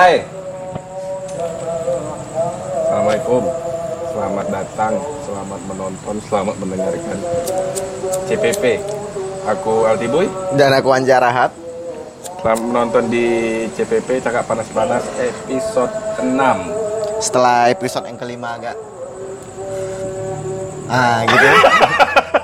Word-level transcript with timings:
Hai. 0.00 0.24
Assalamualaikum. 2.88 3.44
Selamat 4.08 4.46
datang, 4.48 4.96
selamat 5.28 5.60
menonton, 5.68 6.14
selamat 6.24 6.56
mendengarkan 6.56 7.18
CPP. 8.24 8.80
Aku 9.44 9.84
Aldi 9.84 10.08
Boy. 10.08 10.24
Dan 10.56 10.72
aku 10.72 10.88
Anja 10.96 11.20
Rahat. 11.20 11.52
Selamat 12.40 12.64
menonton 12.64 13.12
di 13.12 13.28
CPP 13.76 14.24
Cakap 14.24 14.48
Panas-Panas 14.48 15.04
episode 15.20 15.92
6. 16.16 17.20
Setelah 17.20 17.68
episode 17.68 18.08
yang 18.08 18.16
kelima 18.16 18.56
agak 18.56 18.80
Ah 20.88 21.28
gitu 21.28 21.44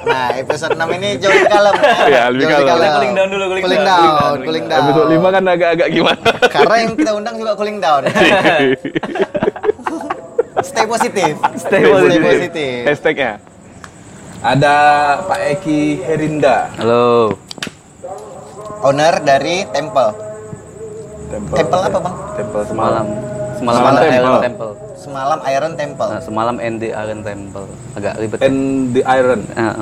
Nah 0.03 0.29
episode 0.35 0.75
6 0.75 0.97
ini 0.97 1.09
jauh 1.17 1.31
lebih 1.31 1.49
kalem 1.49 1.75
kan? 1.75 1.95
Ya, 2.07 2.23
lebih 2.29 2.45
kalem. 2.47 2.91
Cooling 2.91 3.15
down 3.15 3.29
dulu, 3.29 3.45
cooling 3.47 3.65
Cooling 3.65 3.83
down. 3.83 4.03
down, 4.17 4.37
cooling 4.41 4.67
down 4.67 4.81
Episode 4.83 5.09
5 5.13 5.35
kan 5.35 5.43
agak-agak 5.47 5.89
gimana? 5.91 6.31
Karena 6.49 6.75
yang 6.79 6.93
kita 6.95 7.11
undang 7.13 7.35
juga 7.37 7.53
cooling 7.55 7.79
down 7.79 8.03
Stay 10.63 10.85
positif 10.85 11.33
Stay 11.55 11.81
Stay 11.81 11.83
positif. 11.85 12.21
positif 12.23 12.79
Hashtagnya. 12.85 13.33
Ada 14.39 14.77
Pak 15.25 15.41
Eki 15.55 15.81
Herinda. 16.03 16.71
Halo. 16.77 17.35
Owner 18.83 19.19
dari 19.21 19.65
Temple 19.69 20.11
Temple, 21.27 21.57
Temple 21.59 21.81
apa, 21.83 21.99
Bang? 21.99 22.15
Temple 22.35 22.63
Semalam. 22.65 23.07
Semalam. 23.57 23.81
Semalam, 23.81 23.97
ada 23.97 24.07
Temple. 24.07 24.17
Iron 24.17 24.43
Temple. 24.45 24.73
Semalam 24.97 25.39
Iron 25.45 25.73
Temple 25.77 26.09
Nah, 26.09 26.21
semalam 26.23 26.57
and 26.61 26.77
the 26.81 26.91
Iron 26.93 27.21
Temple. 27.25 27.67
Agak 27.97 28.13
ribet. 28.21 28.39
And 28.45 28.59
the 28.93 29.03
Iron. 29.05 29.41
Nah, 29.57 29.75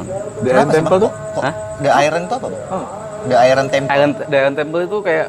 The 0.42 0.50
Iron 0.54 0.68
Temple 0.70 0.98
tuh? 1.02 1.12
Hah? 1.42 1.54
The 1.82 1.90
Iron 1.90 2.22
tuh 2.30 2.36
apa? 2.38 2.48
Bang? 2.48 2.72
Oh. 2.72 2.86
The 3.24 3.36
Iron 3.40 3.66
Temple 3.72 3.88
Iron, 3.96 4.10
the 4.28 4.36
Iron 4.36 4.54
Temple 4.54 4.80
itu 4.84 4.98
kayak 5.00 5.26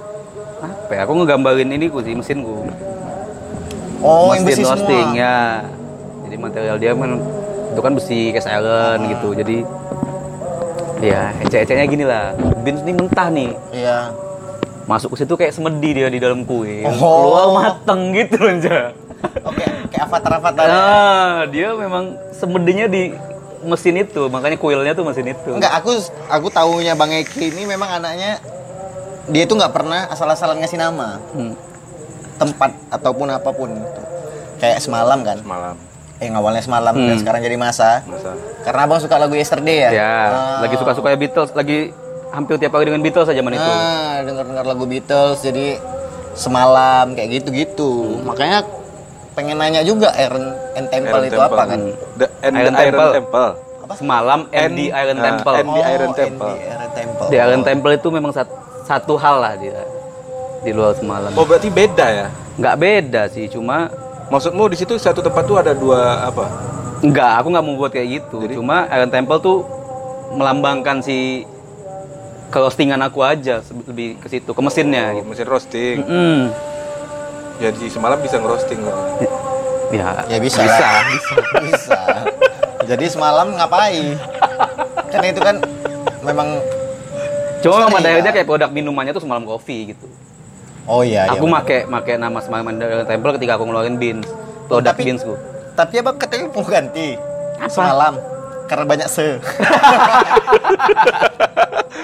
apa 0.60 0.92
ya? 0.92 1.00
Aku 1.08 1.16
ngegambarin 1.16 1.72
ini 1.72 1.88
ku 1.88 2.04
sih 2.04 2.12
mesinku. 2.12 2.68
Oh 4.04 4.36
yang 4.36 4.44
besi 4.44 4.62
Mesin 4.62 4.68
roasting 4.68 5.08
semua 5.16 5.24
ya. 5.24 5.38
Jadi 6.28 6.36
material 6.36 6.76
dia 6.76 6.92
kan 6.92 7.12
itu 7.72 7.80
kan 7.80 7.92
besi 7.96 8.20
cast 8.36 8.52
iron 8.52 9.00
gitu. 9.08 9.32
Jadi 9.32 9.58
ya 11.00 11.32
ecek-eceknya 11.40 11.86
gini 11.88 12.04
lah. 12.04 12.36
Beans 12.68 12.84
ini 12.84 12.94
mentah 13.00 13.28
nih. 13.32 13.52
Iya 13.72 14.12
Masuk 14.86 15.14
ke 15.14 15.26
situ 15.26 15.34
kayak 15.34 15.54
semedi 15.54 15.90
dia 15.98 16.08
di 16.08 16.22
dalam 16.22 16.46
kue. 16.46 16.86
Oh. 16.86 16.94
Keluar 16.94 17.48
mateng 17.54 18.14
gitu 18.14 18.38
aja. 18.42 18.94
Oke 19.42 19.66
kayak 19.90 20.04
avatar-avatar 20.06 20.66
Nah, 20.68 21.36
dia 21.50 21.74
memang 21.74 22.14
semedinya 22.30 22.86
di 22.86 23.16
mesin 23.66 23.98
itu, 23.98 24.30
makanya 24.30 24.62
kuilnya 24.62 24.94
tuh 24.94 25.02
mesin 25.02 25.26
itu. 25.26 25.50
Enggak, 25.50 25.74
aku 25.74 25.98
aku 26.30 26.48
taunya 26.54 26.94
Bang 26.94 27.10
Eki 27.10 27.50
ini 27.50 27.66
memang 27.66 27.98
anaknya 27.98 28.38
dia 29.26 29.42
itu 29.42 29.58
nggak 29.58 29.74
pernah 29.74 30.06
asal-asalan 30.06 30.62
ngasih 30.62 30.78
nama 30.78 31.18
Hmm. 31.34 31.58
tempat 32.38 32.78
ataupun 32.94 33.28
apa 33.34 33.50
pun 33.50 33.74
itu. 33.74 34.02
Kayak 34.62 34.86
semalam 34.86 35.18
kan. 35.26 35.42
Semalam. 35.42 35.76
Eh 36.22 36.30
awalnya 36.30 36.62
semalam 36.62 36.94
Hmm. 36.94 37.08
dan 37.10 37.18
sekarang 37.18 37.42
jadi 37.42 37.58
masa. 37.58 38.06
Masa. 38.06 38.38
Karena 38.62 38.86
Abang 38.86 39.02
suka 39.02 39.18
lagu 39.18 39.34
Yesterday 39.34 39.78
ya. 39.82 39.92
Ya, 39.92 40.14
Ah. 40.30 40.58
lagi 40.62 40.76
suka-suka 40.78 41.10
Beatles, 41.18 41.52
lagi 41.58 41.90
hampir 42.36 42.60
tiap 42.60 42.76
hari 42.76 42.92
dengan 42.92 43.02
Beatles 43.02 43.26
aja 43.26 43.40
zaman 43.40 43.54
itu. 43.54 43.64
Nah, 43.64 44.16
dengar-dengar 44.22 44.66
lagu 44.68 44.86
Beatles 44.86 45.40
jadi 45.40 45.80
semalam 46.36 47.16
kayak 47.16 47.30
gitu-gitu. 47.42 48.20
Hmm. 48.20 48.28
Makanya 48.28 48.60
pengen 49.34 49.58
nanya 49.60 49.82
juga 49.82 50.12
Iron 50.16 50.52
and 50.76 50.88
Temple 50.88 51.16
Iron 51.18 51.28
itu 51.28 51.40
Temple. 51.40 51.56
apa 51.56 51.64
kan? 51.66 51.80
The, 52.20 52.26
and 52.44 52.54
Iron 52.54 52.74
the 52.74 52.84
Iron 52.84 52.92
Temple. 52.92 53.12
Temple. 53.14 53.50
Semalam 53.86 54.40
and 54.50 54.72
the 54.74 54.88
Iron 54.92 55.18
ah, 55.18 55.24
Temple. 55.24 55.54
and 55.56 55.68
the 55.70 55.84
Iron 55.86 56.10
Oh, 56.10 56.18
Temple. 56.18 56.52
and 56.52 56.60
the 56.60 56.68
Iron 56.68 56.92
Temple. 56.92 57.28
The 57.30 57.38
Iron 57.40 57.62
Temple 57.64 57.92
itu 57.94 58.08
memang 58.10 58.32
sat- 58.34 58.58
satu 58.84 59.14
hal 59.16 59.38
lah 59.40 59.54
dia 59.56 59.82
di 60.62 60.74
luar 60.74 60.98
semalam. 60.98 61.30
Oh 61.34 61.46
berarti 61.46 61.70
beda 61.70 62.06
ya? 62.06 62.28
Nggak 62.58 62.76
beda 62.78 63.22
sih, 63.30 63.46
cuma 63.48 63.88
Maksudmu 64.26 64.66
di 64.66 64.74
situ 64.74 64.98
satu 64.98 65.22
tempat 65.22 65.46
tuh 65.46 65.62
ada 65.62 65.78
dua 65.78 66.26
apa? 66.26 66.50
nggak, 67.06 67.32
aku 67.38 67.48
nggak 67.54 67.62
mau 67.62 67.78
buat 67.78 67.94
kayak 67.94 68.08
gitu. 68.10 68.42
Cuma 68.58 68.90
Iron 68.90 69.14
Temple 69.14 69.38
tuh 69.38 69.62
melambangkan 70.34 70.98
si 70.98 71.46
ke 72.56 72.64
roastingan 72.64 73.04
aku 73.04 73.20
aja 73.20 73.60
lebih 73.84 74.16
ke 74.16 74.32
situ, 74.32 74.48
ke 74.48 74.62
mesinnya 74.64 75.12
Oh, 75.12 75.16
gitu. 75.20 75.28
mesin 75.28 75.48
roasting. 75.52 75.98
Mm. 76.08 76.42
Jadi 77.60 77.86
semalam 77.92 78.16
bisa 78.24 78.40
ngerosting 78.40 78.80
loh. 78.80 78.96
Ya, 79.92 80.24
Ya 80.32 80.40
bisa. 80.40 80.64
Bisa. 80.64 80.88
bisa. 81.60 82.00
Jadi 82.88 83.06
semalam 83.12 83.52
ngapain? 83.52 84.16
Kan 85.12 85.24
itu 85.26 85.42
kan 85.44 85.60
memang 86.24 86.64
Cuma 87.60 87.84
memang 87.84 87.92
pada 87.92 88.08
Iya. 88.08 88.14
akhirnya 88.16 88.32
kayak 88.32 88.48
produk 88.48 88.70
minumannya 88.72 89.12
tuh 89.12 89.24
semalam 89.24 89.44
kopi 89.44 89.92
gitu. 89.92 90.08
Oh 90.88 91.02
iya. 91.02 91.28
aku 91.28 91.44
iya, 91.44 91.54
make 91.60 91.78
make 91.90 92.14
nama 92.16 92.40
semalam 92.40 92.72
Iron 92.72 93.04
Temple 93.04 93.32
ketika 93.36 93.60
aku 93.60 93.68
ngeluarin 93.68 94.00
beans, 94.00 94.32
produk 94.70 94.96
Tapi- 94.96 95.04
beansku. 95.04 95.34
Tapi 95.76 95.94
abang 96.00 96.16
katanya 96.16 96.48
mau 96.56 96.64
ganti 96.64 97.20
Apa? 97.60 97.68
semalam 97.68 98.14
karena 98.66 98.86
banyak 98.86 99.08
se. 99.08 99.28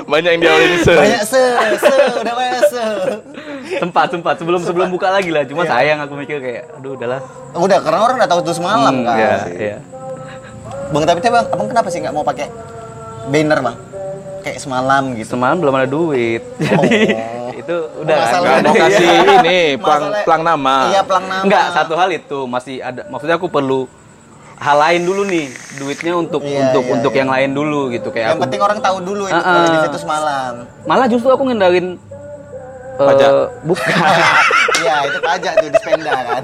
Banyak 0.04 0.30
yang 0.30 0.42
diawalin 0.42 0.76
se. 0.78 0.94
banyak 0.94 1.24
se, 1.24 1.44
se, 1.78 1.94
udah 2.18 2.34
banyak 2.34 2.62
se. 2.66 2.84
Sempat 3.78 4.08
sempat 4.10 4.36
sebelum 4.36 4.60
sebelum 4.60 4.88
buka 4.90 5.08
lagi 5.08 5.30
lah. 5.30 5.44
Cuma 5.46 5.64
sayang 5.64 6.00
aku 6.00 6.16
mikir 6.16 6.38
kayak, 6.38 6.64
aduh 6.74 6.96
udahlah. 6.96 7.22
Udah 7.54 7.80
karena 7.80 8.00
orang 8.02 8.16
udah 8.18 8.28
tahu 8.28 8.40
itu 8.42 8.54
semalam 8.54 8.92
Hmm, 8.94 9.06
kan. 9.06 9.16
Iya, 9.16 9.36
iya. 9.54 9.78
Bang 10.90 11.04
tapi 11.06 11.20
bang, 11.22 11.46
abang 11.46 11.68
kenapa 11.70 11.88
sih 11.88 12.00
nggak 12.00 12.12
mau 12.12 12.24
pakai 12.24 12.52
banner 13.26 13.60
bang? 13.62 13.76
Kayak 14.42 14.60
semalam 14.60 15.04
gitu. 15.16 15.30
Semalam 15.30 15.56
belum 15.56 15.74
ada 15.74 15.88
duit, 15.88 16.42
jadi 16.58 16.98
itu 17.62 17.76
udah 18.02 18.12
kan. 18.12 18.26
Masalah- 18.26 18.44
Nggak 18.44 18.64
mau 18.66 18.76
kasih 18.76 19.08
ini 19.38 19.60
plang 19.78 20.04
Masalah- 20.04 20.26
plang 20.26 20.42
nama. 20.44 20.76
Iya 20.90 21.02
pelang 21.06 21.26
nama. 21.26 21.44
Enggak, 21.46 21.66
satu 21.72 21.94
hal 21.96 22.10
itu 22.12 22.40
masih 22.46 22.76
ada. 22.82 23.08
Maksudnya 23.08 23.36
aku 23.38 23.48
perlu 23.48 23.86
hal 24.62 24.78
lain 24.78 25.02
dulu 25.02 25.22
nih, 25.26 25.50
duitnya 25.76 26.14
untuk 26.14 26.42
Iya, 26.42 26.70
untuk 26.70 26.84
iya, 26.86 26.94
untuk 26.94 27.12
iya. 27.12 27.20
yang 27.20 27.30
lain 27.30 27.50
dulu 27.52 27.90
gitu. 27.90 28.08
Kayak 28.08 28.24
Yang 28.24 28.32
aku 28.32 28.44
penting 28.46 28.62
orang 28.62 28.80
tahu 28.80 28.98
dulu 29.02 29.24
itu 29.26 29.34
Ah, 29.34 29.42
kalau 29.42 29.60
di 29.60 29.74
ah. 29.74 29.84
situ 29.84 29.98
semalam. 30.00 30.54
malah 30.86 31.08
justru 31.10 31.30
aku 31.30 31.44
ngendarin 31.44 31.88
eh, 32.94 33.08
Pajak. 33.08 33.32
bukan 33.64 33.90
Iya 34.82 34.96
itu 35.06 35.20
pajak 35.20 35.54
tuh 35.58 35.70
di 35.70 35.78
spenda 35.78 36.14
kan. 36.20 36.44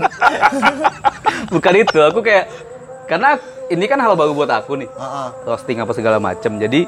bukan 1.54 1.74
itu 1.76 1.98
aku 2.00 2.20
kayak 2.22 2.46
karena 3.06 3.30
ini 3.68 3.86
kan 3.86 3.98
hal 3.98 4.14
baru 4.14 4.34
buat 4.34 4.52
aku 4.52 4.78
nih 4.78 4.90
Heeh. 4.90 5.28
roasting 5.44 5.78
apa 5.78 5.90
segala 5.92 6.18
macam 6.18 6.54
jadi 6.56 6.86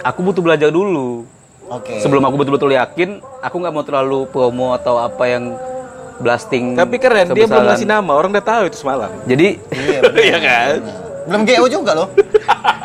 aku 0.00 0.20
butuh 0.22 0.40
belajar 0.40 0.70
dulu 0.70 1.22
Oke. 1.68 1.98
sebelum 1.98 2.24
aku 2.24 2.34
betul-betul 2.36 2.72
yakin 2.72 3.08
aku 3.38 3.56
nggak 3.56 3.70
mau 3.70 3.84
terlalu 3.84 4.26
promo 4.26 4.72
atau 4.72 4.98
apa 4.98 5.24
yang 5.24 5.54
blasting 6.18 6.74
Tapi 6.74 6.96
keren 6.96 7.26
dia 7.30 7.44
belum 7.44 7.64
ngasih 7.64 7.86
nama, 7.86 8.12
orang 8.12 8.30
udah 8.30 8.44
tahu 8.44 8.62
itu 8.66 8.76
semalam. 8.76 9.10
jadi 9.24 9.56
Iya. 9.70 10.00
Iya 10.10 10.38
kan? 10.38 10.76
Belum 11.24 11.42
GO 11.42 11.64
juga 11.68 11.92
loh. 11.94 12.08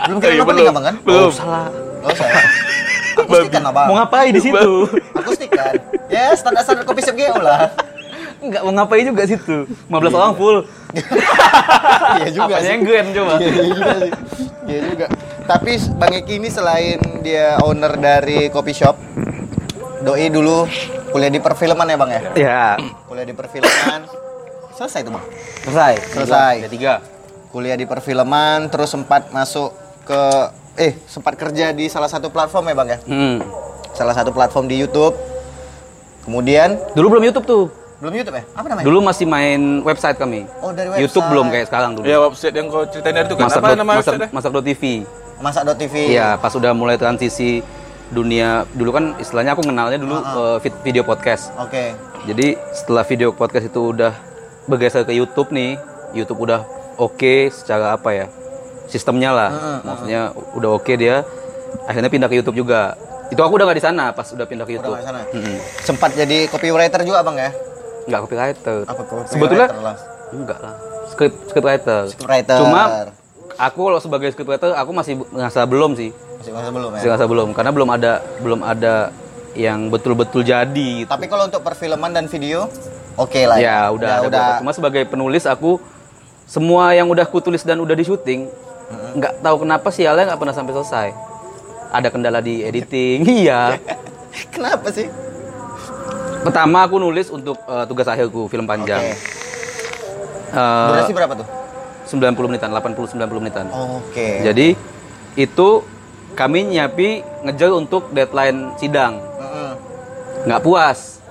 Belum 0.04 0.18
GO 0.18 0.28
Iya, 0.28 0.40
apa 0.40 0.52
belum. 0.52 0.70
abang 0.70 0.86
kan? 0.86 0.96
Belum. 1.02 1.22
oh, 1.22 1.32
salah 1.32 1.68
Oh 2.02 2.12
saya. 2.12 2.36
Akustikan 3.16 3.64
abang. 3.64 3.88
mau 3.88 3.96
ngapain 3.96 4.30
di 4.30 4.42
situ 4.42 4.74
Akustikan. 5.18 5.74
Ya 6.08 6.34
standar-standar 6.34 6.84
kopi 6.84 7.02
shop 7.02 7.16
GO 7.16 7.38
lah. 7.40 7.70
nggak 8.40 8.60
mau 8.62 8.76
ngapain 8.76 9.08
juga 9.08 9.24
situ 9.24 9.64
15 9.88 9.88
orang 10.12 10.36
full 10.36 10.68
Iya 12.18 12.30
juga 12.30 12.44
Apanya 12.50 12.60
sih. 12.60 12.70
yang 12.70 12.82
grand 12.84 13.08
coba 13.10 13.34
Iya 13.38 13.50
juga 13.72 13.94
sih. 13.98 14.12
Iya 14.64 14.80
juga. 14.86 15.06
Tapi 15.44 15.72
Bang 15.94 16.14
Eki 16.14 16.34
ini 16.38 16.50
selain 16.50 17.00
dia 17.20 17.56
owner 17.60 17.94
dari 17.94 18.48
kopi 18.48 18.72
shop, 18.72 18.96
doi 20.04 20.28
dulu 20.28 20.68
kuliah 21.10 21.28
di 21.28 21.40
perfilman 21.40 21.86
ya 21.86 21.96
Bang 21.96 22.10
ya? 22.10 22.22
ya 22.36 22.64
Kuliah 23.06 23.24
di 23.24 23.32
perfilman. 23.32 24.04
Selesai 24.74 25.02
tuh 25.02 25.12
Bang. 25.12 25.26
selesai 25.64 25.94
Selesai. 26.12 26.54
ada 26.60 26.70
tiga 26.70 26.94
Kuliah 27.50 27.74
di 27.74 27.86
perfilman 27.86 28.68
terus 28.68 28.90
sempat 28.90 29.30
masuk 29.30 29.72
ke 30.04 30.22
eh 30.76 30.98
sempat 31.06 31.34
kerja 31.34 31.70
di 31.70 31.86
salah 31.86 32.08
satu 32.08 32.28
platform 32.28 32.66
ya 32.66 32.76
Bang 32.76 32.90
ya? 32.90 33.00
hmm. 33.00 33.38
Salah 33.94 34.12
satu 34.12 34.30
platform 34.30 34.66
di 34.66 34.76
YouTube. 34.76 35.14
Kemudian 36.22 36.80
dulu 36.92 37.14
belum 37.14 37.24
YouTube 37.26 37.46
tuh 37.46 37.64
belum 38.00 38.14
YouTube 38.14 38.34
ya? 38.34 38.44
Apa 38.52 38.66
namanya? 38.66 38.84
dulu 38.84 39.00
masih 39.02 39.24
main 39.24 39.60
website 39.82 40.16
kami 40.16 40.44
Oh, 40.60 40.72
dari 40.72 40.88
website. 40.88 41.04
YouTube 41.06 41.26
belum 41.26 41.46
kayak 41.48 41.66
sekarang 41.68 41.92
dulu 41.94 42.04
Ya 42.04 42.18
website 42.18 42.52
yang 42.54 42.68
kau 42.68 42.84
ceritain 42.84 43.14
dari 43.14 43.24
itu 43.24 43.36
kan 43.38 43.48
masak 43.48 43.60
apa 43.60 43.68
nama 43.74 43.92
website 43.96 44.22
masak.tv 44.30 44.84
Masak.tv. 45.36 45.96
Iya, 46.10 46.36
pas 46.38 46.52
udah 46.52 46.72
mulai 46.72 46.96
transisi 46.96 47.60
dunia 48.14 48.64
dulu 48.72 48.94
kan 48.94 49.18
istilahnya 49.18 49.52
aku 49.52 49.66
kenalnya 49.66 49.98
dulu 49.98 50.16
eh, 50.16 50.58
vid- 50.62 50.82
video 50.82 51.04
podcast. 51.04 51.50
Oke. 51.58 51.98
Jadi 52.24 52.56
setelah 52.72 53.04
video 53.04 53.34
podcast 53.34 53.68
itu 53.68 53.92
udah 53.92 54.14
bergeser 54.64 55.04
ke 55.04 55.12
YouTube 55.12 55.52
nih, 55.52 55.76
YouTube 56.14 56.40
udah 56.40 56.64
oke 56.96 57.50
secara 57.50 57.98
apa 57.98 58.10
ya? 58.14 58.26
Sistemnya 58.86 59.34
lah. 59.34 59.52
Maksudnya 59.82 60.22
udah 60.54 60.70
oke 60.78 60.94
dia 60.94 61.26
akhirnya 61.84 62.08
pindah 62.08 62.30
ke 62.30 62.38
YouTube 62.38 62.62
juga. 62.62 62.94
Itu 63.28 63.42
aku 63.42 63.58
udah 63.58 63.66
nggak 63.66 63.80
di 63.80 63.84
sana 63.84 64.14
pas 64.14 64.30
udah 64.30 64.46
pindah 64.46 64.64
ke 64.64 64.78
Udah 64.78 64.80
YouTube. 64.80 64.94
nggak 64.94 65.08
sana. 65.10 65.22
Mm-mm. 65.34 65.58
Sempat 65.82 66.14
jadi 66.14 66.46
copywriter 66.48 67.02
juga 67.02 67.26
Bang 67.26 67.36
ya? 67.36 67.50
Nggak 68.06 68.20
copywriter. 68.22 68.78
Apa 68.86 69.02
copywriter 69.02 69.32
Sebetulnya 69.32 69.68
lah? 69.74 69.96
enggak 70.32 70.60
lah. 70.62 70.74
Script 71.10 71.36
scriptwriter. 71.50 72.02
Scriptwriter. 72.08 72.58
Cuma 72.62 72.82
aku 73.54 73.80
kalau 73.84 74.00
sebagai 74.00 74.30
scriptwriter 74.30 74.72
aku 74.74 74.92
masih 74.92 75.14
ngerasa 75.28 75.66
belum 75.66 75.98
sih. 75.98 76.14
Masih 76.44 76.60
masa 76.60 76.76
belum 76.76 76.92
ya? 76.92 76.96
Masih 77.00 77.08
ngerasa 77.08 77.26
belum 77.32 77.48
karena 77.56 77.72
belum 77.72 77.90
ada 77.96 78.12
belum 78.44 78.60
ada 78.68 78.94
yang 79.56 79.88
betul-betul 79.88 80.44
jadi 80.44 80.90
gitu. 81.00 81.08
Tapi 81.08 81.32
kalau 81.32 81.48
untuk 81.48 81.64
perfilman 81.64 82.12
dan 82.12 82.28
video 82.28 82.68
oke 83.16 83.42
lah 83.48 83.64
ya. 83.64 83.88
Udah 83.96 84.20
ada 84.20 84.28
udah. 84.28 84.48
cuma 84.60 84.76
sebagai 84.76 85.08
penulis 85.08 85.48
aku 85.48 85.80
semua 86.44 86.92
yang 86.92 87.08
udah 87.08 87.24
kutulis 87.24 87.64
dan 87.64 87.80
udah 87.80 87.96
di 87.96 88.04
syuting 88.04 88.52
nggak 89.16 89.40
tahu 89.40 89.64
kenapa 89.64 89.88
sialnya 89.88 90.36
nggak 90.36 90.40
pernah 90.44 90.52
sampai 90.52 90.74
selesai. 90.76 91.08
Ada 91.96 92.12
kendala 92.12 92.44
di 92.44 92.60
editing 92.60 93.24
iya. 93.48 93.80
Kenapa 94.52 94.92
sih? 94.92 95.08
Pertama 96.44 96.84
aku 96.84 97.00
nulis 97.00 97.32
untuk 97.32 97.56
eh, 97.56 97.88
tugas 97.88 98.04
akhirku 98.04 98.52
film 98.52 98.68
panjang. 98.68 99.00
Oke. 99.00 100.60
Eh, 100.60 100.88
durasi 100.92 101.14
berapa 101.16 101.34
tuh? 101.40 101.48
90 102.04 102.52
menitan 102.52 102.68
80 102.76 103.16
90 103.16 103.32
menitan. 103.40 103.66
Oke. 103.72 104.44
Jadi 104.44 104.76
itu 105.40 105.70
kami 106.34 106.74
nyapi 106.74 107.10
ngejar 107.46 107.72
untuk 107.74 108.10
deadline 108.12 108.74
sidang. 108.78 109.22
Nggak 110.44 110.62
puas. 110.66 111.24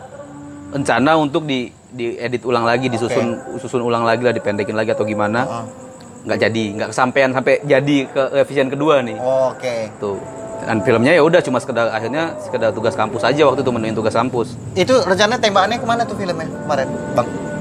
Rencana 0.72 1.20
untuk 1.20 1.44
di 1.44 1.68
diedit 1.92 2.40
ulang 2.48 2.64
lagi 2.64 2.88
disusun 2.88 3.60
susun 3.60 3.84
ulang 3.84 4.08
lagi 4.08 4.24
lah 4.24 4.32
dipendekin 4.32 4.72
lagi 4.72 4.96
atau 4.96 5.04
gimana. 5.04 5.44
Heeh. 5.44 5.66
nggak 6.22 6.38
jadi 6.38 6.64
nggak 6.78 6.88
kesampaian 6.94 7.34
sampai 7.34 7.58
jadi 7.66 8.06
ke 8.06 8.22
revision 8.40 8.70
kedua 8.70 9.02
nih. 9.02 9.18
Oke. 9.18 9.90
Tuh. 9.98 10.16
Dan 10.62 10.78
filmnya 10.86 11.18
ya 11.18 11.22
udah 11.26 11.42
cuma 11.42 11.58
sekedar 11.58 11.90
akhirnya 11.90 12.38
sekedar 12.38 12.70
tugas 12.70 12.94
kampus 12.94 13.26
aja 13.26 13.42
waktu 13.50 13.66
itu 13.66 13.72
menuin 13.74 13.98
tugas 13.98 14.14
kampus. 14.14 14.54
Itu 14.78 15.02
rencana 15.02 15.34
tembakannya 15.42 15.82
ke 15.82 15.86
mana 15.86 16.06
tuh 16.06 16.14
filmnya 16.14 16.46
kemarin 16.46 16.88
bang 17.18 17.51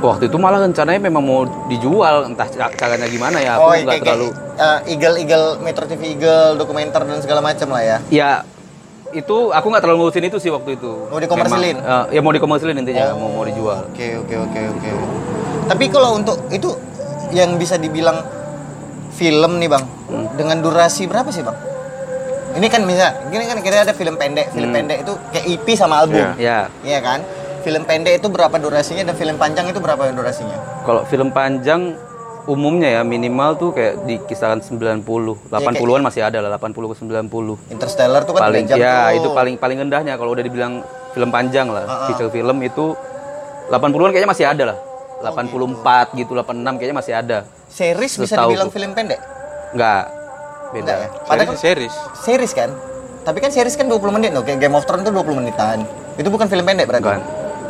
waktu 0.00 0.24
itu 0.26 0.36
malah 0.36 0.60
rencananya 0.60 1.00
memang 1.00 1.20
mau 1.20 1.40
dijual 1.66 2.24
entah 2.24 2.46
ca- 2.46 2.70
caranya 2.70 3.06
gimana 3.06 3.38
ya 3.38 3.56
oh 3.56 3.68
aku 3.68 3.82
nggak 3.82 3.86
kayak 3.88 4.02
terlalu 4.04 4.28
kayak, 4.30 4.60
uh, 4.60 4.78
Eagle 4.86 5.16
Eagle 5.16 5.46
Metro 5.58 5.84
TV 5.84 6.02
Eagle 6.12 6.54
dokumenter 6.54 7.02
dan 7.02 7.18
segala 7.18 7.40
macam 7.40 7.68
lah 7.68 7.82
ya 7.82 7.98
ya 8.08 8.30
itu 9.10 9.36
aku 9.48 9.66
nggak 9.66 9.82
terlalu 9.82 9.98
ngurusin 10.00 10.24
itu 10.24 10.38
sih 10.38 10.48
waktu 10.48 10.76
itu 10.76 10.92
Mau 11.08 11.16
dikomersilin? 11.16 11.80
Memang, 11.80 12.04
eh, 12.04 12.14
ya 12.14 12.20
mau 12.20 12.30
dikomersilin 12.30 12.76
intinya 12.76 13.10
mau 13.12 13.32
mau 13.32 13.42
dijual 13.42 13.88
Oke 13.88 14.06
oke 14.16 14.34
oke 14.38 14.60
oke. 14.70 14.90
Tapi 15.66 15.84
kalau 15.88 16.14
untuk 16.14 16.36
itu 16.48 16.68
yang 17.30 17.56
bisa 17.56 17.76
dibilang 17.76 18.20
film 19.10 19.58
nih 19.58 19.68
bang, 19.68 19.84
Hmm. 20.06 20.28
dengan 20.34 20.60
durasi 20.60 21.04
berapa 21.04 21.28
sih 21.28 21.40
bang? 21.40 21.56
Ini 22.50 22.66
kan 22.66 22.80
bisa, 22.82 23.12
ini 23.28 23.44
kan 23.44 23.58
kira 23.60 23.82
ada 23.82 23.92
film 23.92 24.16
pendek, 24.16 24.48
film 24.50 24.72
pendek 24.72 25.04
itu 25.04 25.12
kayak 25.30 25.44
EP 25.46 25.66
sama 25.72 26.00
album, 26.00 26.16
Iya. 26.16 26.32
ya 26.38 26.58
Iya 26.82 26.98
kan? 27.02 27.18
Film 27.68 27.84
pendek 27.84 28.24
itu 28.24 28.32
berapa 28.32 28.56
durasinya 28.56 29.04
dan 29.04 29.12
film 29.12 29.36
panjang 29.36 29.68
itu 29.68 29.76
berapa 29.76 30.08
durasinya? 30.08 30.56
Kalau 30.88 31.04
film 31.04 31.28
panjang 31.28 32.00
umumnya 32.48 32.96
ya 32.96 33.02
minimal 33.04 33.60
tuh 33.60 33.76
kayak 33.76 34.08
di 34.08 34.16
kisaran 34.24 34.64
90, 34.64 35.04
80-an 35.04 36.00
masih 36.00 36.24
ada 36.24 36.40
lah 36.40 36.56
80 36.56 36.72
ke 36.72 36.94
90. 36.96 37.28
Interstellar 37.68 38.24
tuh 38.24 38.32
kan 38.32 38.48
Paling 38.48 38.64
ya 38.72 39.12
tuh. 39.12 39.20
itu 39.20 39.28
paling 39.36 39.54
paling 39.60 39.84
rendahnya 39.84 40.16
kalau 40.16 40.32
udah 40.32 40.40
dibilang 40.40 40.80
film 41.12 41.28
panjang 41.28 41.68
lah. 41.68 41.84
Ah, 41.84 42.08
Feature 42.08 42.32
film 42.32 42.56
itu 42.64 42.96
80-an 43.68 44.16
kayaknya 44.16 44.32
masih 44.32 44.48
ada 44.48 44.64
lah. 44.72 44.78
Oh, 45.20 45.28
84 45.28 46.16
gitu, 46.16 46.32
86 46.32 46.80
kayaknya 46.80 46.96
masih 46.96 47.12
ada. 47.20 47.38
Series 47.68 48.16
bisa 48.16 48.48
dibilang 48.48 48.72
ku. 48.72 48.80
film 48.80 48.96
pendek? 48.96 49.20
Enggak. 49.76 50.08
Beda. 50.72 50.80
Enggak 50.88 50.96
ya? 50.96 51.08
Padahal 51.20 51.52
Padahal 51.52 51.60
series. 51.60 51.94
series 52.24 52.52
kan? 52.56 52.72
Tapi 53.28 53.44
kan 53.44 53.52
series 53.52 53.76
kan 53.76 53.92
20 53.92 54.08
menit 54.08 54.32
loh, 54.32 54.40
kayak 54.40 54.56
Game 54.56 54.72
of 54.72 54.88
Thrones 54.88 55.04
tuh 55.04 55.12
20 55.12 55.36
menitan. 55.36 55.84
Itu 56.16 56.32
bukan 56.32 56.48
film 56.48 56.64
pendek 56.64 56.88
berarti? 56.88 57.04
Bukan. 57.04 57.20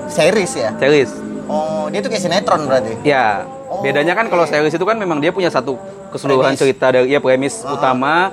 Series 0.09 0.53
ya? 0.53 0.71
Series. 0.77 1.11
Oh, 1.45 1.89
dia 1.89 2.01
tuh 2.01 2.09
kayak 2.09 2.23
sinetron 2.23 2.65
berarti? 2.65 2.93
Ya, 3.03 3.45
Oh, 3.69 3.85
bedanya 3.85 4.13
kan 4.13 4.27
kalau 4.27 4.45
series 4.45 4.73
itu 4.73 4.81
kan 4.81 4.97
memang 4.97 5.21
dia 5.21 5.29
punya 5.29 5.49
satu 5.49 5.77
keseluruhan 6.09 6.53
Premis. 6.53 6.61
cerita 6.65 6.89
dari 6.89 7.13
ya 7.13 7.21
premis 7.21 7.61
utama 7.61 8.33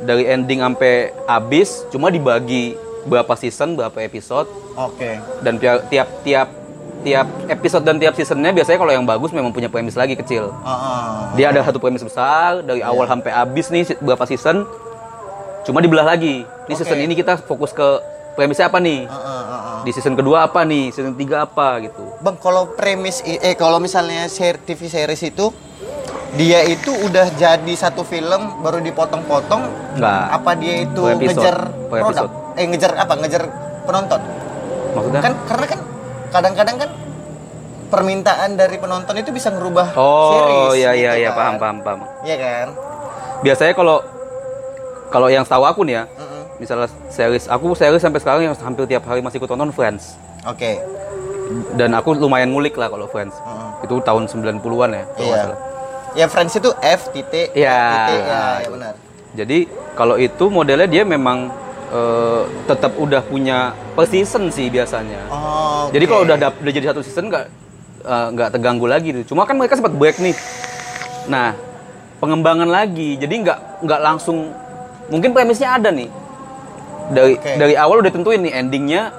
dari 0.00 0.26
ending 0.26 0.58
sampai 0.58 0.94
habis, 1.24 1.86
cuma 1.88 2.10
dibagi 2.10 2.74
berapa 3.04 3.30
season, 3.34 3.78
berapa 3.78 3.94
episode 4.00 4.50
Oke. 4.74 5.22
dan 5.40 5.62
tiap 5.62 5.86
tiap 6.18 6.48
tiap 7.04 7.26
episode 7.46 7.84
dan 7.84 8.02
tiap 8.02 8.12
seasonnya 8.12 8.50
biasanya 8.50 8.78
kalau 8.80 8.90
yang 8.90 9.06
bagus 9.06 9.30
memang 9.30 9.54
punya 9.54 9.68
premis 9.68 9.94
lagi 9.94 10.16
kecil. 10.16 10.50
Ah. 10.66 11.30
Dia 11.34 11.54
ada 11.54 11.62
satu 11.62 11.78
premis 11.78 12.02
besar 12.02 12.58
dari 12.60 12.82
Iya. 12.82 12.90
awal 12.90 13.06
sampai 13.06 13.30
habis 13.30 13.70
nih 13.70 13.94
berapa 14.00 14.26
season, 14.26 14.66
cuma 15.62 15.78
dibelah 15.78 16.08
lagi. 16.08 16.42
Ini 16.66 16.74
season 16.74 16.98
Oke. 16.98 17.04
ini 17.04 17.14
kita 17.14 17.38
fokus 17.38 17.70
ke 17.70 17.88
premisnya 18.34 18.66
apa 18.68 18.78
nih? 18.78 19.06
Ah, 19.06 19.14
ah, 19.14 19.24
ah, 19.24 19.42
ah. 19.54 19.78
Di 19.82 19.90
season 19.90 20.14
kedua 20.14 20.46
apa 20.46 20.62
nih? 20.62 20.90
Season 20.90 21.14
tiga 21.14 21.46
apa 21.46 21.80
gitu? 21.80 22.02
Bang, 22.20 22.36
kalau 22.38 22.74
premis 22.74 23.22
eh 23.24 23.54
kalau 23.54 23.78
misalnya 23.78 24.26
ser- 24.26 24.60
TV 24.60 24.86
series 24.86 25.22
itu 25.24 25.54
dia 26.34 26.66
itu 26.66 26.90
udah 26.90 27.30
jadi 27.38 27.74
satu 27.78 28.02
film 28.02 28.58
baru 28.58 28.82
dipotong-potong 28.82 29.62
Enggak. 29.94 30.24
apa 30.34 30.50
dia 30.58 30.82
itu 30.82 31.02
episode. 31.06 31.38
ngejar 31.38 31.56
produk? 31.86 32.28
Eh 32.58 32.64
ngejar 32.66 32.92
apa? 32.98 33.12
Ngejar 33.14 33.42
penonton. 33.86 34.20
Maksudnya? 34.94 35.20
Kan 35.22 35.32
karena 35.46 35.66
kan 35.70 35.80
kadang-kadang 36.34 36.76
kan 36.82 36.90
permintaan 37.86 38.58
dari 38.58 38.76
penonton 38.82 39.14
itu 39.14 39.30
bisa 39.30 39.54
ngerubah 39.54 39.94
oh, 39.94 40.30
series. 40.74 40.82
iya 40.82 40.90
iya 40.98 41.10
gitu 41.14 41.20
iya 41.22 41.30
kan. 41.30 41.38
paham 41.38 41.54
paham 41.62 41.76
paham. 41.86 42.00
Iya 42.26 42.36
kan? 42.42 42.68
biasanya 43.44 43.76
kalau 43.76 44.00
kalau 45.12 45.28
yang 45.28 45.44
tahu 45.44 45.62
aku 45.62 45.84
nih 45.84 46.00
ya 46.00 46.04
Mm-mm. 46.08 46.33
Misalnya 46.56 46.88
series 47.08 47.44
aku 47.46 47.72
series 47.72 47.98
sampai 47.98 48.18
sekarang 48.18 48.42
yang 48.42 48.54
hampir 48.54 48.86
tiap 48.86 49.04
hari 49.04 49.18
masih 49.18 49.36
ikut 49.36 49.46
tonton 49.46 49.70
Friends 49.70 50.14
Oke. 50.44 50.78
dan 51.74 51.92
aku 51.92 52.14
lumayan 52.14 52.48
ngulik 52.48 52.74
lah 52.74 52.86
kalau 52.86 53.06
Friends 53.06 53.34
Mm-mm. 53.36 53.82
itu 53.82 53.94
tahun 54.00 54.24
90-an 54.24 54.60
ya 54.90 55.04
kalau 55.08 55.24
Iya. 55.24 55.42
salah. 55.42 55.58
Ya 56.14 56.26
Friends 56.26 56.54
itu 56.54 56.70
F 56.76 57.10
titik 57.10 57.48
Iya. 57.52 57.80
titik 58.00 58.22
ya, 58.22 58.42
ya 58.56 58.68
benar. 58.70 58.92
jadi 59.34 59.58
kalau 59.92 60.14
itu 60.16 60.44
modelnya 60.46 60.86
dia 60.86 61.02
memang 61.02 61.50
eh, 61.86 62.42
tetap 62.64 62.94
udah 62.96 63.20
punya 63.20 63.58
per 63.92 64.06
season 64.06 64.48
sih 64.48 64.66
biasanya 64.68 65.26
Oh. 65.26 65.90
jadi 65.90 66.04
oke. 66.04 66.10
kalau 66.10 66.22
udah 66.24 66.36
udah 66.38 66.72
jadi 66.72 66.86
satu 66.88 67.02
season 67.02 67.28
nggak 67.28 67.44
eh, 68.00 68.26
nggak 68.30 68.48
terganggu 68.52 68.86
lagi 68.86 69.10
tuh 69.12 69.24
cuma 69.26 69.42
kan 69.42 69.54
mereka 69.54 69.74
sempat 69.74 69.92
break 69.92 70.18
nih 70.18 70.34
nah 71.24 71.52
pengembangan 72.16 72.66
lagi 72.66 73.16
jadi 73.16 73.34
nggak 73.34 73.58
nggak 73.82 74.00
langsung 74.00 74.54
mungkin 75.06 75.32
premisnya 75.32 75.76
ada 75.76 75.90
nih 75.90 76.08
dari 77.10 77.34
Oke. 77.36 77.52
dari 77.56 77.74
awal 77.74 78.00
udah 78.00 78.12
tentuin 78.12 78.40
nih 78.40 78.52
endingnya 78.54 79.12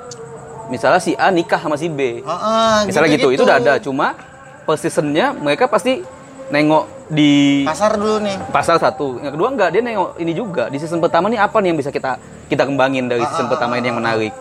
misalnya 0.66 0.98
si 0.98 1.14
A 1.14 1.30
nikah 1.30 1.60
sama 1.60 1.78
si 1.78 1.86
B. 1.86 2.26
Ah, 2.26 2.32
ah, 2.32 2.78
misalnya 2.84 3.14
gitu, 3.14 3.30
itu 3.30 3.44
udah 3.44 3.62
ada 3.62 3.78
cuma 3.78 4.18
per 4.66 4.76
seasonnya 4.76 5.30
mereka 5.32 5.70
pasti 5.70 6.02
nengok 6.46 6.90
di 7.06 7.62
Pasar 7.62 7.98
dulu 7.98 8.18
nih. 8.18 8.34
pasar 8.50 8.82
satu. 8.82 9.22
Yang 9.22 9.38
kedua 9.38 9.50
enggak 9.54 9.70
dia 9.70 9.82
nengok 9.82 10.18
ini 10.18 10.34
juga. 10.34 10.70
Di 10.70 10.82
season 10.82 10.98
pertama 10.98 11.30
nih 11.30 11.38
apa 11.38 11.62
nih 11.62 11.70
yang 11.70 11.78
bisa 11.78 11.94
kita 11.94 12.18
kita 12.46 12.66
kembangin 12.66 13.06
dari 13.06 13.22
season 13.24 13.46
pertama 13.46 13.78
ini 13.78 13.90
yang 13.90 13.98
menarik? 13.98 14.34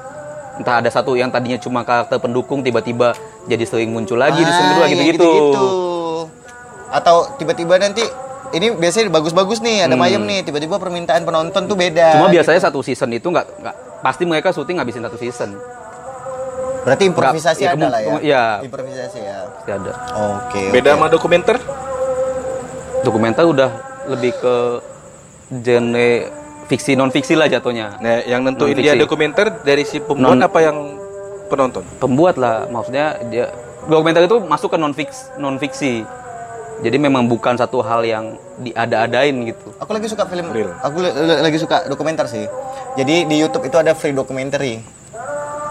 Entah 0.54 0.80
ada 0.80 0.88
satu 0.88 1.12
yang 1.12 1.28
tadinya 1.28 1.58
cuma 1.58 1.82
karakter 1.82 2.16
pendukung 2.16 2.64
tiba-tiba 2.64 3.12
jadi 3.44 3.64
sering 3.68 3.92
muncul 3.92 4.16
lagi 4.16 4.38
di 4.38 4.48
season 4.48 4.64
Ah, 4.64 4.70
kedua 4.72 4.84
ya 4.84 4.92
gitu-gitu. 4.94 5.28
gitu-gitu. 5.28 5.68
Atau 6.88 7.16
tiba-tiba 7.36 7.74
nanti 7.76 8.04
ini 8.54 8.70
biasanya 8.72 9.10
bagus-bagus 9.10 9.58
nih, 9.58 9.84
ada 9.84 9.94
mayem 9.94 10.22
nih, 10.22 10.42
tiba-tiba 10.42 10.78
permintaan 10.78 11.22
penonton 11.22 11.66
tuh 11.66 11.74
beda. 11.74 12.06
Hmm. 12.08 12.16
cuma 12.16 12.28
biasanya 12.30 12.60
satu 12.62 12.80
season 12.80 13.10
itu 13.10 13.26
nggak 13.26 13.46
nggak 13.58 13.74
pasti 14.00 14.22
mereka 14.22 14.48
syuting 14.50 14.78
ngabisin 14.78 15.02
satu 15.02 15.16
season 15.16 15.50
Berarti 16.80 17.08
improvisasi 17.08 17.62
Nggak, 17.62 17.72
ya, 17.72 17.80
ada 17.80 17.86
lah 17.88 18.00
ya. 18.00 18.14
iya. 18.20 18.44
Improvisasi 18.60 19.18
ya. 19.18 19.38
pasti 19.48 19.70
ada 19.72 19.92
Oke. 20.36 20.62
Beda 20.68 20.90
oke. 20.90 20.94
sama 20.94 21.06
dokumenter? 21.08 21.56
dokumenter 23.00 23.44
udah 23.44 23.70
lebih 24.06 24.32
ke 24.34 24.54
genre 25.54 26.10
fiksi 26.66 26.92
non 26.92 27.08
fiksi 27.08 27.34
lah 27.34 27.46
jatuhnya 27.46 27.96
Nah, 27.98 28.24
yang 28.24 28.40
nentuin 28.40 28.72
dia 28.74 28.96
dokumenter 28.96 29.60
dari 29.60 29.84
si 29.84 29.96
pembuat 29.98 30.36
Non- 30.36 30.40
apa 30.42 30.58
yang 30.60 30.76
penonton? 31.46 31.84
pembuat 31.96 32.36
lah 32.36 32.64
maksudnya 32.66 33.16
dia 33.28 33.52
dokumenter 33.84 34.24
itu 34.24 34.40
masuk 34.40 34.68
ke 34.68 34.76
non 34.76 34.92
fiksi 34.92 35.36
non 35.36 35.56
fiksi 35.56 36.04
jadi 36.80 36.96
memang 36.96 37.26
bukan 37.26 37.54
satu 37.54 37.80
hal 37.80 38.02
yang 38.02 38.34
diada-adain 38.56 39.34
gitu 39.44 39.74
Aku 39.78 39.90
lagi 39.92 40.08
suka 40.08 40.24
film. 40.24 40.50
Real. 40.50 40.74
Aku 40.80 40.98
lagi 41.40 41.58
suka 41.58 41.86
dokumenter 41.86 42.26
sih. 42.26 42.46
Jadi 42.94 43.26
di 43.26 43.36
YouTube 43.36 43.64
itu 43.64 43.76
ada 43.76 43.92
free 43.92 44.10
documentary. 44.10 44.80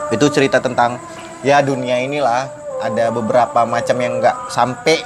Itu 0.10 0.30
cerita 0.30 0.60
tentang 0.60 1.02
ya 1.42 1.60
dunia 1.60 2.00
inilah 2.00 2.48
ada 2.80 3.10
beberapa 3.10 3.64
macam 3.64 3.96
yang 3.98 4.20
nggak 4.20 4.48
sampai 4.48 5.00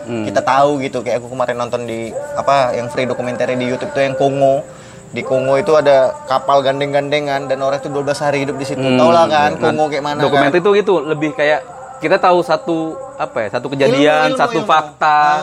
Hmm. 0.00 0.24
kita 0.24 0.40
tahu 0.40 0.80
gitu. 0.80 1.04
Kayak 1.04 1.20
aku 1.20 1.28
kemarin 1.28 1.60
nonton 1.60 1.84
di 1.84 2.08
apa 2.34 2.72
yang 2.72 2.88
free 2.88 3.04
documentary 3.04 3.54
di 3.54 3.68
YouTube 3.68 3.92
itu 3.92 4.00
yang 4.00 4.16
Kongo. 4.16 4.64
Di 5.10 5.20
Kongo 5.20 5.54
itu 5.54 5.76
ada 5.76 6.16
kapal 6.24 6.64
gandeng-gandengan 6.64 7.46
dan 7.46 7.60
orang 7.60 7.78
itu 7.78 7.92
12 7.92 8.16
hari 8.16 8.42
hidup 8.42 8.56
di 8.56 8.64
situ. 8.64 8.80
Hmm, 8.80 8.96
Tau 8.96 9.12
lah 9.12 9.28
kan 9.28 9.54
nah, 9.54 9.70
Kongo 9.70 9.86
kayak 9.86 10.02
mana 10.02 10.18
dokumenter 10.18 10.56
kan. 10.56 10.62
itu 10.64 10.70
gitu 10.80 10.94
lebih 11.04 11.30
kayak 11.36 11.60
kita 12.00 12.16
tahu 12.16 12.40
satu 12.40 12.76
apa 13.14 13.44
ya 13.44 13.48
satu 13.52 13.66
kejadian 13.68 14.00
Ilmu, 14.26 14.32
ilmu, 14.32 14.40
satu 14.40 14.58
ilmu. 14.58 14.66
fakta 14.66 15.20
Ah. 15.20 15.38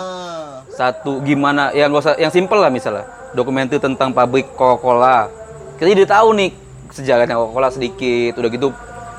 satu 0.67 1.21
gimana 1.21 1.69
yang 1.71 1.89
gak 1.89 2.01
usah 2.01 2.15
yang 2.17 2.29
simple 2.29 2.57
lah 2.57 2.69
misalnya 2.69 3.05
dokumenter 3.31 3.77
tentang 3.77 4.09
pabrik 4.09 4.49
Coca-Cola 4.51 5.29
kita 5.77 5.87
jadi 5.87 6.05
tahu 6.07 6.33
nih 6.33 6.49
sejarahnya 6.89 7.35
Coca-Cola 7.35 7.69
sedikit 7.69 8.33
udah 8.35 8.49
gitu 8.49 8.67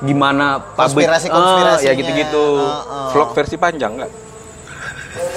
gimana 0.00 0.47
pabrik 0.75 1.07
Konspirasi-konspirasinya. 1.07 1.78
Ah, 1.80 1.87
ya 1.87 1.92
gitu-gitu 1.92 2.47
Ah, 2.57 2.83
ah. 2.83 3.09
Vlog 3.11 3.30
versi 3.33 3.57
panjang 3.57 3.92
nggak? 3.95 4.12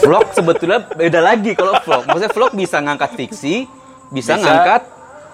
vlog 0.01 0.25
sebetulnya 0.31 0.81
beda 0.83 1.19
lagi 1.19 1.53
kalau 1.53 1.77
vlog 1.79 2.05
maksudnya 2.05 2.29
vlog 2.29 2.51
bisa 2.53 2.77
ngangkat 2.77 3.13
fiksi 3.15 3.65
bisa, 4.09 4.33
Bisa. 4.33 4.41
ngangkat 4.41 4.81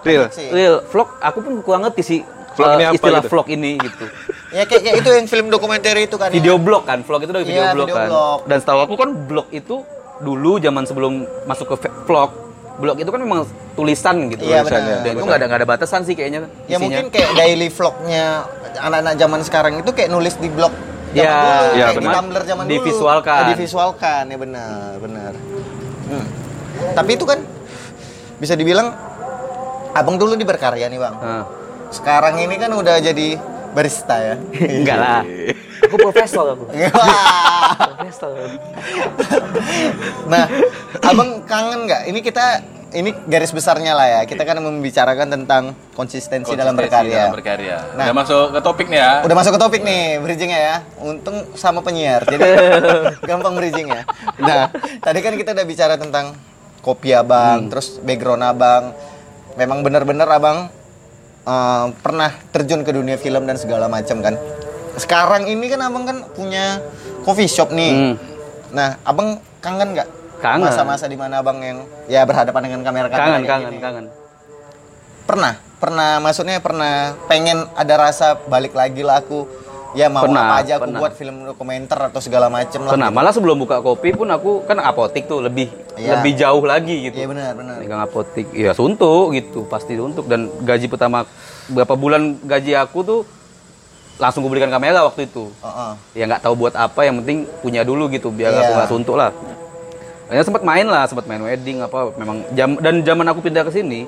Real. 0.04 0.28
Real 0.52 0.76
vlog 0.86 1.10
aku 1.20 1.40
pun 1.40 1.54
kurang 1.62 1.82
ngerti 1.84 2.02
sih 2.02 2.20
Vlog 2.58 2.74
ini 2.74 2.84
eh, 2.84 2.90
apa 2.90 2.96
istilah 2.98 3.22
gitu? 3.22 3.30
vlog 3.32 3.48
ini 3.54 3.72
gitu. 3.78 4.06
Ya 4.48 4.64
kayak, 4.64 4.80
kayak 4.80 4.96
itu 5.04 5.10
yang 5.12 5.28
film 5.28 5.48
dokumenter 5.52 5.92
itu 6.00 6.16
kan. 6.16 6.32
video 6.32 6.56
ya. 6.56 6.64
blog 6.64 6.88
kan, 6.88 7.04
vlog 7.04 7.20
itu 7.20 7.36
dari 7.36 7.44
video 7.44 7.68
Iya, 7.68 7.76
blog 7.76 7.88
video 7.92 8.00
kan. 8.00 8.08
blog. 8.08 8.40
Dan 8.48 8.58
setahu 8.64 8.80
aku 8.80 8.96
kan 8.96 9.10
blog 9.28 9.48
itu 9.52 9.76
dulu 10.24 10.56
zaman 10.58 10.84
sebelum 10.88 11.14
masuk 11.44 11.76
ke 11.76 11.92
vlog, 12.08 12.32
blog 12.80 12.96
itu 12.96 13.12
kan 13.12 13.20
memang 13.20 13.44
tulisan 13.76 14.32
gitu. 14.32 14.48
Iya, 14.48 14.64
tulisan 14.64 14.80
benar. 14.80 14.88
ya. 14.88 14.98
Dan 15.04 15.12
itu 15.20 15.24
nggak 15.28 15.40
ada 15.44 15.46
nggak 15.52 15.60
ada 15.60 15.68
batasan 15.68 16.02
sih 16.08 16.16
kayaknya. 16.16 16.48
Ya 16.64 16.80
isinya. 16.80 16.80
mungkin 16.80 17.06
kayak 17.12 17.30
daily 17.36 17.68
vlognya 17.68 18.48
anak-anak 18.80 19.14
zaman 19.20 19.40
sekarang 19.44 19.74
itu 19.84 19.92
kayak 19.92 20.10
nulis 20.16 20.34
di 20.40 20.48
blog 20.48 20.72
zaman 21.12 21.28
Ya, 21.28 21.36
dulu, 21.36 21.68
ya, 21.68 21.86
kayak 21.92 21.92
di 21.92 21.98
benar. 22.00 22.16
Tumblr 22.16 22.44
zaman 22.48 22.64
dulu. 22.64 22.74
Divisualkan. 22.80 23.36
Oh, 23.36 23.48
divisualkan, 23.52 24.24
ya 24.32 24.38
benar, 24.40 24.92
benar. 25.04 25.32
Hmm. 26.08 26.26
Tapi 26.96 27.12
itu 27.20 27.26
kan 27.28 27.40
bisa 28.40 28.56
dibilang 28.56 28.96
abang 29.92 30.16
dulu 30.16 30.40
di 30.40 30.48
berkarya 30.48 30.88
nih 30.88 31.00
bang. 31.04 31.16
Nah. 31.20 31.46
Sekarang 31.90 32.36
ini 32.40 32.56
kan 32.60 32.72
udah 32.74 33.00
jadi 33.00 33.38
barista 33.72 34.16
ya. 34.18 34.36
Enggak 34.82 34.98
lah. 34.98 35.22
Aku 35.86 35.96
profesor 36.02 36.58
aku. 36.58 36.66
Wah. 36.98 37.96
profesor. 38.02 38.34
nah, 40.26 40.50
abang 41.06 41.46
kangen 41.46 41.86
nggak? 41.86 42.02
Ini 42.10 42.20
kita 42.26 42.46
ini 42.96 43.12
garis 43.28 43.52
besarnya 43.52 43.94
lah 43.94 44.08
ya. 44.08 44.22
Kita 44.26 44.48
kan 44.48 44.58
membicarakan 44.64 45.28
tentang 45.28 45.64
konsistensi, 45.94 46.56
dalam 46.56 46.74
Konsistensi 46.74 47.12
berkarya. 47.12 47.22
dalam 47.30 47.36
berkarya. 47.36 47.78
Nah. 47.94 48.06
Udah 48.10 48.16
masuk 48.16 48.44
ke 48.56 48.60
topik 48.64 48.88
nih 48.90 49.00
ya. 49.00 49.12
Udah 49.28 49.36
masuk 49.36 49.52
ke 49.54 49.60
topik 49.60 49.82
nih, 49.84 50.04
bridgingnya 50.24 50.60
ya. 50.60 50.76
Untung 51.04 51.38
sama 51.54 51.84
penyiar, 51.84 52.24
jadi 52.26 52.48
gampang 53.30 53.54
bridgingnya. 53.60 54.08
Nah, 54.40 54.72
tadi 55.04 55.20
kan 55.20 55.34
kita 55.36 55.52
udah 55.54 55.66
bicara 55.68 55.96
tentang 56.00 56.34
kopi 56.82 57.12
abang, 57.12 57.68
terus 57.68 58.00
background 58.00 58.44
abang. 58.48 58.96
Memang 59.60 59.82
benar-benar 59.84 60.30
abang 60.32 60.70
eh, 61.48 61.86
pernah 62.04 62.30
terjun 62.52 62.84
ke 62.84 62.92
dunia 62.92 63.16
film 63.16 63.48
dan 63.48 63.56
segala 63.56 63.88
macam 63.88 64.20
kan. 64.20 64.36
Sekarang 65.00 65.48
ini 65.48 65.66
kan 65.72 65.80
abang 65.88 66.04
kan 66.04 66.18
punya 66.36 66.84
coffee 67.24 67.48
shop 67.48 67.72
nih. 67.72 67.94
Hmm. 67.94 68.14
Nah, 68.76 69.00
abang 69.08 69.40
kangen 69.64 69.96
nggak? 69.96 70.10
Kangen. 70.44 70.68
Masa-masa 70.70 71.08
di 71.08 71.18
mana 71.18 71.42
abang 71.42 71.58
yang 71.64 71.82
ya 72.06 72.22
berhadapan 72.28 72.62
dengan 72.70 72.82
kamera-kamera 72.86 73.26
Kangen, 73.26 73.42
kayak 73.42 73.50
kangen, 73.50 73.72
gini. 73.72 73.82
kangen. 73.82 74.06
Pernah, 75.28 75.54
pernah 75.82 76.12
maksudnya 76.24 76.58
pernah 76.62 77.14
pengen 77.28 77.68
ada 77.74 77.96
rasa 78.00 78.38
balik 78.48 78.74
lagi 78.74 79.02
lah 79.02 79.22
aku 79.22 79.46
ya 79.98 80.08
mau 80.08 80.22
Pernah, 80.22 80.46
apa 80.46 80.56
aja 80.62 80.74
aku 80.78 80.84
pernah. 80.86 81.00
buat 81.02 81.14
film 81.18 81.36
dokumenter 81.44 82.00
atau 82.00 82.22
segala 82.22 82.48
macem 82.48 82.78
lah. 82.80 82.94
Pernah, 82.94 83.10
gitu. 83.10 83.18
malah 83.18 83.32
sebelum 83.34 83.58
buka 83.58 83.82
kopi 83.82 84.14
pun 84.14 84.30
aku 84.30 84.62
kan 84.64 84.78
apotik 84.80 85.26
tuh 85.26 85.42
lebih 85.42 85.74
Iya. 85.98 86.14
lebih 86.16 86.38
jauh 86.38 86.62
lagi 86.62 87.10
gitu. 87.10 87.18
Iya 87.18 87.28
benar 87.28 87.52
benar. 87.58 87.76
Megang 87.82 88.00
apotik, 88.00 88.54
ya 88.54 88.72
suntuk 88.72 89.34
gitu, 89.34 89.66
pasti 89.66 89.98
suntuk 89.98 90.30
dan 90.30 90.46
gaji 90.62 90.86
pertama 90.86 91.26
berapa 91.68 91.94
bulan 91.94 92.38
gaji 92.40 92.78
aku 92.78 93.02
tuh 93.02 93.20
langsung 94.18 94.42
gue 94.42 94.52
belikan 94.52 94.70
kamera 94.70 95.02
waktu 95.04 95.26
itu. 95.26 95.50
Heeh. 95.58 95.92
Ya 96.14 96.24
nggak 96.26 96.42
tahu 96.42 96.54
buat 96.56 96.74
apa, 96.74 97.02
yang 97.02 97.18
penting 97.20 97.50
punya 97.60 97.82
dulu 97.82 98.06
gitu 98.08 98.30
biar 98.30 98.50
Iya. 98.50 98.62
aku 98.62 98.72
nggak 98.76 98.90
suntuk 98.92 99.18
lah. 99.18 99.34
Akhirnya 100.28 100.44
sempat 100.44 100.62
main 100.62 100.86
lah, 100.86 101.04
sempat 101.06 101.26
main 101.26 101.40
wedding 101.40 101.80
apa 101.80 102.14
memang 102.14 102.46
jam 102.52 102.76
dan 102.78 103.02
zaman 103.02 103.26
aku 103.26 103.40
pindah 103.42 103.64
ke 103.64 103.72
sini 103.72 104.06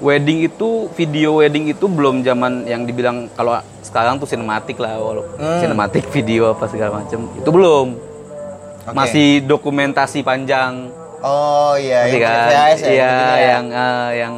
wedding 0.00 0.42
itu 0.42 0.68
video 0.92 1.36
wedding 1.36 1.66
itu 1.66 1.84
belum 1.84 2.20
zaman 2.20 2.64
yang 2.64 2.82
dibilang 2.82 3.28
kalau 3.32 3.54
sekarang 3.80 4.16
tuh 4.16 4.24
sinematik 4.24 4.76
lah 4.76 4.96
walau 4.96 5.24
Hmm. 5.34 5.58
sinematik 5.58 6.06
video 6.08 6.50
apa 6.50 6.66
segala 6.66 6.98
macam 6.98 7.26
itu 7.30 7.48
belum 7.48 7.86
Oke. 8.84 8.94
masih 8.94 9.28
dokumentasi 9.42 10.22
panjang 10.22 10.90
Oh 11.18 11.74
iya, 11.74 12.06
yang 12.06 12.22
kan? 12.22 12.46
VHS 12.46 12.54
ya. 12.78 12.86
Iya, 12.86 13.10
gitu 13.10 13.26
ya. 13.26 13.48
yang 13.48 13.64
eh, 13.68 14.08
yang 14.14 14.34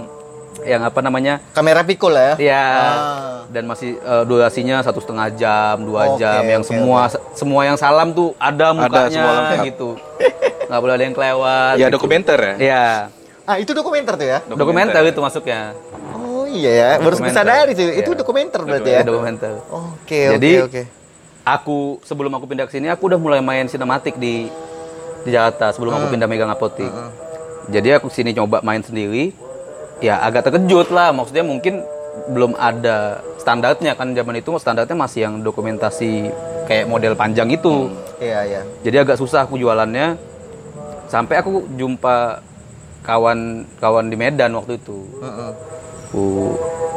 yang 0.60 0.80
apa 0.82 1.00
namanya? 1.00 1.34
kamera 1.52 1.80
pikul 1.82 2.08
ya. 2.10 2.32
Ya. 2.40 2.64
Ah. 2.64 3.36
Dan 3.46 3.68
masih 3.68 3.96
eh, 3.96 4.24
durasinya 4.24 4.80
satu 4.80 4.96
setengah 4.96 5.28
jam, 5.30 5.84
dua 5.84 6.08
Oke, 6.08 6.24
jam, 6.24 6.40
yang 6.42 6.60
oke, 6.60 6.72
semua 6.72 7.00
semua 7.32 7.60
yang 7.64 7.76
salam 7.76 8.10
tuh 8.10 8.32
ada 8.38 8.72
mukanya 8.72 9.12
semua 9.12 9.32
lengkap. 9.44 9.64
gitu. 9.66 9.88
Nggak 10.66 10.80
boleh 10.80 10.94
ada 10.94 11.04
yang 11.04 11.12
kelewat. 11.14 11.74
Ya 11.74 11.80
gitu. 11.82 11.92
dokumenter 11.92 12.38
ya. 12.40 12.54
Iya. 12.56 12.86
Ah 13.50 13.58
itu 13.58 13.74
dokumenter 13.74 14.14
tuh 14.14 14.26
ya? 14.28 14.38
Dokumenter 14.46 15.02
itu 15.02 15.18
masuknya. 15.18 15.74
Oh 16.14 16.46
iya 16.46 16.70
ya, 16.70 16.90
baru 16.96 17.18
Dokumenter. 17.18 17.34
sadari 17.36 17.72
tuh. 17.74 17.82
Itu 17.90 18.10
Iya. 18.12 18.18
dokumenter 18.22 18.60
berarti 18.62 18.90
Ya, 18.92 19.02
dokumenter. 19.02 19.52
Oke 19.66 19.90
oke 19.98 20.34
Jadi 20.38 20.50
oke. 20.62 20.82
aku 21.42 21.78
sebelum 22.00 22.30
aku 22.30 22.46
pindah 22.46 22.64
ke 22.64 22.72
sini 22.72 22.86
aku 22.86 23.10
udah 23.10 23.18
mulai 23.18 23.42
main 23.42 23.66
sinematik 23.66 24.14
di 24.16 24.46
di 25.20 25.30
Jakarta 25.30 25.74
sebelum 25.74 25.90
Hmm. 25.90 25.98
aku 26.00 26.14
pindah 26.14 26.28
megang 26.28 26.46
apotik. 26.48 26.94
Jadi 27.66 27.88
aku 27.90 28.06
sini 28.06 28.30
coba 28.32 28.62
main 28.62 28.80
sendiri. 28.80 29.34
Ya 29.98 30.16
agak 30.16 30.46
terkejut 30.46 30.88
lah. 30.88 31.10
Maksudnya 31.10 31.42
mungkin 31.42 31.82
belum 32.26 32.54
ada 32.54 33.18
standarnya 33.36 33.92
kan 33.92 34.14
zaman 34.14 34.34
itu 34.36 34.54
standarnya 34.56 34.94
masih 34.94 35.20
yang 35.22 35.34
dokumentasi 35.40 36.30
kayak 36.64 36.86
model 36.86 37.12
panjang 37.14 37.50
itu. 37.50 37.90
Iya 38.16 38.40
iya. 38.44 38.60
Jadi 38.80 38.96
agak 38.96 39.18
susah 39.18 39.42
aku 39.42 39.58
jualannya. 39.58 40.14
Sampai 41.06 41.36
aku 41.36 41.66
jumpa 41.74 42.38
kawan-kawan 43.00 44.06
di 44.06 44.16
Medan 44.16 44.52
waktu 44.52 44.76
itu. 44.76 44.98
Heeh. 45.18 45.50
Ku, 46.10 46.22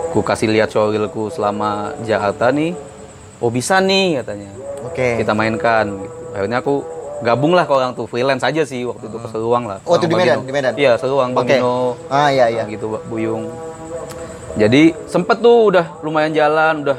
ku 0.10 0.19
kasih 0.19 0.50
lihat 0.50 0.69
showreelku 0.69 1.29
selama 1.29 1.93
Jakarta 2.01 2.50
nih. 2.50 2.74
Oh 3.38 3.51
bisa 3.51 3.77
nih 3.77 4.24
katanya 4.24 4.55
Oke. 4.83 5.19
kita 5.19 5.36
mainkan 5.36 6.00
gitu. 6.00 6.15
akhirnya 6.31 6.63
aku 6.63 6.79
gabung 7.19 7.51
lah 7.51 7.67
ke 7.67 7.72
orang 7.72 7.91
tuh 7.91 8.07
freelance 8.07 8.39
aja 8.39 8.63
sih 8.63 8.88
waktu 8.88 9.03
itu 9.03 9.19
ke 9.19 9.27
Seruang 9.27 9.67
lah 9.67 9.83
Oh, 9.83 10.00
itu 10.00 10.07
di 10.07 10.15
Medan, 10.15 10.48
di 10.48 10.53
Medan? 10.55 10.72
iya 10.75 10.95
Seruang 10.95 11.36
Bang 11.36 11.43
Oke. 11.43 11.60
Gino 11.60 12.00
Ah 12.07 12.31
iya 12.31 12.48
iya. 12.48 12.63
gitu 12.63 12.88
Buyung 13.03 13.51
jadi 14.55 14.95
sempet 15.07 15.43
tuh 15.43 15.75
udah 15.75 16.00
lumayan 16.00 16.31
jalan 16.31 16.88
udah 16.88 16.95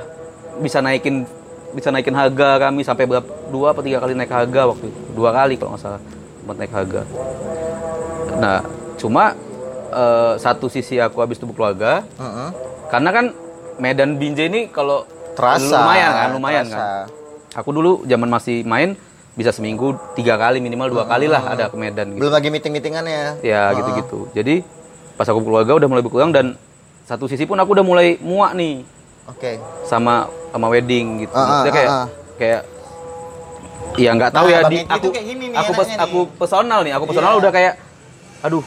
bisa 0.60 0.84
naikin 0.84 1.24
bisa 1.72 1.88
naikin 1.88 2.12
harga 2.12 2.60
kami 2.60 2.84
sampai 2.84 3.08
berapa 3.08 3.28
dua 3.48 3.72
atau 3.72 3.80
tiga 3.80 4.04
kali 4.04 4.12
naik 4.12 4.28
harga 4.28 4.60
waktu 4.68 4.84
itu 4.84 5.00
dua 5.16 5.32
kali 5.32 5.56
kalau 5.56 5.72
nggak 5.72 5.80
salah 5.80 6.00
sempat 6.44 6.56
naik 6.60 6.72
harga 6.72 7.00
nah 8.36 8.60
cuma 9.04 9.36
eh, 9.90 10.32
satu 10.38 10.66
sisi 10.66 10.96
aku 10.96 11.20
habis 11.20 11.36
tubuh 11.36 11.52
keluarga 11.52 12.00
Heeh. 12.16 12.48
karena 12.88 13.10
kan 13.10 13.26
Medan 13.76 14.16
Binjai 14.16 14.48
ini 14.48 14.60
kalau 14.66 15.04
Terasa. 15.34 15.66
lumayan 15.76 16.10
kan 16.10 16.28
lumayan 16.30 16.64
terasa. 16.64 16.80
kan 17.04 17.06
aku 17.54 17.68
dulu 17.70 17.92
zaman 18.04 18.26
masih 18.26 18.64
main 18.64 18.96
bisa 19.34 19.50
seminggu 19.50 19.92
tiga 20.14 20.34
kali 20.34 20.56
minimal 20.58 20.88
dua 20.88 21.04
kali 21.04 21.26
lah 21.26 21.42
ada 21.44 21.66
ke 21.66 21.74
Medan 21.74 22.06
gitu 22.08 22.22
Belum 22.22 22.32
lagi 22.32 22.48
meeting-meetingannya. 22.48 23.42
ya 23.42 23.74
gitu-gitu 23.74 24.30
jadi 24.30 24.62
pas 25.14 25.26
aku 25.26 25.42
keluarga 25.42 25.74
udah 25.74 25.86
mulai 25.86 26.00
berkurang 26.00 26.30
dan 26.30 26.54
satu 27.04 27.26
sisi 27.26 27.44
pun 27.44 27.54
aku 27.54 27.74
udah 27.74 27.82
mulai 27.82 28.16
muak 28.18 28.54
nih 28.54 28.86
Oke. 29.26 29.58
sama 29.84 30.26
sama 30.48 30.66
wedding 30.68 31.22
gitu 31.22 31.34
ah, 31.34 31.42
Maksudnya 31.60 31.74
kayak 31.74 31.90
ah, 31.90 31.98
ah. 31.98 32.06
kayak 32.34 32.60
ya 33.94 34.10
nggak 34.12 34.32
tahu 34.32 34.46
Nah, 34.46 34.54
ya 34.54 34.60
di 34.64 34.78
aku 34.82 35.06
kayak 35.10 35.26
gini 35.28 35.44
nih 35.50 35.56
aku 35.56 35.70
pes- 35.72 35.98
aku 35.98 36.18
personal 36.32 36.80
nih 36.80 36.92
aku 36.92 37.04
personal 37.06 37.32
Iya. 37.32 37.40
udah 37.40 37.50
kayak 37.50 37.72
aduh 38.40 38.64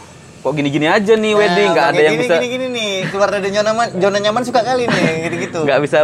kok 0.48 0.56
gini-gini 0.56 0.88
aja 0.88 1.14
nih 1.14 1.34
wedding 1.34 1.70
nggak 1.70 1.84
Nah, 1.84 1.92
ada 1.92 2.02
yang 2.02 2.16
gini, 2.16 2.24
bisa 2.24 2.36
gini 2.38 2.48
gini 2.50 2.66
nih, 2.70 2.92
keluar 3.08 3.30
dari 3.30 3.48
zona 3.50 3.62
nyaman, 3.66 3.88
zona 3.94 4.18
nyaman 4.18 4.42
suka 4.42 4.62
kali 4.62 4.84
nih, 4.86 5.04
gitu-gitu. 5.26 5.60
nggak 5.62 5.80
bisa 5.82 5.98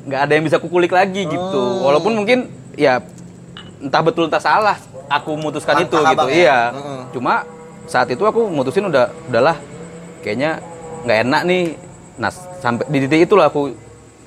nggak 0.00 0.20
ada 0.20 0.32
yang 0.32 0.44
bisa 0.44 0.56
kukulik 0.56 0.90
lagi 0.90 1.22
gitu 1.24 1.58
Oh. 1.58 1.84
walaupun 1.84 2.14
mungkin 2.14 2.46
ya 2.72 3.02
entah 3.78 4.00
betul 4.00 4.24
entah 4.24 4.38
salah 4.38 4.78
aku 5.06 5.34
memutuskan 5.34 5.82
itu 5.82 5.92
gitu 5.92 6.24
ya? 6.24 6.32
iya 6.32 6.58
Mm-mm. 6.70 7.00
cuma 7.10 7.42
saat 7.84 8.06
itu 8.06 8.22
aku 8.22 8.46
mutusin 8.46 8.86
udah 8.86 9.10
udahlah 9.26 9.58
kayaknya 10.20 10.62
nggak 11.02 11.18
enak 11.20 11.42
nih 11.44 11.62
nah 12.14 12.30
sampai 12.56 12.86
di 12.86 12.98
titik 13.02 13.26
itulah 13.26 13.48
aku 13.48 13.74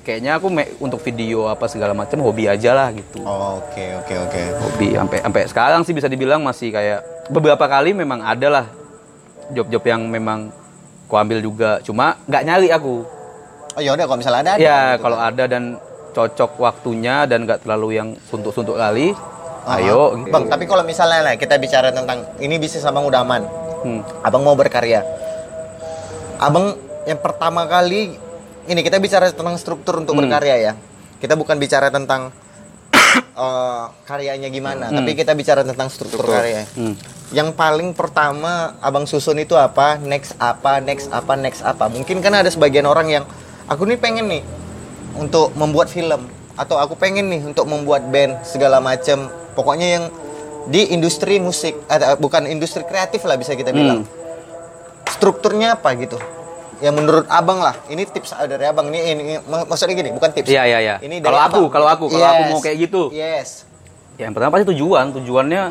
kayaknya 0.02 0.36
aku 0.36 0.46
me- 0.48 0.74
untuk 0.78 1.00
video 1.00 1.48
apa 1.48 1.64
segala 1.64 1.90
macam 1.90 2.20
hobi 2.20 2.44
aja 2.44 2.70
lah 2.70 2.92
gitu 2.92 3.24
Oke, 3.24 3.96
oke, 3.96 4.14
oke. 4.20 4.40
hobi 4.60 4.86
sampai 4.92 5.18
sampai 5.22 5.42
sekarang 5.48 5.80
sih 5.82 5.90
bisa 5.92 6.06
dibilang 6.06 6.38
masih 6.38 6.68
kayak 6.68 7.00
beberapa 7.26 7.64
kali 7.64 7.90
memang 7.90 8.20
ada 8.20 8.48
lah 8.52 8.66
job-job 9.50 9.84
yang 9.84 10.06
memang 10.06 10.48
ku 11.04 11.14
ambil 11.14 11.38
juga 11.38 11.80
cuma 11.80 12.16
nggak 12.24 12.42
nyari 12.42 12.68
aku 12.70 13.04
Oh 13.74 13.82
ya 13.82 13.90
udah 13.90 14.06
kalau 14.06 14.18
misalnya 14.22 14.40
ada. 14.40 14.52
ada 14.54 14.62
ya 14.62 14.78
gitu 14.86 15.02
kalau 15.02 15.18
kan. 15.18 15.28
ada 15.28 15.44
dan 15.44 15.62
cocok 16.14 16.50
waktunya 16.56 17.26
dan 17.26 17.42
nggak 17.42 17.66
terlalu 17.66 17.88
yang 17.92 18.08
suntuk-suntuk 18.24 18.78
kali 18.78 19.10
Aha. 19.66 19.82
ayo 19.82 20.14
gitu. 20.14 20.30
Bang, 20.30 20.46
tapi 20.46 20.64
kalau 20.64 20.86
misalnya 20.86 21.20
lah 21.20 21.34
kita 21.34 21.58
bicara 21.58 21.90
tentang 21.90 22.22
ini 22.38 22.54
bisnis 22.56 22.86
abang 22.86 23.02
udah 23.02 23.20
aman. 23.20 23.42
Hmm. 23.82 24.00
Abang 24.22 24.46
mau 24.46 24.54
berkarya. 24.54 25.02
Abang 26.36 26.76
yang 27.02 27.18
pertama 27.18 27.64
kali 27.64 28.14
ini 28.64 28.80
kita 28.80 28.96
bicara 28.96 29.26
tentang 29.28 29.56
struktur 29.56 29.98
untuk 29.98 30.14
Hmm. 30.14 30.22
berkarya 30.22 30.56
ya. 30.60 30.72
Kita 31.18 31.34
bukan 31.34 31.56
bicara 31.56 31.88
tentang 31.88 32.30
eh, 33.18 33.84
karyanya 34.06 34.48
gimana, 34.50 34.90
tapi 34.90 35.14
kita 35.14 35.32
bicara 35.34 35.62
tentang 35.62 35.88
struktur, 35.90 36.26
karya. 36.26 36.66
Hmm. 36.74 36.94
Yang 37.34 37.56
paling 37.58 37.90
pertama 37.96 38.78
abang 38.78 39.08
susun 39.10 39.40
itu 39.42 39.58
apa? 39.58 39.98
Next 39.98 40.38
apa? 40.38 40.78
Next 40.78 41.10
apa? 41.10 41.34
Next 41.34 41.62
apa? 41.66 41.90
Mungkin 41.90 42.22
kan 42.22 42.30
ada 42.30 42.46
sebagian 42.46 42.86
orang 42.86 43.10
yang 43.10 43.24
aku 43.66 43.88
nih 43.88 43.98
pengen 43.98 44.30
nih 44.30 44.42
untuk 45.18 45.50
membuat 45.58 45.90
film 45.90 46.30
atau 46.54 46.78
aku 46.78 46.94
pengen 46.94 47.26
nih 47.26 47.42
untuk 47.42 47.66
membuat 47.66 48.06
band 48.06 48.46
segala 48.46 48.78
macam. 48.78 49.32
Pokoknya 49.58 49.98
yang 49.98 50.04
di 50.70 50.94
industri 50.94 51.42
musik 51.42 51.74
atau 51.90 52.14
bukan 52.16 52.46
industri 52.46 52.86
kreatif 52.86 53.26
lah 53.26 53.34
bisa 53.34 53.58
kita 53.58 53.74
bilang. 53.74 54.06
Strukturnya 55.10 55.74
apa 55.74 55.90
gitu? 55.98 56.18
Yang 56.78 56.94
menurut 56.94 57.26
abang 57.26 57.58
lah 57.58 57.76
ini 57.86 58.02
tips 58.02 58.34
dari 58.46 58.64
abang 58.64 58.88
ini, 58.88 58.98
ini 59.06 59.22
mak- 59.40 59.66
maksudnya 59.66 59.94
gini 59.94 60.10
bukan 60.10 60.30
tips 60.30 60.48
Iya 60.48 60.62
iya 60.64 60.78
iya. 60.80 60.94
ini 60.98 61.18
Kalau 61.18 61.38
aku, 61.38 61.62
kalau 61.68 61.86
aku, 61.86 62.04
kalau 62.08 62.26
aku 62.26 62.40
Yes. 62.40 62.50
mau 62.50 62.60
kayak 62.60 62.78
gitu. 62.80 63.02
yes 63.10 63.48
Ya, 64.14 64.26
yang 64.26 64.32
pertama 64.32 64.54
pasti 64.54 64.70
tujuan, 64.70 65.10
tujuannya 65.12 65.62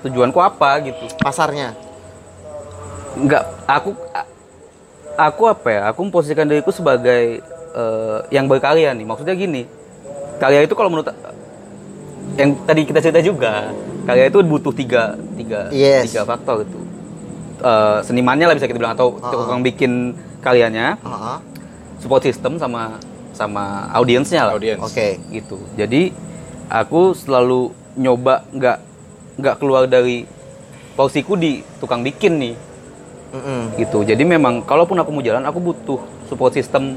tujuanku 0.00 0.38
apa 0.38 0.70
gitu. 0.82 1.04
pasarnya 1.18 1.74
Enggak, 3.14 3.42
aku 3.64 3.96
aku 5.16 5.42
apa 5.46 5.68
ya? 5.68 5.80
Aku 5.88 6.04
memposisikan 6.04 6.44
diriku 6.44 6.68
sebagai 6.68 7.40
eh, 7.72 8.18
yang 8.28 8.44
berkarya 8.44 8.92
nih. 8.92 9.02
Maksudnya 9.02 9.32
gini. 9.32 9.64
Karya 10.36 10.62
itu 10.62 10.76
kalau 10.76 10.92
menurut 10.92 11.08
yang 12.36 12.52
tadi 12.62 12.84
kita 12.84 13.00
cerita 13.00 13.18
juga, 13.18 13.72
karya 14.04 14.28
itu 14.28 14.38
butuh 14.42 14.70
tiga 14.70 15.16
tiga 15.34 15.72
Yes. 15.72 16.12
tiga 16.12 16.22
faktor 16.22 16.62
itu. 16.62 16.76
Eh, 17.56 17.98
senimannya 18.04 18.52
lah 18.52 18.54
bisa 18.54 18.68
kita 18.68 18.76
bilang 18.76 18.92
atau 18.92 19.16
tukang 19.16 19.64
bikin 19.64 20.12
karyanya, 20.44 21.00
Heeh. 21.00 21.36
support 21.98 22.20
system 22.20 22.60
sama 22.60 23.00
sama 23.32 23.88
audiensnya 23.92 24.48
lah. 24.48 24.54
Audiens. 24.56 24.80
oke 24.80 25.20
gitu 25.28 25.56
jadi 25.72 26.08
aku 26.68 27.12
selalu 27.12 27.72
nyoba 27.96 28.44
nggak 28.48 28.78
nggak 29.36 29.54
keluar 29.56 29.84
dari 29.84 30.24
porsiku 30.92 31.36
di 31.36 31.60
tukang 31.76 32.00
bikin 32.00 32.40
nih 32.40 32.54
Mm-mm. 33.36 33.76
gitu 33.76 34.04
jadi 34.04 34.20
memang 34.20 34.64
kalaupun 34.64 34.96
aku 34.96 35.12
mau 35.12 35.20
jalan 35.20 35.44
aku 35.44 35.60
butuh 35.60 36.00
support 36.28 36.52
system 36.52 36.96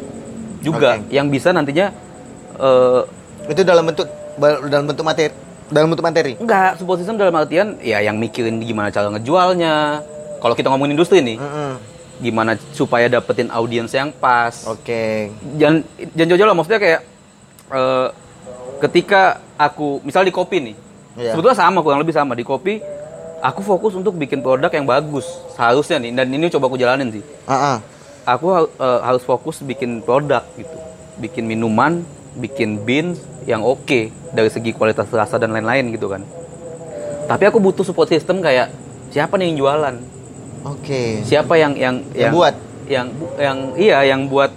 juga 0.60 1.00
Oke. 1.00 1.12
yang 1.12 1.28
bisa 1.28 1.52
nantinya 1.52 1.92
eh 2.56 3.02
itu 3.48 3.64
dalam 3.64 3.84
bentuk 3.84 4.08
dalam 4.68 4.88
bentuk 4.88 5.04
materi 5.04 5.32
dalam 5.68 5.88
bentuk 5.92 6.04
materi 6.04 6.36
enggak 6.36 6.80
support 6.80 7.00
system 7.00 7.20
dalam 7.20 7.36
artian 7.36 7.76
ya 7.80 8.00
yang 8.00 8.16
mikirin 8.16 8.60
gimana 8.60 8.92
cara 8.92 9.12
ngejualnya 9.12 10.04
kalau 10.40 10.56
kita 10.56 10.68
ngomongin 10.68 10.96
industri 10.96 11.20
nih 11.20 11.38
Mm-mm. 11.38 11.72
gimana 12.20 12.56
supaya 12.72 13.08
dapetin 13.08 13.48
audiens 13.50 13.92
yang 13.92 14.12
pas? 14.12 14.66
Oke. 14.66 15.32
Jangan 15.56 15.84
jangan 16.12 16.28
jauh-jauh 16.32 16.50
lah 16.50 16.58
maksudnya 16.58 16.80
kayak 16.80 17.02
eh, 17.70 18.08
ketika 18.80 19.22
aku 19.56 20.00
misal 20.02 20.24
di 20.24 20.32
kopi 20.32 20.60
nih 20.60 20.76
Iya. 21.20 21.36
sebetulnya 21.36 21.58
sama 21.58 21.84
kurang 21.84 22.00
lebih 22.00 22.16
sama. 22.16 22.32
Di 22.32 22.48
kopi 22.48 22.80
aku 23.40 23.60
fokus 23.60 23.92
untuk 23.92 24.16
bikin 24.16 24.40
produk 24.40 24.72
yang 24.72 24.88
bagus 24.88 25.28
seharusnya 25.52 26.00
nih. 26.00 26.12
Dan 26.16 26.32
ini 26.32 26.48
coba 26.48 26.72
aku 26.72 26.80
jalanin 26.80 27.12
sih. 27.12 27.24
Heeh. 27.46 27.78
aku 28.24 28.46
eh, 28.56 29.00
harus 29.04 29.24
fokus 29.24 29.60
bikin 29.60 30.00
produk 30.00 30.44
gitu. 30.56 30.78
Bikin 31.20 31.44
minuman 31.44 32.04
bikin 32.38 32.80
beans 32.86 33.20
yang 33.44 33.66
oke 33.66 34.14
dari 34.32 34.48
segi 34.48 34.72
kualitas 34.72 35.10
rasa 35.10 35.36
dan 35.36 35.52
lain-lain 35.52 35.92
gitu 35.92 36.08
kan. 36.08 36.22
Tapi 37.26 37.44
aku 37.46 37.58
butuh 37.60 37.84
support 37.84 38.08
system 38.08 38.40
kayak 38.40 38.70
siapa 39.10 39.36
nih 39.36 39.52
yang 39.52 39.66
jualan 39.66 39.96
oke. 40.64 41.24
Siapa 41.24 41.54
yang 41.56 41.74
yang 41.74 41.96
Yang 42.12 42.34
buat? 42.34 42.56
yang 42.90 43.08
yang 43.38 43.58
iya 43.78 44.02
yang 44.04 44.26
buat 44.26 44.50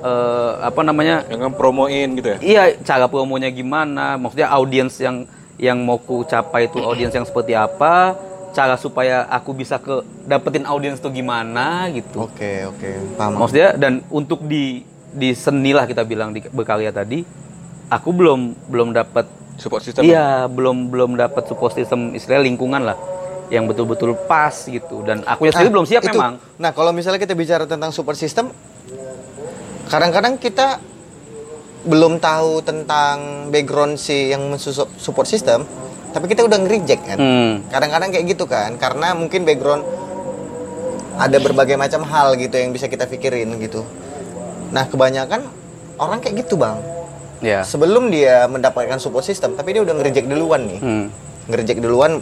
eh, 0.00 0.52
apa 0.62 0.80
namanya? 0.80 1.26
Yang 1.26 1.52
promoin 1.54 2.08
gitu 2.14 2.28
ya. 2.28 2.38
iya 2.40 2.62
cara 2.80 3.06
promonya 3.06 3.50
gimana? 3.50 4.14
Maksudnya 4.14 4.46
audiens 4.48 4.94
yang 4.96 5.26
yang 5.56 5.76
mau 5.76 5.98
ku 5.98 6.22
capai 6.22 6.66
itu 6.66 6.78
audiens 6.78 7.10
yang 7.10 7.24
seperti 7.24 7.52
apa? 7.52 8.14
Cara 8.50 8.74
supaya 8.74 9.26
aku 9.26 9.52
bisa 9.52 9.76
ke 9.76 10.00
dapetin 10.24 10.64
audiens 10.64 10.98
tuh 10.98 11.10
gimana 11.10 11.86
gitu. 11.90 12.24
Oke 12.24 12.64
oke. 12.64 13.14
Paham 13.14 13.36
maksudnya 13.36 13.74
dan 13.74 14.02
untuk 14.08 14.42
di 14.42 14.82
di 15.10 15.34
seni 15.34 15.70
lah 15.70 15.84
kita 15.84 16.02
bilang 16.02 16.30
di 16.30 16.38
berkarya 16.44 16.90
tadi 16.90 17.26
aku 17.88 18.10
belum 18.10 18.40
belum 18.70 18.94
dapat 18.94 19.26
Support 19.58 19.82
system. 19.82 20.06
iya 20.06 20.46
belum 20.46 20.88
belum 20.88 21.18
dapat 21.18 21.44
support 21.44 21.74
system 21.74 22.14
istilah 22.14 22.40
lingkungan 22.40 22.80
lah 22.80 22.96
yang 23.50 23.66
betul-betul 23.66 24.14
pas 24.24 24.54
gitu 24.54 25.02
dan 25.02 25.26
aku 25.26 25.50
sendiri 25.50 25.68
Ah, 25.68 25.74
belum 25.74 25.86
siap 25.86 26.02
itu. 26.02 26.14
memang 26.14 26.38
Nah, 26.56 26.70
kalau 26.70 26.94
misalnya 26.94 27.18
kita 27.18 27.34
bicara 27.34 27.66
tentang 27.66 27.90
support 27.90 28.14
system, 28.14 28.54
kadang-kadang 29.86 30.38
kita 30.38 30.78
belum 31.80 32.20
tahu 32.20 32.62
tentang 32.62 33.48
background 33.48 33.96
si 33.96 34.30
yang 34.30 34.46
mensusup 34.46 34.86
support 34.96 35.26
system, 35.26 35.64
tapi 36.10 36.28
kita 36.28 36.44
udah 36.44 36.60
nge-reject 36.60 37.02
kan. 37.04 37.18
Hmm. 37.18 37.52
Kadang-kadang 37.66 38.12
kayak 38.12 38.26
gitu 38.28 38.44
kan, 38.44 38.76
karena 38.76 39.16
mungkin 39.16 39.42
background 39.42 39.82
ada 41.16 41.36
berbagai 41.36 41.74
macam 41.74 42.06
hal 42.06 42.36
gitu 42.36 42.54
yang 42.54 42.70
bisa 42.70 42.86
kita 42.86 43.04
pikirin 43.04 43.50
gitu. 43.58 43.82
Nah, 44.70 44.86
kebanyakan 44.86 45.42
orang 45.96 46.22
kayak 46.22 46.46
gitu, 46.46 46.54
Bang. 46.54 46.78
ya 47.40 47.64
Sebelum 47.64 48.12
dia 48.12 48.44
mendapatkan 48.46 49.00
support 49.00 49.24
system, 49.24 49.56
tapi 49.56 49.72
dia 49.72 49.82
udah 49.82 49.96
nge-reject 49.96 50.28
duluan 50.28 50.68
nih 50.68 50.78
Hmm. 50.78 51.06
ngerejek 51.48 51.80
duluan 51.80 52.20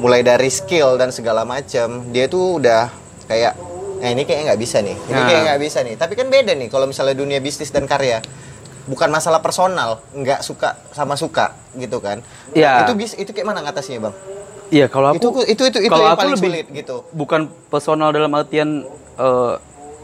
mulai 0.00 0.20
dari 0.20 0.48
skill 0.48 0.96
dan 0.96 1.12
segala 1.12 1.44
macam 1.44 2.08
dia 2.08 2.24
tuh 2.26 2.56
udah 2.56 2.88
kayak 3.26 3.52
nah 4.00 4.08
ini 4.08 4.24
kayaknya 4.24 4.44
nggak 4.50 4.60
bisa 4.60 4.80
nih 4.80 4.96
ini 4.96 5.12
Nah. 5.12 5.26
kayak 5.28 5.42
nggak 5.46 5.60
bisa 5.60 5.78
nih 5.80 5.94
tapi 5.94 6.16
kan 6.16 6.26
beda 6.26 6.56
nih 6.56 6.66
kalau 6.66 6.88
misalnya 6.88 7.12
dunia 7.12 7.38
bisnis 7.38 7.68
dan 7.68 7.84
karya 7.84 8.24
bukan 8.88 9.06
masalah 9.06 9.38
personal 9.38 10.00
nggak 10.10 10.40
suka 10.40 10.74
sama 10.90 11.14
suka 11.14 11.52
gitu 11.74 12.00
kan 12.00 12.24
Iya. 12.50 12.82
itu 12.82 12.96
bis 12.96 13.12
itu 13.14 13.30
kayak 13.30 13.46
mana 13.46 13.60
ngatasinya 13.60 14.08
bang 14.08 14.16
Iya 14.70 14.86
kalau 14.86 15.10
aku 15.10 15.18
itu 15.18 15.28
itu 15.50 15.62
itu 15.66 15.78
itu 15.82 15.90
kalau 15.90 16.06
yang 16.06 16.14
aku 16.14 16.20
paling 16.22 16.34
lebih 16.34 16.46
sulit 16.48 16.66
gitu 16.72 16.96
bukan 17.12 17.40
personal 17.68 18.08
dalam 18.08 18.32
artian 18.32 18.86
eh, 19.18 19.54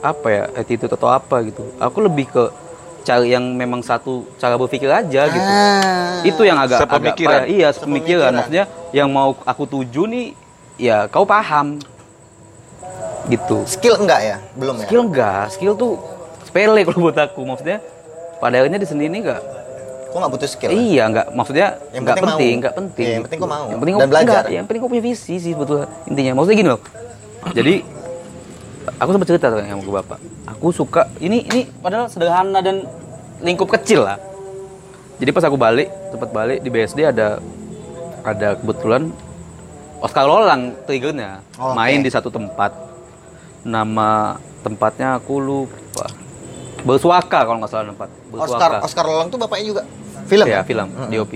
apa 0.03 0.29
ya 0.29 0.45
attitude 0.53 0.93
atau 0.93 1.09
apa 1.09 1.41
gitu. 1.41 1.65
Aku 1.79 1.99
lebih 1.99 2.29
ke 2.29 2.45
cari 3.07 3.31
yang 3.31 3.55
memang 3.55 3.79
satu 3.81 4.27
cara 4.35 4.59
berpikir 4.59 4.91
aja 4.91 5.23
gitu. 5.25 5.47
Ah. 5.47 6.19
Itu 6.21 6.43
yang 6.43 6.59
agak 6.59 6.83
agak. 6.83 7.15
Iya, 7.47 7.71
Sepemikiran. 7.71 7.73
sepemikiran. 7.73 8.31
Maksudnya 8.35 8.65
yang 8.91 9.09
mau 9.09 9.39
aku 9.41 9.63
tuju 9.65 10.03
nih 10.05 10.27
ya 10.77 11.07
kau 11.07 11.23
paham. 11.23 11.79
Gitu. 13.27 13.67
skill 13.67 13.99
enggak 13.99 14.21
ya 14.23 14.37
belum 14.55 14.75
ya 14.79 14.87
Skill 14.87 15.03
enggak, 15.03 15.45
skill 15.51 15.75
tuh 15.75 15.99
sepele 16.43 16.83
kalau 16.83 16.99
buat 17.01 17.19
aku. 17.19 17.43
Maksudnya 17.43 17.83
pada 18.39 18.55
akhirnya 18.57 18.79
di 18.79 18.87
seni 18.87 19.07
ini 19.07 19.19
enggak 19.21 19.43
kok 20.07 20.17
nggak 20.17 20.33
butuh 20.33 20.49
skill 20.49 20.71
ya? 20.71 20.79
Iya, 20.79 21.03
enggak 21.11 21.27
maksudnya 21.31 21.67
Yang 21.91 22.01
enggak 22.01 22.15
penting 22.15 22.27
penting, 22.31 22.47
mau. 22.49 22.59
enggak 22.59 22.75
penting. 22.75 23.03
Iya, 23.05 23.13
yang 23.13 23.25
penting 23.27 23.39
kau 23.39 23.51
mau. 23.51 23.67
Yang 23.67 23.79
penting 23.79 23.95
Dan 23.95 24.01
kau- 24.01 24.11
belajar. 24.11 24.27
enggak, 24.31 24.45
yang 24.49 24.65
penting 24.65 24.81
kau 24.81 24.91
punya 24.91 25.05
visi 25.05 25.35
sih 25.37 25.53
sebetulnya 25.53 25.87
intinya. 26.07 26.33
Maksudnya 26.35 26.57
gini 26.57 26.71
loh. 26.71 26.81
Jadi 27.53 27.75
aku 28.99 29.11
sempat 29.15 29.29
cerita 29.29 29.47
tuh 29.51 29.61
sama 29.63 29.83
ke 29.83 29.93
bapak. 29.93 30.19
Aku 30.57 30.71
suka 30.71 31.11
ini 31.19 31.43
ini 31.47 31.67
padahal 31.81 32.07
sederhana 32.07 32.63
dan 32.63 32.87
lingkup 33.43 33.71
kecil 33.73 34.07
lah. 34.07 34.19
Jadi 35.17 35.31
pas 35.33 35.45
aku 35.49 35.57
balik, 35.57 35.89
tempat 36.13 36.29
balik 36.31 36.59
di 36.61 36.69
BSD 36.69 37.09
ada 37.09 37.41
ada 38.27 38.49
kebetulan 38.59 39.09
Oscar 40.05 40.29
Lolang 40.29 40.77
triggernya 40.85 41.41
Oh, 41.57 41.73
main 41.73 42.05
di 42.05 42.11
satu 42.13 42.29
tempat. 42.29 42.75
Nama 43.65 44.37
tempatnya 44.61 45.17
aku 45.19 45.41
lupa. 45.41 46.07
Bersuaka 46.87 47.43
kalau 47.43 47.59
nggak 47.59 47.73
salah 47.73 47.91
tempat. 47.91 48.09
Oscar 48.37 48.71
Oscar 48.85 49.05
Lolang 49.09 49.33
tuh 49.33 49.41
bapaknya 49.41 49.67
juga 49.73 49.83
film 50.27 50.47
ya 50.47 50.61
ya 50.61 50.67
film 50.67 50.89
DOP 51.09 51.33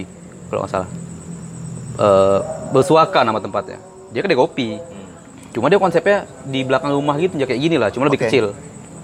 kalau 0.51 0.61
nggak 0.67 0.73
salah 0.75 0.91
Eh 2.01 2.39
bersuaka 2.73 3.21
nama 3.27 3.39
tempatnya 3.43 3.79
dia 4.11 4.21
kedai 4.25 4.39
kopi 4.39 4.79
cuma 5.51 5.67
dia 5.67 5.79
konsepnya 5.83 6.29
di 6.47 6.63
belakang 6.63 6.95
rumah 6.95 7.19
gitu 7.19 7.35
ya 7.39 7.47
kayak 7.47 7.61
gini 7.61 7.77
lah 7.77 7.91
cuma 7.91 8.07
lebih 8.07 8.23
Oke. 8.23 8.27
kecil 8.31 8.55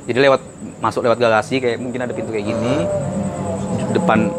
jadi 0.07 0.19
lewat 0.31 0.41
masuk 0.79 1.03
lewat 1.03 1.19
garasi 1.19 1.59
kayak 1.59 1.83
mungkin 1.83 2.07
ada 2.07 2.13
pintu 2.15 2.31
kayak 2.31 2.47
gini 2.47 2.87
depan 3.91 4.31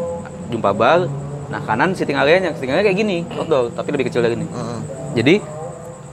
jumpa 0.48 0.70
bar 0.72 1.08
nah 1.48 1.60
kanan 1.64 1.92
sitting 1.92 2.16
area-nya 2.16 2.56
sitting 2.56 2.72
area 2.72 2.84
kayak 2.84 2.98
gini 2.98 3.24
outdoor 3.36 3.72
tapi 3.72 3.88
lebih 3.92 4.08
kecil 4.08 4.24
dari 4.24 4.36
ini 4.36 4.48
Heeh. 4.48 4.80
jadi 5.20 5.34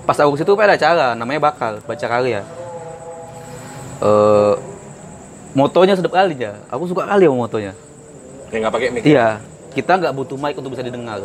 pas 0.03 0.19
aku 0.19 0.35
ke 0.35 0.43
situ 0.43 0.51
ada 0.59 0.75
acara 0.75 1.07
namanya 1.15 1.51
bakal 1.51 1.79
baca 1.83 2.05
karya 2.07 2.43
eh 4.03 4.53
motonya 5.55 5.95
sedap 5.95 6.11
kali 6.11 6.35
ya 6.35 6.59
aku 6.67 6.91
suka 6.91 7.07
kali 7.07 7.23
sama 7.27 7.47
motonya 7.47 7.73
Kayak 8.49 8.61
nggak 8.61 8.73
pakai 8.73 8.87
mic. 8.93 9.01
Iya, 9.03 9.27
kita 9.73 9.91
nggak 9.99 10.13
butuh 10.15 10.37
mic 10.37 10.55
untuk 10.55 10.71
bisa 10.77 10.83
didengar. 10.85 11.19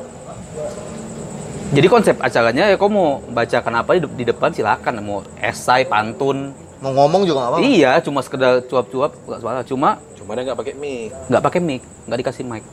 Jadi 1.71 1.87
konsep 1.87 2.19
acaranya 2.19 2.67
ya 2.67 2.75
kau 2.75 2.91
mau 2.91 3.23
bacakan 3.31 3.79
apa 3.79 3.95
di, 3.95 4.03
di 4.19 4.25
depan 4.27 4.51
silakan 4.51 4.99
mau 5.07 5.23
esai, 5.39 5.87
pantun. 5.87 6.51
mau 6.81 6.97
ngomong 6.97 7.29
juga 7.29 7.45
nggak 7.45 7.51
apa 7.53 7.59
Iya, 7.61 7.93
cuma 8.01 8.25
sekedar 8.25 8.65
cuap-cuap 8.67 9.13
nggak 9.29 9.41
suara. 9.45 9.61
Cuma 9.63 10.01
Cuma 10.17 10.33
dia 10.35 10.43
nggak 10.51 10.59
pakai 10.59 10.75
mic. 10.75 11.11
nggak 11.29 11.43
pakai 11.45 11.61
mic, 11.61 11.83
nggak 12.09 12.19
dikasih 12.25 12.45
mic. 12.49 12.65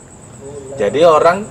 Jadi 0.80 1.00
orang 1.04 1.46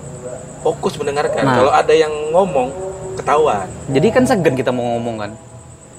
fokus 0.64 0.98
mendengarkan. 0.98 1.42
Nah. 1.44 1.54
Kalau 1.60 1.72
ada 1.72 1.94
yang 1.94 2.10
ngomong 2.32 2.68
ketahuan. 3.14 3.66
Jadi 3.92 4.06
kan 4.10 4.24
segan 4.26 4.54
kita 4.58 4.74
mau 4.74 4.96
ngomong 4.96 5.16
kan. 5.20 5.30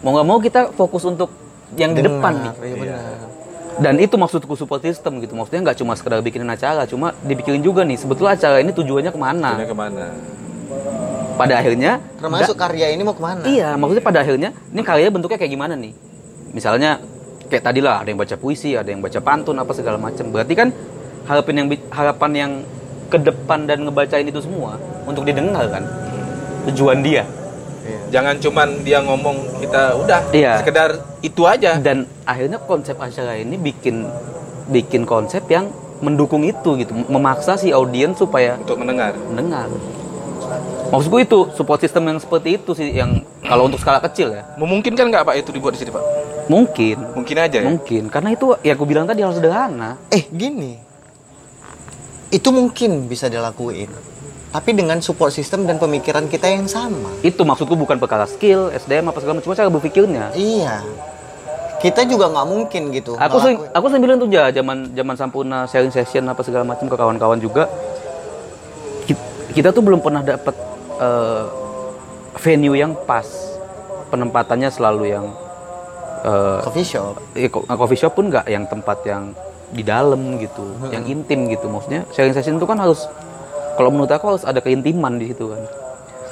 Mau 0.03 0.11
nggak 0.17 0.27
mau 0.27 0.37
kita 0.41 0.59
fokus 0.75 1.07
untuk 1.07 1.31
yang 1.79 1.95
di 1.95 2.01
depan 2.03 2.33
nih. 2.35 2.53
Iya 2.59 2.75
benar. 2.75 3.01
Dan 3.77 3.95
itu 4.01 4.17
maksudku 4.17 4.57
support 4.57 4.81
system 4.81 5.21
gitu. 5.21 5.37
Maksudnya 5.37 5.71
nggak 5.71 5.77
cuma 5.79 5.93
sekedar 5.93 6.19
bikinin 6.25 6.49
acara, 6.49 6.89
cuma 6.89 7.13
dipikirin 7.21 7.61
juga 7.61 7.85
nih. 7.85 7.95
Sebetulnya 7.95 8.33
acara 8.33 8.57
ini 8.59 8.73
tujuannya 8.73 9.11
ke 9.13 9.19
mana? 9.21 9.61
Ini 9.61 9.69
ke 9.69 9.77
mana? 9.77 10.05
Pada 11.37 11.53
akhirnya 11.61 12.01
Termasuk 12.17 12.55
karya 12.57 12.91
ini 12.91 13.01
mau 13.05 13.13
ke 13.13 13.21
mana? 13.21 13.45
Iya, 13.45 13.77
maksudnya 13.77 14.03
pada 14.03 14.19
akhirnya 14.25 14.49
ini 14.73 14.81
karya 14.81 15.07
bentuknya 15.13 15.37
kayak 15.37 15.53
gimana 15.53 15.73
nih? 15.77 15.93
Misalnya 16.51 16.97
kayak 17.47 17.63
tadi 17.63 17.79
lah 17.79 18.01
ada 18.01 18.09
yang 18.09 18.19
baca 18.19 18.35
puisi, 18.35 18.73
ada 18.73 18.89
yang 18.89 18.99
baca 18.99 19.19
pantun 19.21 19.55
apa 19.55 19.71
segala 19.71 20.01
macam. 20.01 20.27
Berarti 20.33 20.53
kan 20.57 20.73
harapan 21.29 21.53
yang 21.63 21.67
harapan 21.93 22.31
yang 22.33 22.51
ke 23.07 23.17
depan 23.21 23.69
dan 23.69 23.87
ngebacain 23.87 24.27
itu 24.27 24.41
semua 24.43 24.75
untuk 25.05 25.23
didengar 25.23 25.63
kan. 25.71 25.83
Tujuan 26.67 26.99
dia. 27.05 27.23
Jangan 28.07 28.35
cuman 28.39 28.67
dia 28.83 28.99
ngomong 29.03 29.35
kita 29.59 29.95
udah 29.95 30.19
Iya. 30.31 30.59
sekedar 30.59 30.95
itu 31.23 31.43
aja. 31.43 31.79
dan 31.79 32.07
akhirnya 32.23 32.59
konsep 32.59 32.95
acara 32.95 33.35
ini 33.35 33.55
bikin 33.55 34.03
bikin 34.67 35.03
konsep 35.07 35.43
yang 35.47 35.71
mendukung 35.99 36.43
itu 36.43 36.75
gitu 36.77 36.91
memaksa 37.07 37.55
si 37.55 37.71
audiens 37.71 38.15
supaya 38.15 38.59
untuk 38.59 38.79
mendengar. 38.79 39.15
mendengar 39.27 39.67
maksudku 40.87 41.17
itu 41.17 41.39
support 41.51 41.77
system 41.77 42.03
yang 42.05 42.17
seperti 42.17 42.55
itu 42.55 42.71
sih 42.71 42.91
yang 42.91 43.11
kalau 43.41 43.65
untuk 43.65 43.77
skala 43.77 43.99
kecil 43.99 44.31
ya 44.31 44.43
Memungkinkan 44.55 45.05
nggak 45.05 45.23
Pak 45.23 45.35
itu 45.37 45.49
dibuat 45.49 45.73
di 45.73 45.81
sini 45.81 45.91
Pak? 45.91 46.03
mungkin 46.47 46.95
Mungkin 47.13 47.35
aja 47.37 47.57
ya. 47.57 47.65
mungkin 47.65 48.07
karena 48.07 48.29
itu 48.31 48.55
ya 48.61 48.71
aku 48.71 48.83
bilang 48.83 49.03
tadi 49.03 49.19
harus 49.19 49.35
sederhana 49.35 49.99
Eh, 50.07 50.23
gini. 50.25 50.79
Itu 52.27 52.49
mungkin 52.49 53.05
bisa 53.05 53.27
dilakuin. 53.27 53.87
Tapi 54.47 54.69
dengan 54.71 54.99
support 54.99 55.29
system 55.29 55.63
dan 55.63 55.75
pemikiran 55.75 56.25
kita 56.25 56.47
yang 56.47 56.65
sama. 56.65 57.11
itu 57.19 57.39
maksudku 57.41 57.75
bukan 57.75 57.95
perkara 57.97 58.23
skill 58.25 58.67
SDM 58.69 59.05
apa 59.05 59.17
segala 59.17 59.35
macam 59.35 59.45
cuma 59.45 59.55
cara 59.55 59.67
berpikirnya 59.69 60.31
Iya. 60.33 60.87
Kita 61.77 62.01
juga 62.03 62.25
nggak 62.27 62.47
mungkin 62.47 62.81
gitu. 62.91 63.13
aku 63.17 63.37
sering 63.37 63.59
aku 63.69 63.85
sering 63.85 64.01
bilang 64.01 64.17
tuh 64.17 64.27
ya 64.27 64.49
zaman 64.49 64.91
zaman 64.91 65.15
sampurna 65.15 65.59
sharing 65.65 65.91
session 65.91 66.25
apa 66.25 66.41
segala 66.41 66.63
macam 66.63 66.83
ke 66.83 66.95
kawan-kawan 66.95 67.37
juga 67.37 67.67
Ki- 69.03 69.19
kita 69.53 69.69
tuh 69.69 69.79
belum 69.79 69.99
pernah 69.99 70.19
dapat 70.21 70.55
eh, 70.97 71.43
venue 72.37 72.73
yang 72.73 72.93
pas 73.05 73.25
penempatannya 74.07 74.69
selalu 74.69 75.03
yang 75.09 75.25
eh, 76.23 76.59
coffee 76.61 76.85
shop. 76.85 77.15
eh, 77.33 77.47
ko- 77.47 77.65
coffee 77.65 77.97
shop 77.97 78.13
pun 78.13 78.29
nggak 78.29 78.45
yang 78.45 78.65
tempat 78.65 78.97
yang 79.03 79.33
di 79.67 79.83
dalam 79.83 80.39
gitu, 80.39 80.63
yang 80.89 81.03
intim 81.03 81.47
gitu. 81.47 81.67
Maksudnya 81.67 82.07
sharing 82.09 82.31
session 82.31 82.55
itu 82.55 82.63
kan 82.63 82.79
harus, 82.79 83.03
kalau 83.75 83.91
menurut 83.91 84.07
aku 84.07 84.31
harus 84.31 84.43
ada 84.43 84.57
keintiman 84.57 85.19
di 85.19 85.27
situ 85.27 85.51
kan. 85.51 85.61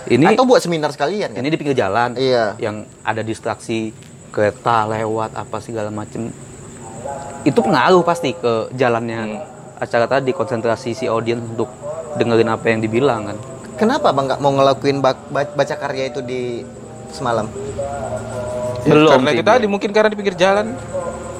Ini 0.06 0.32
Atau 0.32 0.46
buat 0.46 0.62
seminar 0.62 0.94
sekalian 0.94 1.34
kan? 1.34 1.42
ini 1.42 1.50
di 1.50 1.58
pinggir 1.58 1.76
jalan, 1.76 2.14
Iya. 2.16 2.56
yang 2.62 2.86
ada 3.02 3.20
distraksi 3.20 3.90
kereta 4.30 4.86
lewat 4.86 5.34
apa 5.34 5.58
segala 5.60 5.90
macem. 5.90 6.30
Itu 7.44 7.60
pengaruh 7.60 8.02
pasti 8.02 8.32
ke 8.32 8.70
jalannya 8.72 9.42
acara 9.76 10.06
tadi, 10.08 10.32
konsentrasi 10.32 10.94
si 10.94 11.06
audiens 11.06 11.44
untuk 11.44 11.68
dengerin 12.16 12.48
apa 12.48 12.66
yang 12.70 12.80
dibilang 12.80 13.28
kan. 13.28 13.38
Kenapa 13.76 14.16
bang 14.16 14.26
nggak 14.32 14.42
mau 14.42 14.52
ngelakuin 14.56 14.98
baca 15.32 15.76
karya 15.76 16.08
itu 16.08 16.24
di 16.24 16.64
semalam? 17.12 17.48
Belum 18.86 19.20
Karena 19.20 19.32
sih, 19.34 19.38
itu 19.40 19.44
tadi 19.44 19.66
mungkin 19.68 19.90
karena 19.92 20.10
di 20.14 20.18
pinggir 20.18 20.38
jalan. 20.38 20.72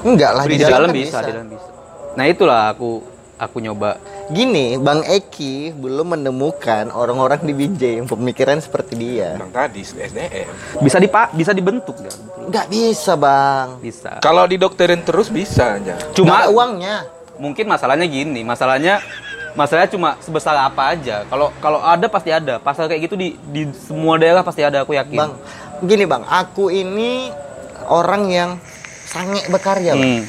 Enggak 0.04 0.32
lah 0.36 0.44
di, 0.44 0.60
di, 0.60 0.64
dalam 0.64 0.88
kan 0.92 0.94
bisa, 0.94 1.18
di 1.24 1.32
dalam 1.32 1.48
bisa. 1.48 1.68
Nah 2.14 2.24
itulah 2.28 2.72
aku 2.72 3.02
aku 3.36 3.56
nyoba 3.60 4.00
Gini, 4.26 4.74
Bang 4.74 5.06
Eki 5.06 5.70
belum 5.78 6.18
menemukan 6.18 6.90
orang-orang 6.90 7.46
di 7.46 7.54
BJ 7.54 8.02
yang 8.02 8.10
pemikiran 8.10 8.58
seperti 8.58 8.98
dia. 8.98 9.38
Bang 9.38 9.54
tadi 9.54 9.86
SDM. 9.86 10.50
bisa 10.82 10.98
dipa 10.98 11.30
bisa 11.30 11.54
dibentuk 11.54 11.94
kan 11.94 12.10
Nggak 12.50 12.66
bisa 12.66 13.14
bang. 13.14 13.78
bisa 13.78 14.18
Kalau 14.18 14.50
didokterin 14.50 15.06
terus 15.06 15.30
bisa 15.30 15.78
aja. 15.78 15.94
Cuma 16.10 16.42
cuma 16.42 16.50
uangnya. 16.50 17.06
mungkin 17.38 17.70
masalahnya 17.70 18.08
gini 18.08 18.42
masalahnya 18.42 18.98
masalahnya 19.56 19.88
cuma 19.88 20.20
sebesar 20.20 20.54
apa 20.54 20.92
aja 20.92 21.24
kalau 21.26 21.48
kalau 21.58 21.80
ada 21.80 22.06
pasti 22.06 22.28
ada 22.28 22.60
pasal 22.60 22.86
kayak 22.86 23.08
gitu 23.08 23.16
di 23.16 23.34
di 23.46 23.66
semua 23.72 24.16
daerah 24.16 24.44
pasti 24.44 24.60
ada 24.60 24.84
aku 24.84 24.92
yakin 24.92 25.16
Bang, 25.16 25.32
gini 25.80 26.04
bang, 26.04 26.22
aku 26.22 26.68
ini 26.68 27.32
orang 27.88 28.28
yang 28.28 28.50
sange 29.06 29.40
berkarya 29.48 29.96
bang. 29.96 30.20
Hmm. 30.20 30.24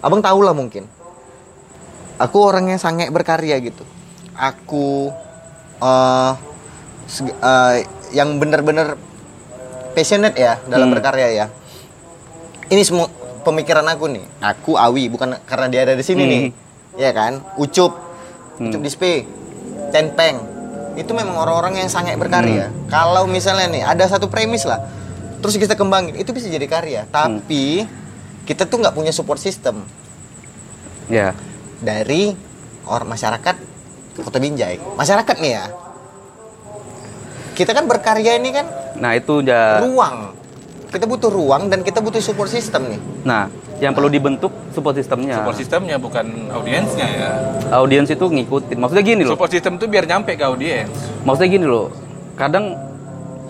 Abang 0.00 0.20
tahu 0.20 0.40
lah 0.40 0.52
mungkin. 0.52 0.88
Aku 2.16 2.36
orang 2.42 2.68
yang 2.68 2.76
sange 2.76 3.08
berkarya 3.08 3.56
gitu. 3.60 3.84
Aku 4.32 5.08
seg- 7.06 7.36
eh, 7.36 7.76
yang 8.10 8.36
benar-benar 8.36 8.96
passionate 9.92 10.36
ya 10.36 10.58
dalam 10.66 10.88
Hmm. 10.88 10.96
berkarya 10.96 11.28
ya. 11.30 11.46
Ini 12.66 12.82
semua 12.82 13.08
pemikiran 13.40 13.84
aku 13.86 14.08
nih. 14.08 14.24
Aku 14.40 14.74
Awi 14.74 15.08
bukan 15.08 15.36
karena 15.44 15.66
dia 15.68 15.80
ada 15.84 15.94
di 15.94 16.02
sini 16.02 16.22
Hmm. 16.22 16.30
nih. 16.30 16.42
Ya 16.98 17.10
kan? 17.12 17.40
Ucup, 17.54 17.96
Ucup 18.60 18.80
Dispe, 18.84 19.24
Tenpeng. 19.90 20.36
Itu 21.00 21.16
memang 21.16 21.32
orang-orang 21.40 21.80
yang 21.80 21.88
sange 21.88 22.12
berkarya. 22.20 22.68
Kalau 22.92 23.24
misalnya 23.24 23.72
nih 23.72 23.82
ada 23.86 24.04
satu 24.04 24.28
premis 24.28 24.68
lah, 24.68 24.84
terus 25.40 25.56
kita 25.56 25.72
kembangin, 25.72 26.12
itu 26.20 26.30
bisa 26.36 26.46
jadi 26.52 26.66
karya. 26.68 27.08
Tapi 27.08 27.88
kita 28.44 28.68
tuh 28.68 28.84
nggak 28.84 28.92
punya 28.92 29.14
support 29.14 29.38
system 29.38 29.86
ya 31.10 31.34
dari 31.80 32.34
orang 32.86 33.08
masyarakat 33.10 33.56
Kota 34.20 34.36
Binjai. 34.36 34.76
Masyarakat 35.00 35.36
nih 35.40 35.52
ya. 35.56 35.64
Kita 37.56 37.72
kan 37.72 37.88
berkarya 37.88 38.36
ini 38.36 38.50
kan 38.52 38.66
nah 39.00 39.16
itu 39.16 39.40
ya 39.40 39.80
ruang. 39.80 40.36
Kita 40.90 41.06
butuh 41.06 41.30
ruang 41.30 41.70
dan 41.70 41.86
kita 41.86 42.02
butuh 42.02 42.18
support 42.18 42.50
system 42.50 42.90
nih. 42.90 43.00
nah 43.22 43.46
yang 43.80 43.94
perlu 43.96 44.12
dibentuk 44.12 44.52
support 44.74 44.92
sistemnya 44.92 45.40
Support 45.40 45.56
sistemnya 45.56 45.96
bukan 45.96 46.50
audiensnya 46.52 47.06
ya. 47.06 47.30
audiens 47.72 48.10
itu 48.10 48.26
ngikutin. 48.26 48.76
Maksudnya 48.76 49.04
gini 49.06 49.22
loh. 49.24 49.38
Support 49.38 49.54
system 49.54 49.78
itu 49.80 49.86
biar 49.88 50.04
nyampe 50.04 50.34
ke 50.36 50.44
audiens. 50.44 50.90
maksudnya 51.24 51.50
gini 51.56 51.66
loh. 51.70 51.88
Kadang 52.34 52.74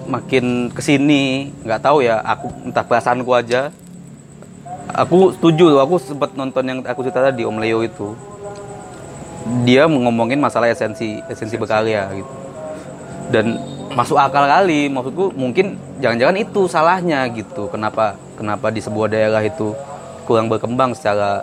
makin 0.06 0.68
ke 0.70 0.82
sini 0.84 1.50
nggak 1.64 1.80
tahu 1.80 2.04
ya 2.04 2.20
aku 2.22 2.46
entah 2.68 2.84
perasaanku 2.84 3.32
aja. 3.32 3.72
Aku 4.90 5.32
setuju 5.34 5.70
loh 5.72 5.80
aku 5.80 5.96
sempat 5.96 6.36
nonton 6.36 6.62
yang 6.66 6.78
aku 6.84 7.02
cerita 7.08 7.24
tadi 7.24 7.42
Om 7.42 7.56
Leo 7.56 7.80
itu. 7.80 8.12
Dia 9.64 9.88
ngomongin 9.88 10.38
masalah 10.38 10.68
esensi 10.68 11.18
esensi 11.26 11.56
berkarya 11.56 12.06
gitu 12.12 12.39
dan 13.30 13.58
masuk 13.94 14.18
akal 14.18 14.46
kali 14.46 14.86
maksudku 14.86 15.34
mungkin 15.34 15.78
jangan-jangan 16.02 16.36
itu 16.38 16.60
salahnya 16.66 17.26
gitu. 17.30 17.70
Kenapa 17.70 18.18
kenapa 18.34 18.70
di 18.70 18.82
sebuah 18.82 19.10
daerah 19.10 19.42
itu 19.42 19.74
kurang 20.26 20.46
berkembang 20.46 20.94
secara 20.94 21.42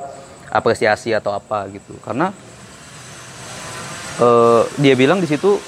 apresiasi 0.52 1.12
atau 1.12 1.36
apa 1.36 1.68
gitu. 1.72 1.96
Karena 2.04 2.32
eh, 4.20 4.62
dia 4.80 4.94
bilang 4.96 5.20
di 5.20 5.28
situ 5.28 5.60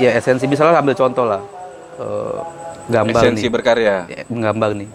ya 0.00 0.12
esensi 0.16 0.48
misalnya 0.48 0.80
ambil 0.80 0.96
contoh 0.96 1.24
lah. 1.28 1.42
Eh, 2.00 2.38
gambar 2.84 3.20
Esensi 3.24 3.48
nih. 3.48 3.52
berkarya. 3.52 3.96
ya, 4.08 4.22
menggambar 4.28 4.70
nih. 4.76 4.88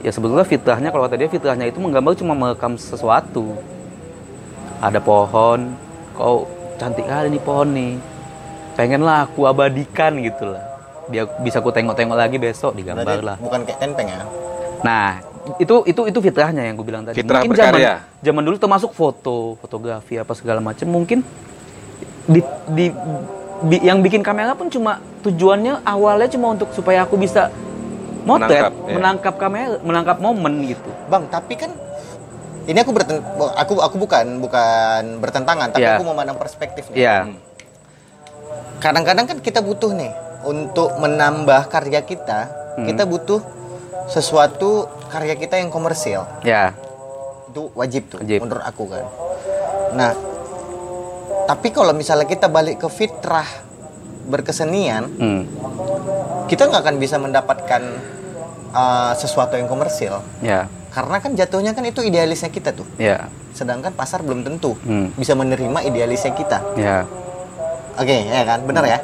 Ya 0.00 0.10
sebetulnya 0.16 0.48
fitrahnya 0.48 0.88
kalau 0.88 1.04
kata 1.04 1.20
dia 1.20 1.28
fitrahnya 1.28 1.68
itu 1.68 1.76
menggambar 1.76 2.16
cuma 2.16 2.32
merekam 2.32 2.76
sesuatu. 2.80 3.56
Ada 4.80 4.96
pohon 5.00 5.76
kau 6.16 6.48
cantik 6.80 7.04
kali 7.04 7.28
nih 7.36 7.42
pohon 7.44 7.68
nih 7.76 7.92
pengenlah 8.80 9.28
aku 9.28 9.44
abadikan 9.44 10.16
gitu 10.16 10.48
lah 10.48 10.64
biar 11.06 11.28
bisa 11.38 11.58
aku 11.58 11.68
tengok-tengok 11.68 12.16
lagi 12.16 12.36
besok 12.36 12.72
digambar 12.72 13.04
Berarti 13.04 13.26
lah 13.26 13.36
bukan 13.36 13.60
kayak 13.62 13.78
Tenpeng 13.78 14.08
ya. 14.08 14.24
nah 14.80 15.20
itu 15.56 15.84
itu 15.84 16.00
itu 16.06 16.18
fitrahnya 16.22 16.62
yang 16.62 16.74
gue 16.74 16.86
bilang 16.86 17.02
tadi 17.02 17.16
Fitrah 17.16 17.42
mungkin 17.42 17.52
zaman 17.54 17.76
berkarya. 17.76 17.94
zaman 18.18 18.42
dulu 18.42 18.56
termasuk 18.56 18.90
foto 18.92 19.36
fotografi 19.58 20.16
apa 20.16 20.32
segala 20.32 20.60
macam 20.60 20.86
mungkin 20.86 21.20
di, 22.24 22.40
di 22.70 22.86
bi- 23.62 23.82
yang 23.82 24.00
bikin 24.00 24.22
kamera 24.22 24.54
pun 24.54 24.68
cuma 24.68 24.96
tujuannya 25.20 25.82
awalnya 25.82 26.28
cuma 26.28 26.54
untuk 26.54 26.70
supaya 26.70 27.02
aku 27.02 27.16
bisa 27.16 27.52
motret 28.22 28.68
Menangkap, 28.68 28.72
ya. 28.72 28.94
menangkap 28.94 29.34
kamera 29.36 29.74
menangkap 29.80 30.16
momen 30.16 30.54
gitu 30.64 30.88
Bang, 31.06 31.26
tapi 31.26 31.56
kan 31.56 31.72
ini 32.64 32.78
aku 32.78 32.92
berten 32.92 33.18
aku 33.56 33.80
aku 33.80 33.96
bukan 33.98 34.38
bukan 34.38 35.02
bertentangan, 35.18 35.72
tapi 35.72 35.82
Iya. 35.82 35.96
aku 35.96 36.06
memandang 36.06 36.36
perspektif 36.36 36.86
nih. 36.92 37.02
Iya, 37.02 37.16
Kadang-kadang 38.80 39.26
kan 39.26 39.38
kita 39.38 39.60
butuh 39.60 39.92
nih 39.92 40.12
untuk 40.42 40.96
menambah 40.96 41.68
karya 41.68 42.00
kita, 42.00 42.48
Hmm. 42.74 42.86
kita 42.88 43.04
butuh 43.04 43.44
sesuatu 44.06 44.88
karya 45.06 45.36
kita 45.36 45.54
yang 45.54 45.68
komersil. 45.68 46.24
ya, 46.40 46.72
Itu 47.46 47.66
wajib 47.74 48.06
tuh 48.08 48.18
Wajib. 48.18 48.40
menurut 48.40 48.62
aku 48.62 48.86
kan. 48.86 49.04
Nah, 49.92 50.14
tapi 51.44 51.68
kalau 51.68 51.90
misalnya 51.90 52.24
kita 52.24 52.46
balik 52.46 52.78
ke 52.78 52.88
fitrah 52.88 53.46
berkesenian, 54.24 55.10
hmm, 55.10 55.42
kita 56.46 56.64
nggak 56.64 56.80
akan 56.80 56.96
bisa 56.96 57.18
mendapatkan 57.18 57.82
uh, 58.70 59.12
sesuatu 59.12 59.58
yang 59.58 59.66
komersil. 59.66 60.22
ya, 60.40 60.70
Karena 60.88 61.18
kan 61.18 61.34
jatuhnya 61.34 61.70
kan 61.70 61.82
itu 61.82 62.00
idealisnya 62.00 62.48
kita 62.48 62.70
tuh. 62.70 62.86
ya, 62.96 63.26
Sedangkan 63.50 63.90
pasar 63.92 64.22
belum 64.22 64.40
tentu 64.40 64.78
Hmm. 64.80 65.10
bisa 65.12 65.34
menerima 65.34 65.82
idealisnya 65.82 66.30
kita. 66.32 66.58
ya, 66.76 67.02
Oke, 67.96 68.16
ya 68.22 68.42
kan? 68.44 68.58
Bener 68.62 68.84
ya? 68.86 68.98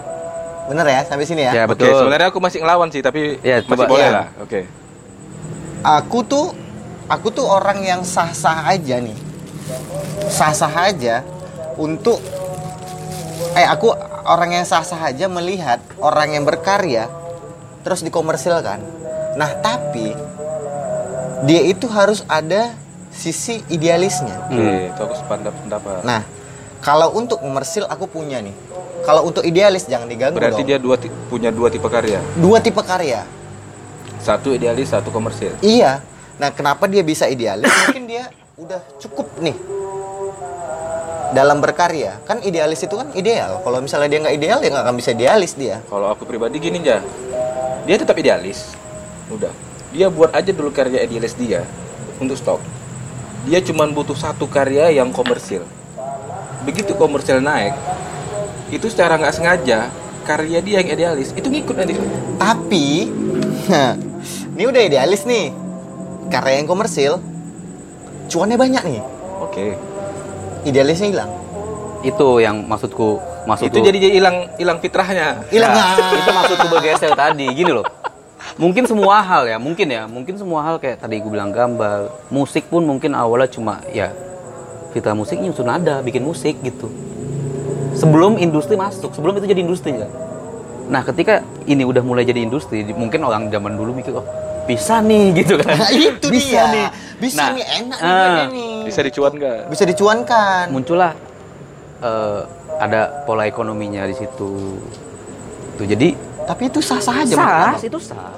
Bener 0.67 0.87
ya 0.87 1.01
sampai 1.03 1.25
sini 1.25 1.43
ya? 1.43 1.53
ya 1.53 1.63
Oke, 1.65 1.79
betul. 1.79 1.95
sebenarnya 2.03 2.29
aku 2.29 2.39
masih 2.39 2.59
ngelawan 2.61 2.89
sih, 2.91 3.01
tapi 3.01 3.39
Ya, 3.41 3.63
masih 3.63 3.71
coba. 3.79 3.85
boleh 3.87 4.05
Iya. 4.05 4.15
lah. 4.15 4.27
Oke. 4.39 4.61
Aku 5.83 6.19
tuh 6.23 6.47
aku 7.07 7.29
tuh 7.31 7.47
orang 7.47 7.79
yang 7.81 8.03
sah-sah 8.03 8.67
aja 8.67 8.99
nih. 8.99 9.15
Sah-sah 10.27 10.75
aja 10.85 11.23
untuk 11.77 12.19
eh 13.55 13.65
aku 13.65 13.95
orang 14.27 14.51
yang 14.53 14.67
sah-sah 14.67 14.99
aja 15.01 15.27
melihat 15.27 15.79
orang 15.97 16.35
yang 16.35 16.43
berkarya 16.43 17.07
terus 17.81 18.03
dikomersilkan. 18.03 18.83
Nah, 19.37 19.51
tapi 19.57 20.11
dia 21.45 21.63
itu 21.63 21.87
harus 21.87 22.27
ada 22.27 22.75
sisi 23.13 23.63
idealisnya. 23.69 24.51
Oke, 24.51 24.91
itu 24.91 25.01
aku 25.01 25.15
sependapat 25.15 25.61
pendapat. 25.63 26.01
Nah, 26.03 26.21
Kalau 26.81 27.13
untuk 27.17 27.41
komersil 27.41 27.85
aku 27.89 28.09
punya 28.09 28.41
nih. 28.41 28.55
Kalau 29.07 29.23
untuk 29.23 29.47
idealis 29.47 29.87
jangan 29.87 30.11
diganggu 30.11 30.37
Berarti 30.37 30.67
dong. 30.67 30.69
dia 30.69 30.79
dua 30.83 30.97
punya 31.31 31.55
dua 31.55 31.71
tipe 31.71 31.87
karya. 31.87 32.19
Dua 32.35 32.59
tipe 32.59 32.83
karya. 32.83 33.23
Satu 34.19 34.51
idealis, 34.51 34.91
satu 34.91 35.15
komersil. 35.15 35.55
Iya. 35.63 36.03
Nah, 36.37 36.51
kenapa 36.51 36.91
dia 36.91 37.07
bisa 37.07 37.31
idealis? 37.31 37.71
Mungkin 37.87 38.11
dia 38.11 38.29
udah 38.59 38.81
cukup 38.99 39.31
nih 39.39 39.55
dalam 41.33 41.59
berkarya. 41.63 42.19
Kan 42.27 42.43
idealis 42.43 42.83
itu 42.83 42.95
kan 42.95 43.11
ideal. 43.15 43.63
Kalau 43.63 43.79
misalnya 43.79 44.09
dia 44.11 44.19
nggak 44.27 44.37
ideal, 44.37 44.59
ya 44.65 44.69
nggak 44.75 44.85
akan 44.91 44.97
bisa 44.99 45.11
idealis 45.15 45.53
dia. 45.55 45.85
Kalau 45.87 46.11
aku 46.11 46.27
pribadi 46.29 46.59
gini 46.59 46.83
ya, 46.83 47.05
dia 47.87 47.97
tetap 47.99 48.15
idealis. 48.19 48.75
Udah, 49.31 49.51
dia 49.91 50.07
buat 50.11 50.31
aja 50.35 50.51
dulu 50.51 50.71
karya 50.71 51.03
idealis 51.03 51.35
dia 51.35 51.67
untuk 52.19 52.39
stok. 52.39 52.61
Dia 53.47 53.63
cuma 53.63 53.87
butuh 53.87 54.19
satu 54.19 54.51
karya 54.51 54.91
yang 54.91 55.15
komersil. 55.15 55.63
Begitu 56.67 56.93
komersil 56.99 57.39
naik, 57.39 57.73
itu 58.75 58.91
secara 58.91 59.15
nggak 59.17 59.35
sengaja 59.35 59.89
karya 60.27 60.59
dia 60.59 60.83
yang 60.83 60.91
idealis 60.91 61.31
itu 61.33 61.47
ngikut 61.47 61.75
nanti. 61.79 61.95
Tapi, 62.37 62.87
nah, 63.71 63.95
ini 64.59 64.65
udah 64.67 64.83
idealis 64.83 65.23
nih. 65.23 65.55
Karya 66.27 66.59
yang 66.59 66.67
komersil, 66.67 67.23
cuannya 68.27 68.59
banyak 68.59 68.83
nih. 68.83 69.03
Oke. 69.47 69.79
Idealisnya 70.67 71.09
hilang. 71.15 71.31
Itu 72.03 72.43
yang 72.43 72.67
maksudku, 72.67 73.23
maksudku. 73.47 73.71
Itu 73.71 73.79
jadi 73.87 73.99
jadi 74.03 74.15
hilang 74.19 74.37
hilang 74.59 74.79
fitrahnya. 74.83 75.47
Hilang 75.55 75.71
Nah, 75.71 75.95
ah. 75.95 76.19
itu 76.19 76.31
maksudku 76.35 76.67
bergeser 76.67 77.15
tadi 77.15 77.47
gini 77.55 77.71
loh 77.71 77.87
mungkin 78.57 78.89
semua 78.89 79.21
hal 79.21 79.45
ya 79.45 79.61
mungkin 79.61 79.89
ya 79.91 80.09
mungkin 80.09 80.41
semua 80.41 80.65
hal 80.65 80.81
kayak 80.81 81.05
tadi 81.05 81.21
gue 81.21 81.29
bilang 81.29 81.53
gambar 81.53 82.09
musik 82.33 82.65
pun 82.73 82.89
mungkin 82.89 83.13
awalnya 83.13 83.53
cuma 83.53 83.85
ya 83.93 84.17
kita 84.97 85.13
musik 85.13 85.37
nyusun 85.37 85.69
nada 85.69 86.01
bikin 86.01 86.25
musik 86.25 86.57
gitu 86.65 86.89
sebelum 87.93 88.41
industri 88.41 88.81
masuk 88.81 89.13
sebelum 89.13 89.37
itu 89.37 89.47
jadi 89.47 89.61
industri 89.61 89.93
ya 89.93 90.09
nah 90.87 91.05
ketika 91.05 91.45
ini 91.67 91.85
udah 91.85 92.01
mulai 92.01 92.25
jadi 92.25 92.41
industri 92.41 92.81
mungkin 92.97 93.21
orang 93.21 93.53
zaman 93.53 93.77
dulu 93.77 93.93
mikir 93.93 94.17
oh 94.17 94.25
bisa 94.65 94.99
nih 94.99 95.31
gitu 95.45 95.61
kan 95.61 95.77
Nah, 95.77 95.91
itu 95.93 96.27
bisa 96.27 96.65
dia. 96.65 96.73
nih 96.73 96.87
Bisa 97.17 97.39
Nah, 97.39 97.49
nih, 97.53 97.65
enak 97.81 97.99
nih 97.99 98.13
kayaknya 98.13 98.47
nih. 98.51 98.75
Bisa 98.85 99.01
dicuan 99.01 99.33
nggak? 99.35 99.59
Bisa 99.69 99.85
dicuankan. 99.85 100.65
muncullah 100.69 101.13
eh, 102.01 102.41
ada 102.77 103.01
pola 103.25 103.45
ekonominya 103.45 104.05
di 104.05 104.13
situ 104.13 104.77
tuh 105.77 105.87
jadi 105.87 106.13
Tapi 106.45 106.63
itu 106.69 106.79
sah-sah 106.79 107.25
aja. 107.25 107.35
menurut 107.35 107.41
sah 107.41 107.73
abang. 107.73 107.83
itu 107.83 107.99
sah 107.99 108.33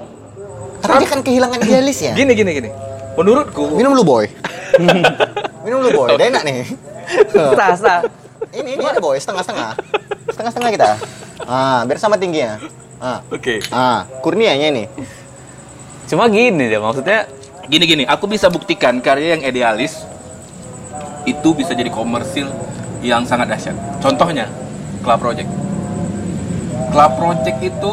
Tapi 0.78 0.94
dia 0.96 1.08
kan 1.10 1.20
kehilangan 1.20 1.58
idealis 1.58 1.98
ya. 2.00 2.12
Gini 2.14 2.32
gini 2.32 2.50
gini. 2.54 2.70
Menurutku 3.14 3.74
Minum 3.74 3.92
lu 3.92 4.06
boy. 4.06 4.30
Minum 5.68 5.84
lu 5.84 5.90
boy. 5.92 6.16
Udah 6.16 6.26
enak 6.32 6.42
nih. 6.48 6.64
sah 7.76 8.00
ini 8.56 8.80
ini 8.80 8.84
ada 8.88 9.04
boy 9.04 9.20
setengah-setengah. 9.20 9.76
Setengah-setengah 10.32 10.70
kita. 10.72 10.90
Ah, 11.44 11.84
biar 11.84 12.00
sama 12.00 12.16
tingginya. 12.16 12.56
Ah. 12.96 13.20
Oke. 13.28 13.60
Ah, 13.68 14.08
kurnianya 14.24 14.72
ini. 14.72 14.84
cuma 16.08 16.24
gini 16.24 16.72
deh 16.72 16.80
maksudnya 16.80 17.28
Gini 17.68 17.84
gini, 17.84 18.04
aku 18.08 18.24
bisa 18.24 18.48
buktikan 18.48 18.96
karya 19.04 19.36
yang 19.36 19.44
idealis 19.44 20.00
itu 21.28 21.52
bisa 21.52 21.76
jadi 21.76 21.92
komersil 21.92 22.48
yang 23.04 23.28
sangat 23.28 23.52
dahsyat. 23.52 23.76
Contohnya, 24.00 24.48
Club 25.04 25.20
Project. 25.20 25.52
Club 26.88 27.12
Project 27.20 27.58
itu 27.60 27.92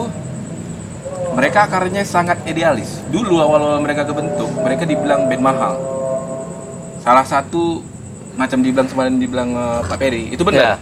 mereka 1.36 1.68
karyanya 1.68 2.08
sangat 2.08 2.40
idealis. 2.48 3.04
Dulu 3.12 3.36
awal-awal 3.44 3.84
mereka 3.84 4.08
kebentuk, 4.08 4.48
mereka 4.64 4.88
dibilang 4.88 5.28
band 5.28 5.44
mahal. 5.44 5.76
Salah 7.06 7.22
satu 7.22 7.86
macam 8.34 8.60
dibilang 8.60 8.90
semalam 8.90 9.14
dibilang 9.14 9.50
eh, 9.54 9.80
Pak 9.86 9.98
Peri, 9.98 10.34
itu 10.34 10.42
benar. 10.42 10.82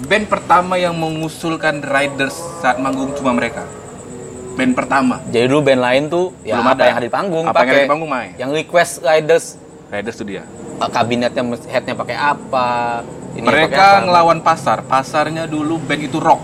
Band 0.00 0.24
pertama 0.24 0.78
yang 0.78 0.94
mengusulkan 0.94 1.82
Riders 1.82 2.32
saat 2.62 2.78
manggung 2.78 3.12
cuma 3.12 3.34
mereka. 3.34 3.66
Band 4.50 4.72
pertama. 4.72 5.18
Jadi 5.26 5.46
dulu 5.46 5.60
band 5.62 5.80
lain 5.80 6.02
tuh 6.06 6.30
ya 6.40 6.56
Belum 6.56 6.64
apa 6.64 6.74
ada. 6.74 6.84
yang 6.84 6.96
ada 6.96 7.06
di 7.06 7.12
panggung 7.12 7.44
Apa 7.44 7.52
yang 7.52 7.60
ada 7.60 7.70
pakai 7.70 7.80
di 7.80 7.90
panggung, 7.90 8.08
Mai? 8.08 8.26
yang 8.36 8.50
request 8.50 8.92
riders 9.00 9.44
Riders 9.88 10.16
itu 10.16 10.24
dia. 10.28 10.42
kabinetnya 10.80 11.42
headnya 11.66 11.92
pakai 11.92 12.16
apa 12.16 12.68
ini 13.32 13.44
pakai 13.44 13.52
mereka 13.68 13.84
apa. 13.84 14.00
ngelawan 14.02 14.38
pasar 14.40 14.78
pasarnya 14.82 15.44
dulu 15.44 15.76
band 15.78 16.02
itu 16.02 16.16
rock 16.16 16.40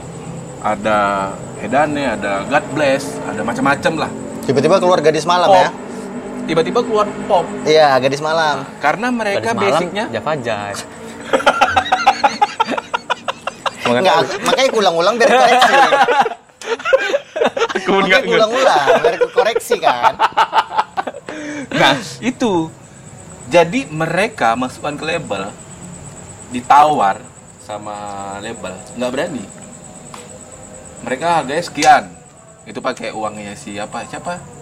ada 0.61 1.33
Hedane 1.57 2.05
ada 2.11 2.45
God 2.45 2.67
Bless 2.71 3.17
ada 3.23 3.41
macam-macam 3.41 3.93
lah 3.97 4.11
Tiba-tiba 4.45 4.77
keluar 4.77 5.01
gadis 5.01 5.25
malam 5.25 5.49
pop 5.49 5.57
ya. 5.59 5.71
Tiba-tiba 6.47 6.81
keluar 6.81 7.07
pop. 7.27 7.45
Iya, 7.67 7.99
gadis 7.99 8.23
malam. 8.23 8.63
karena 8.79 9.11
Gadis 9.11 9.19
mereka 9.19 9.51
malam, 9.53 9.67
basicnya 9.75 10.05
Java 10.15 10.33
Jive 10.39 10.83
Enggak, 13.87 14.19
makanya 14.43 14.71
ulang-ulang 14.75 15.15
biar 15.15 15.31
koreksi. 15.31 15.75
makanya 17.87 18.19
ulang-ulang 18.27 18.83
biar 18.99 19.17
koreksi 19.31 19.77
kan. 19.79 20.15
nah 21.71 21.95
itu. 22.19 22.71
Jadi 23.47 23.87
mereka 23.87 24.59
masukkan 24.59 24.99
ke 24.99 25.07
label 25.07 25.55
ditawar 26.51 27.23
sama 27.63 27.95
label. 28.43 28.75
Nggak 28.99 29.11
berani. 29.15 29.45
Mereka 31.07 31.27
harganya 31.43 31.63
sekian. 31.63 32.11
Itu 32.67 32.83
pakai 32.83 33.15
uangnya 33.15 33.55
siapa 33.55 34.03
siapa 34.11 34.56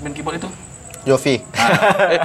main 0.00 0.12
keyboard 0.12 0.36
itu 0.36 0.50
Jovi, 1.00 1.40
Ah, 1.54 1.68
eh, 2.06 2.20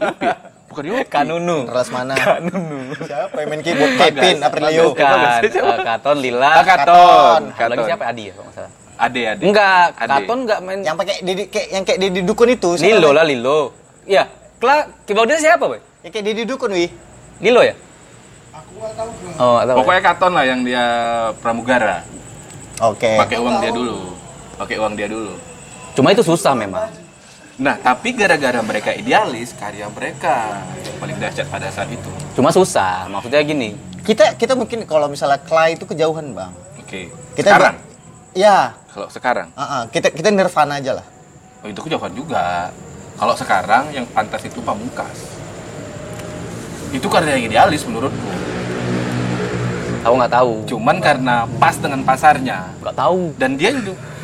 Yopi 0.00 0.24
ya? 0.24 0.34
Bukan 0.66 0.82
Yopi. 0.84 1.06
Kanunu 1.06 1.58
Ras 1.66 1.88
mana? 1.88 2.18
Kanunu 2.18 2.90
Siapa 2.98 3.36
yang 3.38 3.48
main 3.48 3.62
keyboard? 3.62 3.92
Kevin, 3.96 4.36
Aprilio. 4.40 4.82
Bukan, 4.90 5.18
Siapa? 5.44 5.72
eh, 5.72 5.78
Katon 5.80 6.16
Lila 6.18 6.50
Ah, 6.52 6.64
Katon. 6.64 7.40
Satu 7.48 7.62
lagi 7.64 7.76
Katon. 7.76 7.86
siapa 7.86 8.04
Adi 8.06 8.24
ya 8.24 8.34
kalau 8.34 8.50
salah 8.52 8.72
Ade, 8.96 9.22
ade. 9.28 9.42
enggak 9.44 9.86
Ade. 9.94 10.08
Katon 10.10 10.38
enggak 10.42 10.58
main 10.60 10.78
Yang 10.80 10.96
pakai 10.96 11.14
Didi 11.20 11.42
kayak 11.46 11.68
yang 11.70 11.84
kayak 11.84 11.98
Didi 12.00 12.20
Dukun 12.22 12.48
itu. 12.50 12.70
siapa 12.74 12.88
Lilo 12.90 13.10
lah 13.12 13.24
Lilo 13.24 13.60
iya 14.04 14.24
Kla 14.56 14.76
keyboardnya 15.04 15.36
siapa 15.36 15.64
boy 15.64 15.78
Yang 16.00 16.12
kayak 16.12 16.24
Didi 16.26 16.42
Dukun, 16.44 16.70
wi. 16.72 16.86
Lilo 17.38 17.60
ya 17.60 17.74
Oh, 19.36 19.54
nggak 19.54 19.66
tahu. 19.66 19.76
Pokoknya 19.78 20.02
Katon 20.02 20.32
lah 20.32 20.44
yang 20.44 20.60
dia 20.60 20.84
pramugara. 21.38 22.04
Oke. 22.82 23.16
Pakai 23.16 23.36
uang 23.36 23.56
dia 23.58 23.68
dulu. 23.70 24.16
Pakai 24.56 24.76
uang 24.76 24.92
dia 24.92 25.08
dulu. 25.08 25.32
Cuma 25.92 26.08
itu 26.08 26.20
susah 26.20 26.52
memang. 26.52 26.88
Nah, 27.56 27.80
tapi 27.80 28.12
gara-gara 28.12 28.60
mereka 28.60 28.92
idealis, 28.92 29.56
karya 29.56 29.88
mereka 29.88 30.60
yang 30.76 30.96
paling 31.00 31.16
dahsyat 31.16 31.48
pada 31.48 31.72
saat 31.72 31.88
itu. 31.88 32.10
Cuma 32.36 32.52
susah. 32.52 33.08
Maksudnya 33.08 33.40
gini. 33.40 33.72
Kita 34.04 34.36
kita 34.36 34.52
mungkin 34.52 34.84
kalau 34.84 35.08
misalnya 35.08 35.40
Clay 35.40 35.72
itu 35.72 35.88
kejauhan, 35.88 36.36
Bang. 36.36 36.52
Oke. 36.76 37.08
Kita 37.32 37.48
sekarang, 37.50 37.76
Ya, 38.36 38.76
kalau 38.92 39.08
sekarang, 39.08 39.48
ah, 39.56 39.64
ah, 39.64 39.82
kita 39.88 40.12
kita 40.12 40.28
Nirvana 40.28 40.76
aja 40.76 41.00
lah. 41.00 41.06
oh 41.64 41.68
itu 41.68 41.80
kejauhan 41.80 42.12
juga. 42.12 42.68
Kalau 43.16 43.32
sekarang 43.32 43.88
yang 43.90 44.04
pantas 44.06 44.44
itu 44.44 44.60
pamungkas. 44.60 45.16
Itu 46.92 47.08
karya 47.08 47.40
yang 47.40 47.48
idealis 47.48 47.80
menurutku. 47.82 48.28
Tahu 50.04 50.14
nggak 50.14 50.32
tahu. 50.32 50.52
Cuman 50.68 50.96
karena 51.00 51.48
pas 51.56 51.74
dengan 51.74 52.04
pasarnya 52.04 52.68
Nggak 52.78 52.94
tahu. 52.94 53.32
dan 53.34 53.56
dia 53.56 53.72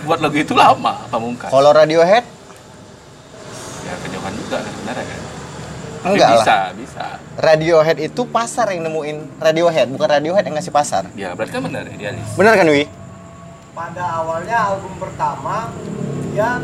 buat 0.04 0.20
lagu 0.20 0.36
itu 0.36 0.52
lama 0.52 1.08
pamungkas. 1.08 1.48
Kalau 1.48 1.72
Radiohead 1.72 2.22
Ya 3.92 3.96
kejauhan 4.00 4.32
juga 4.34 4.56
kan 4.58 4.72
sebenarnya 4.72 5.04
kan. 5.04 5.20
Tapi 6.02 6.08
enggak 6.08 6.28
lah. 6.28 6.36
bisa, 6.40 6.56
bisa. 6.74 7.04
Radiohead 7.38 7.98
itu 8.00 8.22
pasar 8.26 8.66
yang 8.72 8.82
nemuin 8.82 9.16
Radiohead, 9.38 9.86
bukan 9.92 10.08
Radiohead 10.10 10.44
yang 10.44 10.56
ngasih 10.56 10.72
pasar. 10.72 11.06
Ya 11.14 11.30
berarti 11.30 11.52
kan 11.52 11.62
benar 11.62 11.84
idealis. 11.86 12.26
Bener 12.34 12.56
kan, 12.56 12.66
Wi? 12.66 12.84
pada 13.72 14.04
awalnya 14.20 14.68
album 14.68 15.00
pertama 15.00 15.72
yang 16.36 16.60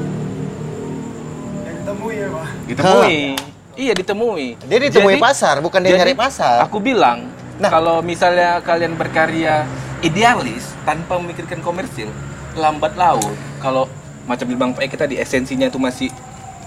yang 1.64 1.76
ditemui 1.80 2.14
ya 2.14 2.28
pak 2.28 2.48
Ditemui. 2.68 3.20
Iya 3.78 3.92
ditemui. 3.94 4.46
Dia 4.60 4.78
ditemui 4.82 5.14
Jadi- 5.16 5.22
pasar, 5.22 5.54
bukan 5.62 5.80
dia 5.80 5.96
nyari 5.96 6.12
pasar. 6.12 6.66
Aku 6.66 6.82
bilang, 6.82 7.30
Nah. 7.56 7.70
kalau 7.70 8.02
misalnya 8.02 8.58
kalian 8.60 8.92
berkarya 8.92 9.64
idealis 10.00 10.74
tanpa 10.82 11.16
memikirkan 11.16 11.62
komersil, 11.62 12.10
lambat 12.58 12.92
laun 12.92 13.32
kalau 13.56 13.86
macam 14.26 14.44
di 14.44 14.56
Bang 14.58 14.74
Pak 14.74 14.90
kita 14.90 15.06
di 15.06 15.16
esensinya 15.16 15.64
itu 15.64 15.78
masih 15.78 16.10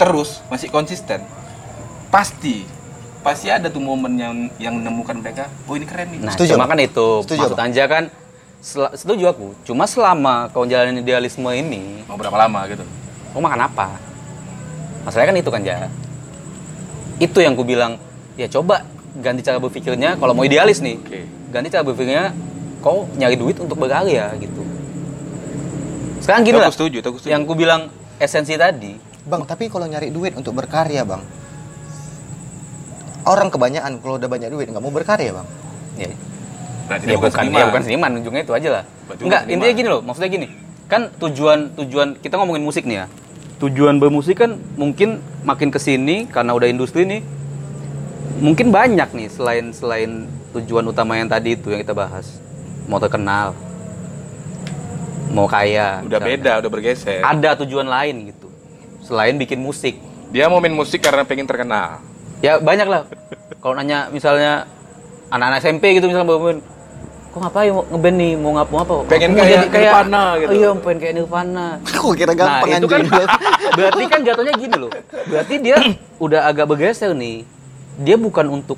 terus, 0.01 0.41
masih 0.47 0.67
konsisten, 0.67 1.21
pasti 2.09 2.65
pasti 3.21 3.47
ada 3.47 3.69
tuh 3.69 3.77
momen 3.79 4.17
yang 4.17 4.33
yang 4.57 4.73
menemukan 4.73 5.13
mereka, 5.13 5.45
oh 5.63 5.77
ini 5.77 5.85
keren 5.85 6.09
nih. 6.09 6.19
Nah, 6.19 6.33
Setuju, 6.33 6.57
cuma 6.57 6.65
kan 6.65 6.77
itu 6.77 7.07
Setuju, 7.21 7.41
maksud. 7.45 7.57
Anja 7.59 7.83
kan 7.85 8.03
sel- 8.57 8.93
setuju 8.93 9.29
aku. 9.29 9.53
Cuma 9.61 9.85
selama 9.85 10.49
kau 10.49 10.65
jalanin 10.65 10.97
idealisme 10.97 11.45
ini, 11.47 12.01
Mau 12.03 12.17
berapa 12.17 12.33
lama 12.35 12.65
gitu? 12.65 12.81
kau 13.29 13.39
makan 13.39 13.61
apa? 13.63 13.87
Masalahnya 15.01 15.29
kan 15.29 15.37
itu 15.37 15.49
kan 15.49 15.61
ja. 15.61 15.77
Itu 17.17 17.37
yang 17.37 17.53
ku 17.53 17.61
bilang, 17.61 18.01
ya 18.33 18.49
coba 18.49 18.81
ganti 19.13 19.41
cara 19.41 19.55
berpikirnya 19.55 20.17
kalau 20.17 20.33
mau 20.33 20.41
idealis 20.41 20.81
nih. 20.81 20.97
Oke. 20.97 21.21
Ganti 21.49 21.69
cara 21.69 21.85
berpikirnya 21.85 22.33
kau 22.81 23.05
nyari 23.13 23.37
duit 23.37 23.55
untuk 23.55 23.77
berkarya 23.77 24.33
gitu. 24.35 24.65
Sekarang 26.17 26.41
gini 26.41 26.57
Aku 26.57 26.63
lah. 26.63 26.73
setuju, 26.73 26.97
aku 27.01 27.17
setuju. 27.17 27.33
Yang 27.33 27.41
ku 27.45 27.53
bilang 27.53 27.81
esensi 28.17 28.53
tadi, 28.53 28.97
Bang, 29.21 29.45
tapi 29.45 29.69
kalau 29.69 29.86
nyari 29.86 30.10
duit 30.10 30.34
untuk 30.34 30.53
berkarya, 30.53 31.05
Bang. 31.05 31.21
orang 33.21 33.53
kebanyakan 33.53 34.01
kalau 34.01 34.17
udah 34.17 34.25
banyak 34.25 34.49
duit 34.49 34.65
nggak 34.65 34.81
mau 34.81 34.89
berkarya 34.89 35.29
bang 35.29 35.47
Ya, 35.93 36.10
Berarti 36.89 37.05
ya 37.05 37.10
dia 37.13 37.17
bukan, 37.21 37.29
seniman. 37.31 37.60
ya 37.62 37.65
bukan 37.69 37.81
seniman, 37.86 38.10
ujungnya 38.17 38.41
itu 38.41 38.53
aja 38.57 38.69
lah. 38.71 38.84
Berarti 39.05 39.21
Enggak, 39.21 39.41
intinya 39.45 39.73
gini 39.77 39.88
loh, 39.88 40.01
maksudnya 40.01 40.29
gini. 40.31 40.47
Kan 40.89 41.01
tujuan 41.21 41.60
tujuan 41.77 42.07
kita 42.17 42.36
ngomongin 42.36 42.65
musik 42.65 42.84
nih 42.84 42.97
ya. 42.97 43.05
Tujuan 43.62 44.01
bermusik 44.01 44.41
kan 44.41 44.57
mungkin 44.73 45.21
makin 45.43 45.69
ke 45.69 45.77
sini 45.77 46.25
karena 46.25 46.57
udah 46.57 46.65
industri 46.65 47.05
nih. 47.05 47.21
Mungkin 48.41 48.73
banyak 48.73 49.13
nih 49.13 49.27
selain 49.29 49.69
selain 49.69 50.25
tujuan 50.51 50.81
utama 50.84 51.13
yang 51.13 51.29
tadi 51.29 51.53
itu 51.53 51.69
yang 51.69 51.79
kita 51.79 51.93
bahas. 51.93 52.41
Mau 52.89 52.97
terkenal. 52.97 53.53
Mau 55.29 55.45
kaya. 55.45 56.01
Udah 56.01 56.17
misalnya. 56.17 56.25
beda, 56.25 56.51
udah 56.65 56.71
bergeser. 56.73 57.21
Ada 57.21 57.62
tujuan 57.62 57.86
lain 57.86 58.34
gitu. 58.34 58.40
Selain 59.12 59.36
bikin 59.36 59.60
musik. 59.60 60.00
Dia 60.32 60.47
mau 60.47 60.63
main 60.63 60.71
musik 60.71 61.04
karena 61.04 61.28
pengen 61.28 61.43
terkenal. 61.43 62.00
Ya 62.39 62.63
banyak 62.63 62.88
lah. 62.88 63.04
Kalau 63.60 63.76
nanya 63.76 64.08
misalnya 64.08 64.63
anak-anak 65.28 65.60
SMP 65.60 66.00
gitu 66.00 66.08
misalnya 66.08 66.32
bawa 66.32 66.56
kok 67.32 67.39
ngapain 67.39 67.71
mau 67.71 67.84
ngeband 67.88 68.17
nih 68.19 68.32
mau 68.36 68.52
ngap 68.60 68.67
mau 68.67 68.80
apa 68.84 68.93
Pengen 69.08 69.32
kayak 69.32 69.47
jadi 69.47 69.67
Nirvana 69.71 70.24
gitu. 70.36 70.52
oh 70.52 70.56
iya 70.60 70.69
pengen 70.76 70.97
kayak 71.00 71.13
Nirvana 71.15 71.65
Kok 72.04 72.13
kira 72.19 72.34
gampang 72.36 72.67
nah 72.67 72.76
itu 72.76 72.88
kan 72.91 73.02
anjing. 73.08 73.28
berarti 73.80 74.04
kan 74.12 74.19
jatuhnya 74.19 74.54
gini 74.60 74.76
loh 74.76 74.91
berarti 75.32 75.56
dia 75.63 75.78
udah 76.28 76.52
agak 76.52 76.67
bergeser 76.67 77.15
nih 77.15 77.47
dia 78.04 78.19
bukan 78.19 78.52
untuk 78.52 78.76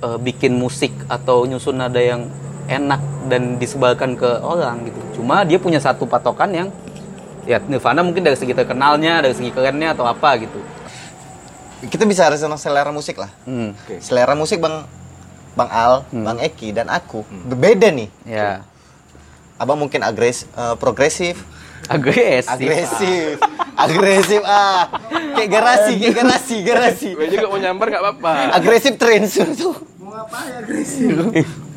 eh, 0.00 0.18
bikin 0.24 0.56
musik 0.56 0.88
atau 1.04 1.44
nyusun 1.44 1.76
nada 1.76 2.00
yang 2.00 2.32
enak 2.64 3.00
dan 3.28 3.60
disebarkan 3.60 4.16
ke 4.16 4.40
orang 4.40 4.88
gitu 4.88 5.20
cuma 5.20 5.44
dia 5.44 5.60
punya 5.60 5.76
satu 5.76 6.08
patokan 6.08 6.48
yang 6.48 6.68
ya 7.44 7.58
Nirvana 7.58 8.00
mungkin 8.06 8.22
dari 8.22 8.38
segi 8.38 8.54
terkenalnya 8.54 9.22
dari 9.22 9.34
segi 9.34 9.50
kerennya 9.50 9.94
atau 9.94 10.06
apa 10.06 10.38
gitu 10.38 10.60
Kita 11.82 12.06
bisa 12.06 12.30
harus 12.30 12.38
tentang 12.38 12.62
selera 12.62 12.94
musik 12.94 13.18
lah. 13.18 13.26
hmm. 13.42 13.74
Oke. 13.74 13.94
Selera 13.98 14.38
musik 14.38 14.62
bang 14.62 14.86
Bang 15.52 15.68
Al, 15.68 16.06
Bang 16.08 16.38
Eki 16.40 16.72
dan 16.72 16.88
aku 16.88 17.26
berbeda 17.44 17.92
nih. 17.92 18.08
ya 18.24 18.62
Abang 19.60 19.76
mungkin 19.76 20.00
agres, 20.00 20.48
eh, 20.48 20.74
progresif, 20.80 21.42
agresif 21.86 22.48
agresif, 22.48 23.36
agresif 23.76 24.42
ah, 24.42 24.90
kayak 25.36 25.50
garasi, 25.50 25.92
kayak 26.02 26.14
garasi, 26.18 26.56
garasi. 26.62 27.08
Gue 27.14 27.28
juga 27.30 27.46
mau 27.46 27.58
nyamper 27.58 27.86
nggak 27.90 28.02
apa-apa. 28.02 28.32
Agresif 28.54 28.94
tren 28.98 29.22
tuh. 29.28 29.74
Mau 29.98 30.10
ngapain 30.10 30.54
agresif? 30.56 31.14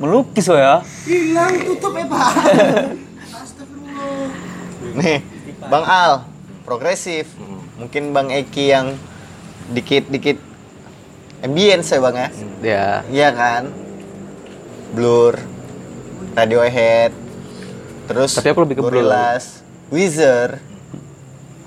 Melukis 0.02 0.46
ya 0.50 0.82
Hilang 1.06 1.54
tutup 1.62 1.94
ya 1.94 2.06
pak. 2.10 2.30
Astagfirullah. 3.34 4.98
Nih, 5.04 5.18
Bang 5.68 5.86
Al, 5.86 6.24
progresif. 6.64 7.30
Mungkin 7.76 8.12
Bang 8.12 8.32
Eki 8.32 8.66
yang 8.72 8.96
dikit-dikit 9.70 10.38
ambience 11.42 11.92
ya 11.92 12.00
Bang 12.00 12.16
ya. 12.16 12.30
ya 12.62 12.86
Iya 13.12 13.30
kan? 13.34 13.64
Blur, 14.96 15.36
Radiohead, 16.32 17.12
terus 18.08 18.32
Tapi 18.34 18.48
aku 18.52 18.64
lebih 18.64 18.80
ke 18.80 18.84
Blur. 18.84 19.04
Gorillaz, 19.04 19.60
Weezer. 19.92 20.64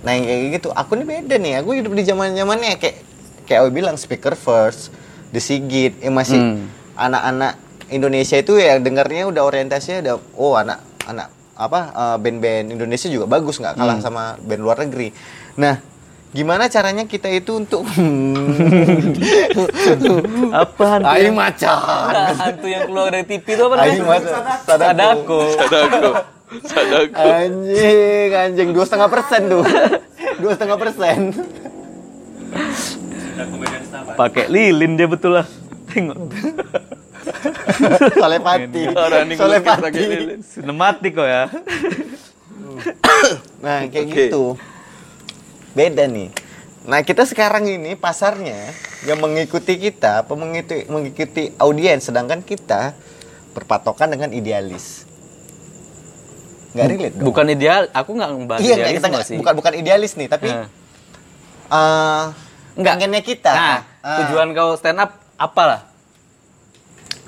Nah 0.01 0.13
yang 0.15 0.25
kayak 0.25 0.43
gitu, 0.57 0.69
aku 0.73 0.97
nih 0.97 1.07
beda 1.07 1.37
nih. 1.37 1.53
Aku 1.61 1.77
hidup 1.77 1.93
di 1.93 2.05
zaman 2.05 2.33
zamannya 2.33 2.81
kayak 2.81 2.97
kayak 3.45 3.61
Awi 3.65 3.71
bilang 3.75 3.97
speaker 4.01 4.33
first, 4.33 4.89
The 5.33 5.41
Sigit, 5.41 6.01
yang 6.01 6.17
masih 6.17 6.39
Hmm. 6.39 6.65
anak-anak 6.97 7.61
Indonesia 7.89 8.37
itu 8.37 8.57
yang 8.57 8.81
dengarnya 8.81 9.29
udah 9.29 9.43
orientasinya 9.45 9.99
udah 10.05 10.15
oh 10.37 10.55
anak 10.57 10.81
anak 11.05 11.29
apa 11.59 11.81
eh, 11.91 12.17
band-band 12.17 12.67
Indonesia 12.71 13.09
juga 13.09 13.27
bagus 13.27 13.59
nggak 13.59 13.75
Hmm. 13.75 13.83
kalah 13.83 13.99
sama 13.99 14.23
band 14.39 14.63
luar 14.63 14.79
negeri. 14.79 15.11
Nah, 15.57 15.83
gimana 16.29 16.69
caranya 16.69 17.03
kita 17.03 17.27
itu 17.29 17.57
untuk 17.57 17.83
apa 20.55 20.85
hantu 20.89 21.09
Aing 21.09 21.25
yang- 21.27 21.37
macan. 21.37 22.13
Hantu 22.33 22.67
yang 22.67 22.85
keluar 22.85 23.11
dari 23.11 23.27
TV 23.27 23.47
itu 23.49 23.61
apa 23.61 23.75
namanya? 23.75 23.91
Aing 23.91 24.07
macan. 24.07 24.41
Sadako. 24.63 25.41
Sadako. 25.53 26.11
Sadako. 26.63 27.21
Anjing, 27.21 28.31
anjing 28.33 28.69
dua 28.71 28.85
setengah 28.85 29.09
persen 29.09 29.41
tuh, 29.49 29.63
dua 30.39 30.53
setengah 30.55 30.77
persen. 30.77 31.19
Pakai 34.15 34.47
lilin 34.47 34.95
dia 34.95 35.07
betul 35.07 35.35
lah. 35.35 35.47
Tengok. 35.89 36.17
Solepati, 38.15 38.83
Orang 38.89 39.29
solepati. 39.31 40.03
Sinematik 40.41 41.13
kok 41.15 41.27
ya. 41.27 41.43
Nah 43.59 43.87
kayak 43.87 44.07
Oke. 44.07 44.15
gitu, 44.29 44.45
beda 45.73 46.05
nih. 46.05 46.31
Nah 46.85 47.03
kita 47.03 47.25
sekarang 47.25 47.67
ini 47.67 47.95
pasarnya 47.95 48.57
yang 49.03 49.19
mengikuti 49.19 49.77
kita, 49.77 50.23
apa 50.23 50.33
mengikuti 50.33 50.87
mengikuti 50.87 51.43
audiens, 51.57 52.07
sedangkan 52.07 52.41
kita 52.41 52.95
berpatokan 53.53 54.09
dengan 54.09 54.31
idealis. 54.31 55.05
Nggak 56.71 56.87
relate 56.87 57.15
dong. 57.15 57.27
Bukan 57.27 57.47
ideal, 57.49 57.83
aku 57.91 58.11
nggak 58.13 58.31
ngebahas 58.31 58.61
iya, 58.61 58.75
nggak, 58.77 58.93
kita 58.95 59.09
nggak- 59.09 59.27
sih. 59.27 59.37
bukan 59.37 59.53
bukan 59.57 59.73
idealis 59.75 60.13
nih, 60.15 60.29
tapi 60.29 60.49
Nah. 60.49 60.67
eh 61.69 62.25
Nggak. 62.77 62.95
pengennya 62.95 63.23
kita. 63.23 63.53
Nah, 63.53 63.79
Ah. 63.99 64.19
tujuan 64.23 64.55
kau 64.55 64.79
stand 64.79 64.97
up 64.97 65.11
apa 65.35 65.63
lah? 65.67 65.81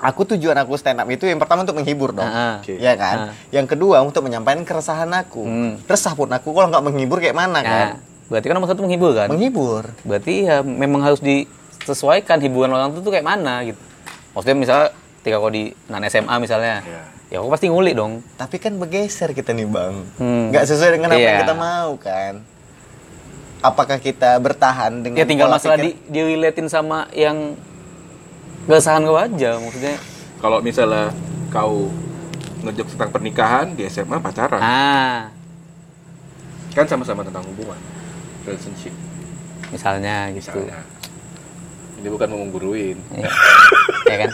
Aku 0.01 0.25
tujuan 0.25 0.57
aku 0.57 0.73
stand 0.81 0.97
up 0.97 1.05
itu 1.13 1.29
yang 1.29 1.37
pertama 1.37 1.61
untuk 1.61 1.77
menghibur 1.77 2.09
dong. 2.09 2.25
Ah, 2.25 2.57
Oke. 2.57 2.73
Ya 2.81 2.97
kan? 2.97 3.29
Ah. 3.29 3.33
Yang 3.53 3.77
kedua 3.77 4.01
untuk 4.01 4.25
menyampaikan 4.25 4.65
keresahan 4.65 5.13
aku. 5.13 5.45
Hmm. 5.45 5.71
Resah 5.85 6.17
pun 6.17 6.25
aku 6.33 6.49
kalau 6.57 6.73
nggak 6.73 6.81
menghibur 6.81 7.21
kayak 7.21 7.37
mana 7.37 7.61
kan? 7.61 7.69
Nah, 7.69 7.91
berarti 8.25 8.45
kan 8.49 8.55
nomor 8.57 8.69
satu 8.73 8.81
menghibur 8.81 9.13
kan? 9.13 9.29
Menghibur. 9.29 9.93
Berarti 10.01 10.49
ya 10.49 10.65
memang 10.65 11.05
harus 11.05 11.21
disesuaikan 11.21 12.41
hiburan 12.41 12.73
orang 12.73 12.97
itu 12.97 13.05
tuh 13.05 13.13
kayak 13.13 13.29
mana 13.29 13.61
gitu. 13.61 13.77
Maksudnya 14.33 14.57
misalnya 14.57 14.87
ketika 15.21 15.37
kau 15.37 15.53
di 15.53 15.69
nan 15.85 16.01
SMA 16.09 16.35
misalnya, 16.41 16.81
Iya. 16.81 17.01
ya 17.29 17.35
aku 17.37 17.53
pasti 17.53 17.69
ngulik 17.69 17.93
dong. 17.93 18.25
Tapi 18.41 18.57
kan 18.57 18.73
bergeser 18.81 19.37
kita 19.37 19.53
nih 19.53 19.69
bang. 19.69 19.95
Hmm. 20.17 20.49
Nggak 20.49 20.65
sesuai 20.65 20.97
dengan 20.97 21.13
apa 21.13 21.21
yang 21.21 21.37
Iya. 21.37 21.41
kita 21.45 21.53
mau 21.53 21.89
kan? 22.01 22.33
Apakah 23.61 24.01
kita 24.01 24.41
bertahan 24.41 25.05
dengan 25.05 25.21
Ya 25.21 25.29
tinggal 25.29 25.45
masalah 25.45 25.77
pikir- 25.77 25.93
di, 26.09 26.41
di 26.57 26.65
sama 26.65 27.05
yang 27.13 27.53
keresahan 28.71 29.03
kau 29.03 29.19
aja 29.19 29.59
maksudnya. 29.59 29.99
Kalau 30.39 30.63
misalnya 30.63 31.11
kau 31.51 31.91
ngejok 32.63 32.87
tentang 32.95 33.11
pernikahan 33.11 33.75
di 33.75 33.83
SMA 33.91 34.15
pacaran, 34.17 34.63
Ah, 34.63 35.27
kan 36.71 36.87
sama-sama 36.87 37.19
tentang 37.21 37.43
hubungan, 37.43 37.75
relationship. 38.47 38.95
misalnya 39.67 40.31
gitu. 40.31 40.55
Misalnya. 40.55 40.79
Ini 41.99 42.07
bukan 42.07 42.27
mau 42.31 42.39
mengguruin. 42.39 42.95
Ya, 43.11 43.27
ya 44.07 44.17
kan? 44.23 44.31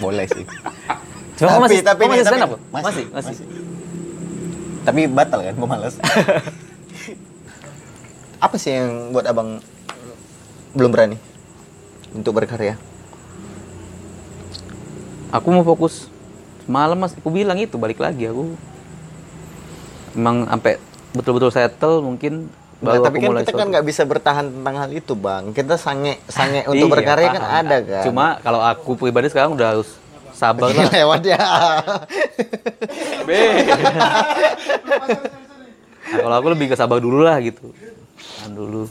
boleh 0.00 0.24
sih. 0.32 0.48
Cuma 1.36 1.54
kau 1.54 1.62
masih, 1.62 1.84
nih, 1.84 2.08
masih 2.08 2.24
stand 2.24 2.42
up? 2.42 2.50
kok? 2.56 2.60
masih, 2.72 2.86
Masih, 2.88 3.04
masih. 3.12 3.34
masih. 3.36 3.46
Tapi 4.82 5.00
batal 5.06 5.40
kan, 5.44 5.54
gue 5.54 5.68
males. 5.68 5.94
apa 8.42 8.56
sih 8.58 8.74
yang 8.74 9.12
buat 9.14 9.28
abang 9.28 9.60
belum 10.72 10.90
berani 10.90 11.16
untuk 12.10 12.32
berkarya? 12.34 12.74
Aku 15.32 15.48
mau 15.48 15.64
fokus 15.64 16.12
malam 16.68 17.00
mas, 17.00 17.16
aku 17.16 17.32
bilang 17.32 17.56
itu 17.56 17.80
balik 17.80 17.98
lagi 17.98 18.28
aku. 18.28 18.52
Emang 20.12 20.44
sampai 20.44 20.76
betul-betul 21.16 21.48
settle 21.48 22.04
mungkin 22.04 22.52
Nah, 22.82 22.98
tapi 22.98 23.22
kan 23.22 23.30
mulai 23.30 23.46
kita 23.46 23.54
kan 23.54 23.70
nggak 23.70 23.86
bisa 23.86 24.02
bertahan 24.02 24.50
tentang 24.50 24.74
hal 24.74 24.90
itu 24.90 25.14
bang. 25.14 25.54
Kita 25.54 25.78
sange 25.78 26.18
sange 26.26 26.66
untuk 26.70 26.90
Iya, 26.90 26.94
berkarya 26.98 27.28
kan 27.30 27.42
paham. 27.46 27.60
ada 27.62 27.76
kan. 27.78 28.02
Cuma 28.10 28.26
kalau 28.42 28.58
aku 28.58 28.90
pribadi 28.98 29.30
sekarang 29.30 29.54
udah 29.54 29.78
harus 29.78 29.86
sabar 30.34 30.66
lah. 30.74 30.90
lewat 30.90 31.22
ya. 31.22 31.38
Be. 33.30 33.38
Nah, 36.02 36.18
kalau 36.26 36.36
aku 36.42 36.48
lebih 36.50 36.74
ke 36.74 36.76
sabar 36.76 36.98
dulu 36.98 37.22
lah 37.22 37.38
gitu. 37.38 37.70
Tahan 38.42 38.50
dulu. 38.50 38.90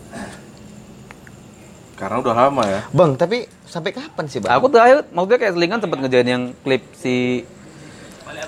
Karena 2.01 2.17
udah 2.17 2.33
lama 2.33 2.65
ya. 2.65 2.81
bang, 2.89 3.13
tapi 3.13 3.45
sampai 3.69 3.93
kapan 3.93 4.25
sih 4.25 4.41
bang? 4.41 4.57
Aku 4.57 4.73
terakhir 4.73 5.05
maksudnya 5.13 5.37
kayak 5.37 5.53
selingan 5.53 5.79
sempat 5.85 5.97
ngejain 6.01 6.25
yang 6.25 6.43
klip 6.65 6.81
si 6.97 7.45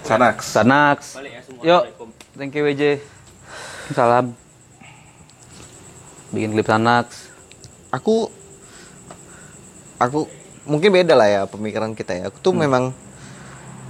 Sanax. 0.02 0.38
Sanax. 0.50 1.00
Yuk, 1.62 1.86
thank 2.34 2.58
you 2.58 2.66
WJ. 2.66 2.98
Salam. 3.94 4.34
Bikin 6.34 6.58
klip 6.58 6.66
Sanax. 6.66 7.30
aku 7.94 8.26
aku 10.02 10.26
mungkin 10.66 10.90
beda 10.90 11.14
lah 11.14 11.30
ya 11.30 11.42
pemikiran 11.46 11.94
kita 11.94 12.18
ya. 12.18 12.34
Aku 12.34 12.42
tuh 12.42 12.58
memang 12.58 12.90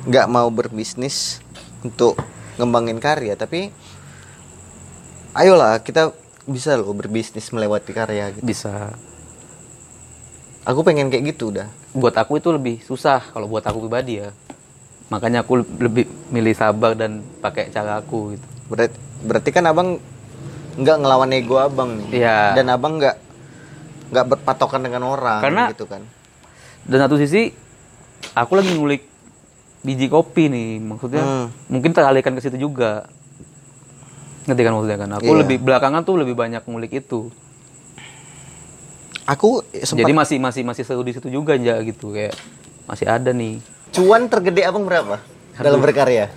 nggak 0.03 0.27
mau 0.27 0.51
berbisnis 0.51 1.39
untuk 1.87 2.19
ngembangin 2.59 2.99
karya, 2.99 3.39
tapi 3.39 3.71
ayolah 5.31 5.79
kita 5.79 6.11
bisa 6.43 6.75
loh 6.75 6.91
berbisnis 6.91 7.47
melewati 7.55 7.95
karya 7.95 8.35
gitu. 8.35 8.43
Bisa. 8.43 8.91
Aku 10.63 10.79
pengen 10.81 11.07
kayak 11.07 11.33
gitu 11.33 11.51
udah. 11.51 11.67
Buat 11.91 12.15
aku 12.15 12.39
itu 12.39 12.49
lebih 12.49 12.79
susah 12.81 13.19
kalau 13.29 13.45
buat 13.45 13.61
aku 13.61 13.83
pribadi 13.83 14.19
ya. 14.19 14.31
Makanya 15.07 15.43
aku 15.43 15.59
lebih 15.59 16.07
milih 16.29 16.53
sabar 16.53 16.93
dan 16.93 17.19
pakai 17.39 17.67
cara 17.67 17.99
aku 17.99 18.33
gitu. 18.33 18.45
Berarti, 18.65 18.95
berarti 19.21 19.49
kan 19.51 19.65
abang 19.65 19.99
nggak 20.73 20.97
ngelawan 20.97 21.29
ego 21.31 21.59
abang 21.59 21.99
nih. 21.99 22.23
Iya. 22.23 22.55
Dan 22.55 22.71
abang 22.71 22.95
nggak 22.95 23.15
nggak 24.09 24.25
berpatokan 24.29 24.81
dengan 24.81 25.03
orang 25.03 25.41
Karena- 25.41 25.69
gitu 25.69 25.85
kan. 25.85 26.05
dan 26.83 26.99
satu 27.01 27.17
sisi 27.17 27.49
aku 28.33 28.53
lagi 28.53 28.69
ngulik 28.69 29.09
biji 29.81 30.05
kopi 30.05 30.47
nih 30.47 30.77
maksudnya 30.77 31.23
Hmm. 31.23 31.47
mungkin 31.65 31.91
teralihkan 31.91 32.35
ke 32.35 32.43
situ 32.43 32.61
juga 32.61 33.09
ngerti 34.43 34.61
kan 34.61 34.71
maksudnya 34.71 34.97
kan 34.97 35.09
aku 35.13 35.25
Iya. 35.25 35.39
lebih 35.41 35.57
belakangan 35.59 36.03
tuh 36.03 36.19
lebih 36.19 36.35
banyak 36.35 36.61
ngulik 36.61 36.93
itu 36.93 37.33
Aku 39.23 39.63
sempat 39.77 40.03
jadi 40.03 40.11
masih 40.11 40.37
masih 40.37 40.61
masih 40.61 40.83
seru 40.83 40.99
di 40.99 41.15
situ 41.15 41.27
juga 41.27 41.55
aja 41.55 41.79
gitu 41.79 42.11
kayak 42.11 42.35
masih 42.83 43.07
ada 43.07 43.31
nih 43.31 43.63
cuan 43.89 44.27
tergede 44.27 44.61
abang 44.61 44.83
berapa 44.83 45.21
dalam 45.55 45.79
berkarya? 45.79 46.27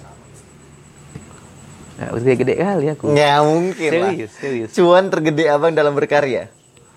ya, 1.96 2.06
udah 2.12 2.36
gede 2.36 2.54
kali 2.54 2.86
aku 2.88 3.10
Nggak 3.10 3.38
mungkin 3.42 3.90
lah. 3.90 4.10
serius 4.12 4.30
serius 4.36 4.70
Cuan 4.70 5.08
tergede 5.08 5.48
abang 5.48 5.72
dalam 5.72 5.90
berkarya? 5.90 6.46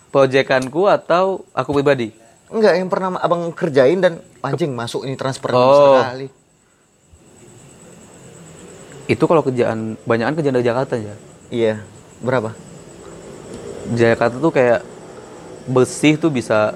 proyekanku 0.10 0.86
atau 0.86 1.42
aku 1.50 1.70
pribadi 1.72 2.14
Enggak, 2.50 2.74
yang 2.76 2.90
pernah 2.90 3.14
abang 3.16 3.50
kerjain 3.50 3.98
dan 3.98 4.22
anjing 4.42 4.74
masuk 4.74 5.06
ini 5.06 5.14
transfer 5.14 5.50
Oh. 5.50 5.98
sekali. 5.98 6.28
itu 9.08 9.24
kalau 9.24 9.42
kerjaan 9.42 9.98
banyakan 10.04 10.34
kerjaan 10.36 10.54
dari 10.54 10.68
Jakarta 10.68 10.94
ya 10.94 11.16
Iya, 11.50 11.82
berapa? 12.20 12.54
Jakarta 13.90 14.38
tuh 14.38 14.52
kayak 14.52 14.86
bersih 15.70 16.18
tuh 16.18 16.30
bisa 16.30 16.74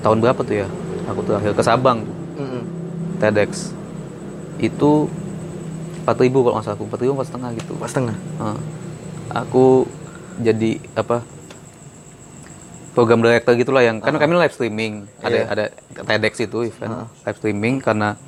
tahun 0.00 0.18
berapa 0.18 0.40
tuh 0.40 0.56
ya 0.56 0.68
aku 1.06 1.20
terakhir 1.22 1.52
ke 1.52 1.62
Sabang 1.62 2.02
Mm-mm. 2.34 2.62
TEDx 3.16 3.70
itu 4.58 5.06
4000 6.02 6.10
kalau 6.32 6.52
nggak 6.52 6.64
salah 6.64 6.76
aku 6.76 6.84
4000 6.86 7.14
empat 7.14 7.26
setengah 7.26 7.50
gitu 7.54 7.72
Pas 7.76 7.92
tengah. 7.92 8.16
Heeh. 8.16 8.58
aku 9.30 9.86
jadi 10.38 10.70
apa 10.94 11.22
program 12.90 13.20
director 13.20 13.54
gitulah 13.54 13.80
yang 13.80 14.02
kan 14.02 14.12
kami 14.12 14.34
live 14.34 14.50
streaming 14.50 15.06
ada 15.20 15.30
Iya. 15.30 15.44
ada 15.46 15.64
TEDx 16.02 16.34
itu 16.42 16.66
event 16.66 17.06
live 17.22 17.38
streaming 17.38 17.78
karena 17.78 18.18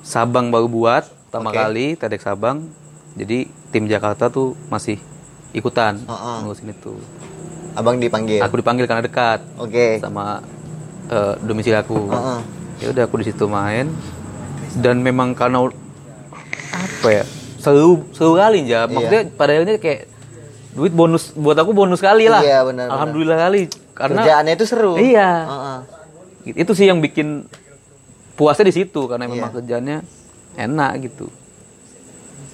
Sabang 0.00 0.48
baru 0.48 0.66
buat 0.66 1.04
pertama 1.28 1.52
Oke. 1.52 1.58
kali 1.58 1.86
TEDx 1.94 2.24
Sabang 2.24 2.66
jadi 3.14 3.44
tim 3.68 3.84
Jakarta 3.84 4.26
tuh 4.26 4.56
masih 4.66 4.98
ikutan 5.50 6.00
Heeh. 6.00 6.36
ngurusin 6.42 6.72
itu 6.72 6.96
Abang 7.78 7.96
dipanggil. 7.96 8.42
aku 8.42 8.58
dipanggil 8.58 8.84
karena 8.84 9.00
dekat 9.00 9.38
Oke. 9.54 9.98
sama 9.98 10.42
eh, 11.06 11.34
domisili 11.40 11.72
aku 11.72 12.10
Heeh. 12.10 12.40
ya 12.78 12.86
udah 12.90 13.02
aku 13.06 13.22
di 13.22 13.26
situ 13.26 13.46
main 13.46 13.86
dan 14.76 14.98
memang 14.98 15.30
karena 15.32 15.62
apa 16.68 17.08
ya 17.08 17.24
seru 17.56 18.02
seru 18.10 18.34
kali 18.34 18.66
ya 18.66 18.84
maksudnya 18.84 19.30
pada 19.30 19.54
akhirnya 19.54 19.78
kayak 19.78 20.10
duit 20.70 20.90
bonus 20.90 21.30
buat 21.32 21.54
aku 21.54 21.70
bonus 21.72 21.98
kali 21.98 22.26
lah 22.26 22.38
Iya, 22.38 22.62
benar, 22.62 22.86
alhamdulillah 22.88 23.38
kali 23.40 23.62
karena 23.92 24.20
Kerjaannya 24.20 24.52
itu 24.52 24.64
seru. 24.64 24.92
iya 24.94 25.30
Heeh. 25.44 25.78
itu 26.56 26.72
sih 26.72 26.86
yang 26.86 26.98
bikin 26.98 27.46
puasnya 28.34 28.66
di 28.66 28.74
situ 28.76 29.06
karena 29.06 29.24
Iya. 29.24 29.32
memang 29.32 29.50
kerjaannya 29.52 29.96
enak 30.56 30.92
gitu 31.04 31.26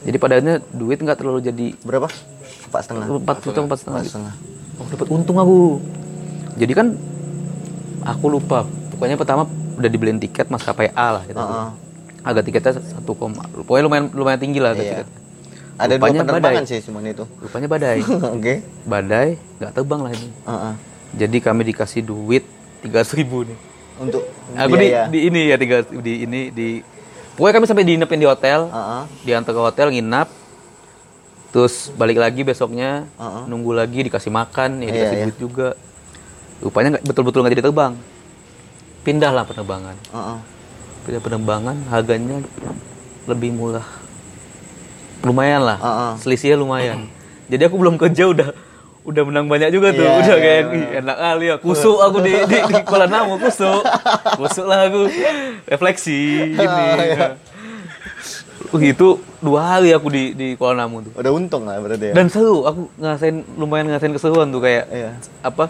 jadi 0.03 0.17
pada 0.17 0.37
akhirnya 0.37 0.61
duit 0.71 0.99
nggak 0.99 1.17
terlalu 1.17 1.41
jadi 1.41 1.67
Berapa? 1.81 2.09
Empat 2.67 2.81
setengah. 2.83 3.07
empat 3.09 3.37
setengah 3.39 3.65
Empat 3.65 3.79
gitu. 3.79 4.11
setengah. 4.11 4.35
Oh, 4.77 4.87
dapat 4.87 5.07
untung 5.09 5.37
aku. 5.37 5.79
Jadi 6.55 6.73
kan 6.73 6.87
aku 8.03 8.27
lupa. 8.29 8.67
Pokoknya 8.91 9.15
pertama 9.15 9.43
udah 9.75 9.91
dibeliin 9.91 10.19
tiket 10.19 10.49
maskapai 10.49 10.91
A 10.93 11.09
lah 11.13 11.23
gitu. 11.25 11.37
Heeh. 11.37 11.69
Agak 12.23 12.43
tiketnya 12.45 12.73
satu 12.79 13.13
koma. 13.13 13.45
Pokoknya 13.53 13.85
lumayan 13.85 14.05
lumayan 14.11 14.41
tinggi 14.41 14.59
lah 14.59 14.73
Iya. 14.73 15.03
tiketnya. 15.03 15.19
Ada 15.75 15.93
dua 15.93 16.07
Rupanya 16.07 16.21
penerbangan 16.23 16.63
badai. 16.63 16.71
sih 16.71 16.79
cuman 16.81 17.03
itu. 17.05 17.25
Rupanya 17.37 17.67
badai. 17.67 17.99
Oke. 18.39 18.55
badai 18.85 19.29
nggak 19.59 19.73
terbang 19.73 20.01
lah 20.01 20.13
ini. 20.13 20.29
Heeh. 20.31 20.75
Jadi 21.15 21.39
kami 21.39 21.63
dikasih 21.65 22.03
duit 22.03 22.45
tiga 22.81 23.03
ribu 23.09 23.43
nih. 23.43 23.59
Untuk 23.95 24.23
Aku 24.53 24.75
di, 24.75 24.91
biaya. 24.91 25.07
di 25.07 25.19
ini 25.25 25.41
ya 25.49 25.57
tiga 25.57 25.83
di 25.83 26.23
ini 26.23 26.41
di. 26.51 26.69
Pokoknya 27.35 27.55
kami 27.59 27.67
sampai 27.67 27.85
diinepin 27.85 28.19
di 28.19 28.27
hotel. 28.27 28.71
Heeh. 28.71 29.03
Diantar 29.23 29.51
ke 29.51 29.61
hotel 29.61 29.91
nginap. 29.91 30.31
Terus 31.55 31.95
balik 31.95 32.19
lagi 32.19 32.43
besoknya 32.43 33.07
Heeh. 33.15 33.43
nunggu 33.47 33.79
lagi 33.79 34.03
dikasih 34.03 34.35
makan, 34.35 34.83
ya 34.83 34.91
Iya, 34.91 34.91
dikasih 34.91 35.17
iya. 35.17 35.25
duit 35.31 35.39
juga. 35.39 35.69
Rupanya 36.59 36.99
nggak 36.99 37.05
betul-betul 37.07 37.47
nggak 37.47 37.55
jadi 37.55 37.65
terbang. 37.71 37.95
Pindahlah 39.07 39.47
penerbangan. 39.47 39.95
Heeh. 40.11 40.39
Pindah 41.07 41.23
penerbangan 41.23 41.77
harganya 41.95 42.43
lebih 43.31 43.55
murah. 43.55 43.87
Lumayan 45.23 45.63
lah. 45.63 45.79
Heeh. 45.79 46.13
Selisihnya 46.27 46.59
lumayan. 46.59 47.07
Jadi 47.47 47.63
aku 47.71 47.79
belum 47.79 48.03
kerja 48.03 48.35
udah 48.35 48.51
udah 49.05 49.23
menang 49.23 49.47
banyak 49.47 49.71
juga 49.71 49.95
tuh. 49.95 50.03
Iya, 50.03 50.17
udah 50.17 50.27
iya, 50.27 50.37
kayak 50.43 50.63
"Ih, 50.75 50.87
enak 51.07 51.17
kali 51.23 51.45
ya. 51.47 51.57
Kusuk 51.63 51.99
aku 52.03 52.19
di 52.25 52.33
di, 52.51 52.57
di 52.67 52.75
Kuala 52.83 53.07
Namu 53.07 53.39
kusuk. 53.39 53.85
Kusuk 54.43 54.67
lah 54.67 54.91
aku. 54.91 55.07
Refleksi 55.71 56.51
gini. 56.57 56.85
Uh, 58.75 58.81
itu 58.83 59.23
dua 59.45 59.61
hari 59.71 59.93
aku 59.93 60.09
di 60.09 60.33
di 60.33 60.49
Kuala 60.55 60.83
Namu 60.83 61.05
tuh. 61.05 61.13
Udah 61.15 61.31
untung 61.31 61.69
lah 61.69 61.77
berarti 61.77 62.11
ya. 62.11 62.15
Dan 62.15 62.27
seru, 62.27 62.65
aku 62.65 62.89
ngerasain 62.97 63.37
lumayan 63.55 63.87
ngerasain 63.87 64.11
keseruan 64.11 64.49
tuh 64.49 64.59
kayak 64.59 64.85
Iya. 64.89 65.11
apa? 65.43 65.69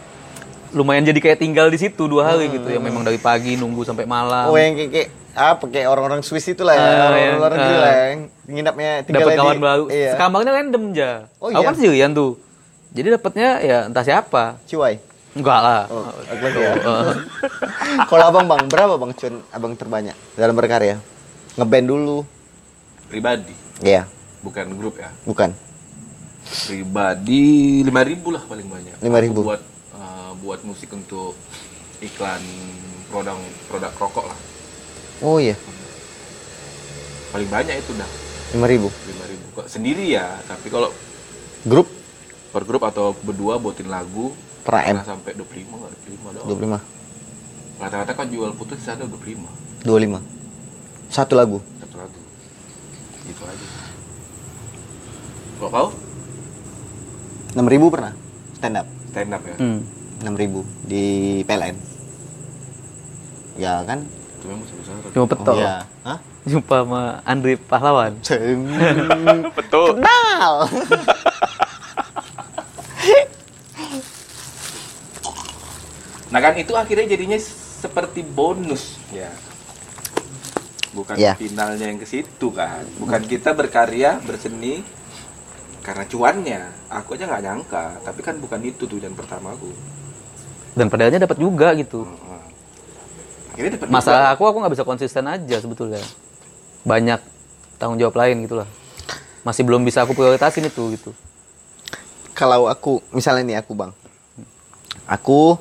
Lumayan 0.70 1.02
jadi 1.02 1.18
kayak 1.18 1.38
tinggal 1.38 1.66
di 1.66 1.76
situ 1.76 2.06
dua 2.06 2.28
hari 2.28 2.48
gitu 2.48 2.66
yang 2.66 2.80
memang 2.80 3.02
dari 3.02 3.18
pagi 3.18 3.54
nunggu 3.54 3.82
sampai 3.82 4.06
malam. 4.06 4.46
Oh 4.46 4.54
yang 4.54 4.74
kayak, 4.74 4.90
kayak 4.90 5.08
apa 5.34 5.64
kayak 5.66 5.86
orang-orang 5.88 6.22
Swiss 6.22 6.46
itu 6.46 6.62
lah 6.62 6.72
ya, 6.72 6.82
Ah, 6.82 6.90
orang 7.04 7.20
yang- 7.20 7.38
luar 7.38 7.50
negeri 7.52 7.66
ah. 7.68 7.80
lah 7.80 7.94
yang 8.08 8.20
nginapnya 8.48 8.90
tinggal 9.02 9.20
dapat 9.20 9.32
di- 9.32 9.40
kawan 9.40 9.58
baru. 9.60 9.84
Iya. 9.88 10.12
Kamarnya 10.14 10.52
random 10.52 10.82
aja. 10.88 11.10
Oh, 11.36 11.46
Aku 11.48 11.54
iya? 11.56 11.66
kan 11.66 11.74
sendirian 11.74 12.10
tuh. 12.12 12.32
Jadi 12.90 13.08
dapatnya 13.10 13.48
ya 13.60 13.78
entah 13.84 14.02
siapa. 14.02 14.62
Cuai. 14.64 15.02
Enggak 15.34 15.58
lah. 15.60 15.82
Oh, 15.90 16.06
aku 16.06 16.42
lagi 16.44 16.60
ya. 16.60 16.72
Eh, 16.72 17.14
Kalau 18.10 18.24
abang 18.24 18.46
bang 18.46 18.62
berapa 18.64 18.94
bang 18.94 19.10
cuan 19.12 19.34
abang 19.50 19.74
terbanyak 19.74 20.14
dalam 20.34 20.54
berkarya? 20.54 21.02
Ngeband 21.54 21.86
dulu. 21.86 22.18
Pribadi, 23.04 23.54
Iya, 23.82 24.06
bukan 24.44 24.66
grup 24.78 25.00
ya. 25.00 25.10
bukan. 25.26 25.50
Pribadi 26.44 27.80
5000 27.82 28.34
lah 28.36 28.42
paling 28.44 28.68
banyak. 28.68 28.96
5.000. 29.00 29.32
Aku 29.32 29.42
buat 29.42 29.62
eh, 29.96 30.30
buat 30.44 30.60
musik 30.62 30.92
untuk 30.92 31.32
iklan 32.04 32.42
produk 33.08 33.40
produk 33.66 33.92
rokok 33.96 34.26
lah. 34.28 34.38
Oh 35.24 35.40
iya, 35.40 35.56
Paling 37.32 37.48
banyak 37.50 37.74
itu 37.80 37.92
dah 37.98 38.10
5000 38.54 38.86
5000. 38.92 39.56
Kok 39.58 39.66
sendiri 39.66 40.04
ya, 40.06 40.38
tapi 40.46 40.68
kalau 40.70 40.92
Grup 41.64 41.88
per 42.52 42.62
grup 42.68 42.84
atau 42.86 43.16
berdua 43.24 43.56
buatin 43.58 43.88
lagu 43.88 44.30
Per 44.62 44.70
pernah 44.70 45.02
sampai 45.02 45.32
25 45.34 45.64
nggak 45.74 45.90
25 46.06 46.36
doang. 46.36 46.78
25 46.78 47.82
Rata-rata 47.82 48.12
kan 48.14 48.28
jual 48.30 48.52
putus 48.54 48.78
sana 48.84 49.08
25 49.08 49.82
25 49.82 50.20
Satu 51.10 51.34
lagu. 51.34 51.58
Gitu 53.24 53.42
aja. 53.44 53.66
Kalau 55.58 55.70
kau 55.70 55.88
6000 57.54 57.94
pernah 57.94 58.12
stand 58.58 58.76
up. 58.82 58.86
stand 59.14 59.30
up 59.32 59.42
ya? 59.46 59.56
hmm. 59.62 59.78
6000 60.26 60.90
di 60.90 61.04
PLN. 61.46 61.76
Ya 63.54 63.80
kan? 63.86 64.02
Cuma 65.14 65.26
petok. 65.30 65.56
Iya. 65.56 65.86
Hah? 66.04 66.18
Jumpa 66.44 66.84
sama 66.84 67.02
Andri 67.24 67.56
Pahlawan. 67.56 68.20
Betul. 69.56 69.96
Kenal. 69.96 70.68
Nah 76.28 76.40
kan 76.42 76.52
itu 76.58 76.74
akhirnya 76.74 77.06
jadinya 77.14 77.38
seperti 77.38 78.26
bonus 78.26 78.98
ya. 79.14 79.30
Bukan 80.94 81.18
Ya. 81.18 81.34
finalnya 81.34 81.90
yang 81.90 81.98
ke 81.98 82.06
situ 82.06 82.54
kan. 82.54 82.86
Bukan 83.02 83.26
kita 83.26 83.50
berkarya, 83.52 84.22
berseni 84.22 84.86
karena 85.82 86.06
cuannya. 86.06 86.62
Aku 86.88 87.18
aja 87.18 87.26
nggak 87.26 87.42
nyangka, 87.42 87.84
tapi 88.06 88.22
kan 88.22 88.38
bukan 88.38 88.62
itu 88.62 88.86
tujuan 88.86 89.12
pertama 89.12 89.50
aku. 89.52 89.74
Dan 90.78 90.86
pada 90.86 91.06
akhirnya 91.06 91.26
dapat 91.26 91.38
juga 91.42 91.74
gitu. 91.74 92.06
Heeh. 92.06 92.42
Akhirnya 93.54 93.72
dapat 93.78 93.86
Masalah 93.90 94.30
juga. 94.30 94.34
aku 94.38 94.42
aku 94.46 94.56
nggak 94.62 94.74
bisa 94.78 94.84
konsisten 94.86 95.24
aja 95.26 95.56
sebetulnya. 95.58 96.02
Banyak 96.86 97.18
tanggung 97.78 97.98
jawab 97.98 98.14
lain 98.14 98.46
gitulah. 98.46 98.66
Masih 99.42 99.66
belum 99.66 99.82
bisa 99.82 100.06
aku 100.06 100.14
prioritasin 100.14 100.64
itu 100.64 100.94
gitu. 100.94 101.10
Kalau 102.34 102.66
aku 102.66 103.02
misalnya 103.10 103.42
nih 103.46 103.58
aku, 103.62 103.74
Bang. 103.74 103.90
Aku 105.06 105.58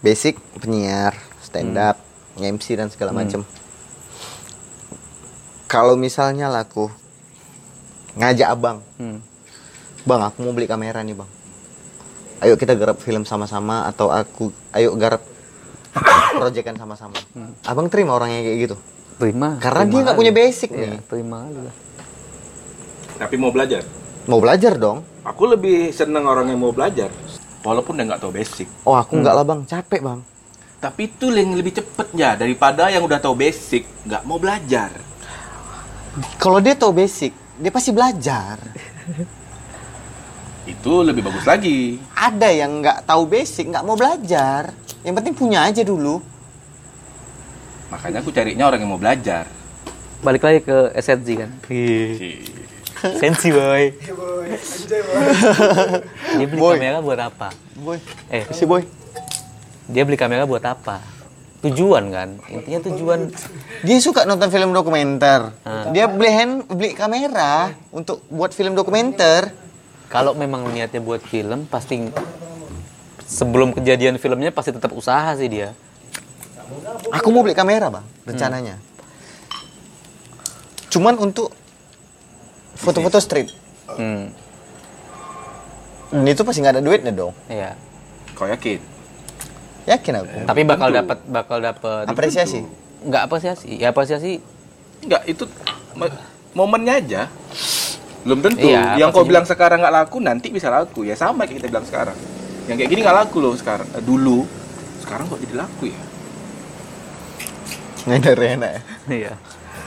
basic 0.00 0.36
penyiar, 0.58 1.12
stand 1.40 1.76
up, 1.76 1.96
MC 2.36 2.76
dan 2.76 2.88
segala 2.88 3.12
macem. 3.12 3.44
Kalau 5.70 5.94
misalnya 5.94 6.50
lah 6.50 6.66
aku 6.66 6.90
ngajak 8.18 8.48
abang, 8.50 8.82
Hmm. 8.98 9.22
bang 10.02 10.20
aku 10.20 10.42
mau 10.42 10.50
beli 10.50 10.66
kamera 10.66 10.98
nih 10.98 11.14
bang. 11.14 11.30
Ayo 12.42 12.58
kita 12.58 12.74
garap 12.74 12.98
film 12.98 13.22
sama-sama 13.22 13.86
atau 13.86 14.10
aku 14.10 14.50
ayo 14.74 14.98
garap 14.98 15.22
proyekan 16.34 16.74
sama-sama. 16.74 17.14
Abang 17.62 17.86
terima 17.86 18.18
orangnya 18.18 18.42
kayak 18.42 18.58
gitu? 18.66 18.76
Terima. 19.22 19.62
Karena 19.62 19.86
terima 19.86 19.92
dia 19.92 20.02
nggak 20.02 20.18
punya 20.18 20.32
basic 20.34 20.68
Iya, 20.72 20.90
nih. 20.90 21.00
terima 21.06 21.38
lah. 21.46 21.74
Tapi 23.20 23.34
mau 23.38 23.54
belajar. 23.54 23.86
Mau 24.26 24.40
belajar 24.42 24.74
dong? 24.74 25.06
Aku 25.22 25.46
lebih 25.46 25.94
seneng 25.94 26.26
orang 26.26 26.50
yang 26.50 26.58
mau 26.58 26.74
belajar. 26.74 27.14
Walaupun 27.60 27.94
dia 27.94 28.08
nggak 28.08 28.24
tahu 28.24 28.32
basic. 28.32 28.66
Oh 28.82 28.96
aku 28.96 29.20
nggak 29.20 29.34
lah 29.36 29.44
bang, 29.46 29.60
capek 29.68 30.00
bang. 30.02 30.20
Tapi 30.80 31.02
itu 31.06 31.28
yang 31.28 31.54
lebih 31.54 31.76
cepet 31.76 32.08
ya 32.16 32.34
daripada 32.34 32.88
yang 32.88 33.04
udah 33.04 33.22
tahu 33.22 33.38
basic 33.38 33.86
nggak 34.02 34.24
mau 34.24 34.40
belajar. 34.40 35.09
Kalau 36.36 36.58
dia 36.58 36.74
tahu 36.74 36.90
basic, 36.92 37.30
dia 37.56 37.70
pasti 37.70 37.90
belajar. 37.90 38.58
Itu 40.66 41.02
lebih 41.02 41.22
bagus 41.22 41.46
lagi. 41.46 41.98
Ada 42.12 42.50
yang 42.50 42.82
nggak 42.82 43.06
tahu 43.06 43.26
basic, 43.26 43.70
nggak 43.70 43.84
mau 43.84 43.94
belajar. 43.94 44.74
Yang 45.02 45.14
penting 45.16 45.34
punya 45.34 45.64
aja 45.64 45.82
dulu. 45.82 46.20
Makanya 47.90 48.22
aku 48.22 48.30
carinya 48.30 48.66
orang 48.66 48.80
yang 48.80 48.90
mau 48.90 49.00
belajar. 49.00 49.46
Balik 50.20 50.42
lagi 50.42 50.60
ke 50.62 50.92
esensi 50.92 51.32
kan. 51.34 51.50
Sensi 53.20 53.48
boy. 53.48 53.82
Dia 56.36 56.44
beli 56.44 56.60
Boy. 56.60 56.76
kamera 56.76 57.00
buat 57.00 57.16
apa? 57.16 57.48
Boy, 57.74 57.96
Eh, 58.28 58.44
si 58.52 58.68
boy. 58.68 58.84
dia 59.88 60.04
beli 60.04 60.20
kamera 60.20 60.44
buat 60.44 60.60
apa? 60.60 61.00
Tujuan 61.60 62.08
kan? 62.08 62.28
Intinya 62.48 62.80
tujuan 62.88 63.28
Dia 63.84 64.00
suka 64.00 64.24
nonton 64.24 64.48
film 64.48 64.72
dokumenter. 64.72 65.52
Ah. 65.60 65.92
Dia 65.92 66.08
beli 66.08 66.32
hand, 66.32 66.54
beli 66.72 66.96
kamera 66.96 67.76
untuk 67.92 68.24
buat 68.32 68.56
film 68.56 68.72
dokumenter. 68.72 69.52
kalau 70.10 70.34
memang 70.34 70.66
niatnya 70.74 70.98
buat 70.98 71.22
film 71.22 71.70
pasti 71.70 72.10
sebelum 73.30 73.70
kejadian 73.70 74.18
filmnya 74.18 74.50
pasti 74.50 74.74
tetap 74.74 74.90
usaha 74.90 75.30
sih 75.38 75.46
dia. 75.46 75.70
Aku 77.14 77.30
mau 77.30 77.46
beli 77.46 77.54
kamera, 77.54 77.94
Bang, 77.94 78.02
rencananya. 78.26 78.74
Cuman 80.90 81.14
untuk 81.22 81.54
foto-foto 82.74 83.22
street. 83.22 83.54
Hmm, 83.94 84.34
itu 86.26 86.42
pasti 86.42 86.58
nggak 86.58 86.78
ada 86.78 86.82
duitnya 86.82 87.14
dong. 87.14 87.30
iya. 87.46 87.78
Kau 88.34 88.50
yakin? 88.50 88.82
Yakin 89.88 90.12
aku. 90.20 90.36
Tapi 90.44 90.60
bakal 90.64 90.88
dapat 90.92 91.18
bakal 91.24 91.58
dapat 91.60 92.04
Apresiasi. 92.04 92.60
nggak 93.00 93.22
apresiasi. 93.28 93.80
Ya 93.80 93.92
apresiasi 93.92 94.40
Enggak, 95.00 95.22
itu 95.24 95.44
mo- 95.96 96.18
momennya 96.52 97.00
aja. 97.00 97.22
Belum 98.20 98.44
tentu. 98.44 98.68
Iya, 98.68 99.00
yang 99.00 99.08
kau 99.16 99.24
bilang 99.24 99.48
sekarang 99.48 99.80
nggak 99.80 99.94
laku, 99.96 100.20
nanti 100.20 100.52
bisa 100.52 100.68
laku. 100.68 101.08
Ya 101.08 101.16
sama 101.16 101.48
kayak 101.48 101.64
kita 101.64 101.68
bilang 101.72 101.86
sekarang. 101.88 102.16
Yang 102.68 102.76
kayak 102.84 102.90
gini 102.92 103.00
nggak 103.00 103.16
laku 103.16 103.36
loh 103.40 103.56
sekarang. 103.56 103.88
Eh, 103.96 104.04
dulu. 104.04 104.44
Sekarang 105.00 105.24
kok 105.32 105.40
jadi 105.40 105.54
laku 105.56 105.88
ya? 105.88 106.00
Nggak 108.04 108.32
ada 108.36 108.44
enak 108.44 108.70
ya. 108.70 108.80
Iya. 109.08 109.32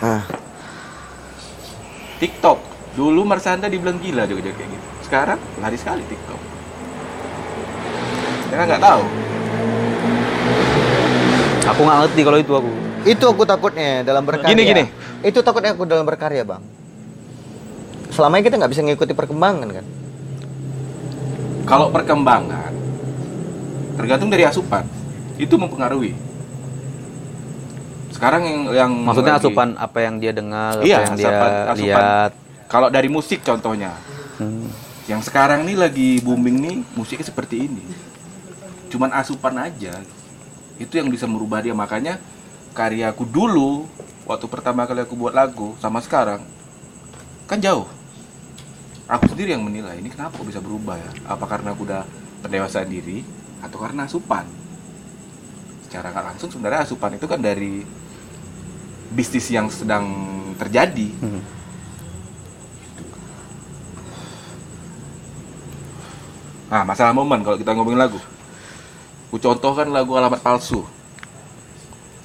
Ah. 0.02 0.24
TikTok. 2.18 2.60
Dulu 2.94 3.22
Marsanda 3.26 3.70
dibilang 3.70 3.98
gila 4.02 4.26
juga 4.26 4.50
kayak 4.50 4.70
gitu. 4.70 4.88
Sekarang 5.06 5.38
lari 5.62 5.78
sekali 5.78 6.02
TikTok. 6.10 6.42
Kita 8.50 8.64
nggak 8.66 8.82
tahu. 8.82 9.04
Aku 11.66 11.80
nggak 11.82 11.98
ngerti 12.02 12.22
kalau 12.22 12.38
itu 12.38 12.52
aku. 12.52 12.72
Itu 13.04 13.26
aku 13.26 13.44
takutnya 13.44 14.04
dalam 14.04 14.24
berkarya. 14.24 14.52
Gini, 14.52 14.64
gini. 14.66 14.84
Itu 15.22 15.40
takutnya 15.40 15.72
aku 15.72 15.84
dalam 15.84 16.04
berkarya, 16.04 16.44
Bang. 16.44 16.64
Selama 18.10 18.36
ini 18.36 18.44
kita 18.44 18.56
nggak 18.56 18.70
bisa 18.70 18.82
ngikuti 18.82 19.14
perkembangan 19.14 19.70
kan. 19.72 19.86
Kalau 21.64 21.88
perkembangan 21.90 22.72
tergantung 23.96 24.28
dari 24.28 24.44
asupan. 24.44 24.84
Itu 25.34 25.56
mempengaruhi. 25.56 26.14
Sekarang 28.14 28.44
yang 28.44 28.60
yang 28.72 28.92
Maksudnya 28.94 29.36
lagi- 29.36 29.44
asupan 29.44 29.70
apa 29.74 29.98
yang 30.00 30.16
dia 30.22 30.32
dengar, 30.32 30.78
apa 30.78 30.86
Iya, 30.86 30.98
yang 31.02 31.16
dia 31.16 31.26
asupan, 31.26 31.52
asupan. 31.66 31.78
lihat. 31.82 32.32
Kalau 32.70 32.88
dari 32.90 33.10
musik 33.10 33.40
contohnya, 33.42 33.92
Hmm. 34.38 34.70
yang 35.06 35.20
sekarang 35.20 35.64
nih 35.64 35.76
lagi 35.76 36.10
booming 36.22 36.58
nih 36.60 36.76
musiknya 36.94 37.26
seperti 37.26 37.66
ini. 37.66 37.84
Cuman 38.88 39.10
asupan 39.12 39.58
aja. 39.58 39.98
Itu 40.82 40.98
yang 40.98 41.10
bisa 41.10 41.30
merubah 41.30 41.62
dia. 41.62 41.76
Makanya 41.76 42.18
karyaku 42.74 43.26
dulu 43.30 43.86
waktu 44.26 44.46
pertama 44.50 44.88
kali 44.90 45.04
aku 45.04 45.14
buat 45.14 45.36
lagu 45.36 45.78
sama 45.78 46.02
sekarang 46.02 46.42
kan 47.46 47.60
jauh. 47.60 47.86
Aku 49.06 49.28
sendiri 49.30 49.54
yang 49.54 49.62
menilai 49.62 50.00
ini 50.00 50.10
kenapa 50.10 50.40
bisa 50.42 50.64
berubah 50.64 50.96
ya? 50.96 51.12
Apa 51.28 51.46
karena 51.46 51.76
aku 51.76 51.86
udah 51.86 52.08
pendewasaan 52.42 52.88
diri 52.88 53.22
atau 53.60 53.78
karena 53.78 54.08
asupan? 54.08 54.48
Secara 55.86 56.10
nggak 56.10 56.26
langsung 56.34 56.50
sebenarnya 56.50 56.88
asupan 56.88 57.20
itu 57.20 57.28
kan 57.28 57.38
dari 57.38 57.84
bisnis 59.14 59.46
yang 59.54 59.70
sedang 59.70 60.10
terjadi. 60.58 61.10
Hmm. 61.22 61.44
Nah, 66.74 66.82
masalah 66.82 67.14
momen 67.14 67.46
kalau 67.46 67.54
kita 67.54 67.78
ngomongin 67.78 68.02
lagu. 68.02 68.18
Ku 69.34 69.42
contohkan 69.42 69.90
lagu 69.90 70.14
Alamat 70.14 70.46
Palsu. 70.46 70.86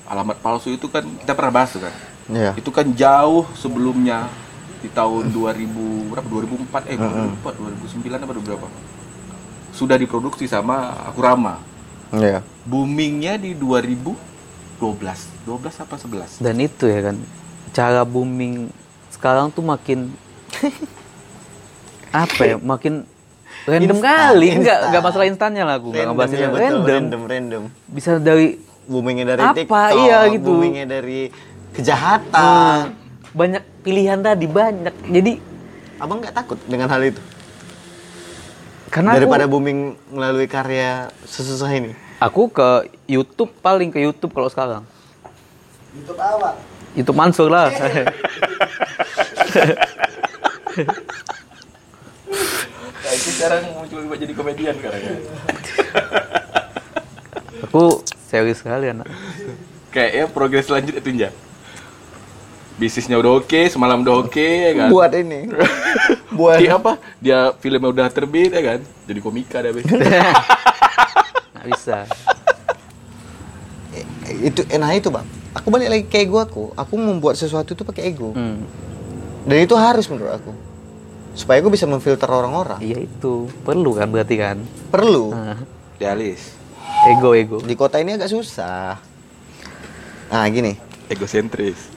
Alamat 0.05 0.45
Palsu 0.45 0.77
itu 0.77 0.93
kan 0.93 1.01
kita 1.01 1.33
pernah 1.33 1.53
bahas 1.57 1.73
tuh 1.73 1.81
kan. 1.81 1.95
Iya. 2.29 2.53
Itu 2.53 2.69
kan 2.69 2.85
jauh 2.93 3.49
sebelumnya 3.57 4.29
di 4.85 4.93
tahun 4.93 5.33
2000 5.33 6.13
berapa 6.13 6.29
2004 6.29 6.93
eh 6.93 7.01
2004 7.01 8.05
2009 8.05 8.13
apa 8.13 8.33
berapa? 8.37 8.69
Sudah 9.73 9.97
diproduksi 9.97 10.45
sama 10.45 11.01
Akurama. 11.09 11.65
Iya. 12.13 12.45
Boomingnya 12.69 13.41
di 13.41 13.57
2012. 13.57 14.13
12 14.77 15.81
apa 15.81 15.95
11? 15.97 16.45
Dan 16.45 16.61
itu 16.61 16.93
ya 16.93 17.09
kan, 17.09 17.17
cara 17.73 18.05
booming 18.05 18.69
sekarang 19.09 19.49
tuh 19.49 19.65
makin 19.65 20.13
apa 22.13 22.43
ya, 22.45 22.61
makin 22.61 23.09
random 23.69 23.95
Instan, 23.95 24.16
kali, 24.33 24.49
enggak 24.51 24.64
instan. 24.73 24.89
enggak 24.89 25.03
masalah 25.05 25.27
instannya 25.27 25.62
lah 25.62 25.77
aku, 25.77 25.89
enggak 25.91 26.07
ngebahas 26.07 26.31
iya, 26.31 26.39
yang 26.39 26.49
betul, 26.51 26.64
random. 26.64 26.89
random, 26.89 27.23
random. 27.27 27.62
Bisa 27.87 28.11
dari 28.19 28.49
Boomingnya 28.83 29.27
dari 29.29 29.43
Apa? 29.43 29.53
TikTok, 29.55 29.93
Iya, 30.01 30.19
gitu. 30.33 30.49
boomingnya 30.49 30.87
dari 30.89 31.29
kejahatan. 31.71 32.33
ah, 32.35 32.89
banyak 33.31 33.61
pilihan 33.79 34.16
tadi 34.19 34.47
banyak. 34.49 34.95
Jadi 35.07 35.33
Abang 35.99 36.19
nggak 36.19 36.33
takut 36.33 36.57
dengan 36.64 36.89
hal 36.89 37.05
itu? 37.05 37.21
karena 38.89 39.12
Daripada 39.12 39.45
aku, 39.45 39.53
booming 39.53 39.79
melalui 40.09 40.49
karya 40.49 41.12
sesusah 41.23 41.69
ini. 41.71 41.93
aku 42.19 42.49
ke 42.49 42.69
YouTube 43.05 43.53
paling 43.61 43.93
ke 43.93 44.01
YouTube 44.01 44.33
kalau 44.33 44.49
sekarang. 44.49 44.81
YouTube 45.93 46.16
apa? 46.16 46.57
YouTube 46.95 47.12
Mansur 47.14 47.47
lah. 47.47 47.69
Nah, 53.09 53.17
itu 53.17 53.31
sekarang 53.41 53.63
mau 53.73 53.89
coba 53.89 54.15
jadi 54.21 54.33
komedian 54.37 54.75
sekarang 54.77 55.01
ya. 55.01 55.17
aku 57.65 58.05
serius 58.29 58.61
sekali 58.61 58.93
anak. 58.93 59.09
Kayak 59.89 60.11
ya 60.13 60.25
progres 60.29 60.69
selanjutnya 60.69 61.01
itu 61.01 61.11
ya. 61.17 61.31
Bisnisnya 62.77 63.17
udah 63.17 63.41
oke, 63.41 63.61
semalam 63.73 64.05
udah 64.05 64.29
oke 64.29 64.45
ya 64.45 64.73
kan. 64.77 64.89
Buat 64.93 65.17
ini. 65.17 65.49
Buat 66.39 66.61
Dia 66.61 66.77
apa? 66.77 67.01
Dia 67.17 67.57
filmnya 67.57 67.89
udah 67.89 68.07
terbit 68.13 68.53
ya 68.53 68.77
kan. 68.77 68.85
Jadi 69.09 69.21
komika 69.25 69.65
dah 69.65 69.73
besok. 69.73 69.89
Nggak 71.57 71.67
bisa. 71.73 72.05
itu 74.45 74.69
enak 74.69 75.01
itu 75.01 75.09
bang. 75.09 75.25
Aku 75.57 75.73
balik 75.73 75.89
lagi 75.89 76.05
ke 76.05 76.29
ego 76.29 76.45
aku. 76.45 76.77
Aku 76.77 77.01
membuat 77.01 77.41
sesuatu 77.41 77.73
itu 77.73 77.89
pakai 77.89 78.13
ego. 78.13 78.37
Hmm. 78.37 78.69
Dan 79.49 79.65
itu 79.65 79.73
harus 79.81 80.05
menurut 80.13 80.37
aku. 80.37 80.68
Supaya 81.39 81.62
aku 81.62 81.70
bisa 81.70 81.86
memfilter 81.86 82.26
orang-orang. 82.26 82.82
Iya 82.82 83.07
itu 83.07 83.47
perlu 83.62 83.95
kan 83.95 84.11
berarti 84.11 84.34
kan. 84.34 84.59
Perlu. 84.91 85.30
Nah, 85.30 85.62
Idealis, 85.99 86.59
ego 87.14 87.30
ego. 87.39 87.62
Di 87.62 87.78
kota 87.78 88.03
ini 88.03 88.18
agak 88.18 88.30
susah. 88.30 88.99
Nah 90.34 90.45
gini. 90.51 90.74
egosentris. 91.09 91.89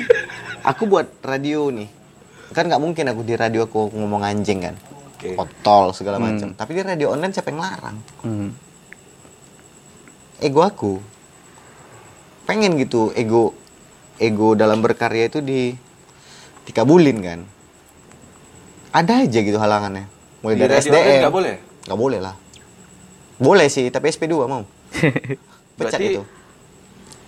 Aku 0.70 0.86
buat 0.86 1.10
radio 1.20 1.68
nih. 1.74 1.90
Kan 2.54 2.70
nggak 2.70 2.80
mungkin 2.80 3.04
aku 3.10 3.20
di 3.20 3.36
radio 3.36 3.68
aku 3.68 3.92
ngomong 3.92 4.22
anjing 4.24 4.64
kan. 4.64 4.74
Oke. 5.12 5.36
Kontol 5.36 5.92
segala 5.92 6.16
macam. 6.16 6.56
Tapi 6.56 6.70
di 6.72 6.82
radio 6.82 7.12
online 7.12 7.34
siapa 7.36 7.52
yang 7.52 7.60
larang? 7.60 7.96
Hmm. 8.24 8.50
ego 10.40 10.60
aku 10.60 11.00
pengen 12.44 12.76
gitu 12.76 13.08
ego 13.16 13.56
ego 14.20 14.52
dalam 14.52 14.84
berkarya 14.84 15.32
itu 15.32 15.40
di 15.40 15.72
dikabulin 16.68 17.18
kan 17.24 17.40
ada 18.96 19.12
aja 19.20 19.38
gitu 19.38 19.56
halangannya. 19.56 20.08
Mulai 20.40 20.54
Di 20.54 20.60
dari 20.62 20.74
SDM 20.78 21.20
nggak 21.20 21.34
boleh? 21.34 21.54
nggak 21.84 21.98
boleh 21.98 22.18
lah. 22.18 22.34
Boleh 23.36 23.66
sih 23.66 23.86
tapi 23.88 24.08
SP2 24.08 24.34
mau 24.44 24.64
pecat 25.76 26.00
Berarti- 26.00 26.08
itu 26.10 26.22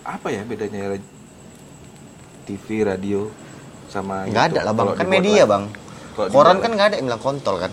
Apa 0.00 0.28
ya 0.28 0.40
bedanya 0.42 0.96
TV, 2.44 2.80
radio 2.80 3.28
sama 3.86 4.24
nggak 4.24 4.44
ada 4.48 4.60
lah 4.62 4.72
bang. 4.72 4.86
Kan 4.94 5.06
media 5.06 5.44
live? 5.44 5.46
bang. 5.46 5.64
Kalau 6.14 6.28
koran 6.30 6.56
kan 6.58 6.70
nggak 6.72 6.86
ada 6.86 6.96
yang 6.96 7.06
bilang 7.06 7.20
kontol 7.20 7.56
kan? 7.58 7.72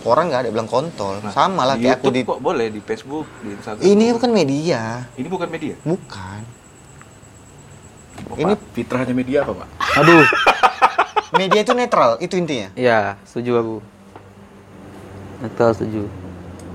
Koran 0.00 0.24
nggak 0.28 0.38
ada 0.38 0.46
yang 0.46 0.54
bilang 0.54 0.70
kontol. 0.70 1.14
Nah, 1.18 1.32
sama 1.32 1.64
lah 1.64 1.74
kayak 1.74 1.98
aku 1.98 2.08
YouTube 2.08 2.14
di 2.14 2.22
kok 2.22 2.38
boleh? 2.38 2.66
Di 2.68 2.80
Facebook, 2.80 3.26
di 3.40 3.48
Instagram. 3.50 3.82
ini 3.82 4.04
bukan 4.12 4.30
media. 4.30 4.80
Ini 5.16 5.26
bukan 5.26 5.48
media. 5.48 5.74
bukan. 5.82 6.40
Oh, 8.26 8.36
Ini- 8.36 8.52
Pak, 8.52 8.60
fitrahnya 8.72 9.12
media 9.12 9.38
apa, 9.42 9.52
Pak? 9.56 9.68
Aduh. 9.96 10.24
media 11.36 11.60
itu 11.60 11.72
netral 11.72 12.10
itu 12.18 12.34
intinya 12.34 12.68
Ya, 12.72 13.20
setuju 13.22 13.52
aku. 13.56 13.76
Netral 15.38 15.70
setuju. 15.72 16.02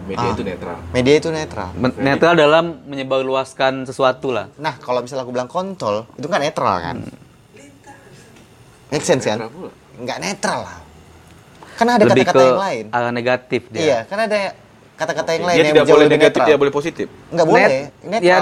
Media 0.03 0.28
Ah. 0.28 0.34
itu 0.34 0.43
netral. 0.43 0.78
Media 0.91 1.14
itu 1.16 1.30
netral. 1.30 1.70
Men- 1.74 1.95
netral 1.95 2.34
dalam 2.36 2.66
menyebarluaskan 2.86 3.86
sesuatu 3.86 4.30
lah. 4.30 4.49
Nah, 4.55 4.78
kalau 4.78 5.01
misalnya 5.01 5.24
aku 5.24 5.32
bilang 5.32 5.47
kontol, 5.47 6.09
itu 6.14 6.26
kan 6.26 6.39
netral 6.39 6.78
kan? 6.78 6.97
Make 8.89 9.01
sense 9.01 9.24
kan? 9.24 9.47
Nggak 9.97 10.18
netral 10.20 10.59
lah. 10.62 10.78
Kan 11.74 11.88
ada 11.88 12.03
kata-kata 12.03 12.41
yang 12.43 12.59
lain. 12.59 12.86
arah 12.91 13.12
negatif 13.12 13.62
dia. 13.70 13.82
Iya, 13.82 13.99
kan 14.05 14.20
ada 14.22 14.53
kata-kata 14.93 15.30
yang 15.34 15.45
lain 15.47 15.55
Dia 15.55 15.64
yang 15.64 15.70
tidak 15.72 15.82
jauh 15.82 15.95
boleh 15.95 16.05
lebih 16.05 16.14
negatif, 16.14 16.30
netral. 16.36 16.47
tidak 16.47 16.59
boleh 16.59 16.74
positif. 16.74 17.07
Nggak 17.32 17.47
boleh. 17.47 17.66
Net- 17.66 17.91
netral. 18.03 18.28
ya, 18.28 18.38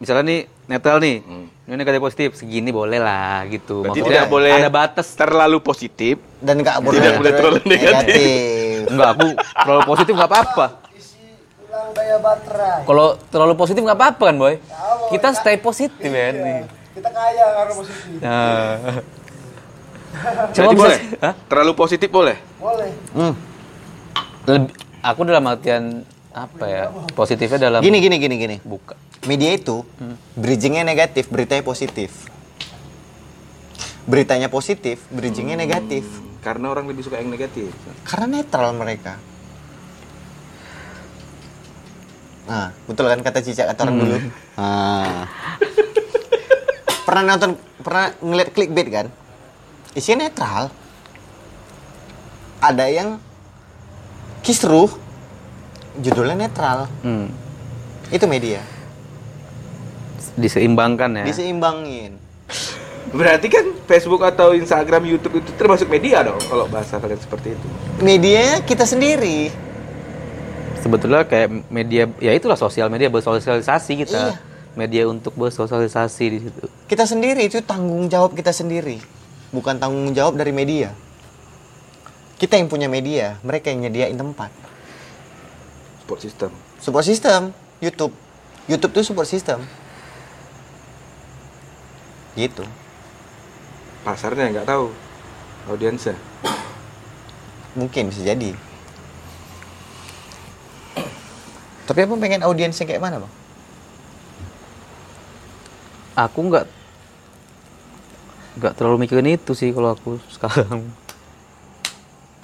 misalnya 0.00 0.24
nih 0.24 0.40
netral 0.66 0.96
nih. 0.98 1.16
Hmm. 1.20 1.46
Ini 1.62 1.78
negatif 1.78 2.00
positif, 2.02 2.28
segini 2.34 2.74
boleh 2.74 2.98
lah 2.98 3.46
gitu. 3.46 3.86
Berarti 3.86 4.02
Maksudnya 4.02 4.26
tidak 4.26 4.34
boleh 4.34 4.50
ada 4.52 4.66
batas. 4.66 5.14
terlalu 5.14 5.62
positif. 5.62 6.18
Dan 6.42 6.58
nggak 6.58 6.82
boleh 6.82 6.98
Tidak 6.98 7.12
boleh 7.16 7.32
terlalu 7.32 7.58
negatif. 7.64 8.78
Enggak, 8.90 9.08
aku 9.14 9.26
terlalu 9.38 9.82
positif 9.86 10.12
nggak 10.12 10.30
apa-apa. 10.34 10.66
Isi 10.90 11.22
ulang 11.62 11.88
daya 11.94 12.16
baterai. 12.18 12.82
Kalau 12.82 13.06
terlalu 13.30 13.54
positif 13.54 13.78
nggak 13.78 13.94
apa-apa 13.94 14.24
kan, 14.26 14.36
boy? 14.36 14.54
Kita 15.08 15.28
stay 15.32 15.56
positif 15.56 16.02
kan. 16.02 16.34
Iya. 16.34 16.66
Kita 16.92 17.08
kaya 17.08 17.44
karena 17.54 17.72
positif. 17.72 18.18
Nah. 18.18 18.74
Coba 20.52 20.70
bisa, 20.74 20.80
boleh. 20.82 20.98
Hah? 21.22 21.34
Terlalu 21.46 21.72
positif 21.72 22.08
boleh. 22.10 22.36
Boleh. 22.58 22.90
Hmm. 23.14 23.34
Lebih, 24.44 24.74
aku 24.98 25.20
dalam 25.22 25.44
artian 25.46 26.02
apa 26.34 26.64
ya? 26.66 26.84
Positifnya 27.14 27.70
dalam 27.70 27.80
Gini 27.80 28.02
gini 28.02 28.18
gini 28.18 28.34
gini. 28.34 28.56
buka. 28.60 28.98
Media 29.22 29.54
itu 29.54 29.86
bridgingnya 30.34 30.82
negatif, 30.82 31.30
beritanya 31.30 31.62
positif. 31.62 32.10
Beritanya 34.02 34.50
positif, 34.50 34.98
bridgingnya 35.14 35.54
negatif. 35.54 36.02
Karena 36.42 36.74
orang 36.74 36.90
lebih 36.90 37.06
suka 37.06 37.22
yang 37.22 37.30
negatif. 37.30 37.70
Karena 38.02 38.42
netral 38.42 38.74
mereka. 38.74 39.14
Nah, 42.50 42.74
betul 42.90 43.06
kan 43.06 43.22
kata 43.22 43.38
cicak 43.46 43.70
kata 43.70 43.80
orang 43.86 43.96
dulu. 44.02 44.16
Nah. 44.58 45.30
pernah 47.06 47.22
nonton, 47.22 47.54
pernah 47.78 48.10
ngeliat 48.18 48.50
clickbait 48.50 48.88
kan? 48.90 49.06
Isinya 49.94 50.26
netral. 50.26 50.74
Ada 52.58 52.90
yang 52.90 53.22
kisruh, 54.42 54.90
judulnya 56.02 56.34
netral. 56.34 56.90
Hmm. 57.06 57.30
Itu 58.10 58.26
media. 58.26 58.71
Diseimbangkan 60.36 61.22
ya. 61.22 61.24
Diseimbangin. 61.28 62.16
Berarti 63.12 63.46
kan 63.52 63.64
Facebook 63.84 64.24
atau 64.24 64.56
Instagram, 64.56 65.04
YouTube 65.04 65.44
itu 65.44 65.52
termasuk 65.60 65.84
media 65.92 66.24
dong 66.24 66.40
kalau 66.48 66.64
bahasa 66.64 66.96
kalian 66.96 67.20
seperti 67.20 67.52
itu. 67.52 67.66
Media 68.00 68.64
kita 68.64 68.88
sendiri. 68.88 69.52
Sebetulnya 70.80 71.28
kayak 71.28 71.68
media 71.68 72.08
ya 72.18 72.32
itulah 72.32 72.56
sosial 72.56 72.88
media 72.88 73.12
bersosialisasi 73.12 73.92
kita. 74.06 74.20
Iya. 74.32 74.36
Media 74.72 75.04
untuk 75.04 75.36
bersosialisasi 75.36 76.24
di 76.32 76.38
situ. 76.48 76.64
Kita 76.88 77.04
sendiri 77.04 77.44
itu 77.44 77.60
tanggung 77.60 78.08
jawab 78.08 78.32
kita 78.32 78.56
sendiri. 78.56 78.96
Bukan 79.52 79.76
tanggung 79.76 80.16
jawab 80.16 80.40
dari 80.40 80.48
media. 80.48 80.96
Kita 82.40 82.56
yang 82.56 82.72
punya 82.72 82.88
media, 82.88 83.36
mereka 83.44 83.68
yang 83.68 83.84
nyediain 83.84 84.16
tempat. 84.16 84.48
Support 86.02 86.20
system. 86.24 86.50
Support 86.80 87.04
system, 87.04 87.40
YouTube. 87.84 88.16
YouTube 88.64 88.96
tuh 88.96 89.04
support 89.04 89.28
system. 89.28 89.60
Gitu. 92.34 92.64
Pasarnya 94.02 94.50
nggak 94.50 94.68
tahu. 94.68 94.90
Audiensnya. 95.68 96.16
Mungkin 97.78 98.10
bisa 98.10 98.22
jadi. 98.24 98.52
Tapi 101.82 101.98
apa 102.08 102.14
pengen 102.16 102.46
audiensnya 102.46 102.88
kayak 102.88 103.02
mana, 103.02 103.22
Bang? 103.22 103.32
Aku 106.12 106.38
nggak 106.44 106.66
nggak 108.52 108.74
terlalu 108.76 109.08
mikirin 109.08 109.32
itu 109.32 109.56
sih 109.56 109.72
kalau 109.72 109.96
aku 109.96 110.20
sekarang. 110.28 110.88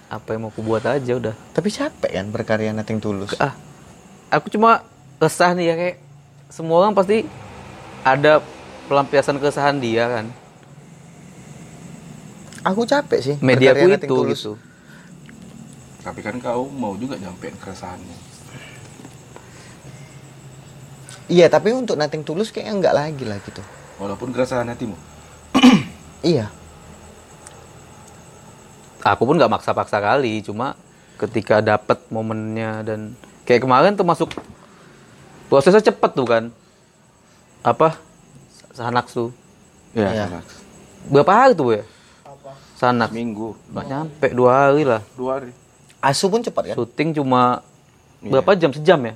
Apa 0.09 0.33
yang 0.33 0.49
mau 0.49 0.51
aku 0.53 0.65
buat 0.65 0.81
aja 0.89 1.13
udah. 1.21 1.37
Tapi 1.53 1.69
capek 1.69 2.13
kan 2.17 2.27
berkarya 2.33 2.73
nothing 2.73 2.97
tulus. 2.97 3.37
ah 3.37 3.53
aku 4.33 4.49
cuma 4.53 4.85
resah 5.21 5.53
nih 5.53 5.67
ya 5.69 5.75
kayak 5.77 5.97
semua 6.49 6.81
orang 6.81 6.97
pasti 6.97 7.29
ada 8.05 8.41
pelampiasan 8.89 9.37
keresahan 9.37 9.79
dia 9.79 10.09
kan 10.09 10.27
Aku 12.67 12.83
capek 12.85 13.21
sih. 13.23 13.37
mediaku 13.39 13.87
berkarya 13.87 13.95
nothing 13.97 14.11
itu 14.11 14.17
tulus. 14.19 14.41
gitu 14.43 14.53
Tapi 16.03 16.21
kan 16.25 16.35
kau 16.41 16.67
mau 16.67 16.97
juga 16.97 17.21
nyampein 17.21 17.53
keresahannya. 17.55 18.17
Iya, 21.29 21.53
tapi 21.53 21.77
untuk 21.77 22.01
nothing 22.01 22.25
tulus 22.25 22.49
kayaknya 22.49 22.73
enggak 22.73 22.95
lagi 22.97 23.25
lah 23.29 23.37
gitu. 23.45 23.61
Walaupun 24.01 24.33
keresahan 24.33 24.69
hatimu. 24.69 24.97
Iya. 26.19 26.51
aku 28.99 29.23
pun 29.23 29.39
nggak 29.39 29.49
maksa-paksa 29.49 30.03
kali 30.03 30.43
cuma 30.43 30.75
ketika 31.17 31.63
dapet 31.63 31.97
momennya 32.11 32.83
dan 32.83 33.01
kayak 33.47 33.63
kemarin 33.65 33.95
tuh 33.95 34.05
masuk 34.05 34.29
prosesnya 35.47 35.81
cepet 35.81 36.11
tuh 36.13 36.27
kan 36.29 36.45
apa 37.63 37.97
sanak 38.79 39.07
tuh 39.09 39.35
Ya, 39.91 40.07
Iya. 40.07 40.25
Alex. 40.31 40.47
berapa 41.09 41.33
hari 41.35 41.53
tuh 41.53 41.69
ya 41.73 41.83
Apa? 42.23 42.51
sanak 42.75 43.11
Minggu, 43.11 43.57
nggak 43.67 43.85
nyampe 43.85 44.27
dua 44.31 44.51
hari 44.69 44.83
lah 44.85 45.03
dua 45.13 45.31
hari. 45.37 45.51
Asu 45.99 46.29
pun 46.29 46.39
cepat 46.39 46.71
kan? 46.71 46.77
syuting 46.77 47.11
cuma 47.13 47.67
berapa 48.21 48.55
jam 48.55 48.71
sejam 48.71 49.01
ya 49.01 49.15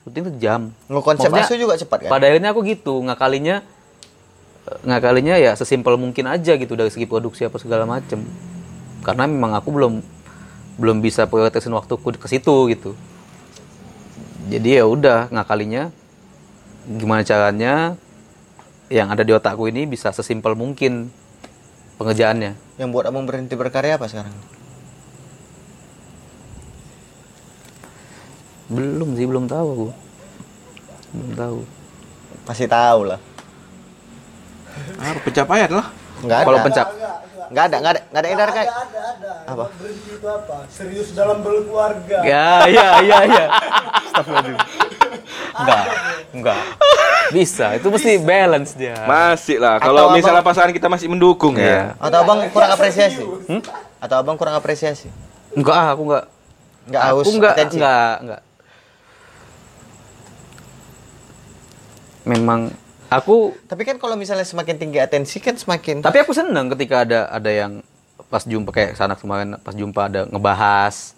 syuting 0.00 0.24
sejam 0.30 0.60
Ngekonsep 0.86 1.28
asu 1.30 1.54
juga 1.54 1.74
cepat 1.74 2.06
kan? 2.06 2.10
pada 2.10 2.24
akhirnya 2.26 2.50
aku 2.50 2.64
gitu 2.64 3.02
ngakalinya 3.02 3.60
ngakalinya 4.82 5.36
ya 5.36 5.52
sesimpel 5.52 5.94
mungkin 5.94 6.24
aja 6.24 6.54
gitu 6.54 6.72
dari 6.72 6.88
segi 6.88 7.04
produksi 7.04 7.42
apa 7.42 7.58
segala 7.58 7.84
macem 7.84 8.22
karena 9.02 9.26
memang 9.26 9.52
aku 9.52 9.68
belum 9.68 9.94
belum 10.74 10.98
bisa 10.98 11.26
prioritasin 11.26 11.70
waktuku 11.70 12.14
ke 12.14 12.26
situ 12.26 12.54
gitu 12.70 12.94
jadi 14.46 14.80
ya 14.80 14.84
udah 14.84 15.28
ngakalinya 15.28 15.90
gimana 16.88 17.22
caranya 17.22 17.98
yang 18.92 19.08
ada 19.08 19.24
di 19.24 19.32
otakku 19.32 19.64
ini 19.72 19.88
bisa 19.88 20.12
sesimpel 20.12 20.52
mungkin 20.52 21.08
pengerjaannya 21.96 22.76
Yang 22.76 22.88
buat 22.92 23.08
abang 23.08 23.24
berhenti 23.24 23.56
berkarya 23.56 23.96
apa 23.96 24.06
sekarang? 24.08 24.36
belum 28.72 29.20
sih 29.20 29.28
belum 29.28 29.52
tahu 29.52 29.68
aku 29.68 29.88
belum 31.12 31.32
tahu 31.36 31.60
Pasti 32.42 32.66
tahu 32.66 33.06
lah. 33.06 33.20
Ah, 34.98 35.14
pencapaian 35.22 35.70
lah. 35.70 35.86
Enggak 36.22 36.38
ada. 36.38 36.46
kalau 36.46 36.58
pencap 36.62 36.86
Enggak 37.52 37.64
ada, 37.68 37.76
enggak 37.78 37.92
ada, 37.92 38.00
enggak 38.08 38.22
ada 38.22 38.30
edar 38.32 38.48
kayak. 38.48 38.68
Ada, 38.72 38.80
ada, 38.80 39.00
ada. 39.12 39.32
Apa? 39.52 39.64
Berhenti 39.76 40.10
itu 40.16 40.26
apa? 40.26 40.56
Serius 40.72 41.08
dalam 41.12 41.44
berkeluarga. 41.44 42.18
ya 42.24 42.66
ya 42.66 42.86
ya 43.04 43.18
ya 43.28 43.46
enggak 45.54 45.84
enggak 46.32 46.60
bisa 47.30 47.66
itu 47.74 47.86
mesti 47.86 48.12
balance 48.18 48.72
dia 48.72 48.92
Masih 49.02 49.56
lah. 49.56 49.76
Atau 49.76 49.88
Kalau 49.88 50.02
abang- 50.06 50.16
misalnya 50.16 50.42
pasangan 50.42 50.68
kita 50.70 50.86
masih 50.86 51.08
mendukung 51.08 51.54
Iya. 51.54 51.64
ya. 51.64 51.82
Atau 51.98 52.18
abang 52.20 52.44
kurang 52.48 52.70
apresiasi? 52.70 53.24
Atau 53.96 54.16
abang 54.18 54.36
kurang 54.36 54.54
apresiasi? 54.54 55.08
enggak 55.52 55.72
ah, 55.74 55.88
aku 55.90 56.02
enggak 56.04 56.24
Enggak 56.82 57.00
aku 57.00 57.08
haus 57.14 57.26
enggak 57.30 57.52
atensi? 57.54 57.76
enggak 57.76 58.14
enggak 58.20 58.40
memang 62.24 62.60
aku 63.08 63.52
Tapi 63.62 63.82
kan 63.82 63.96
kalau 63.96 64.14
misalnya 64.14 64.44
semakin 64.44 64.76
tinggi 64.76 64.98
atensi 64.98 65.38
kan 65.38 65.54
semakin 65.54 66.00
tapi 66.00 66.18
aku 66.18 66.32
seneng 66.32 66.70
ketika 66.70 67.02
ada 67.02 67.20
ada 67.28 67.50
yang 67.50 67.72
pas 68.26 68.42
jumpa 68.42 68.70
kayak 68.70 68.92
sanak 68.94 69.18
kemarin 69.18 69.58
pas 69.58 69.72
jumpa 69.72 70.00
ada 70.02 70.24
ngebahas 70.24 71.12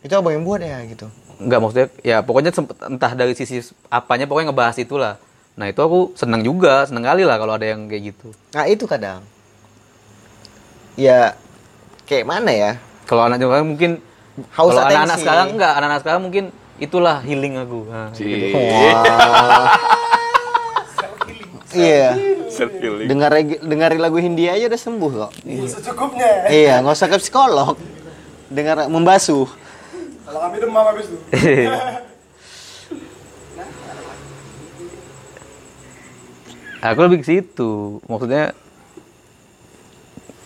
itu 0.00 0.10
abang 0.10 0.34
yang 0.34 0.42
buat 0.42 0.58
ya 0.58 0.82
gitu. 0.84 1.06
Enggak 1.40 1.58
maksudnya 1.62 1.88
ya 2.02 2.20
pokoknya 2.20 2.50
sempet, 2.52 2.76
entah 2.84 3.12
dari 3.16 3.32
sisi 3.32 3.62
apanya 3.88 4.28
pokoknya 4.28 4.52
ngebahas 4.52 4.76
itulah 4.80 5.14
nah 5.52 5.68
itu 5.68 5.80
aku 5.84 6.16
seneng 6.16 6.40
juga 6.40 6.88
seneng 6.88 7.04
kali 7.04 7.28
lah 7.28 7.36
kalau 7.36 7.54
ada 7.56 7.68
yang 7.68 7.84
kayak 7.84 8.16
gitu 8.16 8.32
Nah 8.56 8.64
itu 8.64 8.84
kadang. 8.88 9.20
Ya 10.96 11.36
kayak 12.08 12.24
mana 12.28 12.52
ya? 12.52 12.72
kalau 13.08 13.28
anak 13.28 13.44
sekarang 13.44 13.68
mungkin 13.68 13.90
Haus 14.56 14.72
kalau 14.72 14.88
anak-anak 14.88 15.18
sekarang 15.20 15.46
enggak 15.52 15.72
anak-anak 15.76 16.00
sekarang 16.00 16.22
mungkin 16.24 16.44
itulah 16.80 17.20
healing 17.20 17.60
aku 17.60 17.84
nah. 17.84 18.08
Wah. 18.56 19.68
Iya. 21.72 22.16
Dengar 23.08 23.32
dengarin 23.64 24.00
lagu 24.00 24.20
Hindia 24.20 24.52
aja 24.52 24.68
udah 24.68 24.80
sembuh 24.80 25.10
kok. 25.24 25.32
Secukupnya. 25.72 26.52
Iya, 26.52 26.84
nggak 26.84 26.96
usah 27.00 27.08
ke 27.08 27.16
psikolog. 27.16 27.80
Dengar 28.52 28.92
membasuh. 28.92 29.48
Kalau 30.32 30.48
kami 30.48 30.64
demam 30.64 30.88
habis 30.88 31.12
itu. 31.12 31.20
aku 36.82 36.98
lebih 37.04 37.20
ke 37.22 37.26
situ 37.28 38.00
maksudnya 38.10 38.56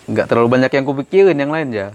nggak 0.05 0.27
terlalu 0.27 0.49
banyak 0.53 0.69
yang 0.75 0.85
kupikirin 0.85 1.39
yang 1.39 1.55
lain 1.55 1.71
ya 1.71 1.95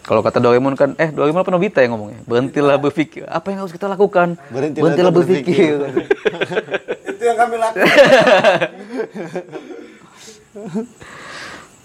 Kalau 0.00 0.24
kata 0.24 0.40
Doraemon 0.42 0.74
kan, 0.74 0.98
eh 0.98 1.12
Doraemon 1.12 1.44
apa 1.44 1.52
Nobita 1.54 1.84
yang 1.84 1.92
ngomongnya? 1.94 2.18
Berhentilah 2.26 2.82
berpikir. 2.82 3.30
Apa 3.30 3.54
yang 3.54 3.62
harus 3.62 3.70
kita 3.70 3.86
lakukan? 3.86 4.34
Berhentilah 4.50 5.14
berpikir. 5.14 5.86
Itu 7.14 7.22
yang 7.22 7.38
kami 7.38 7.62
lakukan. 7.62 7.86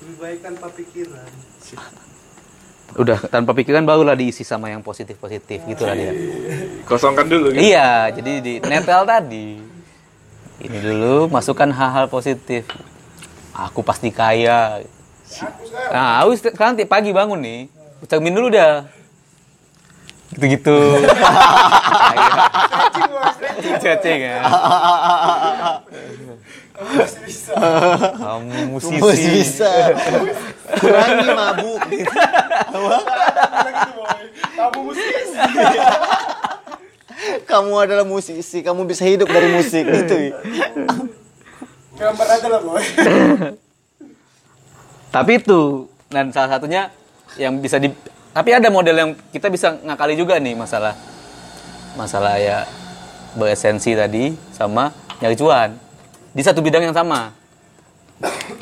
Lebih 0.01 0.15
baik 0.17 0.41
tanpa 0.41 0.73
pikiran. 0.73 1.29
Udah 2.93 3.17
tanpa 3.27 3.57
pikiran 3.57 3.83
barulah 3.83 4.13
diisi 4.13 4.45
sama 4.45 4.69
yang 4.69 4.86
positif-positif 4.86 5.65
gitu 5.65 5.83
lah 5.83 5.97
dia. 5.97 6.13
Kosongkan 6.86 7.25
dulu. 7.25 7.49
gitu. 7.51 7.73
Iya, 7.73 8.13
jadi 8.13 8.31
di 8.39 8.53
netel 8.61 9.01
tadi. 9.03 9.57
Ini 10.61 10.77
dulu 10.79 11.27
masukkan 11.27 11.67
hal-hal 11.73 12.07
positif. 12.07 12.69
Aku 13.51 13.81
pasti 13.81 14.13
kaya. 14.13 14.86
Nah, 15.91 16.23
aku 16.23 16.38
sekarang 16.39 16.79
tiap 16.79 16.88
pagi 16.88 17.11
bangun 17.11 17.41
nih, 17.41 17.61
cermin 18.07 18.38
dulu 18.38 18.47
dah. 18.53 18.86
Gitu-gitu. 20.38 20.75
Cacing 23.83 24.19
ya. 24.23 24.39
Masih 26.76 27.21
bisa. 27.23 27.53
Kamu 28.19 28.76
musisi. 28.76 28.99
Masih 28.99 29.30
bisa. 29.32 29.69
Kurangi 30.80 31.28
mabuk. 31.32 31.82
boy. 33.95 34.23
Kamu 34.55 34.80
musisi. 34.91 35.36
kamu 37.47 37.73
adalah 37.80 38.05
musisi, 38.05 38.57
kamu 38.59 38.84
bisa 38.84 39.07
hidup 39.07 39.32
dari 39.32 39.47
musik 39.55 39.88
gitu. 39.88 40.36
Gambar 41.95 42.28
aja 42.28 42.47
lah, 42.51 42.61
boy. 42.61 42.84
Tapi 45.15 45.32
itu 45.39 45.88
dan 46.11 46.28
salah 46.36 46.59
satunya 46.59 46.91
yang 47.39 47.59
bisa 47.63 47.80
di 47.80 47.88
tapi 48.36 48.51
ada 48.51 48.67
model 48.67 48.95
yang 48.99 49.11
kita 49.32 49.47
bisa 49.47 49.80
ngakali 49.80 50.19
juga 50.19 50.36
nih 50.43 50.59
masalah 50.59 50.91
masalah 51.95 52.36
ya 52.36 52.67
beresensi 53.39 53.95
tadi 53.95 54.36
sama 54.51 54.91
nyari 55.23 55.36
cuan 55.39 55.84
di 56.36 56.41
satu 56.43 56.59
bidang 56.59 56.83
yang 56.83 56.93
sama. 56.93 57.31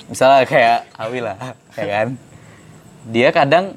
Misalnya 0.05 0.45
kayak 0.45 0.93
Awi 0.93 1.19
lah, 1.19 1.35
ya 1.73 1.85
kan? 1.85 2.07
Dia 3.09 3.29
kadang 3.29 3.73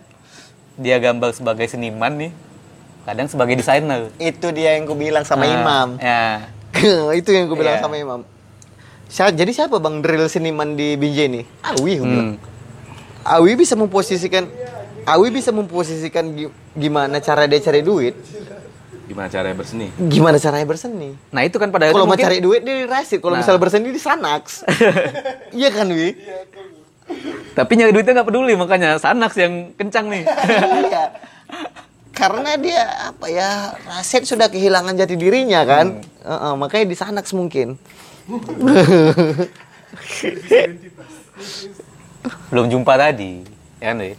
dia 0.76 1.00
gambar 1.00 1.32
sebagai 1.32 1.64
seniman 1.64 2.12
nih, 2.14 2.32
kadang 3.02 3.26
sebagai 3.26 3.56
desainer. 3.56 4.12
Itu 4.16 4.52
dia 4.52 4.76
yang 4.76 4.84
ku 4.84 4.92
bilang 4.92 5.24
sama 5.24 5.44
Nah, 5.44 5.52
Imam. 5.52 5.88
Ya. 5.96 6.52
itu 7.18 7.32
yang 7.32 7.48
ku 7.48 7.56
bilang 7.56 7.80
Iya. 7.80 7.82
sama 7.82 7.96
Imam. 7.96 8.20
Jadi 9.08 9.52
siapa 9.54 9.78
bang 9.78 10.04
drill 10.04 10.28
seniman 10.28 10.76
di 10.76 10.92
Binjai 10.94 11.26
ini? 11.26 11.42
Awi, 11.64 11.92
bilang. 11.96 12.36
Hmm. 12.36 12.36
Awi 13.24 13.56
bisa 13.56 13.74
memposisikan 13.74 14.44
Awi 15.06 15.30
bisa 15.30 15.54
memposisikan 15.54 16.34
gi- 16.34 16.50
gimana 16.74 17.22
cara 17.22 17.46
dia 17.46 17.62
cari 17.62 17.78
duit, 17.78 18.18
Gimana 19.06 19.30
caranya 19.30 19.54
berseni? 19.54 19.86
gimana 20.10 20.36
caranya 20.36 20.66
berseni. 20.66 21.14
Nah, 21.30 21.42
itu 21.42 21.56
kan 21.56 21.70
pada 21.70 21.88
Kalau 21.88 22.04
mau 22.04 22.12
mungkin- 22.12 22.26
cari 22.26 22.42
duit 22.42 22.60
dia 22.60 22.82
di 22.82 22.86
Rasid, 22.86 23.18
kalau 23.18 23.34
Nah. 23.34 23.40
misalnya 23.40 23.62
berseni 23.62 23.88
di 23.88 23.98
Sanax. 23.98 24.66
iya 25.56 25.70
kan 25.70 25.86
Wi? 25.86 26.10
Tapi 27.54 27.72
nyari 27.72 27.94
duitnya 27.94 28.18
nggak 28.18 28.26
peduli, 28.26 28.58
makanya 28.58 28.98
Sanax 28.98 29.38
yang 29.38 29.70
kencang 29.72 30.10
nih. 30.10 30.26
iya. 30.84 31.04
Karena 32.10 32.56
dia 32.56 32.82
apa 33.06 33.26
ya 33.28 33.48
Rasid 33.86 34.24
sudah 34.24 34.48
kehilangan 34.48 34.96
jati 34.96 35.14
dirinya 35.14 35.62
kan, 35.62 36.02
Heeh, 36.02 36.52
makanya 36.58 36.84
di 36.88 36.96
Sanax 36.98 37.30
mungkin. 37.30 37.78
Belum 42.48 42.66
jumpa 42.66 42.96
tadi, 42.96 43.42
ya 43.78 43.92
kan, 43.92 44.00
Wi? 44.00 44.12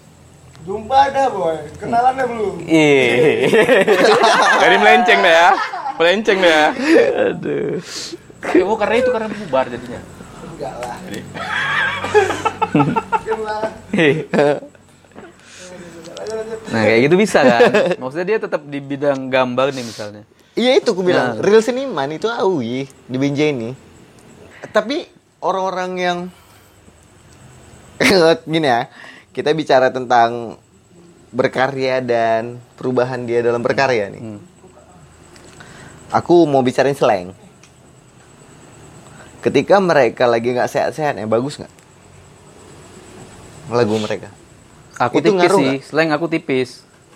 Jumpa 0.68 0.96
ada, 1.00 1.32
boy. 1.32 1.56
Kenalannya 1.80 2.26
belum. 2.28 2.56
Iya. 2.68 3.48
Dari 4.68 4.76
melenceng 4.76 5.20
deh 5.24 5.32
ya. 5.32 5.50
Melenceng 5.96 6.38
deh 6.44 6.52
ya. 6.52 6.66
Aduh. 7.32 7.80
Oh, 8.68 8.76
karena 8.76 8.96
itu 9.00 9.10
karena 9.16 9.32
bubar 9.32 9.66
jadinya. 9.72 10.04
Enggak 10.44 10.76
lah. 10.84 10.98
Jadi, 11.08 11.22
lah. 13.40 13.64
nah, 16.68 16.82
kayak 16.84 17.00
gitu 17.08 17.16
bisa 17.16 17.40
kan? 17.48 17.62
Maksudnya 17.96 18.28
dia 18.28 18.40
tetap 18.44 18.62
di 18.68 18.80
bidang 18.84 19.32
gambar 19.32 19.72
nih 19.72 19.86
misalnya. 19.88 20.24
Iya 20.58 20.84
itu 20.84 20.92
aku 20.92 21.00
bilang, 21.06 21.40
Nah. 21.40 21.48
real 21.48 21.64
seniman 21.64 22.12
itu 22.12 22.28
Awi 22.28 22.92
di 23.08 23.18
Binjai 23.18 23.56
ini. 23.56 23.72
Tapi 24.76 25.08
orang-orang 25.40 25.92
yang 25.96 26.18
gini 28.52 28.68
ya, 28.68 28.92
kita 29.38 29.54
bicara 29.54 29.94
tentang 29.94 30.58
berkarya 31.30 32.02
dan 32.02 32.58
perubahan 32.74 33.22
dia 33.22 33.46
dalam 33.46 33.62
berkarya 33.62 34.10
nih. 34.10 34.18
Hmm. 34.18 34.42
Aku 36.10 36.50
mau 36.50 36.66
bicarain 36.66 36.98
slang. 36.98 37.38
Ketika 39.38 39.78
mereka 39.78 40.26
lagi 40.26 40.50
nggak 40.50 40.66
sehat-sehat, 40.66 41.22
ya 41.22 41.30
bagus 41.30 41.62
nggak? 41.62 41.70
Lagu 43.70 44.02
mereka. 44.02 44.34
Aku 44.98 45.22
Itu 45.22 45.38
tipis 45.38 45.52
sih, 45.54 45.70
nggak? 45.78 45.86
slang 45.86 46.10
aku 46.10 46.26
tipis. 46.26 46.70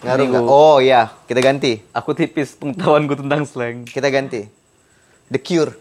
Ngaruh 0.06 0.26
aku- 0.30 0.46
Oh 0.46 0.78
iya, 0.78 1.10
kita 1.26 1.42
ganti. 1.42 1.82
Aku 1.90 2.14
tipis 2.14 2.54
pengetahuanku 2.54 3.18
tentang 3.18 3.42
slang. 3.50 3.90
Kita 3.90 4.14
ganti. 4.14 4.46
The 5.26 5.42
Cure. 5.42 5.74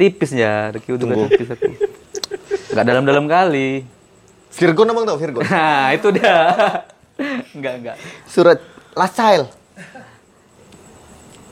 Tipis 0.00 0.32
ya, 0.32 0.72
Reki 0.72 0.96
udah 0.96 1.04
Tunggu. 1.04 1.28
tipis 1.28 1.52
aku. 1.52 1.68
Nggak 2.72 2.84
dalam-dalam 2.88 3.28
kali. 3.28 3.84
Virgon 4.50 4.90
abang 4.90 5.04
tau 5.06 5.18
Virgon? 5.18 5.46
Nah, 5.50 5.94
itu 5.94 6.08
dah. 6.10 6.84
Enggak, 7.54 7.74
enggak. 7.78 7.96
Surat 8.26 8.58
Last 8.96 9.14
Child. 9.14 9.46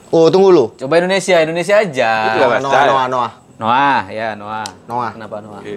Oh, 0.09 0.33
tunggu 0.33 0.49
lu. 0.49 0.65
Coba 0.75 0.99
Indonesia, 0.99 1.37
Indonesia 1.45 1.75
aja. 1.79 2.11
Itu 2.33 2.39
Noah, 2.41 2.61
Child. 2.61 2.89
Noah, 2.89 3.07
Noah. 3.07 3.33
Noah, 3.59 4.03
ya 4.09 4.29
Noah. 4.35 4.69
Noah. 4.89 5.11
Kenapa 5.13 5.37
Noah? 5.45 5.63
Oke. 5.63 5.77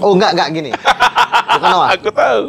Oh, 0.00 0.12
enggak, 0.14 0.30
enggak 0.38 0.48
gini. 0.54 0.70
Bukan 1.56 1.68
Noah. 1.72 1.88
Aku 1.98 2.10
tahu. 2.14 2.42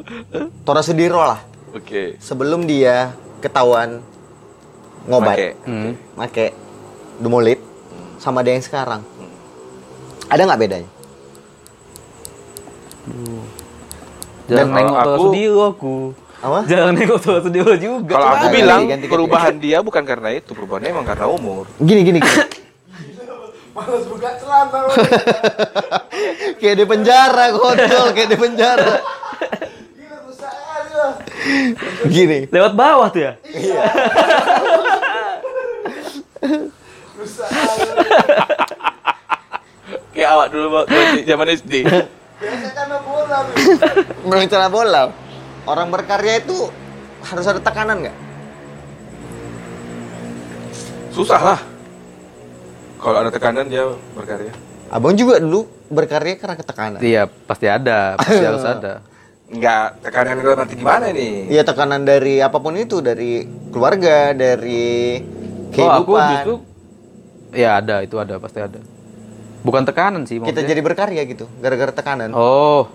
Tora 0.61 0.81
Sudiro 0.85 1.23
lah. 1.25 1.39
Oke. 1.73 2.15
Sebelum 2.21 2.69
dia 2.69 3.11
ketahuan 3.41 3.99
ngobat, 5.07 5.35
Make. 5.39 5.49
Hmm. 5.65 5.91
make 6.19 6.45
dumolit 7.17 7.59
sama 8.21 8.45
dia 8.45 8.53
yang 8.53 8.65
sekarang. 8.65 9.01
Ada 10.27 10.43
nggak 10.43 10.59
bedanya? 10.59 10.89
Jangan 14.47 14.47
Dan 14.47 14.67
nengok 14.69 14.97
aku- 14.97 15.21
Sudiro 15.21 15.61
aku. 15.65 15.95
Apa? 16.37 16.59
Jangan 16.63 16.93
nengok 16.93 17.19
Tora 17.19 17.39
Sudiro 17.41 17.73
juga. 17.73 18.13
Kalau 18.13 18.27
aku 18.29 18.45
Ganti, 18.45 18.55
bilang 18.55 18.81
ganti, 18.81 18.91
ganti. 18.93 19.07
perubahan 19.09 19.55
dia 19.57 19.77
bukan 19.81 20.03
karena 20.03 20.29
itu, 20.31 20.51
perubahannya 20.51 20.89
emang 20.89 21.03
karena 21.03 21.25
umur. 21.27 21.65
Gini, 21.77 22.01
gini, 22.03 22.19
gini. 22.19 22.43
Malas 23.75 24.05
buka 24.05 24.29
celana. 24.35 24.79
kayak 26.59 26.75
di 26.75 26.85
penjara, 26.85 27.45
kontol, 27.53 28.07
kayak 28.11 28.29
di 28.29 28.37
penjara. 28.37 28.95
Gini. 32.07 32.49
Lewat 32.49 32.73
bawah 32.73 33.07
tuh 33.07 33.21
ya? 33.23 33.33
Aja. 33.37 33.81
Kayak 40.09 40.29
awak 40.31 40.47
dulu 40.49 40.67
waktu 40.73 40.97
zaman 41.23 41.47
SD. 41.53 41.73
Bola. 43.27 43.39
Berbicara 44.23 44.67
bola, 44.73 45.03
orang 45.65 45.87
berkarya 45.91 46.39
itu 46.39 46.71
harus 47.21 47.45
ada 47.45 47.59
tekanan 47.59 48.07
nggak? 48.07 48.15
Susah 51.11 51.41
lah. 51.43 51.59
Kalau 52.97 53.17
ada 53.19 53.29
tekanan 53.29 53.67
dia 53.67 53.83
berkarya. 54.15 54.53
Abang 54.87 55.13
juga 55.13 55.37
dulu 55.37 55.67
berkarya 55.91 56.39
karena 56.39 56.55
ketekanan. 56.55 56.99
Iya, 57.03 57.27
pasti 57.27 57.67
ada, 57.67 58.15
pasti 58.15 58.39
harus 58.39 58.63
ada. 58.79 58.93
Enggak, 59.47 60.03
tekanan 60.03 60.33
dalam 60.39 60.59
arti 60.59 60.75
gimana 60.75 61.05
nih? 61.09 61.47
Iya 61.47 61.63
tekanan 61.63 62.03
dari 62.03 62.39
apa 62.39 62.59
pun 62.59 62.75
itu, 62.75 62.99
dari 62.99 63.43
keluarga, 63.71 64.31
dari 64.31 65.19
Oh, 65.77 65.85
aku 65.85 66.15
kehidupan. 66.15 66.29
justru 66.33 66.53
ya 67.53 67.77
ada, 67.77 68.01
itu 68.01 68.15
ada, 68.17 68.39
pasti 68.39 68.59
ada. 68.59 68.79
Bukan 69.61 69.83
tekanan 69.83 70.23
sih 70.25 70.39
kita 70.39 70.51
maksudnya. 70.57 70.67
jadi 70.67 70.81
berkarya 70.81 71.21
gitu, 71.27 71.45
gara-gara 71.59 71.91
tekanan. 71.91 72.31
Oh, 72.33 72.87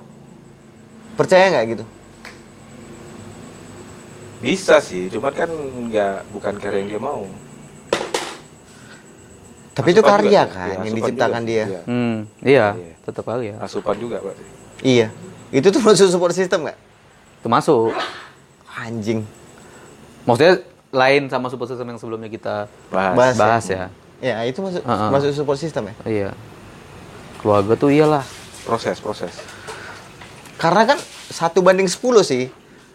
Percaya 1.13 1.45
nggak 1.51 1.65
gitu? 1.71 1.85
Bisa 4.43 4.83
sih, 4.83 5.07
cuman 5.07 5.31
kan 5.31 5.51
enggak 5.51 6.27
bukan 6.31 6.55
karya 6.59 6.79
yang 6.83 6.91
dia 6.91 7.01
mau. 7.01 7.31
Tapi 9.73 9.89
itu 9.89 10.03
Asupan 10.03 10.13
karya 10.19 10.43
juga. 10.43 10.53
kan 10.53 10.67
Iya, 10.69 10.77
yang 10.83 10.95
diciptakan 10.95 11.41
juga. 11.41 11.49
dia. 11.49 11.65
Iya. 11.65 11.81
hmm, 11.87 12.17
iya, 12.43 12.67
Iya. 12.75 12.95
tetap 13.03 13.25
kali 13.25 13.45
ya. 13.49 13.57
Asupan 13.63 13.97
juga 13.97 14.17
berarti. 14.21 14.45
Iya. 14.83 15.09
Itu 15.49 15.69
tuh 15.71 15.81
masuk 15.81 16.09
support 16.11 16.35
system 16.35 16.67
nggak? 16.67 16.79
Itu 17.39 17.49
masuk. 17.49 17.95
Anjing. 18.69 19.25
Maksudnya 20.25 20.61
lain 20.91 21.23
sama 21.27 21.49
support 21.49 21.71
system 21.71 21.87
yang 21.87 21.97
sebelumnya 21.97 22.29
kita 22.29 22.69
Bahas. 22.91 23.15
Bahas. 23.15 23.37
bahas 23.39 23.65
ya. 23.65 23.85
Ya 24.21 24.37
itu 24.45 24.61
masuk 24.61 24.83
Heeh. 24.83 25.09
masuk 25.09 25.29
support 25.33 25.57
system 25.57 25.89
ya. 25.89 25.95
Iya. 26.05 26.31
Keluarga 27.41 27.73
tuh 27.75 27.89
iyalah. 27.89 28.27
Proses, 28.63 28.99
proses. 28.99 29.33
Karena 30.63 30.95
kan 30.95 30.99
satu 31.27 31.59
banding 31.59 31.91
10 31.91 32.23
sih. 32.23 32.47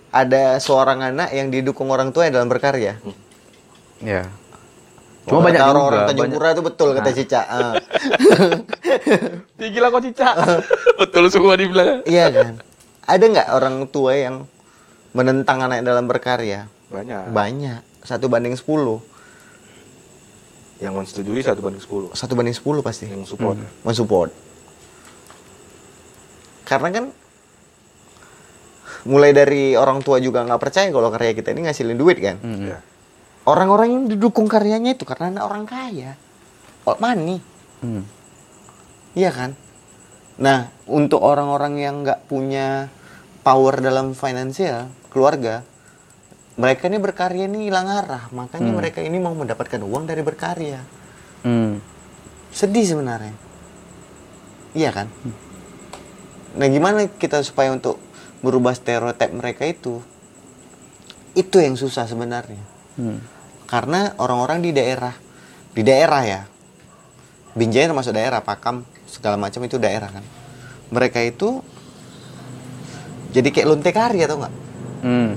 ada 0.07 0.55
seorang 0.63 1.03
anak 1.03 1.35
yang 1.35 1.51
didukung 1.51 1.91
orang 1.91 2.15
tua 2.15 2.31
dalam 2.31 2.47
berkarya. 2.47 2.95
Ya. 3.99 4.23
Cuma 5.27 5.43
Cuma 5.43 5.51
banyak 5.51 5.59
orang-orang 5.67 6.07
Tanjung 6.07 6.31
Pura 6.31 6.55
itu 6.55 6.63
betul 6.63 6.95
kata 6.95 7.11
Cica. 7.11 7.41
Ah. 7.43 7.73
Ya, 9.59 9.67
gila 9.67 9.91
kok 9.91 9.99
Cica. 9.99 10.31
Betul 11.01 11.27
semua 11.27 11.59
dibilang. 11.59 12.05
iya 12.07 12.31
kan? 12.31 12.63
Ada 13.03 13.25
nggak 13.25 13.49
orang 13.51 13.75
tua 13.91 14.15
yang 14.15 14.47
menentang 15.11 15.59
anak 15.59 15.83
dalam 15.83 16.07
berkarya? 16.07 16.71
Banyak. 16.87 17.35
Banyak. 17.35 17.81
Satu 18.07 18.31
banding 18.31 18.55
10. 18.55 18.63
Yang 20.79 20.93
mensetujui 20.93 21.41
satu 21.43 21.59
banding 21.59 21.83
10. 21.83 22.15
Satu 22.15 22.33
banding 22.37 22.55
10 22.55 22.79
pasti. 22.79 23.11
Yang 23.11 23.35
support. 23.35 23.59
mensupport 23.83 24.31
karena 26.67 26.89
kan 26.91 27.05
mulai 29.05 29.35
dari 29.35 29.77
orang 29.77 30.01
tua 30.01 30.17
juga 30.17 30.41
nggak 30.47 30.61
percaya 30.61 30.89
kalau 30.89 31.11
karya 31.13 31.37
kita 31.37 31.53
ini 31.53 31.69
ngasilin 31.69 31.97
duit 31.99 32.17
kan? 32.17 32.37
Hmm. 32.41 32.73
Ya. 32.73 32.79
orang-orang 33.47 33.87
yang 33.95 34.03
didukung 34.11 34.51
karyanya 34.51 34.97
itu 34.97 35.07
karena 35.07 35.37
anak 35.37 35.43
orang 35.47 35.63
kaya. 35.63 36.19
Oh, 36.83 36.97
money. 36.99 37.39
Hmm. 37.83 38.03
iya 39.13 39.29
kan? 39.29 39.53
Nah 40.41 40.73
untuk 40.89 41.21
orang-orang 41.21 41.77
yang 41.77 42.01
nggak 42.01 42.25
punya 42.25 42.89
power 43.45 43.79
dalam 43.79 44.17
finansial 44.17 44.91
keluarga 45.13 45.63
mereka 46.57 46.89
ini 46.89 46.97
berkarya 46.97 47.45
ini 47.45 47.69
hilang 47.69 47.85
arah. 47.85 48.33
Makanya 48.33 48.73
mereka 48.73 48.99
ini 49.05 49.21
mau 49.21 49.37
mendapatkan 49.37 49.77
uang 49.77 50.09
dari 50.09 50.25
berkarya. 50.25 50.81
Hmm. 51.45 51.79
sedih 52.49 52.81
sebenarnya. 52.81 53.37
Iya 54.73 54.89
kan? 54.89 55.07
Nah 56.57 56.67
gimana 56.67 57.05
kita 57.05 57.45
supaya 57.45 57.69
untuk 57.69 58.01
merubah 58.39 58.71
stereotip 58.71 59.31
mereka 59.31 59.63
itu 59.63 60.01
itu 61.33 61.57
yang 61.57 61.73
susah 61.73 62.05
sebenarnya 62.05 62.61
Hmm. 62.93 63.21
karena 63.65 64.17
orang-orang 64.17 64.59
di 64.59 64.71
daerah 64.71 65.13
di 65.71 65.81
daerah 65.81 66.23
ya 66.23 66.41
Binjai 67.53 67.85
termasuk 67.85 68.09
daerah 68.11 68.37
Pakam 68.39 68.81
segala 69.03 69.33
macam 69.35 69.61
itu 69.61 69.77
daerah 69.77 70.09
kan 70.09 70.25
mereka 70.87 71.19
itu 71.19 71.61
jadi 73.29 73.45
kayak 73.47 73.67
lonte 73.67 73.91
karya 73.91 74.25
atau 74.25 74.37
nggak 74.39 74.53
Hmm. 74.97 75.31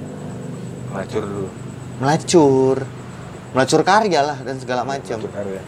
Melacur 0.91 1.23
dulu. 1.23 1.49
melacur 1.97 2.77
melacur 3.51 3.81
karya 3.83 4.21
lah 4.23 4.39
dan 4.39 4.57
segala 4.57 4.83
macam 4.83 5.21
karya. 5.21 5.61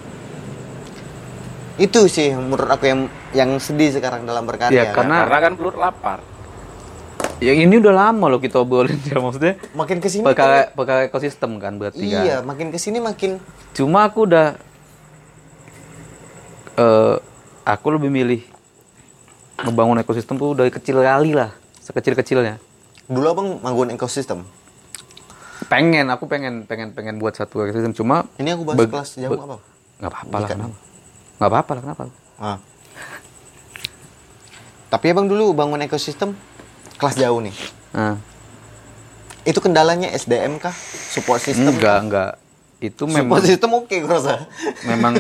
itu 1.77 2.01
sih 2.07 2.33
menurut 2.33 2.69
aku 2.69 2.85
yang 2.85 3.01
yang 3.33 3.51
sedih 3.57 3.91
sekarang 3.91 4.23
dalam 4.23 4.45
berkarya 4.45 4.77
Ya, 4.83 4.93
karena- 4.93 5.25
Karena 5.25 5.39
kan 5.41 5.53
perut 5.55 5.75
lapar. 5.75 6.21
Ya 7.43 7.53
ini 7.53 7.75
udah 7.75 7.91
lama 7.91 8.27
loh 8.29 8.39
kita 8.39 8.57
obrolin 8.57 8.95
ya 9.05 9.19
maksudnya. 9.19 9.59
makin 9.75 9.99
ke 9.99 10.07
sini 10.07 10.23
Perkara, 10.23 10.71
perkara 10.71 11.01
ekosistem 11.05 11.59
kan 11.59 11.75
berarti 11.75 11.99
kan. 12.05 12.23
iya 12.23 12.37
makin 12.39 12.71
ke 12.71 12.79
sini 12.79 12.99
makin 12.99 13.43
Cuma 13.75 14.07
aku 14.07 14.25
udah 14.25 14.55
eh 16.73 17.17
aku 17.65 17.87
lebih 17.91 18.09
milih 18.09 18.41
ngebangun 19.59 19.99
ekosistem 19.99 20.35
tuh 20.35 20.55
dari 20.55 20.71
kecil 20.71 20.99
kali 20.99 21.31
lah, 21.33 21.51
sekecil-kecilnya. 21.79 22.59
dulu 23.05 23.27
abang 23.29 23.49
bangun 23.59 23.91
ekosistem 23.91 24.47
Pengen, 25.65 26.07
aku 26.09 26.27
pengen 26.27 26.63
pengen 26.65 26.91
pengen 26.91 27.17
buat 27.17 27.33
satu 27.33 27.63
ekosistem 27.63 27.91
cuma 27.93 28.27
ini 28.37 28.51
aku 28.51 28.63
bahas 28.65 28.79
kelas 28.83 29.11
jauh 29.17 29.31
bag- 29.33 29.43
apa 29.43 29.57
nggak 29.99 30.11
apa-apa 30.11 30.37
lah 30.37 30.49
kenapa? 30.49 30.75
Nggak 31.37 31.49
apa-apa 31.49 31.71
lah 31.71 31.83
kenapa? 31.83 32.03
ah. 32.39 32.59
tapi 34.89 35.07
abang 35.09 35.25
dulu 35.25 35.51
bangun 35.53 35.81
ekosistem 35.81 36.35
kelas 37.03 37.19
jauh 37.19 37.43
nih 37.43 37.55
Nah, 37.93 38.17
itu 39.43 39.59
kendalanya 39.59 40.09
SDM 40.09 40.57
kah 40.57 40.73
support 41.11 41.37
system 41.39 41.75
enggak 41.75 41.99
enggak 42.01 42.33
itu 42.79 43.05
memang 43.05 43.37
support 43.37 43.45
system 43.45 43.71
oke 43.75 43.91
gue 43.93 44.09
rasa 44.09 44.47
memang 44.85 45.19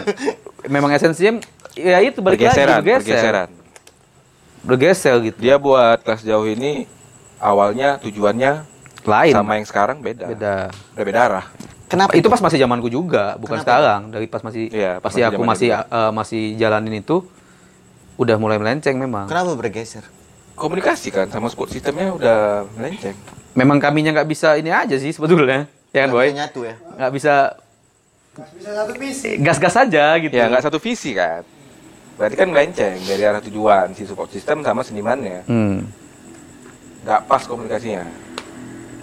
memang 0.66 0.90
esensinya 0.90 1.42
ya 1.72 1.98
itu 1.98 2.18
balik 2.18 2.38
Pergeseran, 2.38 2.78
lagi 2.78 2.86
bergeser. 2.86 3.02
pergeseran. 3.02 3.48
Bergeser 4.62 5.14
gitu. 5.22 5.38
Dia 5.38 5.56
buat 5.56 5.98
kelas 6.00 6.22
jauh 6.22 6.44
ini 6.44 6.86
awalnya 7.36 7.98
tujuannya 7.98 8.62
Lain. 9.02 9.32
sama 9.34 9.58
yang 9.58 9.66
sekarang 9.66 9.98
beda. 9.98 10.26
Beda. 10.28 10.56
Udah 10.94 11.04
beda 11.04 11.20
arah. 11.20 11.46
kenapa 11.86 12.14
itu 12.14 12.24
pas 12.26 12.38
masih 12.38 12.56
zamanku 12.56 12.88
juga, 12.88 13.34
bukan 13.36 13.58
Kenapa? 13.58 13.66
sekarang. 13.66 14.00
Dari 14.08 14.26
pas 14.26 14.40
masih 14.40 14.64
Iya, 14.70 14.92
pas 14.96 15.10
pasti 15.10 15.20
masih 15.20 15.28
aku 15.28 15.42
masih 15.42 15.68
eh, 15.72 16.10
masih 16.10 16.42
jalanin 16.56 16.94
itu 16.96 17.26
udah 18.14 18.36
mulai 18.36 18.56
melenceng 18.56 18.96
memang. 18.96 19.26
kenapa 19.26 19.52
bergeser 19.52 20.06
Komunikasi 20.52 21.08
kan 21.10 21.26
sama 21.32 21.48
support 21.48 21.72
sistemnya 21.72 22.12
udah 22.12 22.68
melenceng. 22.76 23.16
Memang 23.52 23.80
kaminya 23.80 24.12
nggak 24.12 24.28
bisa 24.28 24.56
ini 24.56 24.68
aja 24.72 24.96
sih 24.96 25.12
sebetulnya. 25.12 25.68
Ya 25.92 26.08
kan, 26.08 26.10
Boy? 26.12 26.32
nyatu 26.32 26.64
ya 26.64 26.76
Nggak 26.96 27.12
bisa 27.12 27.34
Bisa 28.32 28.70
satu 28.72 28.92
visi. 28.96 29.36
gas-gas 29.44 29.76
aja 29.76 30.16
gitu. 30.16 30.32
Ya 30.32 30.48
nggak 30.48 30.64
satu 30.64 30.80
visi 30.80 31.12
kan. 31.12 31.44
Berarti 32.16 32.36
kan 32.36 32.48
melenceng 32.48 32.96
dari 33.04 33.22
arah 33.24 33.44
tujuan 33.44 33.92
si 33.92 34.08
support 34.08 34.32
system 34.32 34.64
sama 34.64 34.80
senimannya. 34.80 35.44
Hmm. 35.44 35.84
Nggak 37.04 37.20
pas 37.28 37.42
komunikasinya. 37.44 38.08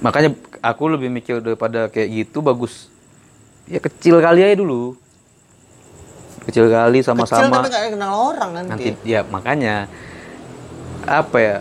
Makanya 0.02 0.34
aku 0.66 0.90
lebih 0.90 1.14
mikir 1.14 1.44
daripada 1.44 1.92
kayak 1.92 2.10
gitu 2.26 2.42
bagus 2.42 2.88
ya 3.70 3.78
kecil 3.78 4.18
kali 4.18 4.42
aja 4.42 4.58
dulu. 4.58 4.98
Kecil 6.50 6.72
kali 6.74 7.06
kecil 7.06 7.14
sama-sama. 7.14 7.62
tapi 7.62 7.70
nggak 7.70 7.84
kenal 7.94 8.14
orang 8.34 8.50
nanti, 8.66 8.70
nanti 8.72 8.90
ya 9.06 9.22
makanya 9.30 9.86
apa 11.10 11.38
ya? 11.42 11.58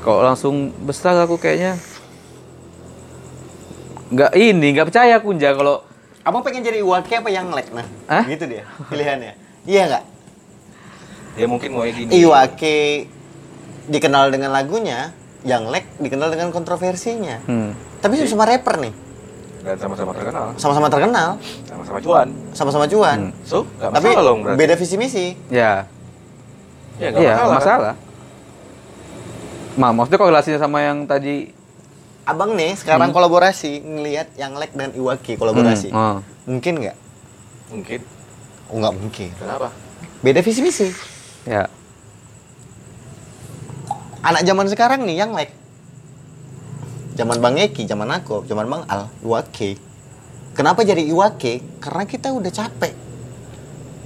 Kalau 0.00 0.24
langsung 0.24 0.72
besar 0.84 1.16
aku 1.20 1.36
kayaknya. 1.36 1.76
Nggak 4.10 4.32
ini 4.34 4.74
nggak 4.74 4.86
percaya 4.90 5.22
aku 5.22 5.30
Nja 5.38 5.54
kalau 5.54 5.86
abang 6.26 6.42
pengen 6.44 6.66
jadi 6.66 6.84
Iwake 6.84 7.16
apa 7.16 7.30
yang 7.32 7.48
lek 7.54 7.72
nah 7.72 7.86
Hah? 8.10 8.24
gitu 8.26 8.44
dia 8.44 8.66
pilihannya. 8.90 9.34
Iya 9.64 9.82
nggak? 9.86 10.04
Ya 11.38 11.46
mungkin 11.46 11.68
mau 11.72 11.86
gini. 11.86 12.10
Iwake 12.10 13.06
dikenal 13.88 14.34
dengan 14.34 14.50
lagunya 14.52 15.14
yang 15.46 15.70
lek 15.72 15.88
dikenal 15.96 16.28
dengan 16.28 16.52
kontroversinya. 16.52 17.40
Hmm, 17.48 17.72
tapi 18.04 18.20
sama 18.28 18.44
rapper 18.44 18.76
nih. 18.82 18.94
Dan 19.60 19.76
sama-sama 19.76 20.16
terkenal. 20.16 20.46
sama-sama 20.56 20.88
terkenal. 20.88 21.28
Sama-sama 21.68 21.98
cuan. 22.00 22.28
sama-sama 22.56 22.84
cuan. 22.88 23.18
So, 23.44 23.68
nggak 23.76 23.90
tapi 23.92 24.08
masalah 24.08 24.24
dong 24.24 24.38
berarti. 24.40 24.58
beda 24.58 24.74
visi 24.80 24.96
misi 24.96 25.26
ya. 25.52 25.84
Ya, 26.96 27.06
nggak 27.12 27.20
iya 27.20 27.32
masalah. 27.36 27.56
masalah, 27.56 27.94
Ma, 29.78 29.94
maksudnya 29.94 30.18
korelasinya 30.18 30.58
sama 30.58 30.82
yang 30.82 31.06
tadi? 31.06 31.52
Abang 32.26 32.54
nih 32.54 32.78
sekarang 32.78 33.10
kolaborasi 33.10 33.82
ngelihat 33.82 34.34
yang 34.38 34.54
lek 34.54 34.74
dan 34.74 34.94
Iwake 34.94 35.34
kolaborasi. 35.34 35.90
Hmm, 35.90 35.98
oh. 35.98 36.16
mungkin 36.46 36.78
nggak? 36.78 36.96
Mungkin. 37.70 38.00
oh 38.70 38.76
nggak 38.78 38.94
mungkin. 38.94 39.30
Kenapa? 39.34 39.68
beda 40.20 40.40
visi 40.44 40.60
misi. 40.62 40.88
Ya. 41.48 41.66
Anak 44.20 44.44
zaman 44.44 44.68
sekarang 44.68 45.02
nih 45.08 45.16
yang 45.16 45.32
lek. 45.34 45.50
Zaman 47.18 47.40
bang 47.42 47.56
Eki 47.66 47.88
zaman 47.88 48.08
aku 48.14 48.46
zaman 48.46 48.68
bang 48.68 48.82
Al 48.86 49.10
Iwake 49.24 49.90
kenapa 50.54 50.84
jadi 50.84 51.02
Iwake 51.08 51.80
karena 51.80 52.04
kita 52.06 52.28
udah 52.34 52.52
capek 52.52 52.94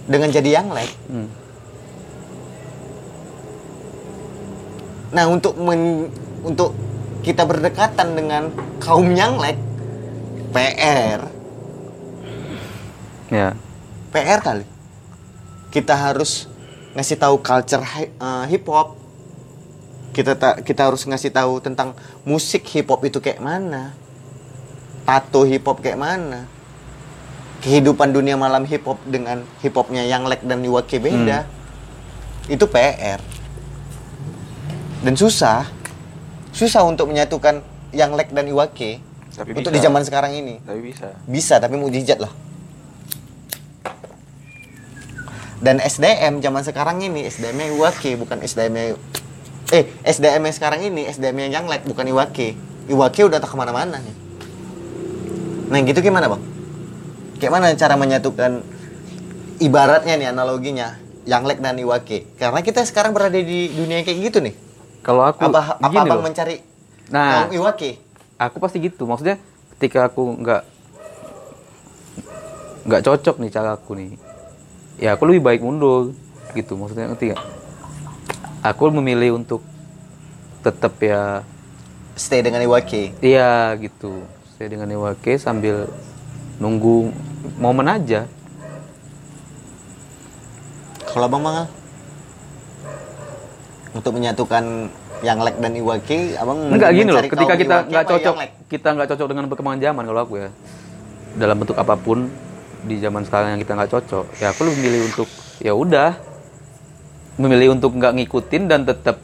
dengan 0.07 0.29
jadi 0.31 0.63
yang 0.63 0.69
lek. 0.71 0.91
Hmm. 1.09 1.29
Nah, 5.15 5.31
untuk 5.31 5.55
men- 5.57 6.11
untuk 6.43 6.75
kita 7.23 7.47
berdekatan 7.47 8.13
dengan 8.13 8.51
kaum 8.77 9.15
yang 9.15 9.39
lek 9.39 9.57
PR, 10.51 11.21
ya 13.31 13.55
PR 14.11 14.39
kali. 14.39 14.67
Kita 15.71 15.95
harus 15.95 16.47
ngasih 16.93 17.17
tahu 17.17 17.39
culture 17.41 17.83
hi- 17.83 18.13
eh, 18.13 18.45
hip 18.49 18.67
hop. 18.67 18.99
Kita 20.11 20.35
ta- 20.35 20.59
kita 20.61 20.87
harus 20.87 21.03
ngasih 21.03 21.31
tahu 21.31 21.59
tentang 21.59 21.95
musik 22.23 22.63
hip 22.71 22.87
hop 22.87 23.03
itu 23.03 23.19
kayak 23.19 23.39
mana. 23.39 23.95
Tato 25.03 25.43
hip 25.43 25.63
hop 25.65 25.79
kayak 25.79 25.99
mana. 25.99 26.47
Kehidupan 27.59 28.13
dunia 28.13 28.37
malam 28.37 28.63
hip 28.63 28.85
hop 28.85 29.01
dengan 29.03 29.43
hip 29.59 29.75
hopnya 29.75 30.05
yang 30.05 30.23
lek 30.23 30.43
dan 30.43 30.61
Iwake 30.61 31.01
beda. 31.01 31.49
Itu 32.47 32.69
PR. 32.69 33.19
Dan 35.05 35.21
susah. 35.21 35.69
Susah 36.57 36.81
untuk 36.89 37.13
menyatukan 37.13 37.61
yang 37.93 38.17
lek 38.17 38.33
dan 38.33 38.49
Iwake 38.49 39.05
Tapi 39.37 39.53
untuk 39.53 39.71
bisa. 39.71 39.77
di 39.77 39.81
zaman 39.85 40.03
sekarang 40.03 40.33
ini. 40.33 40.65
Tapi 40.65 40.81
bisa. 40.81 41.13
Bisa, 41.29 41.55
tapi 41.61 41.77
mujizat 41.77 42.25
lah. 42.25 42.33
Dan 45.61 45.81
SDM 45.81 46.41
zaman 46.41 46.65
sekarang 46.65 47.01
ini 47.05 47.25
SDM-nya 47.29 47.73
Iwake 47.73 48.21
bukan 48.21 48.41
SDM-nya 48.45 49.01
eh 49.73 49.89
SDM 50.05 50.45
yang 50.45 50.57
sekarang 50.57 50.81
ini 50.85 51.09
SDM 51.09 51.49
yang 51.49 51.65
Yanglek 51.65 51.89
bukan 51.89 52.05
Iwake. 52.05 52.53
Iwake 52.89 53.25
udah 53.25 53.41
tak 53.41 53.53
ke 53.53 53.57
mana-mana 53.57 53.97
nih. 53.97 54.17
Nah 55.73 55.81
gitu 55.85 56.05
gimana 56.05 56.29
bang? 56.29 56.43
Kayak 57.41 57.53
mana 57.53 57.73
cara 57.77 57.97
menyatukan 57.97 58.61
ibaratnya 59.59 60.21
nih 60.21 60.29
analoginya 60.37 61.01
Yanglek 61.25 61.65
dan 61.65 61.81
Iwake? 61.81 62.37
Karena 62.37 62.61
kita 62.61 62.85
sekarang 62.85 63.17
berada 63.17 63.41
di 63.41 63.73
dunia 63.73 64.05
kayak 64.05 64.21
gitu 64.21 64.45
nih. 64.45 64.55
Kalau 65.05 65.23
aku 65.29 65.45
Apa 65.53 65.77
apa 65.77 66.01
abang 66.01 66.19
loh. 66.19 66.25
mencari 66.25 66.57
Nah, 67.13 67.45
kaum 67.45 67.53
Iwake. 67.53 68.01
aku 68.41 68.57
pasti 68.57 68.81
gitu. 68.81 69.05
Maksudnya 69.05 69.37
ketika 69.77 70.09
aku 70.09 70.25
nggak 70.41 70.63
nggak 72.89 73.03
cocok 73.05 73.37
nih 73.45 73.51
cara 73.53 73.77
aku 73.77 73.93
nih, 73.93 74.17
ya 74.97 75.13
aku 75.13 75.29
lebih 75.29 75.45
baik 75.45 75.61
mundur 75.61 76.17
gitu. 76.57 76.81
Maksudnya 76.81 77.13
ngerti 77.13 77.37
nggak? 77.37 77.43
Aku 78.65 78.89
memilih 78.89 79.37
untuk 79.37 79.61
tetap 80.65 80.97
ya 81.05 81.45
Stay 82.17 82.41
dengan 82.41 82.65
Iwake. 82.65 83.13
Iya 83.21 83.77
gitu. 83.77 84.25
Saya 84.57 84.73
dengan 84.73 84.89
Iwake 84.89 85.37
sambil 85.37 85.91
nunggu 86.57 87.13
momen 87.61 87.91
aja. 87.91 88.25
Kalau 91.05 91.29
Abang 91.29 91.45
Mangal 91.45 91.69
untuk 93.95 94.13
menyatukan 94.19 94.91
yang 95.25 95.39
Lek 95.41 95.57
dan 95.63 95.73
Iwake, 95.73 96.37
Abang 96.37 96.69
Enggak 96.69 96.91
gini 96.93 97.11
loh, 97.15 97.23
ketika 97.25 97.55
kita 97.57 97.77
nggak 97.89 98.05
cocok, 98.05 98.35
kita 98.69 98.89
nggak 98.93 99.09
cocok 99.15 99.27
dengan 99.31 99.45
perkembangan 99.49 99.81
zaman 99.81 100.03
kalau 100.05 100.21
aku 100.21 100.35
ya. 100.43 100.49
Dalam 101.35 101.57
bentuk 101.57 101.79
apa 101.79 101.95
pun 101.97 102.29
di 102.85 103.01
zaman 103.01 103.25
sekarang 103.25 103.57
yang 103.57 103.61
kita 103.63 103.73
nggak 103.79 103.91
cocok, 103.91 104.25
ya 104.43 104.53
aku 104.53 104.61
lebih 104.69 104.79
memilih 104.85 105.01
untuk 105.09 105.29
ya 105.63 105.73
udah 105.73 106.11
memilih 107.41 107.75
untuk 107.75 107.97
nggak 107.97 108.13
ngikutin 108.21 108.63
dan 108.69 108.85
tetap 108.85 109.17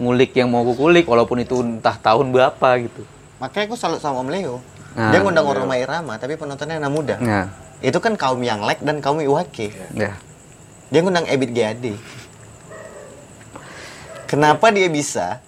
ngulik 0.00 0.32
yang 0.36 0.48
mau 0.48 0.64
aku 0.64 0.76
kulik 0.76 1.04
walaupun 1.04 1.42
itu 1.42 1.60
entah 1.60 1.96
tahun 2.00 2.32
berapa 2.32 2.68
gitu. 2.80 3.02
Makanya 3.42 3.64
aku 3.68 3.76
salut 3.76 4.00
sama 4.00 4.24
Om 4.24 4.32
Leo. 4.32 4.56
Nah, 4.96 5.12
Dia 5.12 5.20
ngundang 5.20 5.44
orang 5.44 5.68
Irama, 5.76 6.16
tapi 6.16 6.40
penontonnya 6.40 6.80
anak 6.80 6.92
muda. 6.92 7.16
Nah, 7.20 7.46
Itu 7.84 8.00
kan 8.00 8.16
kaum 8.16 8.40
yang 8.40 8.64
Lek 8.64 8.80
dan 8.80 9.04
kaum 9.04 9.20
Iwake. 9.20 9.68
ya. 9.92 10.16
Dia 10.88 11.00
ngundang 11.04 11.28
Ebit 11.28 11.52
GAD. 11.52 11.92
Kenapa 14.26 14.74
dia 14.74 14.90
bisa 14.90 15.38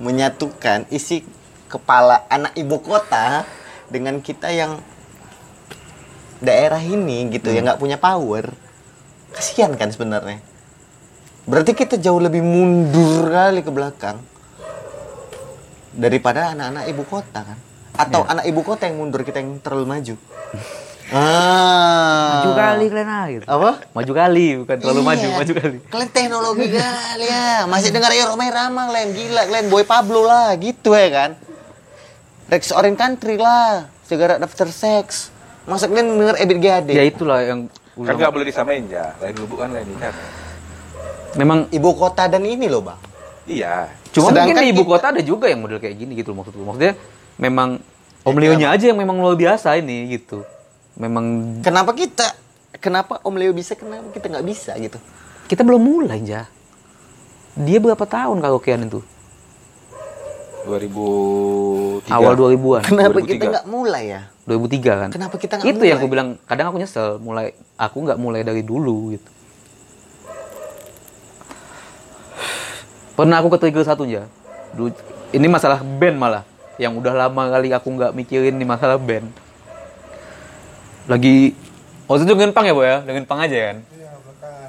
menyatukan 0.00 0.88
isi 0.88 1.20
kepala 1.68 2.24
anak 2.32 2.56
ibu 2.56 2.80
kota 2.80 3.44
dengan 3.92 4.24
kita 4.24 4.48
yang 4.48 4.80
daerah 6.40 6.80
ini 6.80 7.28
gitu 7.28 7.52
yang 7.52 7.68
nggak 7.68 7.76
punya 7.76 8.00
power? 8.00 8.48
Kasihan 9.36 9.76
kan 9.76 9.92
sebenarnya. 9.92 10.40
Berarti 11.44 11.76
kita 11.76 12.00
jauh 12.00 12.24
lebih 12.24 12.40
mundur 12.40 13.28
kali 13.28 13.60
ke 13.60 13.68
belakang 13.68 14.16
daripada 15.92 16.56
anak-anak 16.56 16.88
ibu 16.88 17.04
kota 17.04 17.40
kan? 17.44 17.58
Atau 18.00 18.24
anak 18.24 18.48
ibu 18.48 18.64
kota 18.64 18.88
yang 18.88 18.96
mundur 18.96 19.28
kita 19.28 19.44
yang 19.44 19.60
terlalu 19.60 19.86
maju? 19.92 20.14
ah. 21.12 22.42
Maju 22.42 22.50
kali 22.54 22.84
kalian 22.88 23.08
ah 23.08 23.24
gitu. 23.28 23.44
Apa? 23.44 23.70
Maju 23.88 24.12
kali 24.12 24.46
bukan 24.58 24.76
terlalu 24.76 24.98
Iya. 24.98 25.06
maju, 25.06 25.26
maju 25.34 25.52
kali. 25.54 25.76
Kalian 25.84 26.10
teknologi 26.10 26.66
kali 26.68 27.26
ya. 27.26 27.48
Masih 27.64 27.90
dengar 27.90 28.10
ya 28.10 28.24
Romai 28.26 28.48
Ramang 28.48 28.88
kalian 28.88 29.10
gila 29.12 29.42
kalian 29.44 29.66
Boy 29.68 29.84
Pablo 29.84 30.20
lah 30.22 30.56
gitu 30.56 30.90
ya 30.90 31.08
kan. 31.08 31.30
Rex 32.48 32.68
Orange 32.70 32.96
Country 32.96 33.36
lah. 33.36 33.86
Segera 34.02 34.36
daftar 34.36 34.68
seks. 34.68 35.28
Masa 35.62 35.86
kalian 35.86 36.16
denger 36.16 36.36
Ebit 36.38 36.58
GAD? 36.58 36.88
Ya 36.90 37.04
itulah 37.04 37.38
yang 37.40 37.68
Kan 37.92 38.16
nggak 38.16 38.32
boleh 38.32 38.44
disamain 38.44 38.82
ya. 38.86 39.12
Lain 39.18 39.36
lubuk 39.36 39.58
kan 39.58 39.68
lain 39.68 39.84
ikan. 39.96 40.14
memang 41.32 41.64
Ibu 41.66 41.90
kota 41.92 42.24
dan 42.26 42.40
ini 42.42 42.68
loh 42.68 42.80
bang. 42.82 43.00
Iya. 43.44 43.88
Cuma 44.12 44.28
mungkin 44.28 44.52
Sedangkan 44.52 44.62
di 44.62 44.68
ibu 44.68 44.82
kita- 44.82 44.92
kota 44.92 45.06
ada 45.08 45.22
juga 45.22 45.46
yang 45.48 45.60
model 45.60 45.76
kayak 45.76 45.96
gini 45.96 46.12
gitu 46.14 46.30
loh 46.30 46.40
maksudku. 46.40 46.60
Maksudnya 46.60 46.92
memang 47.36 47.80
Om 48.22 48.36
Leonya 48.36 48.70
aja 48.70 48.84
yang 48.86 48.96
memang 48.96 49.16
luar 49.16 49.34
biasa 49.34 49.74
ini 49.74 50.12
gitu. 50.12 50.44
Memang 50.96 51.58
Kenapa 51.64 51.96
kita? 51.96 52.34
Kenapa 52.80 53.20
Om 53.24 53.36
Leo 53.36 53.52
bisa? 53.56 53.72
Kenapa 53.78 54.08
kita 54.12 54.26
nggak 54.28 54.46
bisa 54.46 54.72
gitu? 54.76 54.98
kita 55.42 55.68
belum 55.68 55.84
mulai 55.84 56.24
ya. 56.24 56.48
Dia 57.52 57.76
berapa 57.76 58.00
tahun 58.08 58.40
karaokean 58.40 58.88
itu? 58.88 59.04
2003. 60.64 62.08
Awal 62.08 62.32
2000-an. 62.38 62.82
Kenapa 62.88 63.18
2003. 63.20 63.28
kita 63.28 63.44
nggak 63.52 63.66
mulai 63.68 64.04
ya? 64.08 64.22
2003 64.48 65.00
kan? 65.02 65.08
Kenapa 65.12 65.36
kita 65.36 65.52
nggak 65.60 65.68
Itu 65.68 65.76
mulai? 65.76 65.90
yang 65.92 65.98
aku 66.00 66.08
bilang, 66.08 66.28
kadang 66.48 66.66
aku 66.72 66.76
nyesel 66.80 67.20
mulai 67.20 67.52
aku 67.76 67.96
nggak 68.00 68.16
mulai 68.16 68.40
dari 68.40 68.64
dulu 68.64 69.12
gitu. 69.12 69.30
Pernah 73.12 73.36
aku 73.44 73.52
ke 73.52 73.58
trigger 73.60 73.84
satu 73.84 74.08
ya. 74.08 74.24
Ini 75.36 75.46
masalah 75.52 75.84
band 75.84 76.16
malah. 76.16 76.48
Yang 76.80 77.04
udah 77.04 77.28
lama 77.28 77.42
kali 77.52 77.68
aku 77.76 77.92
nggak 77.92 78.16
mikirin 78.16 78.56
nih 78.56 78.64
masalah 78.64 78.96
band. 78.96 79.28
Lagi 81.06 81.54
waktu 82.06 82.22
itu 82.22 82.32
dengan 82.32 82.52
pang 82.52 82.64
ya, 82.64 82.74
Boy 82.74 82.86
ya? 82.86 82.98
Dengan 83.02 83.24
pang 83.24 83.40
aja 83.40 83.56
kan? 83.70 83.76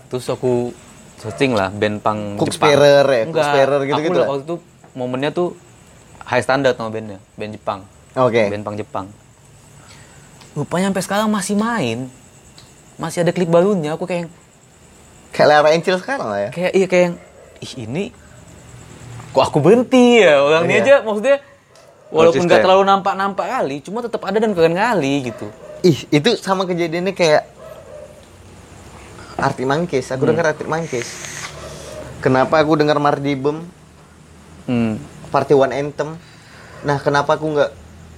Terus 0.08 0.26
aku 0.28 0.74
searching 1.18 1.54
lah 1.54 1.70
band 1.70 1.98
pang 2.00 2.36
Cook 2.36 2.50
Jepang. 2.50 2.70
Sparer 2.74 3.06
ya? 3.06 3.22
Cook 3.24 3.30
Enggak, 3.32 3.46
Sparer 3.48 3.80
gitu-gitu 3.84 4.12
aku 4.12 4.20
lah? 4.20 4.28
waktu 4.30 4.44
itu 4.44 4.56
momennya 4.94 5.30
tuh 5.30 5.48
high 6.24 6.40
standard 6.40 6.76
sama 6.76 6.90
bandnya, 6.90 7.20
band 7.34 7.52
Jepang. 7.52 7.80
Oke. 8.14 8.44
Band 8.48 8.64
pang 8.64 8.76
Jepang. 8.76 9.06
Rupanya 10.54 10.90
sampai 10.90 11.04
sekarang 11.04 11.28
masih 11.28 11.56
main. 11.56 12.10
Masih 12.96 13.26
ada 13.26 13.34
klip 13.34 13.50
barunya. 13.50 13.94
Aku 13.94 14.06
kayak 14.06 14.30
Kayak 15.30 15.48
Lara 15.50 15.70
Encil 15.74 15.98
sekarang 15.98 16.30
lah 16.30 16.40
ya. 16.40 16.50
kayak 16.54 16.72
iya 16.72 16.86
kayak 16.86 17.04
yang, 17.04 17.16
ih 17.58 17.74
ini 17.90 18.04
kok 19.34 19.50
aku 19.50 19.58
berhenti 19.58 20.22
ya 20.22 20.38
orang 20.38 20.70
ini 20.70 20.74
Iya. 20.78 20.82
aja 20.86 20.96
maksudnya 21.02 21.42
walaupun 22.14 22.46
nggak 22.46 22.62
terlalu 22.62 22.84
nampak-nampak 22.86 23.42
kali, 23.50 23.82
cuma 23.82 24.06
tetap 24.06 24.22
ada 24.22 24.38
dan 24.38 24.54
keren 24.54 24.78
kali 24.78 25.26
gitu. 25.26 25.50
Ih, 25.84 26.08
itu 26.10 26.30
sama 26.40 26.64
kejadiannya 26.64 27.12
kayak 27.12 27.44
Arti 29.36 29.68
Mangkis. 29.68 30.08
Hmm. 30.08 30.16
Aku 30.16 30.24
dengar 30.26 30.46
Arti 30.48 30.64
Mangkis. 30.64 31.08
Kenapa 32.24 32.56
aku 32.58 32.80
dengar 32.80 32.98
Mardibem, 32.98 33.68
Hmm. 34.64 34.96
Party 35.28 35.52
One 35.52 35.76
Anthem. 35.76 36.16
Nah, 36.82 36.96
kenapa 36.96 37.36
aku 37.36 37.52
nggak 37.52 37.72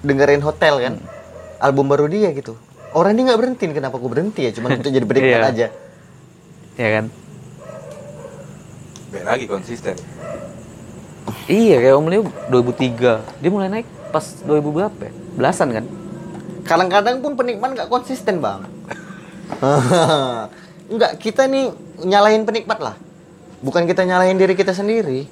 dengerin 0.05 0.45
Hotel 0.45 0.77
kan? 0.77 0.93
Hmm. 0.95 1.09
Album 1.57 1.89
baru 1.89 2.05
dia 2.05 2.29
gitu. 2.29 2.53
Orang 2.93 3.17
dia 3.17 3.25
nggak 3.25 3.39
berhenti, 3.41 3.65
kenapa 3.73 3.97
aku 3.97 4.07
berhenti 4.07 4.45
ya? 4.45 4.53
Cuma 4.53 4.69
untuk 4.69 4.93
jadi 4.93 5.01
penikmat 5.01 5.25
Iya. 5.41 5.49
aja. 5.49 5.67
Ya 6.77 6.89
kan? 6.93 7.05
Baik 9.09 9.25
lagi 9.25 9.45
konsisten. 9.49 9.97
Iya 11.47 11.81
kayak 11.81 11.95
Om 11.97 12.07
Leo 12.07 12.21
2003. 12.53 13.41
Dia 13.41 13.49
mulai 13.49 13.69
naik 13.71 13.87
pas 14.13 14.21
2000 14.39 14.61
berapa 14.69 14.99
ya? 15.01 15.11
Belasan 15.33 15.73
kan? 15.73 15.85
Kadang-kadang 16.65 17.21
pun 17.21 17.37
penikmat 17.37 17.69
nggak 17.73 17.87
konsisten, 17.87 18.41
Bang. 18.41 18.65
Enggak, 20.85 21.17
kita 21.17 21.45
nih 21.45 21.69
nyalahin 22.01 22.43
penikmat 22.43 22.77
lah. 22.77 22.95
Bukan 23.61 23.85
kita 23.85 24.03
nyalahin 24.03 24.37
diri 24.37 24.53
kita 24.53 24.73
sendiri. 24.73 25.25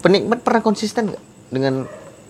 Penikmat 0.00 0.40
pernah 0.40 0.60
konsisten 0.60 1.08
nggak 1.08 1.22
dengan 1.48 1.74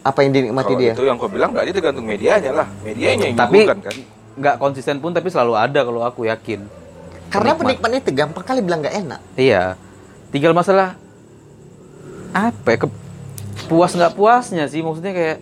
apa 0.02 0.22
yang 0.22 0.30
dinikmati 0.30 0.68
Kalau 0.68 0.80
dia? 0.80 0.92
itu 0.94 1.02
yang 1.02 1.18
kau 1.18 1.26
bilang 1.26 1.50
berarti 1.50 1.72
tergantung 1.72 2.06
medianya 2.06 2.52
lah. 2.54 2.66
Medianya 2.80 3.26
yang 3.26 3.38
Tapi 3.38 3.58
bukan 3.64 3.78
kan. 3.80 3.94
nggak 4.36 4.56
konsisten 4.56 4.96
pun 4.98 5.10
tapi 5.10 5.30
selalu 5.30 5.54
ada 5.54 5.80
kalau 5.82 6.02
aku 6.02 6.26
yakin. 6.26 6.62
Karena 7.26 7.58
Penikmat. 7.58 7.82
penikmat 7.82 8.06
itu 8.06 8.10
gampang 8.14 8.44
kali 8.44 8.60
bilang 8.62 8.80
nggak 8.80 8.96
enak. 8.96 9.20
Iya. 9.34 9.74
Tinggal 10.30 10.54
masalah 10.54 10.94
apa 12.30 12.68
ya? 12.68 12.78
ke- 12.78 12.94
puas 13.66 13.90
nggak 13.90 14.14
puasnya 14.14 14.68
sih 14.68 14.78
maksudnya 14.78 15.10
kayak 15.10 15.36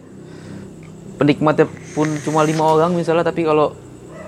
penikmatnya 1.15 1.67
pun 1.93 2.09
cuma 2.21 2.43
lima 2.43 2.65
orang 2.65 2.93
misalnya 2.93 3.23
tapi 3.23 3.43
kalau 3.43 3.73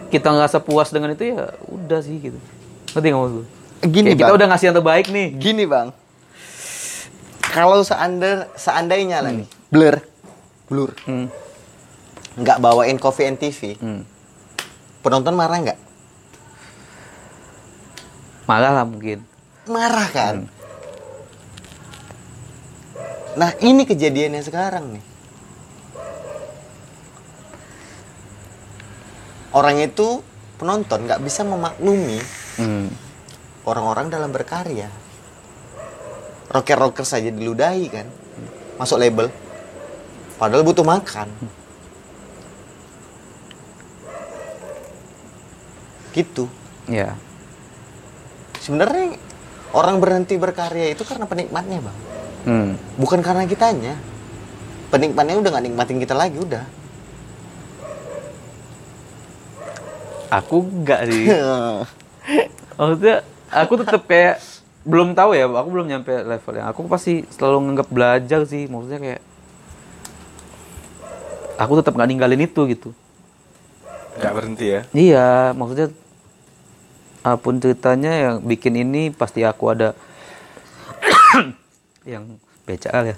kita 0.06 0.30
ngerasa 0.30 0.62
puas 0.62 0.88
dengan 0.88 1.10
itu 1.10 1.34
ya 1.34 1.50
udah 1.66 2.00
sih 2.00 2.16
gitu. 2.20 2.38
Ngerti 2.94 3.06
nggak 3.06 3.20
maksud? 3.20 3.44
Gini, 3.82 4.06
Kayak 4.08 4.18
kita 4.18 4.26
Bang. 4.26 4.38
udah 4.38 4.46
ngasih 4.48 4.66
yang 4.66 4.76
terbaik 4.76 5.06
nih. 5.08 5.28
Gini 5.36 5.64
bang, 5.64 5.88
kalau 7.44 7.84
seandainya 7.84 8.48
seandainya 8.54 9.20
lah 9.20 9.32
nih, 9.34 9.48
blur, 9.68 10.00
blur, 10.64 10.90
Hmm. 11.04 11.28
nggak 12.36 12.58
bawain 12.58 12.96
Coffee 12.96 13.28
and 13.28 13.36
TV, 13.36 13.76
Hmm. 13.76 14.02
penonton 15.00 15.36
marah 15.36 15.60
nggak? 15.60 15.78
Marah 18.46 18.72
lah 18.72 18.84
mungkin. 18.86 19.20
Marah 19.66 20.08
kan? 20.08 20.34
Nah 23.36 23.52
ini 23.60 23.84
kejadiannya 23.84 24.40
sekarang 24.40 24.96
nih. 24.96 25.04
Orang 29.56 29.80
itu 29.80 30.20
penonton 30.60 31.08
nggak 31.08 31.24
bisa 31.24 31.40
memaklumi 31.40 32.20
Hmm. 32.60 32.92
orang-orang 33.64 34.12
dalam 34.12 34.28
berkarya. 34.28 34.92
Rocker-rocker 36.52 37.08
saja 37.08 37.32
diludahi 37.32 37.88
kan, 37.88 38.06
masuk 38.76 39.00
label. 39.00 39.32
Padahal 40.36 40.60
butuh 40.60 40.84
makan. 40.84 41.32
Gitu. 46.12 46.48
Ya. 46.88 47.16
Sebenarnya 48.60 49.16
orang 49.72 50.00
berhenti 50.00 50.36
berkarya 50.36 50.92
itu 50.92 51.00
karena 51.04 51.24
penikmatnya 51.24 51.80
bang, 51.80 51.98
Hmm. 52.44 52.70
bukan 53.00 53.20
karena 53.24 53.48
kitanya. 53.48 53.96
Penikmatnya 54.92 55.40
udah 55.40 55.50
nggak 55.50 55.64
nikmatin 55.64 55.98
kita 55.98 56.12
lagi 56.12 56.38
udah. 56.40 56.64
Aku 60.42 60.68
enggak 60.68 61.08
sih. 61.08 61.32
Maksudnya 62.78 63.24
aku 63.48 63.72
tetap 63.80 64.02
kayak 64.04 64.36
belum 64.86 65.16
tahu 65.16 65.34
ya, 65.34 65.48
aku 65.50 65.68
belum 65.72 65.88
nyampe 65.90 66.12
level 66.12 66.54
yang 66.54 66.68
aku 66.70 66.86
pasti 66.86 67.26
selalu 67.34 67.58
nganggap 67.66 67.88
belajar 67.90 68.40
sih, 68.46 68.70
maksudnya 68.70 69.02
kayak 69.02 69.22
aku 71.58 71.72
tetap 71.82 71.98
nggak 71.98 72.06
ninggalin 72.06 72.46
itu 72.46 72.60
gitu. 72.70 72.94
Nggak 74.16 74.32
berhenti 74.32 74.66
ya. 74.70 74.80
iya 74.94 75.28
maksudnya 75.58 75.90
apa 77.26 77.36
pun 77.42 77.58
ceritanya 77.58 78.12
yang 78.14 78.34
bikin 78.46 78.78
ini 78.78 79.10
pasti 79.10 79.42
aku 79.42 79.74
ada 79.74 79.98
yang 82.06 82.38
BCL 82.62 83.04
ya. 83.10 83.16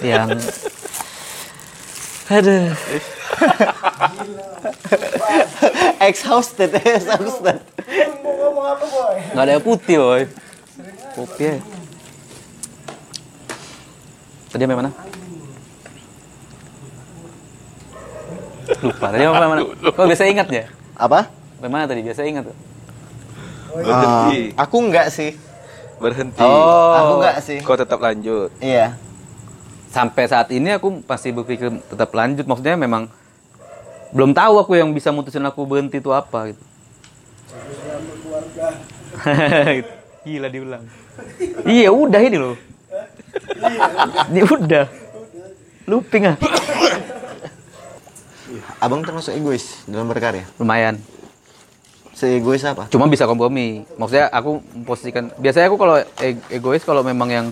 Yang 0.16 0.48
aduh 2.30 2.72
Exhausted, 6.00 6.74
exhausted. 6.74 7.60
Mau 8.20 8.32
ngomong 8.32 8.66
apa 8.66 8.84
boy? 8.84 9.16
nggak 9.30 9.42
ada 9.42 9.52
yang 9.52 9.62
putih 9.62 9.96
boy 9.96 10.22
kopi 11.10 11.42
ya 11.44 11.54
tadi 14.48 14.62
sampai 14.62 14.76
mana 14.76 14.90
lupa 18.80 19.06
tadi 19.10 19.22
sampai 19.22 19.48
mana 19.48 19.60
kok 19.66 20.06
biasa 20.06 20.24
ingat 20.26 20.48
ya 20.48 20.64
Apa? 20.94 21.20
sampai 21.56 21.68
mana 21.68 21.84
tadi 21.84 22.00
biasa 22.00 22.20
ingat 22.24 22.44
tuh 22.46 22.56
Ah, 23.70 24.26
aku 24.58 24.82
enggak 24.82 25.14
sih. 25.14 25.38
Berhenti. 26.02 26.42
oh 26.42 26.90
Aku 26.90 27.22
enggak 27.22 27.38
sih. 27.38 27.62
Kau 27.62 27.78
tetap 27.78 28.02
lanjut. 28.02 28.50
Iya. 28.58 28.98
sampai 29.86 30.26
saat 30.26 30.50
ini 30.50 30.70
aku 30.70 31.02
masih 31.02 31.30
berpikir 31.32 31.70
tetap 31.86 32.10
lanjut 32.10 32.46
maksudnya 32.46 32.74
memang 32.74 33.06
belum 34.10 34.34
tahu 34.34 34.54
aku 34.58 34.72
yang 34.74 34.90
bisa 34.90 35.14
mutusin 35.14 35.46
aku 35.46 35.62
berhenti 35.66 36.02
itu 36.02 36.10
apa 36.10 36.50
gitu. 36.50 36.62
Gila 40.26 40.48
diulang. 40.52 40.84
Iya 41.64 41.88
udah 41.94 42.20
ini 42.20 42.36
loh. 42.36 42.56
Ini 44.30 44.40
udah. 44.44 44.86
Looping 45.88 46.24
ah. 46.28 46.36
Abang 48.82 49.04
termasuk 49.04 49.34
egois 49.36 49.84
dalam 49.86 50.10
berkarya. 50.10 50.44
lumayan. 50.58 50.98
Seegois 52.14 52.60
apa? 52.68 52.84
cuma 52.92 53.08
bisa 53.08 53.24
kompromi. 53.24 53.88
Maksudnya 53.96 54.28
aku 54.28 54.60
memposisikan 54.76 55.32
biasanya 55.40 55.72
aku 55.72 55.78
kalau 55.80 55.96
e- 56.20 56.44
egois 56.52 56.84
kalau 56.84 57.00
memang 57.00 57.28
yang 57.32 57.46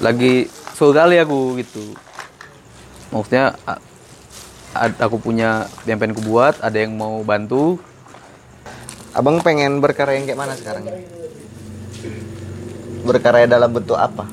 lagi 0.00 0.48
kali 0.78 1.18
aku 1.20 1.58
gitu. 1.60 1.82
Maksudnya 3.12 3.58
aku 4.98 5.18
punya 5.18 5.66
yang 5.84 5.98
pengen 5.98 6.14
ku 6.14 6.22
buat 6.22 6.58
ada 6.62 6.78
yang 6.78 6.94
mau 6.94 7.20
bantu 7.26 7.78
Abang 9.16 9.42
pengen 9.42 9.82
berkarya 9.82 10.20
yang 10.20 10.30
kayak 10.30 10.38
mana 10.38 10.54
sekarang? 10.54 10.84
Berkarya 13.02 13.50
dalam 13.50 13.72
bentuk 13.74 13.98
apa? 13.98 14.28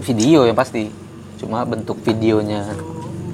video 0.00 0.48
yang 0.48 0.56
pasti 0.56 0.88
cuma 1.38 1.62
bentuk 1.64 2.00
videonya 2.02 2.66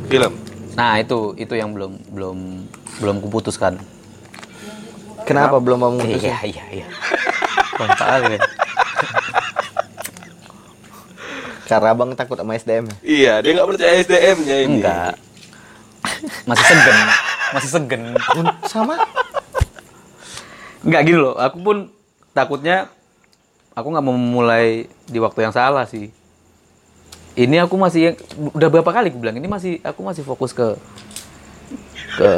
Film. 0.06 0.34
nah 0.76 0.98
itu 1.00 1.32
itu 1.38 1.54
yang 1.56 1.72
belum 1.72 1.98
belum 2.12 2.38
belum 3.00 3.16
kuputuskan 3.22 3.78
Kenapa 5.26 5.58
belum 5.58 5.78
mau 5.80 5.90
memutuskan? 5.90 6.30
iya 6.30 6.38
iya 6.46 6.64
iya 6.82 6.86
Kontol 7.74 8.06
kali. 8.06 8.38
Karena 11.66 11.88
abang 11.90 12.14
takut 12.14 12.38
sama 12.38 12.54
SDM. 12.54 12.86
ya? 12.86 12.96
Iya, 13.02 13.32
dia 13.42 13.50
nggak 13.52 13.68
percaya 13.68 13.92
SDM-nya 13.98 14.56
ini. 14.62 14.78
enggak 14.78 15.12
masih 16.46 16.64
segen 16.64 16.96
masih 17.50 17.70
segen 17.70 18.02
Sama? 18.64 18.94
Enggak 20.80 21.02
gini 21.02 21.18
loh, 21.18 21.34
aku 21.34 21.58
pun 21.58 21.76
takutnya 22.30 22.86
aku 23.72 23.86
nggak 23.90 24.00
mau 24.00 24.14
memulai 24.14 24.86
di 25.04 25.18
waktu 25.18 25.42
yang 25.42 25.50
salah 25.50 25.82
sih. 25.84 26.14
Ini 27.34 27.66
aku 27.66 27.74
masih 27.76 28.00
yang 28.00 28.16
udah 28.48 28.68
berapa 28.70 28.86
kali 28.88 29.10
aku 29.10 29.18
bilang 29.18 29.36
ini 29.36 29.44
masih 29.44 29.82
aku 29.82 30.00
masih 30.00 30.22
fokus 30.22 30.54
ke 30.54 30.78
ke 32.16 32.30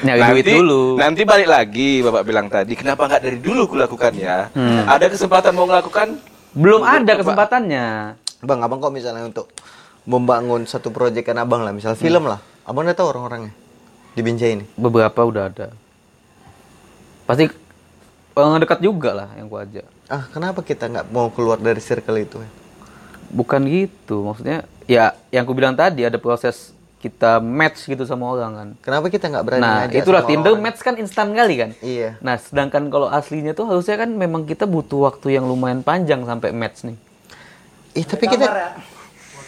nyari 0.00 0.40
duit 0.40 0.44
dulu. 0.46 0.96
nanti 0.96 1.24
balik 1.24 1.44
lagi 1.44 2.00
bapak 2.00 2.24
bilang 2.24 2.48
tadi 2.48 2.72
kenapa 2.72 3.04
nggak 3.04 3.20
dari 3.20 3.38
dulu 3.40 3.68
kulakukannya 3.68 4.52
Hmm. 4.52 4.84
ada 4.86 5.04
kesempatan 5.08 5.52
mau 5.52 5.64
melakukan 5.64 6.16
Belum 6.54 6.86
ada 6.86 7.02
Apa? 7.14 7.20
kesempatannya. 7.22 7.86
Bang, 8.44 8.60
abang 8.62 8.78
kok 8.78 8.94
misalnya 8.94 9.26
untuk 9.26 9.50
membangun 10.04 10.68
satu 10.68 10.92
proyek 10.92 11.26
kan 11.26 11.40
abang 11.40 11.64
lah, 11.64 11.72
misal 11.72 11.96
film 11.96 12.28
lah. 12.28 12.38
Abang 12.64 12.84
udah 12.84 12.96
tahu 12.96 13.10
orang-orangnya 13.10 13.52
di 14.14 14.20
Binjai 14.20 14.52
ini. 14.54 14.64
Beberapa 14.76 15.24
udah 15.24 15.50
ada. 15.50 15.66
Pasti 17.24 17.48
orang 18.36 18.60
dekat 18.60 18.84
juga 18.84 19.16
lah 19.16 19.28
yang 19.34 19.48
ku 19.48 19.56
ajak. 19.56 19.86
Ah, 20.12 20.28
kenapa 20.28 20.60
kita 20.60 20.92
nggak 20.92 21.06
mau 21.08 21.32
keluar 21.32 21.56
dari 21.56 21.80
circle 21.80 22.20
itu? 22.20 22.36
Bukan 23.32 23.64
gitu, 23.66 24.22
maksudnya 24.22 24.68
ya 24.84 25.16
yang 25.32 25.48
ku 25.48 25.56
bilang 25.56 25.72
tadi 25.72 26.04
ada 26.04 26.20
proses 26.20 26.73
kita 27.04 27.36
match 27.44 27.84
gitu 27.84 28.08
sama 28.08 28.32
orang 28.32 28.52
kan. 28.56 28.68
Kenapa 28.80 29.12
kita 29.12 29.28
nggak 29.28 29.44
berani 29.44 29.60
Nah, 29.60 29.84
itulah 29.92 30.24
sama 30.24 30.30
Tinder 30.32 30.56
orang? 30.56 30.64
match 30.64 30.80
kan 30.80 30.94
instan 30.96 31.36
kali 31.36 31.54
kan. 31.60 31.70
Iya. 31.84 32.16
Nah, 32.24 32.40
sedangkan 32.40 32.88
kalau 32.88 33.12
aslinya 33.12 33.52
tuh 33.52 33.68
harusnya 33.68 34.00
kan 34.00 34.08
memang 34.08 34.48
kita 34.48 34.64
butuh 34.64 35.04
waktu 35.12 35.36
yang 35.36 35.44
lumayan 35.44 35.84
panjang 35.84 36.24
sampai 36.24 36.56
match 36.56 36.88
nih. 36.88 36.96
Ih, 38.00 38.08
tapi 38.08 38.24
kita 38.24 38.48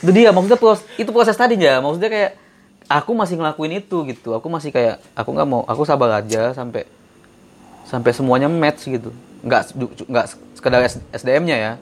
Itu 0.05 0.13
dia, 0.13 0.29
maksudnya 0.29 0.61
proses, 0.61 0.85
itu 1.01 1.09
proses 1.09 1.33
tadi 1.33 1.57
ya. 1.57 1.81
Maksudnya 1.81 2.13
kayak 2.13 2.31
aku 2.93 3.17
masih 3.17 3.41
ngelakuin 3.41 3.81
itu 3.81 3.97
gitu. 4.13 4.37
Aku 4.37 4.53
masih 4.53 4.69
kayak 4.69 5.01
aku 5.17 5.33
nggak 5.33 5.49
mau, 5.49 5.65
aku 5.65 5.89
sabar 5.89 6.21
aja 6.21 6.53
sampai 6.53 6.85
sampai 7.89 8.13
semuanya 8.13 8.53
match 8.53 8.85
gitu. 8.85 9.17
Nggak 9.41 9.73
nggak 10.05 10.27
sekedar 10.53 10.85
SDM-nya 11.17 11.57
ya. 11.57 11.73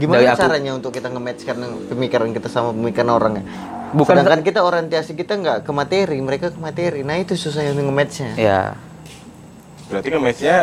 Gimana 0.00 0.24
Dari 0.24 0.32
aku- 0.32 0.40
caranya 0.40 0.72
untuk 0.72 0.90
kita 0.90 1.12
nge-match 1.12 1.42
karena 1.44 1.66
pemikiran 1.86 2.28
kita 2.32 2.48
sama 2.48 2.72
pemikiran 2.72 3.10
orangnya? 3.12 3.44
Bukan 3.92 4.14
Sedangkan 4.16 4.40
kita 4.40 4.60
orientasi 4.64 5.12
kita 5.12 5.36
nggak 5.36 5.58
ke 5.62 5.70
materi, 5.70 6.16
mereka 6.18 6.48
ke 6.48 6.56
materi. 6.56 7.04
Nah, 7.04 7.20
itu 7.20 7.36
susahnya 7.36 7.76
nge-matchnya. 7.76 8.32
Ya. 8.34 8.62
berarti 9.90 10.06
kan 10.06 10.22
match-nya 10.22 10.58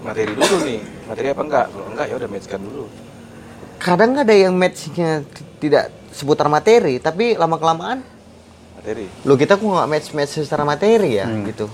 materi 0.00 0.30
dulu 0.30 0.56
nih 0.62 0.78
materi 1.10 1.26
apa 1.28 1.42
enggak 1.42 1.66
kalau 1.74 1.86
enggak 1.90 2.06
ya 2.06 2.14
udah 2.14 2.28
match-kan 2.30 2.60
dulu 2.62 2.84
Kadang 3.82 4.14
ada 4.14 4.30
yang 4.30 4.54
matchnya 4.54 5.26
tidak 5.58 5.90
seputar 6.08 6.46
materi, 6.46 7.02
tapi 7.02 7.34
lama 7.34 7.58
kelamaan 7.58 7.98
materi 8.78 9.10
lo 9.26 9.34
kita 9.34 9.58
kok 9.58 9.66
nggak 9.66 9.90
match 9.90 10.08
match 10.14 10.38
secara 10.38 10.62
materi 10.62 11.18
ya 11.18 11.26
gitu. 11.50 11.66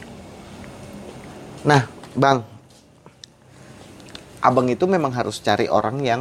Nah, 1.60 1.84
bang, 2.16 2.40
abang 4.40 4.66
itu 4.66 4.88
memang 4.88 5.12
harus 5.12 5.36
cari 5.38 5.68
orang 5.68 6.00
yang 6.00 6.20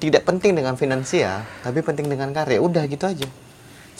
tidak 0.00 0.24
penting 0.24 0.56
dengan 0.56 0.74
finansial, 0.80 1.44
tapi 1.60 1.84
penting 1.84 2.08
dengan 2.08 2.32
karya. 2.32 2.58
Udah 2.58 2.88
gitu 2.88 3.04
aja. 3.04 3.28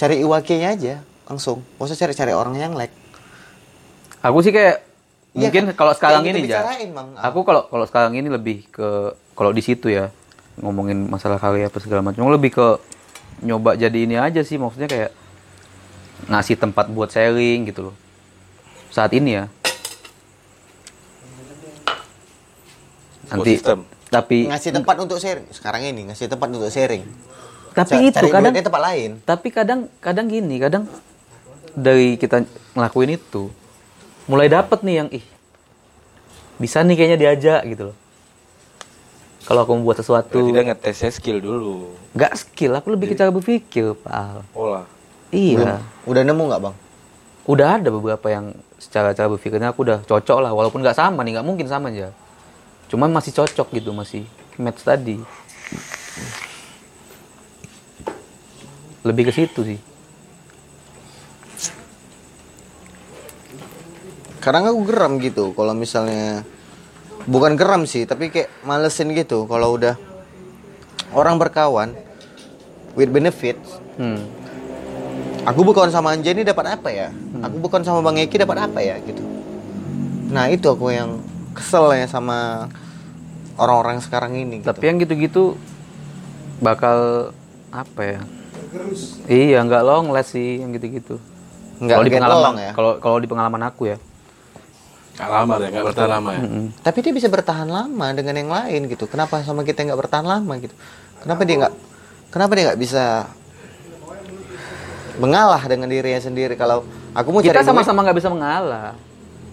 Cari 0.01 0.25
iwake-nya 0.25 0.73
aja 0.73 0.95
langsung. 1.29 1.61
Gak 1.77 1.87
usah 1.93 1.99
cari-cari 2.01 2.33
orang 2.33 2.57
yang 2.57 2.73
like. 2.73 2.97
Aku 4.25 4.41
sih 4.41 4.51
kayak 4.51 4.89
Iya 5.31 5.47
mungkin 5.47 5.63
kan? 5.71 5.75
kalau 5.79 5.93
sekarang 5.95 6.23
Kayak 6.27 6.43
ini 6.43 6.51
ya. 6.51 6.67
Aku 7.23 7.47
kalau 7.47 7.71
kalau 7.71 7.87
sekarang 7.87 8.19
ini 8.19 8.27
lebih 8.27 8.67
ke 8.67 9.15
kalau 9.39 9.55
di 9.55 9.63
situ 9.63 9.87
ya 9.87 10.11
ngomongin 10.59 11.07
masalah 11.07 11.39
karya 11.39 11.71
apa 11.71 11.79
segala 11.79 12.03
macam 12.03 12.27
lebih 12.27 12.51
ke 12.51 12.67
nyoba 13.47 13.79
jadi 13.79 13.95
ini 13.95 14.19
aja 14.19 14.43
sih 14.43 14.59
maksudnya 14.59 14.91
kayak 14.91 15.15
ngasih 16.27 16.59
tempat 16.59 16.91
buat 16.91 17.15
sharing 17.15 17.71
gitu 17.71 17.91
loh. 17.91 17.97
Saat 18.91 19.15
ini 19.15 19.39
ya. 19.39 19.45
Nanti 23.31 23.55
sistem. 23.55 23.87
Tapi 24.11 24.51
Ngasih 24.51 24.75
tempat 24.75 24.99
untuk 24.99 25.17
sharing. 25.17 25.47
Sekarang 25.49 25.81
ini 25.81 26.11
ngasih 26.11 26.27
tempat 26.27 26.51
untuk 26.51 26.67
sharing. 26.67 27.07
tapi 27.71 28.11
itu 28.11 28.19
cari 28.19 28.29
kadang 28.29 28.51
tempat 28.51 28.83
lain. 28.83 29.11
tapi 29.23 29.49
kadang 29.49 29.87
kadang 30.03 30.27
gini 30.27 30.59
kadang 30.59 30.91
dari 31.71 32.19
kita 32.19 32.43
ngelakuin 32.75 33.15
itu 33.15 33.47
mulai 34.27 34.51
dapet 34.51 34.83
nih 34.83 34.97
yang 34.97 35.09
ih 35.09 35.23
bisa 36.59 36.83
nih 36.83 36.99
kayaknya 36.99 37.15
diajak 37.17 37.63
gitu 37.65 37.95
loh 37.95 37.97
kalau 39.47 39.63
aku 39.63 39.73
membuat 39.73 40.03
sesuatu 40.03 40.51
dia 40.51 40.67
ngetesnya 40.67 41.11
skill 41.11 41.39
dulu 41.39 41.95
nggak 42.11 42.33
skill 42.37 42.75
aku 42.75 42.91
lebih 42.91 43.07
ke 43.09 43.15
cara 43.15 43.31
berpikir 43.31 43.95
pak 43.97 44.11
Al. 44.11 44.43
pola 44.51 44.83
iya 45.31 45.79
Udah 46.05 46.23
nemu 46.23 46.43
nggak 46.51 46.61
bang? 46.61 46.75
udah 47.47 47.69
ada 47.79 47.89
beberapa 47.89 48.27
yang 48.29 48.51
secara 48.77 49.15
cara 49.15 49.31
berpikirnya 49.31 49.71
aku 49.71 49.87
udah 49.87 50.03
cocok 50.03 50.39
lah 50.43 50.51
walaupun 50.51 50.83
nggak 50.83 50.99
sama 50.99 51.23
nih 51.23 51.39
nggak 51.39 51.47
mungkin 51.47 51.71
sama 51.71 51.87
aja 51.87 52.11
cuman 52.91 53.15
masih 53.15 53.33
cocok 53.33 53.71
gitu 53.79 53.95
masih 53.95 54.27
match 54.59 54.83
tadi 54.83 55.23
lebih 59.07 59.31
ke 59.31 59.33
situ 59.33 59.63
sih 59.65 59.81
Kadang 64.41 64.73
aku 64.73 64.89
geram 64.89 65.21
gitu 65.21 65.53
kalau 65.53 65.77
misalnya 65.77 66.49
bukan 67.29 67.61
geram 67.61 67.85
sih, 67.85 68.09
tapi 68.09 68.33
kayak 68.33 68.49
malesin 68.65 69.13
gitu 69.13 69.45
kalau 69.45 69.77
udah 69.77 70.01
orang 71.13 71.37
berkawan 71.37 71.93
with 72.97 73.13
benefit. 73.13 73.61
hmm. 74.01 74.41
Aku 75.45 75.61
berkawan 75.65 75.93
sama 75.93 76.17
Anjani 76.17 76.41
dapat 76.41 76.73
apa 76.73 76.89
ya? 76.89 77.13
Aku 77.45 77.61
berkawan 77.61 77.85
sama 77.85 78.01
Bang 78.01 78.17
Eki 78.17 78.41
dapat 78.41 78.65
apa 78.65 78.81
ya 78.81 78.97
gitu. 79.05 79.25
Nah, 80.33 80.49
itu 80.53 80.69
aku 80.69 80.89
yang 80.89 81.21
kesel 81.57 81.93
ya 81.97 82.07
sama 82.07 82.71
orang-orang 83.61 84.01
sekarang 84.01 84.37
ini 84.39 84.63
gitu. 84.63 84.71
Tapi 84.71 84.85
yang 84.87 84.99
gitu-gitu 85.03 85.59
bakal 86.61 87.31
apa 87.71 88.01
ya 88.03 88.21
iya 89.27 89.59
nggak 89.65 89.83
long 89.83 90.13
last 90.15 90.37
sih 90.37 90.61
yang 90.63 90.71
gitu-gitu 90.77 91.19
Nggak 91.81 91.97
kalau 91.97 92.05
di 92.05 92.13
pengalaman 92.13 92.43
along 92.45 92.57
ya. 92.61 92.73
kalau 92.77 92.93
kalau 93.01 93.19
di 93.19 93.29
pengalaman 93.31 93.63
aku 93.67 93.83
ya 93.95 93.99
Nggak 95.21 95.33
lama 95.37 95.55
deh, 95.61 95.69
nggak 95.69 95.85
bertahan 95.85 96.11
lama 96.17 96.31
ya. 96.33 96.41
Tapi 96.81 96.99
dia 97.05 97.13
bisa 97.13 97.29
bertahan 97.29 97.69
lama 97.69 98.07
dengan 98.17 98.41
yang 98.41 98.49
lain 98.49 98.89
gitu. 98.89 99.05
Kenapa 99.05 99.45
sama 99.45 99.69
kita 99.69 99.85
nggak 99.85 100.01
bertahan 100.01 100.25
lama 100.25 100.53
gitu? 100.57 100.73
Kenapa 101.21 101.45
dia 101.45 101.57
nggak? 101.61 101.75
Kenapa 102.33 102.53
dia 102.57 102.65
nggak 102.73 102.81
bisa 102.81 103.29
mengalah 105.21 105.61
dengan 105.69 105.93
dirinya 105.93 106.17
sendiri? 106.25 106.57
Kalau 106.57 106.89
aku 107.13 107.29
mau 107.37 107.45
kita 107.45 107.61
cari 107.61 107.69
sama-sama 107.69 108.01
nggak 108.01 108.17
bisa 108.17 108.33
mengalah 108.33 108.97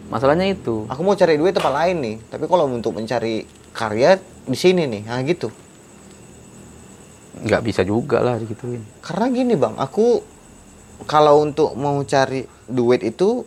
masalahnya 0.07 0.47
itu 0.47 0.88
aku 0.88 1.01
mau 1.03 1.15
cari 1.15 1.35
duit 1.35 1.53
tempat 1.55 1.73
lain 1.73 1.97
nih. 1.99 2.15
Tapi 2.31 2.45
kalau 2.47 2.65
untuk 2.67 2.95
mencari 2.95 3.43
karya 3.75 4.17
di 4.47 4.57
sini 4.57 4.88
nih, 4.88 5.03
nah 5.05 5.19
gitu. 5.21 5.51
nggak 7.38 7.61
bisa 7.61 7.85
juga 7.85 8.17
lah 8.17 8.41
digituin 8.41 8.81
Karena 8.97 9.29
gini 9.29 9.53
bang, 9.53 9.77
aku 9.77 10.25
kalau 11.05 11.45
untuk 11.45 11.77
mau 11.77 12.01
cari 12.01 12.41
duit 12.65 13.05
itu 13.05 13.45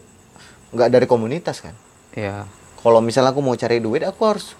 nggak 0.70 0.88
dari 0.94 1.06
komunitas 1.10 1.58
kan. 1.58 1.74
ya 2.14 2.46
Kalau 2.78 3.02
misalnya 3.02 3.34
aku 3.34 3.42
mau 3.42 3.58
cari 3.58 3.82
duit, 3.82 4.06
aku 4.06 4.22
harus 4.22 4.54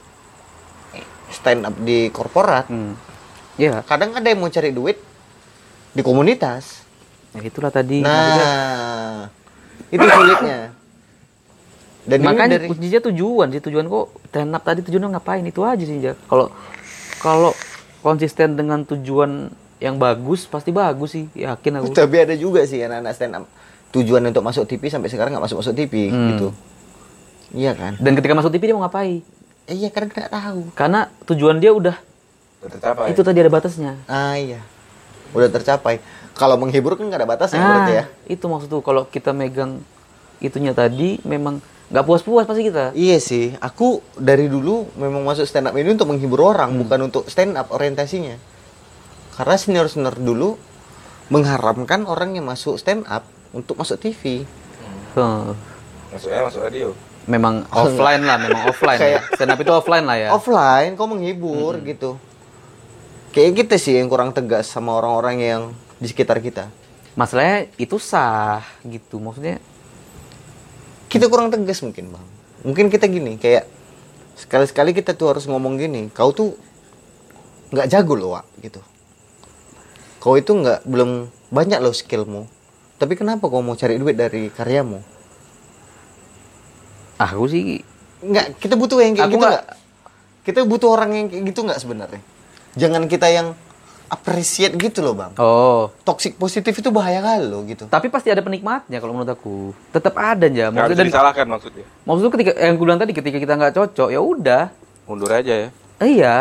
stand 1.31 1.63
up 1.63 1.79
di 1.79 2.11
korporat. 2.11 2.67
hmm. 2.67 2.93
ya 3.55 3.87
Kadang 3.87 4.19
ada 4.19 4.27
yang 4.27 4.43
mau 4.43 4.51
cari 4.51 4.75
duit 4.75 4.99
di 5.95 6.03
komunitas. 6.03 6.83
ya 7.31 7.47
itulah 7.47 7.71
tadi 7.71 8.03
Nah, 8.03 9.31
itu 9.95 10.03
sulitnya. 10.03 10.75
Dan 12.01 12.23
makanya 12.23 12.57
dari 12.57 12.67
kuncinya 12.67 13.01
tujuan 13.05 13.47
sih 13.49 13.61
tujuan 13.61 13.85
kok 13.85 14.05
stand 14.27 14.51
up 14.51 14.63
tadi 14.63 14.81
tujuannya 14.81 15.09
ngapain 15.13 15.43
itu 15.43 15.61
aja 15.61 15.81
sih 15.81 15.99
Jak. 15.99 16.17
kalau 16.27 16.49
kalau 17.19 17.53
konsisten 18.01 18.55
dengan 18.55 18.83
tujuan 18.83 19.53
yang 19.77 19.97
bagus 19.97 20.45
pasti 20.45 20.71
bagus 20.71 21.13
sih 21.13 21.29
yakin 21.35 21.79
aku 21.79 21.93
tapi 21.93 22.17
ada 22.19 22.33
juga 22.35 22.65
sih 22.65 22.81
anak-anak 22.81 23.13
stand 23.13 23.35
up 23.35 23.45
tujuan 23.91 24.23
untuk 24.23 24.41
masuk 24.41 24.65
TV 24.65 24.87
sampai 24.87 25.09
sekarang 25.09 25.31
nggak 25.31 25.45
masuk 25.45 25.61
masuk 25.61 25.75
TV 25.75 26.09
Hmm. 26.09 26.29
gitu. 26.31 26.49
Iya 27.53 27.75
kan? 27.75 27.93
dan 27.97 28.13
ketika 28.15 28.33
masuk 28.33 28.51
TV 28.51 28.63
dia 28.65 28.75
mau 28.75 28.83
ngapain 28.83 29.21
Eh, 29.65 29.77
iya 29.77 29.89
karena 29.89 30.09
nggak 30.09 30.31
tahu. 30.31 30.61
karena 30.73 31.01
tujuan 31.27 31.57
dia 31.57 31.71
udah 31.71 31.97
Udah 32.61 32.71
tercapai. 32.73 33.07
itu 33.09 33.21
tadi 33.21 33.39
ada 33.39 33.51
batasnya 33.51 33.93
Ah 34.05 34.35
iya, 34.35 34.61
udah 35.31 35.49
tercapai. 35.49 36.01
Kalau 36.33 36.57
menghibur 36.57 36.95
kan 36.95 37.05
nggak 37.05 37.21
ada 37.21 37.29
batasnya 37.29 37.59
Ah, 37.59 37.67
berarti 37.69 37.93
ya. 37.95 38.05
itu 38.31 38.45
maksud 38.47 38.69
tuh 38.69 38.81
kalau 38.81 39.05
kita 39.05 39.31
megang 39.31 39.83
itunya 40.39 40.71
tadi 40.71 41.21
memang 41.23 41.61
nggak 41.91 42.05
puas-puas 42.05 42.47
pasti 42.47 42.63
kita 42.65 42.95
Iya 42.95 43.19
sih, 43.19 43.51
aku 43.59 43.99
dari 44.15 44.47
dulu 44.47 44.87
memang 44.95 45.23
masuk 45.23 45.43
stand 45.43 45.67
up 45.67 45.75
ini 45.75 45.91
untuk 45.91 46.07
menghibur 46.07 46.41
orang, 46.47 46.71
bukan 46.77 47.07
untuk 47.07 47.27
stand 47.27 47.55
up 47.55 47.71
orientasinya. 47.71 48.39
Karena 49.35 49.55
senior-senior 49.55 50.15
dulu 50.15 50.55
mengharamkan 51.29 52.05
orang 52.05 52.35
yang 52.35 52.45
masuk 52.45 52.77
stand 52.77 53.07
up 53.07 53.23
untuk 53.51 53.75
masuk 53.75 53.99
TV. 53.99 54.47
Huh. 55.13 55.55
Masuknya 56.09 56.43
masuk 56.43 56.63
radio. 56.63 56.91
memang 57.23 57.63
offline 57.77 58.23
lah 58.23 58.39
memang 58.39 58.63
offline 58.67 58.97
Kayak- 58.97 59.23
ya. 59.23 59.37
stand 59.37 59.51
up 59.51 59.59
itu 59.59 59.71
offline 59.71 60.03
lah 60.03 60.17
ya 60.17 60.29
Offline, 60.31 60.95
kok 60.95 61.07
menghibur 61.07 61.79
gitu. 61.81 62.17
Kayak 63.31 63.63
kita 63.63 63.77
sih 63.77 63.95
yang 63.95 64.07
kurang 64.07 64.31
tegas 64.31 64.67
sama 64.67 64.91
orang-orang 64.93 65.37
yang 65.39 65.63
di 65.97 66.07
sekitar 66.07 66.39
kita. 66.39 66.67
masalahnya 67.13 67.67
itu 67.77 67.99
sah 67.99 68.63
gitu 68.81 69.19
maksudnya 69.19 69.59
Kita 71.11 71.27
kurang 71.27 71.51
tegas 71.51 71.83
mungkin 71.83 72.15
bang. 72.15 72.27
Mungkin 72.63 72.87
kita 72.87 73.11
gini, 73.11 73.35
kayak 73.37 73.67
sekali-sekali 74.39 74.95
kita 74.95 75.19
tuh 75.19 75.35
harus 75.35 75.45
ngomong 75.51 75.77
gini. 75.77 76.07
Kau 76.15 76.31
tuh 76.31 76.55
nggak 77.75 77.91
jago 77.91 78.15
loh, 78.15 78.39
Wak, 78.39 78.47
gitu. 78.63 78.81
Kau 80.23 80.39
itu 80.39 80.55
nggak 80.55 80.87
belum 80.87 81.27
banyak 81.51 81.83
loh 81.83 81.93
skillmu. 81.93 82.47
Tapi 83.01 83.19
kenapa 83.19 83.51
kau 83.51 83.65
mau 83.65 83.75
cari 83.75 83.99
duit 83.99 84.15
dari 84.15 84.53
karyamu? 84.55 85.21
aku 87.21 87.45
sih 87.53 87.85
Nggak, 88.21 88.61
kita 88.61 88.77
butuh 88.77 89.01
yang 89.01 89.17
kayak 89.17 89.29
Aku 89.33 89.37
gitu 89.41 89.47
nggak-? 89.49 89.65
Kita 90.45 90.61
butuh 90.69 90.89
orang 90.93 91.11
yang 91.17 91.27
kayak 91.33 91.45
gitu 91.53 91.61
nggak 91.65 91.81
sebenarnya? 91.81 92.21
Jangan 92.77 93.09
kita 93.09 93.33
yang 93.33 93.57
appreciate 94.11 94.75
gitu 94.75 95.01
loh 95.01 95.15
bang. 95.15 95.31
oh 95.39 95.95
Toxic 96.03 96.35
positif 96.35 96.75
itu 96.75 96.91
bahaya 96.91 97.19
kali 97.19 97.47
loh 97.47 97.63
gitu. 97.63 97.87
tapi 97.87 98.07
pasti 98.07 98.27
ada 98.27 98.43
penikmatnya 98.43 98.99
kalau 98.99 99.15
menurut 99.15 99.31
aku 99.31 99.55
tetap 99.89 100.13
ada 100.15 100.45
aja 100.45 100.67
Nggak 100.67 100.75
maksudnya 100.75 100.91
bisa 100.91 100.99
dan 100.99 101.07
disalahkan 101.09 101.47
maksudnya. 101.47 101.85
maksudku 102.03 102.31
ketika 102.33 102.51
yang 102.57 102.75
gue 102.75 102.85
bilang 102.85 102.99
tadi 102.99 103.13
ketika 103.13 103.39
kita 103.39 103.55
nggak 103.55 103.73
cocok 103.73 104.09
ya 104.09 104.19
udah 104.19 104.63
Mundur 105.07 105.31
aja 105.31 105.55
ya. 105.57 105.69
iya 106.01 106.35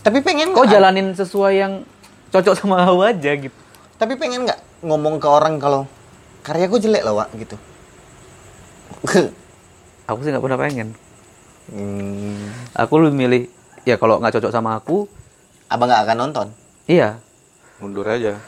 Tapi 0.00 0.20
pengen 0.20 0.50
kok 0.50 0.62
nggak? 0.62 0.72
jalanin 0.72 1.12
sesuai 1.12 1.52
yang 1.54 1.72
cocok 2.28 2.54
sama 2.54 2.80
aku 2.84 3.04
aja 3.04 3.30
gitu 3.34 3.56
Tapi 3.94 4.16
pengen 4.16 4.44
nggak 4.44 4.60
ngomong 4.82 5.16
ke 5.16 5.26
orang 5.26 5.56
kalau 5.56 5.84
karyaku 6.40 6.78
jelek 6.78 7.02
loh, 7.02 7.18
Wak, 7.18 7.28
gitu. 7.34 7.56
aku 10.08 10.18
sih 10.22 10.30
nggak 10.30 10.40
pernah 10.42 10.56
pengen 10.58 10.88
Hmm, 11.68 12.48
aku 12.72 12.96
lebih 12.96 13.12
milih 13.18 13.42
ya 13.84 14.00
kalau 14.00 14.16
nggak 14.16 14.40
cocok 14.40 14.48
sama 14.48 14.80
aku 14.80 15.04
abang 15.68 15.88
nggak 15.92 16.02
akan 16.08 16.16
nonton. 16.16 16.46
iya 16.88 17.20
Mundur 17.78 18.08
aja. 18.10 18.42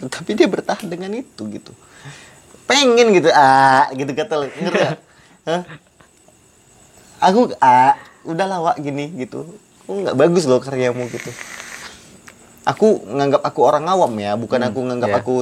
Tapi 0.00 0.34
dia 0.34 0.50
bertahan 0.50 0.90
dengan 0.90 1.14
itu 1.14 1.46
gitu. 1.46 1.72
Pengen 2.66 3.14
gitu, 3.14 3.30
ah, 3.30 3.90
gitu 3.94 4.10
kata 4.10 4.46
ngerti 4.46 4.78
nggak? 4.78 4.98
Hah? 5.48 5.62
Aku, 7.30 7.52
ah, 7.62 7.94
udahlah 8.26 8.58
Wak 8.62 8.76
gini 8.82 9.10
gitu. 9.18 9.46
Nggak 9.86 10.16
bagus 10.18 10.46
loh 10.46 10.62
karyamu 10.62 11.06
gitu. 11.10 11.30
Aku 12.66 13.02
nganggap 13.06 13.42
aku 13.42 13.60
orang 13.66 13.86
awam 13.90 14.12
ya, 14.18 14.38
bukan 14.38 14.60
aku 14.62 14.78
nganggap 14.86 15.10
iya. 15.10 15.18
aku 15.22 15.34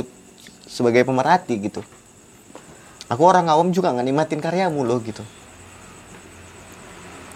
sebagai 0.64 1.04
pemerhati 1.04 1.54
gitu. 1.60 1.80
Aku 3.08 3.24
orang 3.24 3.48
awam 3.48 3.72
juga 3.72 3.92
nggak 3.92 4.06
nikmatin 4.06 4.40
karyamu 4.40 4.84
loh 4.84 5.00
gitu. 5.00 5.24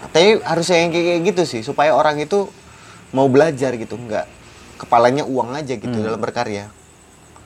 Tapi 0.05 0.41
harusnya 0.41 0.77
yang 0.85 0.91
kayak 0.93 1.21
gitu 1.33 1.43
sih, 1.45 1.61
supaya 1.65 1.93
orang 1.93 2.21
itu 2.21 2.49
mau 3.13 3.29
belajar 3.29 3.77
gitu, 3.77 3.95
nggak. 3.95 4.25
Kepalanya 4.81 5.23
uang 5.23 5.53
aja 5.55 5.77
gitu 5.77 5.93
dalam 5.93 6.19
berkarya. 6.19 6.67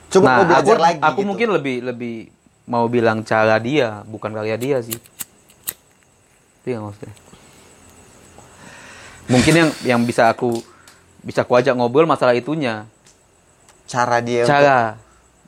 Coba 0.08 0.24
nah 0.24 0.36
mau 0.40 0.46
belajar 0.48 0.74
aku 0.74 0.82
lagi. 0.82 1.00
aku 1.04 1.20
gitu. 1.20 1.28
mungkin 1.28 1.48
lebih 1.52 1.76
lebih 1.84 2.16
mau 2.64 2.84
bilang 2.88 3.20
cara 3.22 3.60
dia 3.60 4.02
bukan 4.08 4.32
karya 4.32 4.56
dia 4.56 4.76
sih. 4.80 4.96
Itu 6.64 6.66
yang 6.66 6.88
maksudnya. 6.88 7.14
Mungkin 9.28 9.52
yang 9.52 9.70
yang 9.84 10.00
bisa 10.08 10.32
aku 10.32 10.56
bisa 11.20 11.44
aku 11.44 11.52
ajak 11.60 11.76
ngobrol 11.76 12.08
masalah 12.08 12.32
itunya. 12.32 12.88
Cara 13.84 14.24
dia 14.24 14.48
untuk- 14.48 14.52
cara 14.56 14.78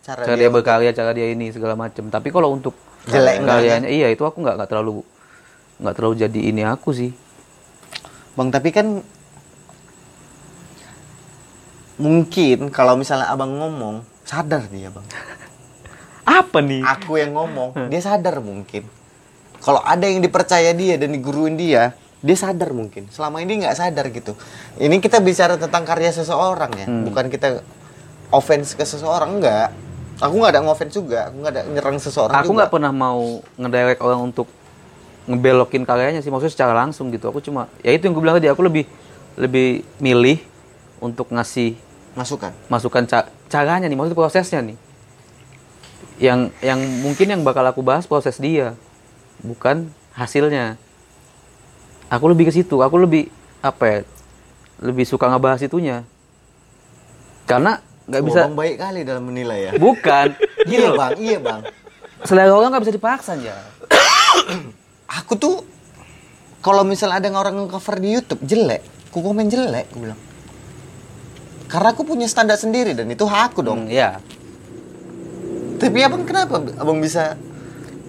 cara, 0.05 0.21
cara 0.25 0.37
dia, 0.37 0.49
dia 0.49 0.51
berkarya 0.53 0.91
cara 0.93 1.11
dia 1.17 1.27
ini 1.33 1.53
segala 1.53 1.77
macam 1.77 2.09
tapi 2.09 2.29
kalau 2.33 2.53
untuk 2.57 2.73
Jelek 3.09 3.41
enggak, 3.41 3.65
karyanya 3.65 3.89
iya 3.89 4.13
itu 4.13 4.21
aku 4.29 4.45
nggak 4.45 4.61
nggak 4.61 4.69
terlalu 4.69 5.01
nggak 5.81 5.95
terlalu 5.97 6.15
jadi 6.21 6.41
ini 6.53 6.63
aku 6.69 6.93
sih. 6.93 7.13
Bang 8.37 8.53
tapi 8.53 8.69
kan 8.73 9.01
mungkin 12.01 12.73
kalau 12.73 12.97
misalnya 12.97 13.29
abang 13.29 13.53
ngomong 13.53 14.01
sadar 14.25 14.65
dia 14.67 14.89
bang. 14.89 15.05
Apa 16.41 16.65
nih? 16.65 16.81
Aku 16.83 17.21
yang 17.21 17.37
ngomong 17.37 17.93
dia 17.93 18.01
sadar 18.01 18.41
mungkin. 18.41 18.89
Kalau 19.61 19.85
ada 19.85 20.09
yang 20.09 20.25
dipercaya 20.25 20.73
dia 20.73 20.97
dan 20.97 21.13
diguruin 21.13 21.55
dia 21.55 21.93
dia 22.21 22.37
sadar 22.37 22.73
mungkin. 22.73 23.09
Selama 23.13 23.41
ini 23.41 23.65
nggak 23.65 23.77
sadar 23.77 24.09
gitu. 24.09 24.33
Ini 24.77 24.97
kita 24.99 25.21
bicara 25.21 25.57
tentang 25.57 25.85
karya 25.85 26.09
seseorang 26.11 26.73
ya 26.75 26.87
Hmm. 26.89 27.05
bukan 27.05 27.29
kita 27.29 27.61
offense 28.31 28.73
ke 28.73 28.85
seseorang 28.85 29.41
enggak 29.41 29.75
aku 30.21 30.37
nggak 30.37 30.53
ada 30.53 30.61
ngoffense 30.63 30.95
juga 30.95 31.33
aku 31.33 31.37
nggak 31.43 31.53
ada 31.57 31.63
nyerang 31.67 31.97
seseorang 31.97 32.45
aku 32.45 32.53
nggak 32.53 32.71
pernah 32.71 32.93
mau 32.93 33.41
ngedirect 33.57 34.05
orang 34.05 34.21
untuk 34.29 34.47
ngebelokin 35.25 35.83
karyanya 35.83 36.21
sih 36.21 36.29
maksudnya 36.29 36.53
secara 36.53 36.73
langsung 36.77 37.09
gitu. 37.11 37.29
Aku 37.29 37.41
cuma 37.41 37.67
ya 37.81 37.91
itu 37.91 38.07
yang 38.07 38.15
gue 38.15 38.23
bilang 38.23 38.37
tadi 38.39 38.49
aku 38.49 38.63
lebih 38.63 38.85
lebih 39.35 39.83
milih 39.99 40.39
untuk 41.01 41.33
ngasih 41.33 41.75
masukan? 42.15 42.53
Masukan 42.67 43.05
ca- 43.07 43.31
caranya 43.47 43.87
nih 43.87 43.97
maksudnya 43.97 44.19
prosesnya 44.19 44.61
nih. 44.63 44.77
Yang 46.21 46.41
yang 46.61 46.81
mungkin 47.01 47.27
yang 47.33 47.43
bakal 47.43 47.65
aku 47.65 47.81
bahas 47.81 48.05
proses 48.05 48.37
dia 48.37 48.77
bukan 49.41 49.89
hasilnya. 50.13 50.77
Aku 52.11 52.27
lebih 52.27 52.51
ke 52.51 52.53
situ 52.53 52.83
aku 52.83 52.99
lebih 52.99 53.31
apa 53.63 53.85
ya 53.87 53.99
lebih 54.81 55.05
suka 55.05 55.31
ngebahas 55.31 55.63
itunya. 55.63 56.03
Karena 57.47 57.79
nggak 58.11 58.23
bisa 58.27 58.41
Bang 58.51 58.59
baik 58.59 58.77
kali 58.79 59.01
dalam 59.07 59.25
menilai 59.27 59.71
ya. 59.71 59.73
Bukan. 59.77 60.29
Iya 60.71 60.93
bang 60.93 61.13
iya 61.17 61.39
bang. 61.41 61.61
Selera 62.29 62.53
orang 62.53 62.69
nggak 62.77 62.85
bisa 62.85 62.95
dipaksa 62.95 63.33
ya 63.41 63.57
aku 65.19 65.35
tuh 65.41 65.65
kalau 66.61 66.85
misal 66.85 67.09
ada 67.09 67.25
orang 67.33 67.57
nge-cover 67.57 67.97
di 67.97 68.09
YouTube 68.13 68.45
jelek, 68.45 68.85
ku 69.09 69.25
komen 69.25 69.49
jelek, 69.49 69.89
aku 69.89 70.05
bilang. 70.05 70.21
Karena 71.71 71.89
aku 71.89 72.03
punya 72.03 72.27
standar 72.27 72.59
sendiri 72.59 72.93
dan 72.93 73.07
itu 73.07 73.23
hak 73.23 73.55
aku 73.55 73.63
dong. 73.63 73.87
Hmm, 73.87 73.93
ya 73.93 74.19
Tapi 75.79 75.97
abang 76.01 76.23
kenapa 76.23 76.59
abang 76.75 76.99
bisa 76.99 77.39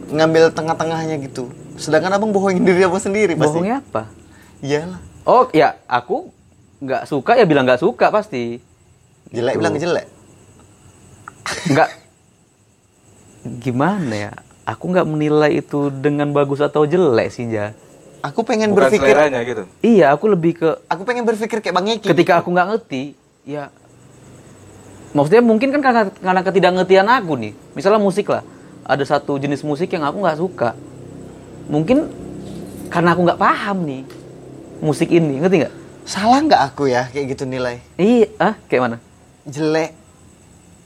ngambil 0.09 0.51
tengah-tengahnya 0.51 1.21
gitu? 1.21 1.47
Sedangkan 1.77 2.11
abang 2.11 2.29
bohongin 2.29 2.61
diri 2.61 2.81
abang 2.81 2.99
sendiri 2.99 3.33
pasti. 3.33 3.55
bohongnya 3.55 3.79
apa 3.79 4.09
Iyalah. 4.59 4.99
oh 5.23 5.47
ya 5.51 5.79
aku 5.85 6.29
nggak 6.77 7.05
suka 7.05 7.33
ya 7.33 7.45
bilang 7.45 7.63
nggak 7.63 7.79
suka 7.79 8.09
pasti. 8.09 8.57
Jelek 9.29 9.53
Gitu. 9.53 9.61
bilang 9.61 9.75
jelek. 9.77 10.07
Nggak 11.69 11.89
gimana 13.63 14.13
ya? 14.13 14.31
Aku 14.63 14.87
nggak 14.87 15.05
menilai 15.05 15.57
itu 15.57 15.89
dengan 15.91 16.29
bagus 16.31 16.59
atau 16.59 16.83
jelek 16.83 17.29
sih 17.29 17.45
ya. 17.45 17.73
Aku 18.21 18.41
pengen 18.41 18.69
Bukan 18.69 18.85
berpikir 18.85 19.09
seleranya 19.09 19.41
gitu. 19.41 19.63
Iya, 19.81 20.13
aku 20.13 20.29
lebih 20.29 20.53
ke 20.55 20.69
aku 20.85 21.01
pengen 21.01 21.25
berpikir 21.25 21.57
kayak 21.57 21.73
Bang 21.73 21.87
Eki. 21.87 22.05
ketika 22.05 22.37
aku 22.37 22.53
nggak 22.53 22.67
ngerti, 22.69 23.17
ya 23.41 23.73
maksudnya 25.11 25.43
mungkin 25.43 25.73
kan 25.75 25.81
karena 25.83 26.03
karena 26.07 26.41
ketidakngertian 26.41 27.07
aku 27.07 27.33
nih. 27.35 27.53
Misalnya 27.75 27.99
musik 27.99 28.31
lah, 28.31 28.43
ada 28.87 29.03
satu 29.03 29.35
jenis 29.35 29.63
musik 29.63 29.91
yang 29.91 30.03
aku 30.07 30.23
nggak 30.23 30.39
suka. 30.39 30.69
Mungkin 31.67 32.07
karena 32.91 33.15
aku 33.15 33.21
nggak 33.27 33.39
paham 33.39 33.77
nih 33.87 34.03
musik 34.79 35.11
ini, 35.11 35.39
ngerti 35.39 35.67
nggak? 35.67 35.73
Salah 36.07 36.39
nggak 36.41 36.61
aku 36.73 36.89
ya 36.89 37.07
kayak 37.11 37.37
gitu 37.37 37.43
nilai? 37.45 37.79
Iya, 37.95 38.27
ah 38.41 38.53
kayak 38.65 38.81
mana? 38.81 38.97
Jelek, 39.45 39.91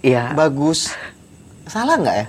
Iya. 0.03 0.32
bagus. 0.34 0.91
Salah 1.65 1.98
nggak 1.98 2.15
ya? 2.15 2.27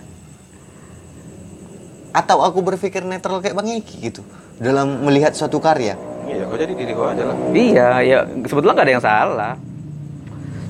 Atau 2.16 2.40
aku 2.40 2.64
berpikir 2.64 3.04
netral 3.04 3.44
kayak 3.44 3.52
Bang 3.52 3.68
Eki 3.68 4.10
gitu 4.10 4.22
dalam 4.56 5.04
melihat 5.04 5.36
suatu 5.36 5.60
karya? 5.60 5.96
Iya, 6.24 6.48
kau 6.48 6.56
jadi 6.56 6.72
diri 6.72 6.92
kau 6.96 7.04
aja 7.06 7.22
lah. 7.28 7.36
Iya, 7.52 7.88
ya 8.02 8.18
sebetulnya 8.48 8.74
nggak 8.74 8.86
ada 8.88 8.94
yang 8.96 9.04
salah. 9.04 9.54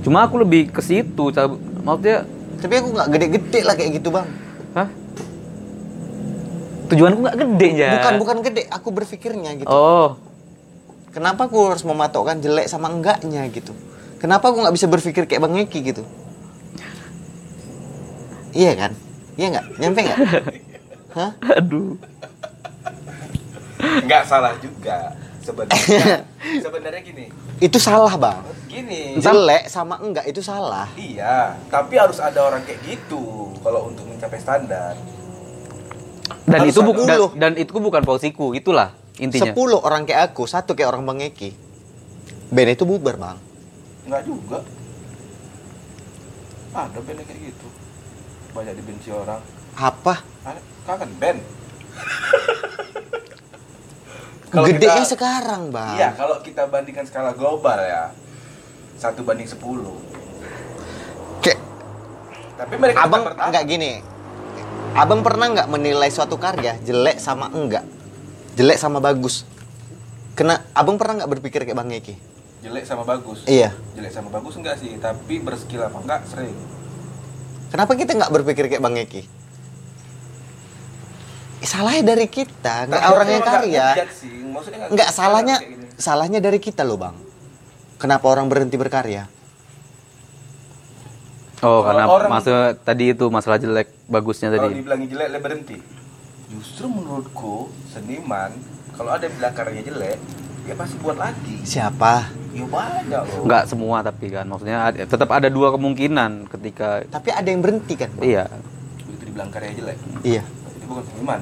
Cuma 0.07 0.23
aku 0.23 0.39
lebih 0.39 0.71
ke 0.71 0.79
situ, 0.79 1.35
maksudnya, 1.83 2.23
Tapi 2.63 2.75
aku 2.79 2.89
nggak 2.95 3.09
gede-gede 3.11 3.61
lah 3.67 3.75
kayak 3.75 3.91
gitu 3.99 4.15
bang. 4.15 4.27
hah? 4.79 4.87
Tujuanku 6.87 7.27
nggak 7.27 7.39
gede 7.43 7.69
ya. 7.75 7.91
Bukan 7.99 8.15
bukan 8.23 8.37
gede, 8.47 8.63
aku 8.71 8.95
berpikirnya 8.95 9.59
gitu. 9.59 9.67
Oh, 9.67 10.15
Kenapa 11.11 11.51
aku 11.51 11.75
harus 11.75 11.83
mematokkan 11.83 12.39
jelek 12.39 12.71
sama 12.71 12.87
enggaknya 12.87 13.51
gitu? 13.51 13.75
Kenapa 14.23 14.55
aku 14.55 14.63
nggak 14.63 14.77
bisa 14.79 14.87
berpikir 14.87 15.27
kayak 15.27 15.43
Bang 15.43 15.59
Eki 15.59 15.81
gitu? 15.91 16.07
Iya 18.55 18.79
kan? 18.79 18.93
Iya 19.35 19.47
nggak? 19.59 19.67
Nyampe 19.83 20.01
nggak? 20.07 20.19
Hah? 21.19 21.31
aduh. 21.57 21.99
Nggak 24.07 24.23
salah 24.29 24.55
juga 24.63 25.19
sebenarnya. 25.47 26.27
sebenarnya 26.67 27.01
gini. 27.01 27.25
Itu 27.63 27.79
salah 27.79 28.15
bang. 28.19 28.43
Gini. 28.67 29.23
Jelek 29.23 29.71
sama 29.71 30.03
enggak 30.03 30.27
itu 30.27 30.43
salah. 30.43 30.91
Iya, 30.99 31.55
tapi 31.71 31.95
harus 31.95 32.19
ada 32.19 32.43
orang 32.43 32.67
kayak 32.67 32.83
gitu 32.83 33.55
kalau 33.63 33.89
untuk 33.89 34.05
mencapai 34.05 34.43
standar. 34.43 34.99
Dan 36.43 36.59
Harus 36.63 36.75
itu 36.75 36.81
bu- 36.83 36.95
ada 36.99 37.07
dan, 37.07 37.19
dan 37.39 37.53
itu 37.55 37.71
bukan 37.73 38.03
posisiku, 38.03 38.51
itulah 38.51 38.91
intinya. 39.23 39.55
Sepuluh 39.55 39.79
orang 39.79 40.03
kayak 40.03 40.35
aku, 40.35 40.47
satu 40.47 40.75
kayak 40.75 40.91
orang 40.91 41.07
Bang 41.07 41.23
Eki. 41.23 41.55
Band 42.51 42.71
itu 42.71 42.83
bubar 42.87 43.15
bang. 43.15 43.39
Nggak 44.07 44.23
juga. 44.27 44.59
Ada 46.71 46.99
band 47.01 47.19
kayak 47.23 47.41
gitu. 47.41 47.69
Banyak 48.55 48.75
dibenci 48.75 49.09
orang. 49.11 49.41
Apa? 49.75 50.23
Kangen 50.87 51.11
band. 51.19 51.41
Gedenya 54.65 55.05
kita- 55.05 55.13
sekarang 55.13 55.69
bang. 55.69 55.97
Iya, 55.99 56.09
kalau 56.17 56.41
kita 56.41 56.65
bandingkan 56.65 57.05
skala 57.05 57.37
global 57.37 57.77
ya. 57.77 58.15
Satu 58.97 59.21
banding 59.21 59.45
sepuluh. 59.45 60.01
Kayak 61.45 61.61
Tapi 62.57 62.75
mereka 62.81 63.05
abang 63.05 63.29
nggak 63.29 63.65
gini. 63.69 64.01
Abang 64.97 65.21
pernah 65.21 65.53
nggak 65.53 65.69
menilai 65.69 66.09
suatu 66.09 66.41
karya 66.41 66.81
jelek 66.81 67.21
sama 67.21 67.53
enggak? 67.53 67.85
Jelek 68.57 68.81
sama 68.81 69.05
bagus. 69.05 69.45
Kena 70.33 70.65
abang 70.73 70.97
pernah 70.97 71.21
nggak 71.21 71.33
berpikir 71.37 71.69
kayak 71.69 71.77
Bang 71.77 71.93
Eki? 71.93 72.17
jelek 72.65 72.83
sama 72.83 73.07
bagus. 73.07 73.45
Iya. 73.47 73.71
Jelek 73.95 74.11
sama 74.11 74.29
bagus 74.33 74.57
enggak 74.57 74.81
sih, 74.81 74.97
tapi 74.99 75.39
berskill 75.39 75.87
apa 75.87 75.99
enggak 76.03 76.21
sering. 76.27 76.57
Kenapa 77.69 77.93
kita 77.95 78.17
nggak 78.17 78.33
berpikir 78.33 78.67
kayak 78.67 78.83
Bang 78.83 78.97
Eki? 78.97 79.23
Eh, 81.67 81.69
Salahnya 81.69 82.03
dari 82.07 82.27
kita, 82.29 82.87
nggak 82.87 83.03
orang 83.05 83.27
yang 83.29 83.43
karya. 83.45 83.87
ngejudge 83.91 84.15
sih. 84.15 84.31
Maksudnya 84.47 84.87
nggak 84.87 85.11
salahnya, 85.11 85.57
salahnya 85.97 86.39
dari 86.39 86.59
kita 86.59 86.81
loh 86.81 86.95
bang. 86.97 87.17
Kenapa 87.99 88.23
orang 88.29 88.47
berhenti 88.47 88.79
berkarya? 88.79 89.27
Oh, 91.59 91.83
Kalau 91.83 91.83
karena 91.83 92.05
orang- 92.07 92.31
masalah 92.31 92.69
tadi 92.77 93.11
itu 93.11 93.27
masalah 93.27 93.59
jelek 93.59 93.91
bagusnya 94.07 94.47
Kalau 94.49 94.63
tadi. 94.63 94.79
dibilangin 94.79 95.09
jelek, 95.09 95.27
dia 95.27 95.41
berhenti. 95.41 95.79
Justru 96.49 96.87
menurutku 96.87 97.55
seniman 97.91 98.55
kalau 98.93 99.11
ada 99.11 99.27
yang 99.27 99.35
bilang 99.35 99.51
karyanya 99.51 99.85
jelek, 99.85 100.19
dia 100.63 100.75
pasti 100.77 100.95
buat 100.97 101.19
lagi. 101.19 101.57
Siapa? 101.65 102.31
Ya 102.53 102.63
banyak 102.65 103.21
loh. 103.27 103.43
Nggak 103.43 103.65
semua 103.67 104.07
tapi 104.07 104.31
kan, 104.31 104.47
maksudnya 104.47 104.79
ada- 104.85 105.03
tetap 105.03 105.29
ada 105.29 105.49
dua 105.49 105.75
kemungkinan 105.75 106.47
ketika 106.49 107.03
Tapi 107.11 107.29
ada 107.29 107.49
yang 107.49 107.59
berhenti 107.59 107.95
kan? 107.97 108.13
Bang? 108.13 108.23
iya. 108.23 108.47
Begitu 109.03 109.25
dibilang 109.27 109.51
karya 109.51 109.75
jelek, 109.75 109.99
Iya. 110.23 110.45
Dia 110.87 110.95
bukan 110.95 111.05
seniman. 111.05 111.41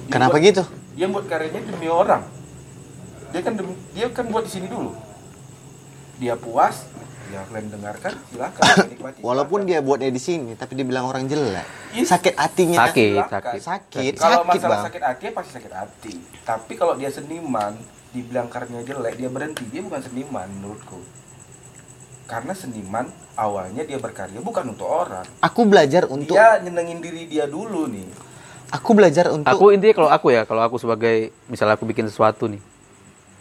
Dia 0.00 0.08
Kenapa 0.08 0.32
buat- 0.32 0.46
gitu? 0.46 0.62
Dia 0.90 1.06
buat 1.06 1.24
karyanya 1.28 1.60
demi 1.62 1.86
orang. 1.86 2.22
Dia 3.30 3.40
kan 3.44 3.52
demi, 3.54 3.76
dia 3.92 4.06
kan 4.08 4.24
buat 4.26 4.42
di 4.42 4.50
sini 4.50 4.66
dulu. 4.66 4.96
Dia 6.16 6.34
puas, 6.34 6.88
ya 7.30 7.44
kalian 7.46 7.68
dengarkan, 7.70 8.12
silakan 8.26 8.64
nikmati. 8.90 9.18
Walaupun 9.20 9.58
silakan. 9.62 9.68
dia 9.70 9.86
buatnya 9.86 10.10
di 10.10 10.18
sini, 10.18 10.52
tapi 10.54 10.72
dibilang 10.74 11.06
orang 11.06 11.28
jelek. 11.28 11.64
Yes. 11.92 12.08
Sakit 12.08 12.34
hatinya. 12.34 12.78
Sakit, 12.82 13.12
Silakan. 13.14 13.40
sakit. 13.44 13.60
Sakit, 13.62 14.12
Kalau 14.16 14.40
sakit 14.40 14.48
masalah 14.50 14.68
bang. 14.72 14.84
sakit 14.88 15.02
hati 15.04 15.24
pasti 15.30 15.50
sakit 15.54 15.72
hati. 15.72 16.12
Tapi 16.42 16.72
kalau 16.74 16.96
dia 16.96 17.08
seniman, 17.08 17.76
dibilang 18.10 18.48
karyanya 18.48 18.82
jelek, 18.82 19.14
dia 19.14 19.28
berhenti. 19.28 19.64
Dia 19.66 19.80
bukan 19.80 20.00
seniman 20.00 20.48
menurutku. 20.50 20.98
Karena 22.30 22.54
seniman 22.54 23.10
awalnya 23.34 23.82
dia 23.82 23.98
berkarya 23.98 24.38
bukan 24.38 24.70
untuk 24.70 24.86
orang. 24.86 25.26
Aku 25.42 25.66
belajar 25.66 26.06
untuk, 26.06 26.38
Dia 26.38 26.62
nyenengin 26.62 27.02
diri 27.02 27.26
dia 27.26 27.50
dulu 27.50 27.90
nih. 27.90 28.06
aku 28.70 28.94
belajar 28.94 29.34
untuk. 29.34 29.50
Aku 29.50 29.74
intinya 29.74 29.98
kalau 29.98 30.10
aku 30.14 30.30
ya, 30.30 30.46
kalau 30.46 30.62
aku 30.62 30.78
sebagai 30.78 31.34
misalnya 31.50 31.74
aku 31.74 31.90
bikin 31.90 32.06
sesuatu 32.06 32.46
nih, 32.46 32.62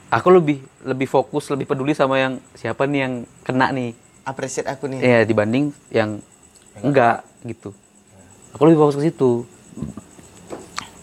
aku 0.10 0.34
lebih 0.34 0.66
lebih 0.82 1.06
fokus, 1.06 1.54
lebih 1.54 1.70
peduli 1.70 1.94
sama 1.94 2.18
yang 2.18 2.42
siapa 2.58 2.90
nih 2.90 3.00
yang 3.06 3.14
kena 3.46 3.70
nih, 3.70 3.94
appreciate 4.26 4.66
aku 4.66 4.90
nih. 4.90 5.06
ya 5.06 5.22
dibanding 5.22 5.70
yang 5.94 6.18
enggak 6.82 7.22
gitu. 7.46 7.78
Aku 8.58 8.66
lebih 8.66 8.82
fokus 8.82 8.98
ke 8.98 9.14
situ. 9.14 9.46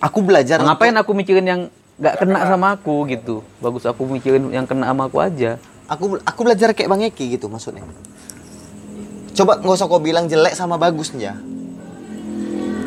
Aku 0.03 0.27
belajar 0.27 0.59
Ngapain 0.59 0.91
untuk, 0.91 1.07
aku 1.07 1.13
mikirin 1.15 1.47
yang 1.47 1.61
nggak 2.03 2.19
kena 2.19 2.51
sama 2.51 2.75
aku 2.75 3.07
gitu? 3.07 3.47
Bagus 3.63 3.87
aku 3.87 4.11
mikirin 4.11 4.51
yang 4.51 4.67
kena 4.67 4.91
sama 4.91 5.07
aku 5.07 5.23
aja. 5.23 5.55
Aku 5.87 6.19
aku 6.23 6.41
belajar 6.43 6.75
kayak 6.75 6.91
Bang 6.91 7.03
Eki 7.03 7.39
gitu 7.39 7.47
maksudnya. 7.47 7.83
Coba 9.37 9.61
nggak 9.61 9.77
usah 9.77 9.87
kau 9.87 10.03
bilang 10.03 10.27
jelek 10.27 10.57
sama 10.57 10.81
bagusnya. 10.81 11.37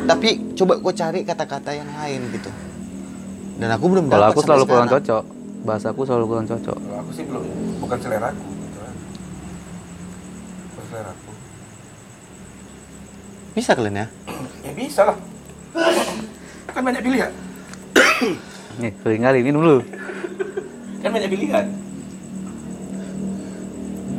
Tapi 0.04 0.56
coba 0.58 0.82
kau 0.82 0.90
cari 0.90 1.22
kata-kata 1.22 1.70
yang 1.76 1.88
lain 1.94 2.20
gitu. 2.34 2.50
Dan 3.60 3.68
aku 3.76 3.84
belum 3.92 4.08
Kalau 4.08 4.26
aku 4.32 4.40
selalu 4.42 4.64
kurang 4.66 4.88
cocok, 4.88 5.24
bahasaku 5.68 6.00
selalu 6.08 6.24
kurang 6.26 6.46
cocok. 6.48 6.78
Kalau 6.80 6.98
aku 7.04 7.10
sih 7.12 7.24
belum, 7.28 7.44
bukan 7.84 7.98
selera 8.00 8.28
aku. 8.32 8.44
Gitu 8.48 8.78
kan. 8.80 8.94
Bukan 10.72 10.84
selera 10.88 11.10
aku. 11.12 11.30
Bisa 13.50 13.70
kalian 13.76 13.96
ya? 14.00 14.06
Ya 14.64 14.72
bisa 14.72 15.02
lah. 15.04 15.16
kan 16.70 16.82
banyak 16.82 17.02
pilihan. 17.04 17.30
Nih, 18.80 18.92
sering 19.04 19.22
kali 19.22 19.38
minum 19.44 19.60
dulu. 19.60 19.78
Kan 21.04 21.10
banyak 21.12 21.30
pilihan. 21.30 21.66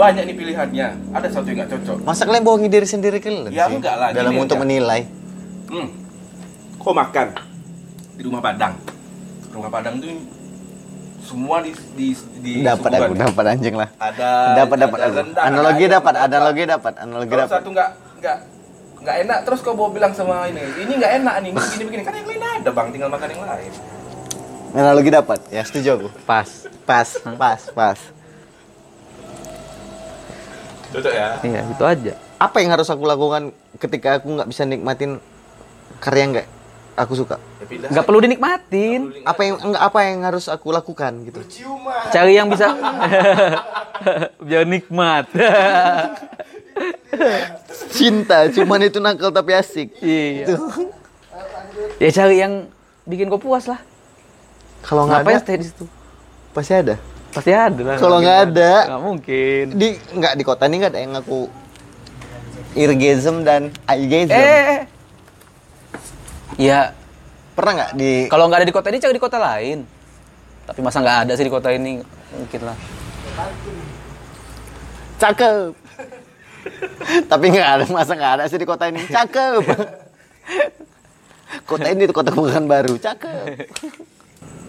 Banyak 0.02 0.24
nih 0.26 0.36
pilihannya. 0.36 0.88
Ada 1.14 1.28
satu 1.30 1.46
yang 1.46 1.58
nggak 1.62 1.70
cocok. 1.72 1.98
Masa 2.02 2.26
kalian 2.26 2.42
bohongi 2.42 2.68
diri 2.68 2.88
sendiri 2.90 3.22
kalian 3.22 3.54
Ya, 3.54 3.70
sih? 3.70 3.78
enggak 3.78 3.96
lah, 3.96 4.10
Dalam 4.10 4.34
untuk 4.34 4.58
aja. 4.58 4.64
menilai. 4.66 5.02
Hmm. 5.70 5.88
Kau 6.76 6.90
makan 6.92 7.28
di 8.18 8.22
rumah 8.26 8.42
Padang. 8.42 8.74
Rumah 9.54 9.70
Padang 9.70 10.02
tuh 10.02 10.10
semua 11.22 11.62
di 11.62 11.70
di 11.94 12.08
di 12.42 12.54
dapat 12.66 12.98
aku, 12.98 13.14
dapat 13.14 13.46
anjing 13.48 13.78
lah. 13.78 13.90
Ada 13.96 14.30
dapat 14.58 14.78
dapat 14.82 14.98
ada 14.98 15.06
aku. 15.06 15.18
rendang, 15.22 15.44
Analogi 15.46 15.86
ada 15.86 15.94
dapat, 15.94 16.14
analogi 16.18 16.64
dapat, 16.66 16.94
analogi 16.98 17.30
Kalau 17.30 17.44
dapat. 17.46 17.54
satu 17.54 17.70
nggak 17.70 17.90
nggak 18.18 18.38
nggak 19.02 19.16
enak 19.22 19.40
terus 19.46 19.60
kau 19.62 19.74
bawa 19.74 19.90
bilang 19.90 20.14
sama 20.14 20.46
ini 20.46 20.62
ini 20.78 20.94
nggak 20.94 21.14
enak 21.22 21.36
nih 21.40 21.52
begini 21.52 21.84
begini 21.84 22.02
kan 22.02 22.14
yang 22.14 22.28
lain 22.28 22.42
ada 22.42 22.70
bang 22.70 22.88
tinggal 22.90 23.10
makan 23.10 23.28
yang 23.28 23.44
lain 23.44 23.72
Analogi 24.72 25.12
dapat. 25.12 25.40
Ya, 25.52 25.62
setuju 25.62 25.90
aku. 25.94 26.08
Pas. 26.24 26.48
Pas, 26.82 27.10
pas, 27.36 27.62
pas. 27.70 28.00
Cocok 30.92 31.14
ya 31.14 31.28
Iya, 31.42 31.62
itu 31.68 31.84
aja. 31.84 32.14
Apa 32.38 32.58
yang 32.60 32.72
harus 32.74 32.88
aku 32.90 33.04
lakukan 33.06 33.52
ketika 33.78 34.20
aku 34.20 34.28
nggak 34.36 34.50
bisa 34.50 34.64
nikmatin 34.66 35.18
karya 36.00 36.26
nggak 36.28 36.48
aku 36.98 37.14
suka? 37.16 37.38
ya 37.62 37.88
Nggak 37.90 38.06
perlu 38.06 38.20
dinikmatin. 38.20 39.24
Apa 39.24 39.42
yang 39.48 39.56
enggak 39.62 39.84
apa 39.84 40.00
yang 40.04 40.20
harus 40.26 40.46
aku 40.52 40.70
lakukan 40.70 41.12
gitu? 41.24 41.40
ciuman 41.48 42.12
Cari 42.12 42.34
yang 42.36 42.52
bisa 42.52 42.74
biar 44.48 44.66
nikmat. 44.66 45.30
Cinta, 47.92 48.48
cuman 48.50 48.88
itu 48.88 48.98
nakal 48.98 49.30
tapi 49.30 49.54
asik. 49.54 49.94
iya. 50.02 50.48
Itu. 50.48 50.56
Ya 52.02 52.10
cari 52.10 52.42
yang 52.42 52.66
bikin 53.06 53.30
kau 53.30 53.38
puas 53.38 53.70
lah. 53.70 53.80
Kalau 54.82 55.06
nggak 55.06 55.22
ada, 55.22 55.26
Ngapain 55.30 55.42
stay 55.46 55.58
di 55.62 55.66
situ? 55.70 55.86
Pasti 56.52 56.74
ada. 56.74 56.98
Pasti 57.32 57.52
ada 57.56 57.82
lah. 57.82 57.98
Kalau 57.98 58.18
nggak 58.20 58.40
ada, 58.52 58.74
nggak 58.92 59.04
mungkin. 59.04 59.64
di 59.76 59.88
nggak 59.96 60.34
di 60.36 60.44
kota 60.44 60.64
ini 60.68 60.76
nggak 60.84 60.92
ada 60.92 61.00
yang 61.00 61.12
ngaku 61.16 61.42
irgasm 62.76 63.36
dan 63.48 63.72
aigasm. 63.88 64.36
Eh, 64.36 64.44
eh, 64.44 64.66
eh. 64.76 64.82
Ya, 66.60 66.94
Pernah 67.52 67.74
nggak 67.76 67.92
di 68.00 68.12
kalau 68.32 68.48
nggak 68.48 68.64
ada 68.64 68.68
di 68.68 68.76
kota 68.76 68.88
ini 68.90 68.98
cari 69.04 69.14
di 69.14 69.24
kota 69.24 69.38
lain. 69.38 69.84
Tapi 70.64 70.80
masa 70.80 71.04
nggak 71.04 71.18
ada 71.28 71.34
sih 71.36 71.46
di 71.46 71.52
kota 71.52 71.68
ini? 71.70 72.00
Mungkin 72.32 72.62
lah. 72.64 72.78
cakep? 75.20 75.76
Tapi 77.32 77.46
nggak 77.52 77.70
ada 77.70 77.86
masa 77.92 78.16
nggak 78.16 78.34
ada 78.40 78.44
sih 78.48 78.56
di 78.56 78.66
kota 78.66 78.88
ini. 78.88 79.04
Cakep. 79.04 79.62
kota 81.70 81.88
ini 81.92 82.08
tuh 82.08 82.16
kota 82.16 82.32
baru. 82.64 82.96
Cakep. 82.98 83.68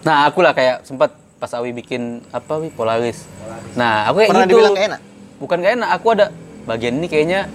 Nah, 0.03 0.27
aku 0.27 0.43
lah 0.43 0.51
kayak 0.51 0.83
sempat 0.83 1.15
pas 1.43 1.51
Awi 1.59 1.75
bikin 1.75 2.23
apa 2.31 2.55
Wi 2.55 2.71
Polaris. 2.71 3.27
Nah, 3.75 4.07
aku 4.07 4.23
kayak 4.23 4.31
Pernah 4.31 4.47
gitu. 4.47 4.55
dibilang 4.55 4.71
nggak 4.71 4.87
enak? 4.95 5.01
Bukan 5.43 5.57
gak 5.59 5.73
enak, 5.75 5.89
aku 5.91 6.07
ada 6.15 6.25
bagian 6.63 7.03
ini 7.03 7.11
kayaknya 7.11 7.51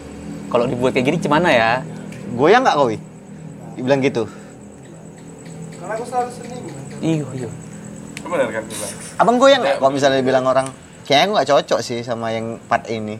kalau 0.53 0.69
dibuat 0.69 0.93
kayak 0.93 1.09
gini 1.09 1.17
gimana 1.17 1.49
ya? 1.49 1.81
Goyang 2.37 2.69
nggak 2.69 2.77
kau? 2.77 2.93
Wi? 2.93 3.01
Dibilang 3.81 4.05
gitu. 4.05 4.29
Karena 5.81 5.93
aku 5.97 6.05
selalu 6.05 6.31
sening. 6.37 6.65
Iyo, 7.01 7.27
iyo. 7.33 7.49
Benar 8.29 8.53
kan 8.53 8.65
bilang. 8.69 8.93
Abang 9.17 9.37
goyang 9.41 9.65
nggak 9.65 9.81
kalau 9.81 9.93
misalnya 9.97 10.21
dibilang 10.21 10.45
orang 10.45 10.69
kayaknya 11.09 11.25
aku 11.25 11.33
nggak 11.33 11.49
cocok 11.49 11.81
sih 11.81 12.05
sama 12.05 12.29
yang 12.29 12.61
part 12.69 12.85
ini. 12.93 13.17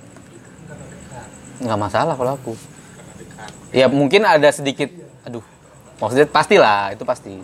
nggak 1.65 1.81
masalah 1.81 2.13
kalau 2.13 2.37
aku. 2.37 2.53
Ya 3.73 3.89
mungkin 3.89 4.29
ada 4.29 4.53
sedikit, 4.53 4.93
aduh, 5.25 5.43
maksudnya 5.97 6.29
pastilah 6.29 6.93
itu 6.93 7.09
pasti. 7.09 7.41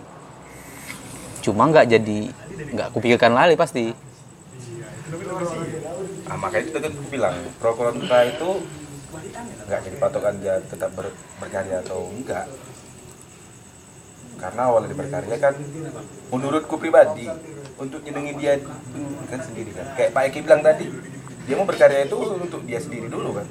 Cuma 1.41 1.73
nggak 1.73 1.89
jadi, 1.89 2.44
nggak 2.55 2.89
kupikirkan 2.95 3.33
lagi 3.35 3.55
pasti. 3.59 3.85
Nah, 6.25 6.37
makanya 6.41 6.63
itu 6.65 6.71
tadi 6.73 6.87
aku 6.89 7.07
bilang 7.13 7.35
pro 7.61 7.73
kontra 7.77 8.25
itu 8.27 8.51
nggak 9.65 9.81
jadi 9.85 9.97
patokan 10.01 10.35
dia 10.43 10.55
tetap 10.67 10.91
ber- 10.97 11.15
berkarya 11.39 11.81
atau 11.85 12.11
enggak. 12.11 12.47
Karena 14.35 14.63
awalnya 14.67 14.91
dia 14.91 14.99
berkarya 14.99 15.37
kan 15.39 15.55
menurutku 16.35 16.75
pribadi 16.77 17.31
untuk 17.79 18.03
nyenengin 18.03 18.37
dia 18.39 18.53
kan 19.31 19.41
sendiri 19.41 19.71
kan. 19.73 19.87
Kayak 19.95 20.11
Pak 20.15 20.23
Eki 20.31 20.39
bilang 20.43 20.63
tadi, 20.63 20.87
dia 21.47 21.55
mau 21.55 21.67
berkarya 21.67 22.07
itu 22.07 22.17
untuk 22.19 22.61
dia 22.67 22.79
sendiri 22.83 23.07
dulu 23.09 23.39
kan. 23.39 23.47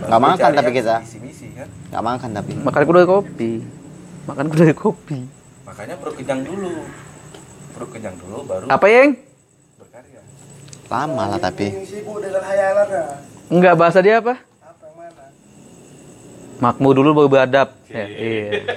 Nggak 0.00 0.22
makan 0.22 0.50
tapi 0.56 0.70
kita. 0.74 0.96
Misi-misi 1.04 1.46
kan. 1.54 1.68
Nggak 1.92 2.04
makan 2.04 2.30
tapi. 2.32 2.52
Makan 2.56 2.80
dari 2.88 3.06
kopi, 3.06 3.52
makan 4.26 4.44
dari 4.48 4.74
kopi. 4.74 5.18
Makanya 5.68 5.94
perut 6.00 6.14
kenyang 6.18 6.42
dulu. 6.42 6.74
Perut 7.80 7.96
kenyang 7.96 8.12
dulu 8.20 8.44
baru 8.44 8.68
Apa 8.68 8.86
yang? 8.92 9.16
berkarya. 9.80 10.20
Lama 10.92 11.24
lah 11.32 11.40
tapi. 11.40 11.72
Sibuk 11.88 12.20
dengan 12.20 12.44
hayalan 12.44 12.86
ya. 12.92 13.04
Enggak 13.48 13.74
bahasa 13.80 14.04
dia 14.04 14.20
apa? 14.20 14.36
Apa 14.36 14.84
yang 14.84 14.96
mana? 15.00 15.24
Makmu 16.60 16.88
dulu 16.92 17.08
baru 17.16 17.28
beradab. 17.32 17.72
Ya, 17.88 18.04
iya. 18.04 18.68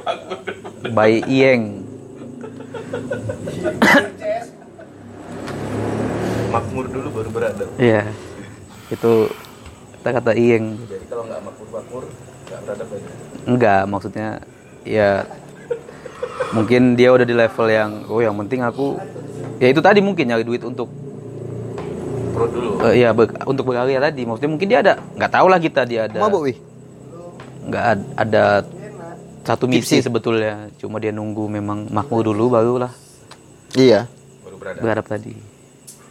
Bayi 0.96 1.20
Ieng. 1.28 1.84
Makmur 6.48 6.84
dulu 6.88 7.08
baru 7.12 7.28
beradab. 7.28 7.68
Iya. 7.76 8.08
Itu 8.88 9.28
kata-kata 10.00 10.32
Ieng. 10.32 10.80
Jadi 10.88 11.04
kalau 11.12 11.28
nggak 11.28 11.44
makmur-makmur, 11.44 12.04
nggak 12.48 12.60
beradab 12.64 12.86
lagi. 12.88 13.08
Enggak, 13.44 13.82
maksudnya 13.84 14.28
ya 14.88 15.28
mungkin 16.50 16.94
dia 16.94 17.10
udah 17.10 17.22
di 17.22 17.32
level 17.32 17.66
yang 17.66 17.90
oh 18.06 18.18
yang 18.18 18.34
penting 18.36 18.60
aku 18.60 18.96
ya 19.58 19.68
itu 19.68 19.78
tadi 19.78 20.00
mungkin 20.00 20.24
nyari 20.26 20.42
duit 20.42 20.60
untuk 20.60 20.88
Perut 22.30 22.50
dulu. 22.50 22.70
eh, 22.86 22.94
ya 22.98 23.10
be- 23.10 23.28
untuk 23.44 23.64
berkarya 23.64 24.00
tadi. 24.00 24.24
Maksudnya 24.24 24.48
mungkin 24.48 24.66
dia 24.66 24.80
ada 24.80 24.92
nggak 24.96 25.30
tahu 25.30 25.46
lah 25.46 25.58
kita 25.58 25.82
dia 25.84 26.06
ada 26.06 26.18
Mabuk 26.18 26.46
wih. 26.46 26.56
nggak 27.66 27.84
ad- 27.84 28.08
ada 28.16 28.44
satu 29.42 29.64
misi 29.66 29.98
Tipsi. 29.98 30.08
sebetulnya. 30.08 30.72
Cuma 30.76 30.96
dia 30.96 31.10
nunggu 31.10 31.44
memang 31.46 31.88
makmur 31.88 32.24
dulu 32.24 32.48
barulah 32.48 32.92
Iya. 33.72 34.08
Baru 34.40 34.56
beradab. 34.56 34.80
beradab 34.80 35.06
tadi. 35.06 35.34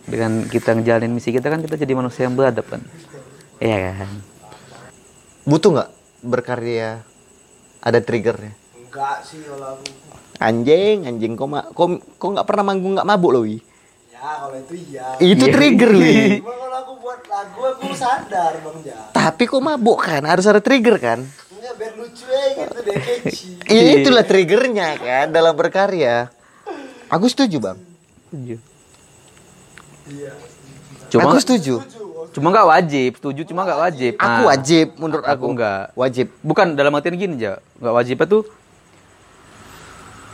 Dengan 0.05 0.43
kita 0.43 0.73
ngejalanin 0.73 1.09
misi 1.09 1.29
kita 1.29 1.47
kan 1.47 1.59
kita 1.59 1.75
jadi 1.75 1.93
manusia 1.93 2.25
yang 2.25 2.33
beradab 2.33 2.65
kan. 2.67 2.81
Iya 3.57 3.97
kan. 3.97 4.11
Butuh 5.43 5.69
nggak 5.71 5.89
berkarya 6.21 7.01
ada 7.79 7.99
triggernya? 7.99 8.53
Enggak 8.89 9.21
sih 9.21 9.39
kalau 9.39 9.67
aku. 9.71 9.85
Anjing, 10.39 10.97
anjing 11.05 11.33
kok 11.35 11.45
ma- 11.45 11.67
kok 11.67 11.87
kok 12.15 12.29
nggak 12.31 12.47
pernah 12.47 12.63
manggung 12.65 12.93
nggak 12.95 13.05
mabuk 13.05 13.31
loh 13.31 13.43
wi? 13.43 13.61
Ya 14.09 14.41
kalau 14.41 14.57
itu 14.57 14.73
iya. 14.83 15.05
Itu 15.19 15.45
Iya. 15.45 15.53
trigger 15.53 15.91
wi. 15.93 16.15
Cuma 16.39 16.53
kalau 16.57 16.77
aku 16.79 16.93
buat 16.97 17.21
lagu 17.23 17.59
aku 17.69 17.85
sadar 17.93 18.53
bang 18.57 18.77
Ja. 18.83 18.97
Tapi 19.11 19.43
kok 19.45 19.61
mabuk 19.61 19.99
kan? 20.01 20.23
Harus 20.23 20.43
ada 20.43 20.57
trigger 20.57 20.97
kan? 20.97 21.19
Enggak 21.21 21.73
biar 21.75 21.93
lucu 21.93 22.25
aja 22.25 22.65
gitu 22.65 22.79
deh. 22.81 22.97
Iya 23.69 23.91
itulah 23.95 24.23
triggernya 24.23 24.87
kan 24.97 25.25
dalam 25.29 25.53
berkarya. 25.53 26.33
Aku 27.07 27.25
setuju 27.25 27.61
bang. 27.61 27.77
Cuma 31.09 31.25
aku 31.27 31.39
setuju. 31.39 31.75
cuma 32.29 32.53
nggak 32.53 32.69
wajib, 32.69 33.11
setuju 33.15 33.41
cuma 33.43 33.65
nggak 33.65 33.81
wajib. 33.81 34.13
Aku 34.15 34.29
Nah, 34.39 34.47
wajib 34.47 34.87
menurut 34.95 35.25
aku 35.25 35.33
aku. 35.43 35.45
nggak. 35.51 35.83
Wajib. 35.93 36.27
Bukan 36.39 36.67
dalam 36.73 36.93
artian 36.93 37.15
gini 37.15 37.33
aja, 37.35 37.57
nggak 37.75 37.93
wajibnya 37.95 38.25
tuh 38.27 38.45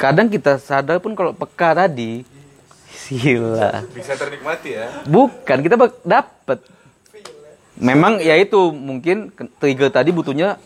kadang 0.06 0.28
kita 0.30 0.62
sadar 0.62 1.02
pun 1.02 1.18
kalau 1.18 1.34
peka 1.34 1.74
tadi 1.74 2.22
sila 2.94 3.82
Bisa 3.90 4.14
ternikmati 4.14 4.78
ya. 4.78 5.02
bukan 5.10 5.58
kita 5.66 5.76
dapet 6.06 6.60
memang 7.76 8.22
ya 8.22 8.38
itu 8.38 8.72
mungkin 8.72 9.34
trigger 9.60 9.90
tadi 9.92 10.14
butuhnya 10.14 10.62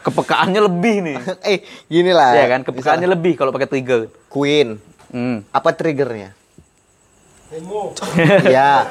kepekaannya 0.00 0.60
lebih 0.64 0.96
nih 1.04 1.18
eh 1.50 1.58
gini 1.90 2.14
lah. 2.14 2.32
ya 2.32 2.46
kan 2.48 2.60
kepekaannya 2.64 3.08
lebih 3.10 3.36
kalau 3.36 3.52
pakai 3.52 3.68
trigger 3.68 4.08
Queen. 4.30 4.80
hmm. 5.12 5.50
Apa 5.50 5.74
triggernya? 5.74 6.32
Emo. 7.50 7.90
ya. 8.46 8.86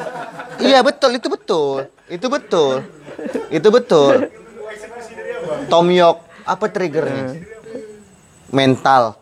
Iya 0.60 0.84
betul, 0.84 1.16
itu 1.16 1.32
betul. 1.32 1.88
Itu 2.12 2.28
betul. 2.28 2.84
Itu 3.48 3.68
betul. 3.72 4.28
Tom 5.72 5.88
York, 5.88 6.20
apa 6.44 6.68
triggernya? 6.68 7.40
Mental. 8.52 9.16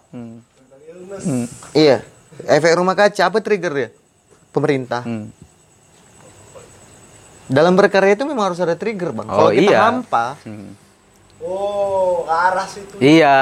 Hmm. 1.19 1.45
Iya. 1.71 1.97
Efek 2.39 2.73
rumah 2.73 2.93
kaca 2.93 3.23
apa 3.23 3.37
triggernya? 3.37 3.89
Pemerintah. 4.49 5.01
Hmm. 5.01 5.33
Dalam 7.47 7.73
berkarya 7.73 8.13
itu 8.13 8.23
memang 8.23 8.51
harus 8.51 8.59
ada 8.59 8.75
trigger, 8.75 9.09
Bang. 9.09 9.25
Kalau 9.25 9.49
Oh, 9.49 9.51
kita 9.51 9.71
iya. 9.71 9.79
hampa, 9.81 10.35
Hmm. 10.43 10.75
Oh, 11.37 12.25
arah 12.25 12.65
situ. 12.65 12.97
iya 12.97 13.37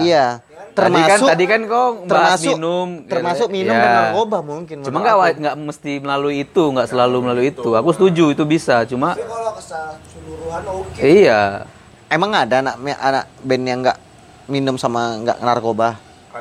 iya. 0.00 0.40
tadi 0.72 0.96
kan 0.96 1.06
Termasuk 1.12 1.28
tadi 1.28 1.44
kan 1.44 1.60
kok 1.62 1.86
bahas 2.02 2.40
termasuk 2.40 2.50
minum 2.50 2.88
termasuk 3.04 3.48
minum 3.52 3.70
Ya. 3.70 3.78
dan 3.78 3.90
narkoba 4.02 4.38
mungkin. 4.40 4.76
cuma 4.80 4.98
nggak 4.98 5.16
nggak 5.38 5.56
mesti 5.60 5.92
melalui 6.00 6.36
itu 6.40 6.62
nggak 6.66 6.88
selalu 6.88 7.16
melalui 7.20 7.52
itu 7.52 7.70
aku 7.70 7.92
setuju 7.92 8.32
itu 8.32 8.42
bisa 8.42 8.82
cuma 8.84 9.12
Tapi 9.12 9.22
kalau 9.22 9.52
keseluruhan 9.54 10.62
oke. 10.66 10.98
iya 10.98 11.68
Emang 12.08 12.32
ada 12.32 12.58
anak 12.58 12.74
anak 12.80 13.24
band 13.38 13.64
yang 13.64 13.78
nggak 13.82 13.98
minum 14.46 14.74
sama 14.74 15.14
nggak 15.20 15.38
narkoba? 15.38 16.00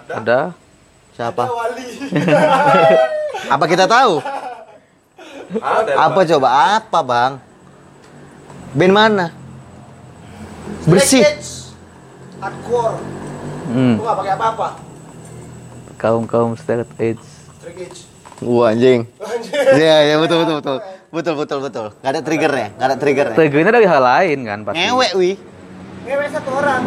ada 0.10 0.56
Siapa? 1.14 1.44
Wali. 1.46 1.86
Apa 3.54 3.66
kita 3.68 3.86
tahu? 3.86 4.18
Ada. 5.54 5.92
Apa 6.10 6.20
coba? 6.26 6.48
Apa 6.80 7.00
bang? 7.06 7.32
Band 8.74 8.94
mana? 8.94 9.28
Bersih. 10.90 11.22
Hardcore. 12.42 12.98
hmm. 13.70 13.96
Pakai 14.02 14.34
apa-apa. 14.34 14.70
kaum 15.96 16.28
kaum 16.28 16.52
straight 16.60 16.84
edge 17.00 17.22
Straight 17.62 17.88
edge. 17.88 18.04
Wah 18.44 18.74
anjing. 18.76 19.08
Iya 19.72 19.96
iya 20.04 20.16
betul 20.20 20.44
betul 20.44 20.58
betul 20.60 20.78
betul 21.14 21.34
betul 21.40 21.60
betul. 21.64 21.86
Gak 22.02 22.12
ada 22.12 22.20
triggernya, 22.20 22.68
gak 22.76 22.88
ada 22.92 22.98
triggernya. 23.00 23.36
triggernya 23.38 23.72
dari 23.72 23.88
hal 23.88 24.02
lain 24.04 24.38
kan 24.44 24.60
pasti 24.68 24.84
Ngewek 24.84 25.12
wi. 25.16 25.32
Ngewek 26.04 26.28
satu 26.34 26.50
orang. 26.52 26.84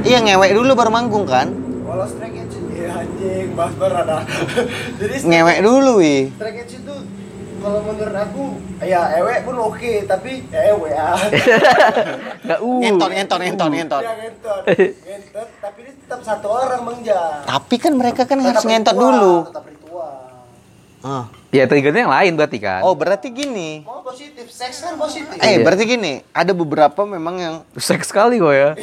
Iya 0.00 0.18
ngewek 0.24 0.50
dulu 0.56 0.70
baru 0.72 0.88
manggung 0.88 1.26
kan? 1.28 1.52
Kalau 1.84 2.06
straight 2.08 2.40
edge 2.40 2.47
ya 2.78 2.90
anjing, 3.02 3.46
bahas 3.58 3.74
ada. 3.80 4.18
Jadi 5.00 5.14
Ngewek 5.26 5.58
dulu 5.66 5.92
wi. 5.98 6.30
itu 6.30 6.94
kalau 7.58 7.80
menurut 7.82 8.14
aku 8.14 8.44
ya 8.86 9.18
ewe 9.18 9.34
pun 9.42 9.56
oke, 9.58 9.92
tapi 10.06 10.46
ya 10.46 10.60
ewe 10.70 10.94
ya. 10.94 11.10
nggak 12.46 12.58
uh 12.62 12.78
Ngentot 12.78 13.10
ngentot 13.10 13.38
ngentot 13.42 13.68
ngentot. 13.74 14.02
Ya 14.06 14.14
ngentot. 14.14 14.62
Ngentot, 15.02 15.48
tapi 15.58 15.78
ini 15.82 15.92
tetap 15.98 16.20
satu 16.22 16.46
orang 16.46 16.80
Bang 16.86 17.00
Ja. 17.02 17.42
Tapi 17.42 17.74
kan 17.82 17.92
mereka 17.98 18.22
kan 18.30 18.38
harus 18.38 18.62
ngentot 18.62 18.94
dulu. 18.94 19.50
Tetap 19.50 19.64
ritual. 19.66 19.87
Ah. 20.98 21.30
ya 21.48 21.64
triggernya 21.64 22.04
yang 22.04 22.10
lain 22.10 22.32
berarti 22.34 22.58
kan 22.58 22.82
Oh 22.82 22.92
berarti 22.92 23.30
gini. 23.30 23.86
Mau 23.86 24.02
positif, 24.02 24.50
seks 24.50 24.82
kan 24.82 24.98
positif. 24.98 25.30
Eh 25.38 25.54
Iya. 25.54 25.62
berarti 25.62 25.84
gini. 25.86 26.26
Ada 26.34 26.50
beberapa 26.50 27.06
memang 27.06 27.38
yang 27.38 27.54
seks 27.78 28.10
sekali 28.10 28.36
kok 28.36 28.50
ya 28.50 28.74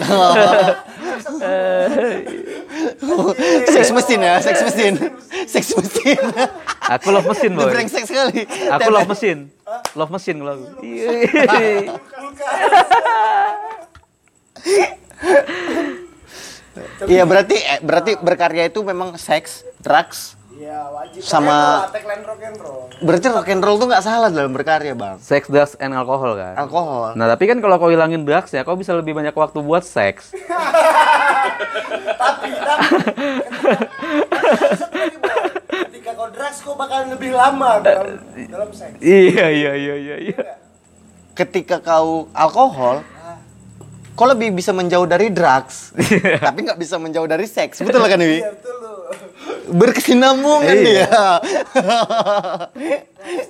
seks 3.67 3.89
mesin 3.91 4.19
ya, 4.21 4.35
seks 4.39 4.61
mesin. 4.63 4.93
seks 5.45 5.69
mesin. 5.73 6.19
Aku 6.87 7.09
love 7.09 7.27
mesin, 7.27 7.51
boy. 7.51 7.67
brengsek 7.67 8.05
sekali. 8.05 8.45
Aku 8.47 8.89
love 8.89 9.09
mesin. 9.09 9.49
Love 9.93 10.11
mesin 10.11 10.35
kalau 10.39 10.53
aku. 10.55 10.65
Iya. 10.81 11.11
Iya 17.05 17.23
berarti 17.23 17.55
eh, 17.55 17.79
berarti 17.79 18.11
berkarya 18.19 18.67
itu 18.67 18.83
memang 18.83 19.15
seks, 19.15 19.63
drugs. 19.79 20.35
Iya, 20.55 20.87
wajib. 20.89 21.19
Sama- 21.19 21.83
Rock 22.23 22.41
and 22.41 22.57
roll. 22.57 22.87
Berarti 23.03 23.27
rock 23.27 23.49
and 23.49 23.59
roll 23.59 23.75
tuh 23.75 23.87
nggak 23.87 24.01
salah 24.01 24.31
dalam 24.31 24.51
berkarya, 24.51 24.95
Bang. 24.95 25.19
Sex, 25.19 25.45
drugs, 25.45 25.75
and 25.77 25.91
alkohol 25.91 26.33
kan. 26.33 26.55
Alkohol. 26.57 27.11
Nah 27.13 27.27
tapi 27.27 27.43
kan 27.45 27.59
kalau 27.59 27.75
kau 27.75 27.91
hilangin 27.91 28.23
drugs 28.23 28.49
ya, 28.49 28.63
kau 28.63 28.73
bisa 28.73 28.95
lebih 28.95 29.11
banyak 29.11 29.31
waktu 29.31 29.59
buat 29.59 29.83
seks. 29.83 30.31
Tapi, 32.15 32.47
tapi 32.57 32.87
ketika 35.85 36.11
kau 36.13 36.27
drugs 36.27 36.59
kau 36.61 36.73
bakalan 36.73 37.11
lebih 37.11 37.31
lama 37.31 37.77
dalam, 37.79 38.17
dalam 38.47 38.69
seks. 38.71 38.97
iya 38.99 39.47
iya 39.47 39.71
iya 39.73 39.95
iya. 39.95 40.15
iya. 40.23 40.43
Ketika 41.33 41.77
kau 41.79 42.31
alkohol, 42.31 43.03
kau 44.15 44.25
lebih 44.31 44.55
bisa 44.55 44.71
menjauh 44.71 45.03
dari 45.03 45.27
drugs, 45.27 45.91
tapi 46.47 46.63
nggak 46.63 46.79
bisa 46.79 46.95
menjauh 46.95 47.27
dari 47.27 47.45
seks. 47.45 47.83
Betul 47.83 48.07
kan, 48.07 48.19
Wi? 48.19 48.39
Iya, 48.39 48.55
betul 48.55 48.75
lu. 48.79 48.93
Berkesinambungan 49.75 50.77
dia. 50.81 51.07
Langsung. 51.11 51.45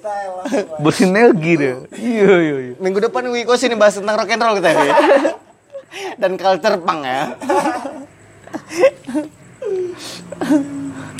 Bang. 0.01 0.81
Bersinergi 0.81 1.53
deh. 1.57 1.75
Iya 1.95 2.33
iya 2.41 2.55
iya. 2.71 2.73
Minggu 2.81 2.99
depan 2.99 3.29
Wi 3.29 3.45
kau 3.45 3.57
sini 3.59 3.77
bahas 3.77 3.97
tentang 3.97 4.17
rock 4.17 4.31
and 4.33 4.41
roll 4.41 4.57
kita, 4.57 4.69
Wi. 4.73 4.89
Dan 6.19 6.31
culture 6.35 6.77
punk 6.81 7.01
ya. 7.05 7.23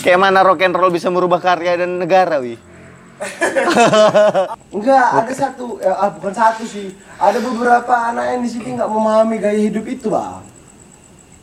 Kayak 0.01 0.19
mana 0.19 0.41
rock 0.41 0.61
and 0.65 0.75
roll 0.75 0.91
bisa 0.93 1.07
merubah 1.13 1.39
karya 1.39 1.79
dan 1.85 2.01
negara, 2.01 2.41
Wi? 2.41 2.57
Enggak, 4.75 5.07
ada 5.23 5.33
satu, 5.33 5.79
ya, 5.79 5.93
ah, 5.95 6.09
bukan 6.11 6.33
satu 6.33 6.63
sih. 6.63 6.93
Ada 7.15 7.39
beberapa 7.39 7.93
anak 8.11 8.25
yang 8.35 8.41
di 8.43 8.49
sini 8.51 8.75
nggak 8.75 8.91
memahami 8.91 9.35
gaya 9.39 9.59
hidup 9.59 9.85
itu, 9.87 10.11
bang. 10.11 10.43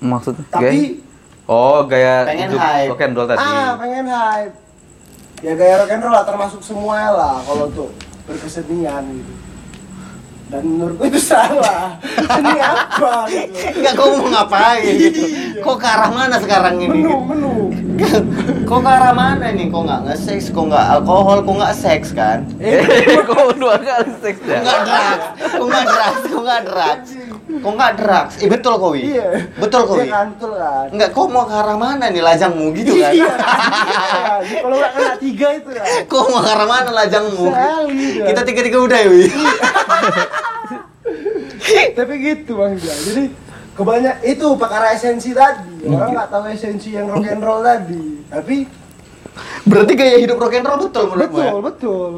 Maksudnya? 0.02 0.44
Tapi 0.50 0.62
gaya? 0.62 1.10
Oh 1.46 1.82
gaya 1.84 2.22
Pengen 2.22 2.54
hidup 2.54 2.60
hype. 2.62 2.90
rock 2.94 3.02
and 3.02 3.14
roll 3.18 3.26
tadi. 3.26 3.42
ah 3.42 3.70
pengen 3.74 4.06
hype. 4.06 4.54
Ya 5.42 5.52
gaya 5.59 5.74
rock 5.82 5.90
and 5.90 6.02
roll 6.06 6.14
lah 6.14 6.24
termasuk 6.24 6.62
semua 6.62 7.10
lah 7.10 7.34
kalau 7.42 7.66
untuk 7.66 7.90
berkesenian 8.24 9.02
gitu. 9.10 9.32
Dan 10.53 10.69
menurutku 10.69 11.09
itu 11.09 11.16
salah. 11.16 11.97
Ini 12.05 12.61
apa 12.61 13.24
gitu? 13.33 13.57
Enggak, 13.81 13.93
kau 13.97 14.20
mau 14.20 14.29
ngapain 14.29 14.85
gitu? 15.01 15.24
Kok 15.65 15.77
ke 15.81 15.87
arah 15.89 16.12
mana 16.12 16.37
sekarang 16.37 16.77
ini? 16.77 17.01
Menu, 17.01 17.24
menu. 17.24 17.53
Kok 18.69 18.81
ke 18.85 18.91
arah 18.93 19.16
mana 19.16 19.49
nih? 19.49 19.73
Kok 19.73 19.81
nggak 19.89 20.01
nge-seks, 20.12 20.53
kok 20.53 20.69
nggak 20.69 20.85
alkohol, 20.93 21.41
kok 21.41 21.57
nggak 21.57 21.73
seks 21.73 22.12
kan? 22.12 22.45
Eh, 22.61 22.85
kok 23.29 23.57
dua 23.57 23.81
kali 23.81 24.12
seks 24.20 24.45
ya? 24.45 24.61
nggak 24.61 24.81
drugs, 24.85 25.24
kok 25.41 25.66
nggak 25.73 25.87
drugs, 25.89 26.23
kok 26.29 26.43
nggak 26.45 26.62
drugs, 26.69 27.11
kok 27.53 27.73
nggak 27.74 27.93
drugs? 27.95 28.35
Eh 28.41 28.49
betul 28.49 28.73
kok 28.74 28.91
Wi? 28.91 29.01
Iya. 29.12 29.27
Betul 29.59 29.81
kok 29.85 29.95
Iya 29.95 30.03
Wi? 30.03 30.09
kan, 30.09 30.29
kan. 30.39 30.87
Enggak, 30.89 31.09
kok 31.11 31.27
mau 31.29 31.45
ke 31.45 31.53
arah 31.53 31.77
mana 31.77 32.05
nih 32.09 32.23
lajangmu 32.23 32.66
gitu 32.73 32.93
kan? 32.97 33.12
Iya. 33.12 33.29
Iya, 33.29 33.33
Kalau 34.59 34.77
nggak 34.79 34.93
kena 34.93 35.12
tiga 35.19 35.49
itu 35.53 35.70
ya. 35.70 35.85
Kok 36.07 36.24
mau 36.29 36.41
ke 36.41 36.51
arah 36.51 36.66
mana 36.66 36.91
lajangmu? 36.95 37.47
Sekali, 37.49 38.07
dah. 38.16 38.27
Kita 38.31 38.41
tiga-tiga 38.43 38.79
udah 38.81 38.99
ya 38.99 39.09
Wi? 39.11 39.24
Tapi 41.93 42.12
gitu 42.19 42.53
bang. 42.57 42.73
Jadi 42.77 43.24
kebanyak 43.73 44.16
itu 44.24 44.47
perkara 44.57 44.87
esensi 44.93 45.31
tadi. 45.33 45.85
Orang 45.85 46.12
nggak 46.12 46.29
tahu 46.29 46.45
esensi 46.49 46.89
yang 46.93 47.09
rock 47.09 47.24
and 47.24 47.43
roll 47.43 47.61
tadi. 47.61 48.23
Tapi 48.29 48.57
Berarti 49.62 49.93
gaya 49.95 50.16
hidup 50.19 50.37
rock 50.37 50.53
and 50.53 50.66
roll 50.66 50.79
betul 50.79 51.05
menurutmu 51.09 51.39
ya? 51.39 51.49
betul, 51.49 51.61
betul. 51.62 52.12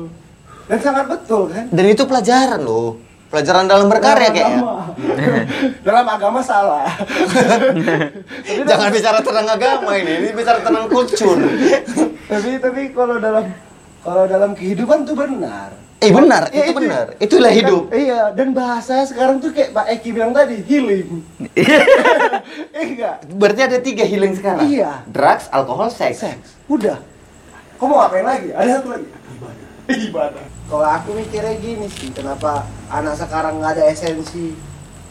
Dan 0.65 0.79
sangat 0.81 1.07
betul 1.07 1.43
kan? 1.47 1.65
Dan 1.71 1.85
itu 1.87 2.03
pelajaran 2.03 2.61
loh. 2.65 2.99
Pelajaran 3.35 3.67
dalam 3.67 3.91
berkarya 3.91 4.31
Dalam 4.31 4.31
kayaknya. 4.31 4.59
agama. 4.63 4.77
Dalam 5.83 6.07
agama 6.07 6.39
salah. 6.39 6.87
Jangan 8.71 8.89
bicara 8.89 9.19
tentang 9.19 9.49
agama 9.49 9.91
ini, 9.99 10.13
ini 10.23 10.29
bicara 10.31 10.63
tentang 10.63 10.87
kultur. 10.87 11.35
tapi 12.25 12.63
tapi 12.63 12.95
kalau 12.95 13.19
dalam 13.19 13.51
kalau 14.01 14.25
dalam 14.25 14.55
kehidupan 14.55 15.03
tuh 15.03 15.19
benar. 15.19 15.75
Eh 15.99 16.13
benar, 16.13 16.47
Ya, 16.53 16.69
itu 16.69 16.77
benar. 16.77 17.07
Itulah 17.19 17.49
kan- 17.49 17.59
hidup. 17.59 17.83
iya, 17.91 18.31
dan 18.31 18.53
bahasanya 18.53 19.03
sekarang 19.05 19.41
tuh 19.41 19.51
kayak 19.51 19.73
Pak 19.73 19.87
Eki 19.91 20.09
bilang 20.13 20.31
tadi, 20.31 20.63
healing. 20.63 21.09
eh 22.71 22.85
enggak, 22.87 23.25
Berarti 23.31 23.61
ada 23.65 23.79
tiga 23.81 24.05
healing 24.05 24.37
sekarang. 24.37 24.63
Iya. 24.63 25.03
Drugs, 25.07 25.51
alkohol, 25.51 25.89
seks. 25.89 26.21
seks. 26.21 26.55
Udah. 26.67 27.03
Kau 27.75 27.89
mau 27.89 27.99
ngapain 27.99 28.23
lagi? 28.23 28.53
Ada 28.53 28.79
satu 28.79 28.89
lagi. 28.93 29.07
Ibadah. 30.09 30.47
Kalau 30.65 30.87
aku 30.87 31.09
mikirnya 31.13 31.55
gini 31.61 31.87
sih, 31.89 32.09
kenapa 32.11 32.65
anak 32.89 33.21
sekarang 33.21 33.61
nggak 33.61 33.73
ada 33.77 33.85
esensi? 33.89 34.57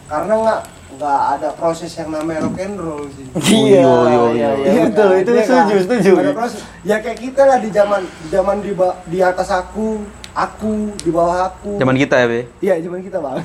Karena 0.04 0.34
nggak 0.34 0.60
nggak 0.94 1.20
ada 1.38 1.48
proses 1.58 1.90
yang 1.94 2.10
namanya 2.10 2.46
rock 2.46 2.58
and 2.58 2.78
roll 2.78 3.02
sih. 3.10 3.26
Iya, 3.64 3.82
yo, 3.82 4.30
iya, 4.34 4.48
yo. 4.54 4.62
iya, 4.62 4.82
betul. 4.90 5.08
kan? 5.10 5.22
Itu 5.22 5.30
Iya 5.32 5.44
setuju, 5.46 5.74
setuju. 5.86 6.12
Ada 6.20 6.32
proses. 6.34 6.60
Ya 6.82 6.96
kayak 6.98 7.18
kita 7.18 7.42
lah 7.46 7.58
di 7.58 7.70
zaman 7.70 8.02
di 8.02 8.28
zaman 8.30 8.56
di, 8.62 8.72
di 9.08 9.18
atas 9.18 9.48
aku, 9.50 10.02
aku 10.34 10.72
di 10.98 11.10
bawah 11.10 11.54
aku. 11.54 11.78
Zaman 11.78 11.96
kita 11.96 12.14
ya, 12.18 12.26
Be. 12.26 12.40
Iya, 12.58 12.74
zaman 12.82 13.00
kita 13.02 13.18
bang. 13.22 13.36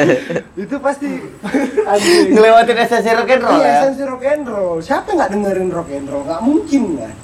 itu 0.66 0.76
pasti. 0.78 1.10
Ngelewatin 2.30 2.76
esensi 2.78 3.10
rock 3.10 3.30
and 3.30 3.42
roll 3.42 3.58
Iya, 3.58 3.66
ya. 3.66 3.74
esensi 3.80 4.02
rock 4.06 4.24
and 4.26 4.44
roll. 4.46 4.76
Siapa 4.78 5.08
nggak 5.14 5.30
dengerin 5.34 5.70
rock 5.70 5.90
and 5.90 6.06
roll? 6.06 6.22
Nggak 6.26 6.42
mungkin 6.42 6.82
kan? 6.98 7.14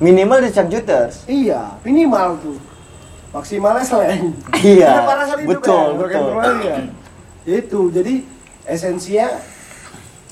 Minimal 0.00 0.38
di 0.40 0.50
Chuck 0.50 0.68
Juters. 0.72 1.28
Iya, 1.28 1.76
minimal 1.84 2.40
tuh. 2.40 2.56
Maksimalnya 3.36 3.84
slang. 3.84 4.32
Iya, 4.56 5.04
betul, 5.50 6.00
kan, 6.08 6.20
betul. 6.24 6.56
ya. 6.64 6.76
Itu, 7.44 7.80
jadi 7.92 8.24
esensinya 8.64 9.28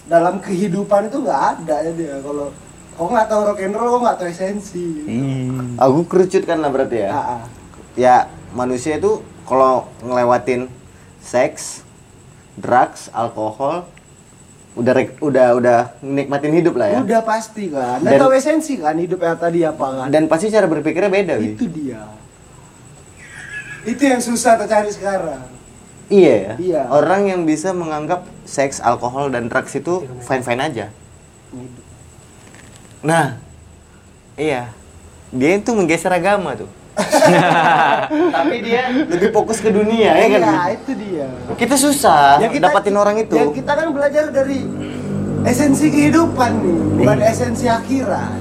dalam 0.09 0.41
kehidupan 0.41 1.13
itu 1.13 1.21
nggak 1.21 1.43
ada 1.61 1.77
ya 1.85 1.93
dia. 1.93 2.17
Kalau 2.25 2.49
kau 2.97 3.13
nggak 3.13 3.29
tahu 3.29 3.41
rock 3.45 3.61
and 3.61 3.77
roll, 3.77 3.93
kau 3.93 4.01
nggak 4.09 4.19
tahu 4.19 4.29
esensi. 4.33 4.89
Aku 5.77 6.09
kerucutkan 6.09 6.65
lah 6.65 6.73
berarti 6.73 7.05
ya. 7.05 7.09
Ah, 7.13 7.21
ah. 7.21 7.43
Ya, 7.93 8.17
manusia 8.57 8.97
itu 8.97 9.21
kalau 9.45 9.85
ngelewatin 10.01 10.73
seks, 11.21 11.85
drugs, 12.57 13.13
alkohol, 13.13 13.85
udah 14.79 14.95
udah 15.19 15.47
udah 15.59 15.79
nikmatin 16.01 16.55
hidup 16.55 16.79
lah 16.79 16.89
ya. 16.95 16.99
Udah 17.03 17.21
pasti 17.27 17.69
kan. 17.69 17.99
Dan, 17.99 18.15
Dan- 18.15 18.21
tahu 18.23 18.33
esensi 18.33 18.79
kan 18.79 18.95
hidupnya 18.95 19.35
tadi 19.35 19.67
apa 19.67 19.87
kan? 19.91 20.07
Dan 20.09 20.31
pasti 20.31 20.49
cara 20.49 20.71
berpikirnya 20.71 21.11
beda, 21.11 21.35
Wi. 21.43 21.59
itu 21.59 21.67
dia. 21.67 22.07
Itu 23.83 24.03
yang 24.07 24.23
susah 24.23 24.55
tercari 24.55 24.91
sekarang. 24.95 25.43
Iya 26.09 26.35
ya. 26.35 26.55
Iya. 26.57 26.83
Orang 26.89 27.29
yang 27.29 27.45
bisa 27.45 27.77
menganggap 27.77 28.25
seks, 28.49 28.81
alkohol 28.81 29.29
dan 29.29 29.51
drugs 29.53 29.75
itu 29.77 30.09
fine-fine 30.25 30.63
aja. 30.63 30.87
Nah, 33.05 33.37
iya. 34.39 34.73
Dia 35.29 35.61
itu 35.61 35.71
menggeser 35.77 36.09
agama 36.09 36.57
tuh. 36.57 36.71
Tapi 38.37 38.57
dia 38.61 38.83
lebih 38.91 39.31
fokus 39.31 39.59
ke 39.59 39.71
dunia 39.71 40.11
ya 40.13 40.27
kan. 40.29 40.41
Iya, 40.41 40.63
itu 40.75 40.93
dia. 40.95 41.27
Kita 41.55 41.75
susah 41.75 42.39
Ya, 42.39 42.49
kita- 42.49 42.69
dapatin 42.69 42.95
orang 42.95 43.17
itu. 43.17 43.33
Ya 43.33 43.47
kita 43.49 43.73
kan 43.73 43.89
belajar 43.91 44.29
dari 44.29 44.67
esensi 45.43 45.87
kehidupan 45.89 46.51
nih, 46.59 46.77
bukan 46.99 47.19
esensi 47.23 47.67
akhirat. 47.67 48.35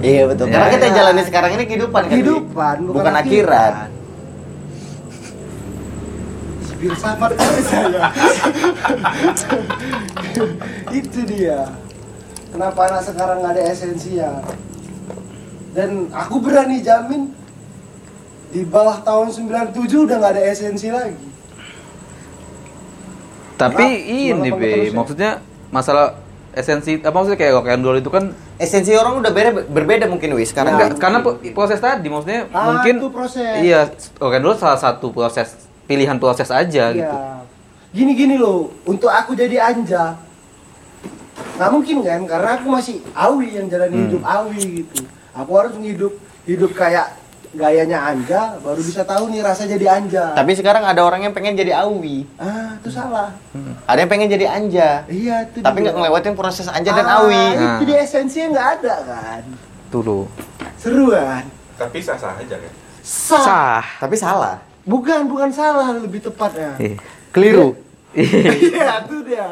Iya 0.00 0.22
betul. 0.26 0.48
Karena 0.48 0.66
Ya. 0.66 0.74
kita 0.74 0.86
jalani 0.90 1.22
sekarang 1.22 1.50
ini 1.52 1.64
kehidupan 1.64 2.02
kan. 2.02 2.10
Kehidupan, 2.10 2.74
bukan, 2.82 2.94
bukan 2.94 3.14
akhirat. 3.14 3.74
Filsafat 6.74 7.32
kali 7.32 7.62
saya. 7.70 8.02
itu 10.90 11.20
dia. 11.24 11.64
Kenapa 12.48 12.80
anak 12.86 13.02
sekarang 13.02 13.40
nggak 13.40 13.52
ada 13.52 13.62
esensinya? 13.66 14.30
Dan 15.72 16.06
aku 16.08 16.38
berani 16.38 16.78
jamin 16.78 17.32
di 18.54 18.62
bawah 18.62 19.02
tahun 19.02 19.34
97 19.34 19.74
udah 20.00 20.16
nggak 20.16 20.32
ada 20.32 20.42
esensi 20.46 20.86
lagi. 20.88 21.26
Tapi 23.54 23.82
Malah- 23.82 24.14
ini, 24.32 24.48
Be, 24.52 24.70
ya. 24.84 24.92
maksudnya 24.92 25.30
masalah 25.68 26.18
esensi 26.52 26.98
apa 26.98 27.10
maksudnya 27.10 27.34
kayak 27.36 27.52
rock 27.52 27.66
and 27.68 27.82
roll 27.82 27.98
itu 27.98 28.06
kan 28.08 28.30
Esensi 28.54 28.94
orang 28.94 29.18
udah 29.18 29.30
beda, 29.30 29.50
berbeda 29.66 30.06
mungkin 30.06 30.30
wis 30.32 30.54
sekarang. 30.54 30.78
enggak 30.78 30.94
karena 30.96 31.18
po- 31.18 31.42
proses 31.50 31.78
tadi 31.78 32.06
maksudnya 32.06 32.46
Ah, 32.48 32.70
mungkin 32.70 32.94
itu 32.96 33.10
proses. 33.10 33.58
iya 33.58 33.90
rock 34.16 34.32
and 34.32 34.44
roll 34.44 34.54
salah 34.54 34.78
satu 34.78 35.10
proses 35.10 35.58
pilihan 35.84 36.14
proses 36.16 36.46
aja 36.48 36.94
gitu. 36.94 37.02
Iya. 37.10 37.42
Gini-gini 37.90 38.34
loh, 38.36 38.70
untuk 38.84 39.06
aku 39.08 39.34
jadi 39.34 39.58
anja 39.64 40.14
nggak 41.34 41.70
mungkin 41.70 41.96
kan 42.00 42.20
karena 42.24 42.50
aku 42.52 42.66
masih 42.68 43.02
awi 43.12 43.54
yang 43.54 43.66
jalani 43.66 43.90
Hmm. 43.92 44.06
hidup 44.08 44.22
awi 44.24 44.58
gitu. 44.80 45.02
Aku 45.32 45.50
harus 45.52 45.74
hidup 45.76 46.12
hidup 46.44 46.70
kayak 46.72 47.10
gayanya 47.54 47.98
anja 48.04 48.58
baru 48.58 48.78
bisa 48.78 49.02
tahu 49.02 49.30
nih 49.30 49.40
rasa 49.40 49.64
jadi 49.64 49.86
anja. 49.94 50.34
Tapi 50.34 50.52
sekarang 50.52 50.82
ada 50.82 51.00
orang 51.00 51.22
yang 51.22 51.32
pengen 51.32 51.54
jadi 51.54 51.78
awi. 51.80 52.26
ah, 52.36 52.74
itu 52.76 52.90
salah. 52.90 53.30
Ada 53.84 53.98
yang 54.00 54.10
pengen 54.10 54.28
jadi 54.28 54.46
anja. 54.48 54.88
Iya, 55.06 55.46
itu 55.46 55.58
Tapi 55.58 55.78
nggak 55.80 55.94
ngelewatin 55.94 56.34
proses 56.34 56.66
anja 56.66 56.90
dan 56.90 57.04
Ah, 57.04 57.22
awi. 57.22 57.38
Nah. 57.54 57.78
Itu 57.78 57.82
dia 57.84 57.98
esensinya 58.00 58.46
nggak 58.50 58.68
ada 58.76 58.94
kan. 59.02 59.42
itu 59.84 59.98
loh. 60.00 60.26
Seru 60.74 61.10
kan? 61.10 61.46
Tapi 61.74 61.98
sah-sah 61.98 62.34
aja 62.34 62.56
kan. 62.58 62.72
Sah. 63.00 63.40
Sah. 63.40 63.84
Tapi 63.98 64.14
salah. 64.14 64.58
Bukan, 64.82 65.26
bukan 65.26 65.48
salah 65.48 65.94
lebih 65.94 66.18
tepatnya. 66.20 66.74
Eh. 66.76 66.98
Keliru. 67.30 67.78
Iya, 68.10 68.98
itu 69.06 69.16
dia. 69.22 69.50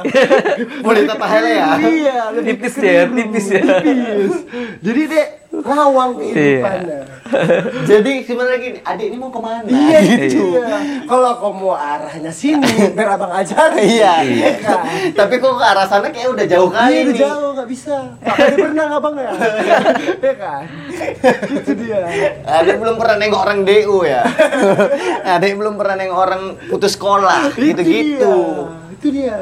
Boleh 0.78 1.02
tata 1.02 1.26
hele 1.26 1.50
ya. 1.52 1.66
Iya, 1.78 2.18
lebih 2.30 2.58
Tipis 2.58 2.74
ya, 2.78 3.10
tipis 3.10 3.46
ya. 3.50 3.62
Tipis. 3.82 4.34
Jadi 4.78 5.00
dek 5.08 5.28
ngawang 5.52 6.16
kehidupannya. 6.16 7.00
Jadi 7.90 8.12
sebenarnya 8.24 8.58
gini, 8.60 8.78
adik 8.80 9.06
ini 9.12 9.16
mau 9.20 9.28
ke 9.28 9.40
mana? 9.40 9.68
Iya 9.68 9.98
gitu. 10.00 10.56
Kalau 11.04 11.30
kau 11.36 11.52
mau 11.52 11.76
arahnya 11.76 12.32
sini, 12.32 12.92
biar 12.96 13.16
abang 13.16 13.32
ajar. 13.32 13.76
Iya. 13.82 14.14
kan? 14.62 14.84
Tapi 15.12 15.34
kok 15.36 15.52
ke 15.58 15.64
arah 15.64 15.84
sana 15.84 16.08
kayak 16.08 16.32
udah 16.32 16.46
jauh 16.48 16.70
kali 16.70 16.92
Iya, 16.92 17.00
udah 17.04 17.16
jauh 17.18 17.50
nggak 17.56 17.68
bisa. 17.68 17.96
Pak 18.22 18.34
Kadi 18.36 18.54
pernah 18.62 18.84
nggak 18.88 19.02
bang 19.02 19.14
ya? 19.16 19.30
Iya 20.24 20.34
kan? 20.40 20.62
Itu 21.52 21.72
dia. 21.76 22.00
Adik 22.48 22.76
belum 22.80 22.94
pernah 22.96 23.16
nengok 23.20 23.40
orang 23.42 23.58
DU 23.64 23.98
ya. 24.08 24.22
Adik 25.36 25.52
belum 25.60 25.74
pernah 25.76 25.94
nengok 26.00 26.18
orang 26.18 26.42
putus 26.68 26.96
sekolah, 26.96 27.52
gitu-gitu. 27.56 27.88
Itu 27.92 28.28
dia. 28.32 28.72
Itu 28.96 29.06
dia. 29.12 29.38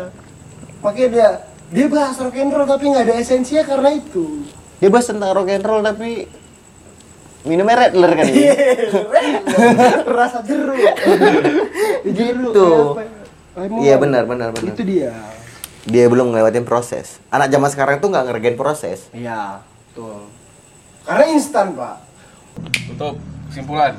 Makanya 0.80 1.08
dia 1.12 1.28
dia 1.70 1.86
bahas 1.86 2.18
rock 2.18 2.34
and 2.34 2.50
roll 2.50 2.66
tapi 2.66 2.90
nggak 2.90 3.04
ada 3.06 3.14
esensinya 3.20 3.62
karena 3.62 3.94
itu. 3.94 4.42
Dia 4.80 4.88
bahas 4.88 5.06
tentang 5.06 5.36
rock 5.36 5.52
and 5.52 5.60
roll 5.60 5.84
tapi 5.84 6.24
minumnya 7.44 7.86
Redler 7.86 8.12
kan 8.16 8.24
Iya. 8.24 8.32
ini. 8.32 8.44
Rasa 10.08 10.40
jeruk. 10.40 10.76
jeruk. 12.08 12.52
Gitu. 12.52 12.68
ya? 12.96 13.20
Lemon. 13.60 13.78
Iya 13.84 13.94
benar 14.00 14.24
benar 14.24 14.48
benar. 14.56 14.72
Itu 14.72 14.82
dia. 14.88 15.12
Dia 15.84 16.04
belum 16.08 16.32
ngelewatin 16.32 16.64
proses. 16.64 17.20
Anak 17.28 17.52
zaman 17.52 17.68
sekarang 17.68 18.00
tuh 18.00 18.08
nggak 18.08 18.24
ngerjain 18.28 18.56
proses. 18.56 19.08
Iya, 19.12 19.60
betul. 19.92 20.28
Karena 21.04 21.24
instan, 21.32 21.72
Pak. 21.72 21.96
Tutup 22.92 23.16
kesimpulan. 23.52 23.96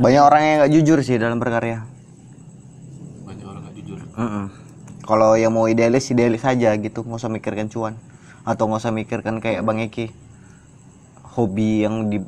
Banyak 0.00 0.22
orang 0.24 0.40
yang 0.40 0.56
nggak 0.64 0.72
jujur 0.80 0.98
sih 1.04 1.16
dalam 1.20 1.36
berkarya. 1.36 1.84
Banyak 3.24 3.46
orang 3.48 3.60
nggak 3.68 3.74
jujur. 3.80 3.98
Mm-mm. 4.16 4.44
Kalau 5.04 5.34
yang 5.36 5.52
mau 5.52 5.66
idealis 5.66 6.08
idealis 6.08 6.40
saja 6.40 6.72
gitu, 6.76 7.04
nggak 7.04 7.20
usah 7.20 7.32
mikirkan 7.32 7.68
cuan 7.68 7.96
atau 8.44 8.64
nggak 8.66 8.80
usah 8.80 8.94
mikirkan 8.94 9.38
kayak 9.38 9.64
Bang 9.64 9.80
Eki 9.80 10.10
hobi 11.36 11.84
yang 11.84 12.10
di 12.10 12.18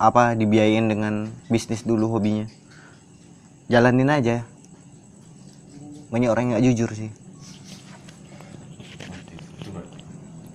apa 0.00 0.32
dibiayain 0.32 0.88
dengan 0.88 1.28
bisnis 1.52 1.84
dulu 1.84 2.08
hobinya. 2.16 2.48
Jalanin 3.68 4.10
aja. 4.10 4.42
Banyak 6.10 6.30
orang 6.32 6.56
nggak 6.56 6.64
jujur 6.66 6.90
sih. 6.90 7.12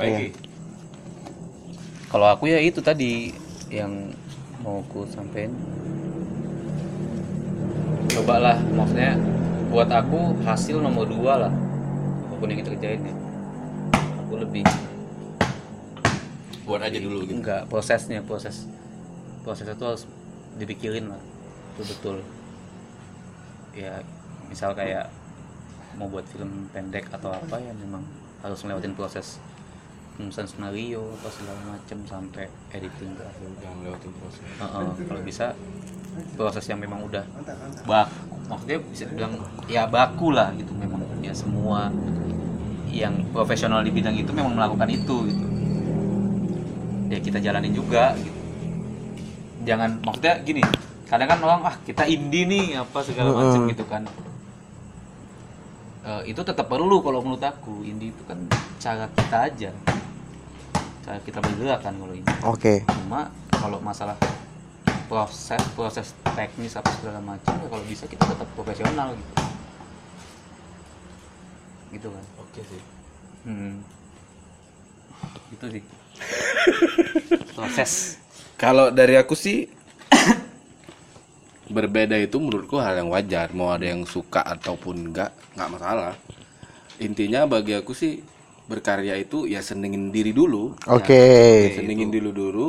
Iya. 0.02 0.30
Baik. 0.30 0.34
Kalau 2.12 2.28
aku 2.28 2.52
ya 2.52 2.60
itu 2.60 2.84
tadi 2.84 3.32
yang 3.72 4.12
mau 4.60 4.84
ku 4.92 5.08
sampein. 5.08 5.54
Cobalah, 8.12 8.60
maksudnya 8.72 9.20
buat 9.72 9.92
aku 9.92 10.40
hasil 10.44 10.80
nomor 10.80 11.08
dua 11.08 11.48
lah. 11.48 11.54
Apa 12.28 12.34
pun 12.40 12.48
yang 12.52 12.60
kita 12.64 12.72
kerjain 12.76 13.02
ya. 13.04 13.16
Aku 14.26 14.40
lebih 14.40 14.64
Buat 16.66 16.82
aja 16.90 16.98
dulu 16.98 17.24
gitu. 17.24 17.40
enggak 17.40 17.70
prosesnya 17.70 18.26
proses. 18.26 18.66
Prosesnya 19.46 19.78
tuh 19.78 19.94
harus 19.94 20.04
dipikirin 20.56 21.12
lah 21.12 21.20
betul 21.76 21.86
betul 21.92 22.18
ya 23.76 24.00
misal 24.48 24.72
kayak 24.72 25.12
mau 26.00 26.08
buat 26.08 26.24
film 26.32 26.72
pendek 26.72 27.12
atau 27.12 27.36
apa 27.36 27.60
ya 27.60 27.76
memang 27.76 28.04
harus 28.40 28.64
ngelewatin 28.64 28.96
proses 28.96 29.44
penulisan 30.16 30.48
skenario 30.48 31.04
apa 31.20 31.28
segala 31.28 31.60
macem 31.76 32.00
sampai 32.08 32.48
editing. 32.72 33.20
Jangan 33.60 33.78
lewatin 33.84 34.12
proses. 34.16 34.48
Heeh, 34.48 34.88
kalau 35.12 35.22
bisa 35.28 35.52
proses 36.40 36.64
yang 36.72 36.80
memang 36.80 37.04
udah 37.04 37.28
baku 37.84 38.24
maksudnya 38.48 38.80
bisa 38.80 39.04
bilang 39.12 39.36
ya 39.68 39.84
baku 39.92 40.32
lah 40.32 40.56
gitu 40.56 40.72
memang. 40.72 41.04
Ya 41.20 41.36
semua 41.36 41.92
yang 42.88 43.28
profesional 43.36 43.84
di 43.84 43.92
bidang 43.92 44.16
itu 44.16 44.32
memang 44.32 44.56
melakukan 44.56 44.88
itu 44.88 45.28
gitu 45.28 45.45
ya 47.10 47.20
kita 47.22 47.38
jalanin 47.42 47.74
juga 47.74 48.18
gitu. 48.18 48.40
Jangan 49.66 50.02
maksudnya 50.02 50.42
gini 50.46 50.62
kadang 51.06 51.30
kan 51.30 51.40
orang 51.46 51.62
ah 51.70 51.76
kita 51.86 52.10
indie 52.10 52.50
nih 52.50 52.82
apa 52.82 53.00
segala 53.06 53.30
macam 53.34 53.70
gitu 53.70 53.86
kan. 53.86 54.04
Eh, 56.06 56.34
itu 56.34 56.42
tetap 56.46 56.70
perlu 56.70 57.02
kalau 57.02 57.22
menurut 57.26 57.42
aku 57.42 57.82
indie 57.86 58.14
itu 58.14 58.24
kan 58.26 58.38
cara 58.82 59.10
kita 59.14 59.38
aja. 59.50 59.72
Cara 61.06 61.18
kita 61.22 61.38
bergerak 61.42 61.86
kan 61.86 61.94
kalau 61.98 62.14
ini 62.18 62.26
Oke. 62.46 62.82
cuma 62.90 63.30
kalau 63.54 63.78
masalah 63.78 64.18
proses 65.06 65.62
proses 65.78 66.18
teknis 66.34 66.74
apa 66.74 66.90
segala 66.98 67.22
macam 67.22 67.54
ya 67.62 67.68
kalau 67.70 67.86
bisa 67.86 68.10
kita 68.10 68.26
tetap 68.26 68.50
profesional 68.58 69.14
gitu. 69.14 69.34
Gitu 71.94 72.08
kan. 72.10 72.26
Oke 72.42 72.62
sih. 72.66 72.82
hmm. 73.46 73.78
itu 75.54 75.66
sih 75.70 75.84
proses 77.56 78.20
Kalau 78.56 78.88
dari 78.88 79.20
aku 79.20 79.36
sih 79.36 79.68
berbeda 81.76 82.16
itu 82.16 82.40
menurutku 82.40 82.80
hal 82.80 83.04
yang 83.04 83.12
wajar. 83.12 83.52
Mau 83.52 83.68
ada 83.68 83.84
yang 83.84 84.08
suka 84.08 84.40
ataupun 84.40 85.12
enggak, 85.12 85.36
nggak 85.60 85.70
masalah. 85.76 86.16
Intinya 87.04 87.44
bagi 87.44 87.76
aku 87.76 87.92
sih 87.92 88.24
berkarya 88.72 89.20
itu 89.20 89.44
ya 89.44 89.60
senengin 89.60 90.08
diri 90.08 90.32
dulu. 90.32 90.72
Oke. 90.88 91.76
Ya, 91.76 91.84
senengin 91.84 92.16
dulu 92.16 92.32
dulu 92.32 92.68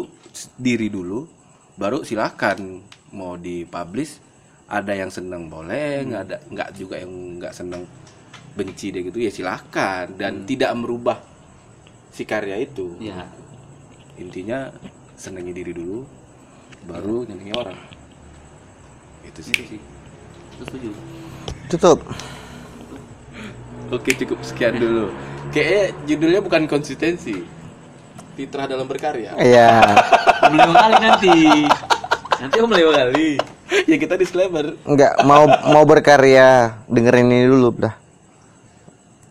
diri 0.58 0.90
dulu, 0.90 1.30
baru 1.78 2.02
silakan 2.02 2.82
mau 3.14 3.38
dipublish. 3.38 4.26
Ada 4.66 4.98
yang 4.98 5.14
seneng 5.14 5.46
boleh, 5.46 6.02
nggak 6.02 6.22
ada 6.26 6.36
nggak 6.50 6.68
juga 6.74 6.98
yang 6.98 7.38
nggak 7.38 7.54
seneng 7.54 7.86
benci 8.56 8.90
deh 8.90 9.04
gitu 9.06 9.20
ya 9.20 9.30
silahkan 9.30 10.08
dan 10.16 10.48
tidak 10.48 10.72
merubah 10.74 11.20
si 12.16 12.24
karya 12.24 12.56
itu. 12.64 12.96
Ya 12.96 13.28
intinya 14.16 14.72
senengi 15.20 15.52
diri 15.52 15.76
dulu 15.76 16.08
baru 16.88 17.28
nyenengi 17.28 17.52
orang. 17.52 17.76
Itu 19.28 19.44
sih. 19.44 19.76
Itu 20.56 20.62
setuju. 20.64 20.90
Tutup. 21.68 22.00
oke 23.92 24.10
cukup 24.16 24.40
sekian 24.40 24.80
dulu. 24.84 25.12
Kayaknya 25.52 25.84
judulnya 26.08 26.40
bukan 26.40 26.64
konsistensi. 26.64 27.44
Fitrah 28.32 28.64
dalam 28.64 28.88
berkarya. 28.88 29.36
Iya. 29.36 30.00
belum 30.52 30.72
kali 30.72 30.96
nanti. 30.96 31.36
Nanti 32.40 32.56
om 32.64 32.72
lima 32.72 32.92
kali. 32.96 33.36
Ya 33.84 33.96
kita 34.00 34.16
disclaimer. 34.16 34.72
Enggak 34.88 35.20
mau 35.28 35.44
mau 35.68 35.84
berkarya 35.84 36.80
dengerin 36.88 37.28
ini 37.28 37.44
dulu 37.44 37.76
dah. 37.76 37.94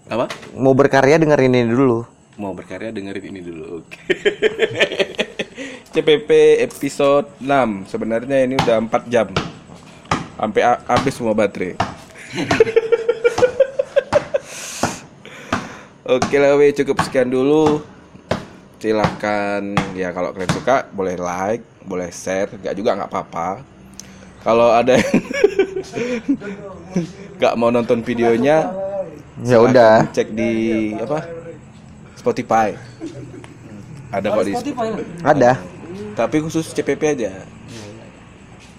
apa? 0.05 0.29
Mau 0.53 0.77
berkarya 0.77 1.17
dengerin 1.17 1.65
ini 1.65 1.73
dulu. 1.73 2.14
Mau 2.35 2.51
berkarya 2.51 2.91
dengerin 2.91 3.31
ini 3.31 3.41
dulu 3.41 3.65
oke. 3.83 3.99
CPP 5.95 6.59
episode 6.59 7.31
6 7.39 7.87
sebenarnya 7.87 8.43
ini 8.43 8.59
udah 8.59 8.83
4 8.83 9.07
jam. 9.07 9.31
Sampai 10.35 10.61
ha- 10.67 10.83
habis 10.91 11.15
semua 11.15 11.31
baterai. 11.31 11.79
Oke 16.05 16.37
lah 16.37 16.53
weh 16.59 16.75
cukup 16.75 16.99
sekian 17.01 17.31
dulu. 17.31 17.81
Silahkan 18.77 19.63
ya 19.95 20.13
kalau 20.13 20.29
kalian 20.35 20.53
suka 20.53 20.85
boleh 20.93 21.17
like 21.17 21.65
Boleh 21.87 22.11
share. 22.11 22.51
Gak 22.59 22.75
juga 22.75 22.99
nggak 22.99 23.09
apa-apa. 23.09 23.63
Kalau 24.43 24.75
ada 24.75 24.99
yang 24.99 25.09
Gak 27.41 27.55
mau 27.57 27.73
nonton 27.73 28.05
videonya 28.05 28.69
Ya 29.41 29.57
udah. 29.63 30.05
Cek 30.13 30.35
di 30.35 30.93
apa 30.99 31.34
Spotify. 32.25 32.73
Ada 34.09 34.33
kok 34.33 34.43
di 34.49 34.57
Spotify. 34.57 34.97
Ada. 35.21 35.61
Tapi 36.17 36.41
khusus 36.41 36.73
CPP 36.73 37.13
aja. 37.13 37.45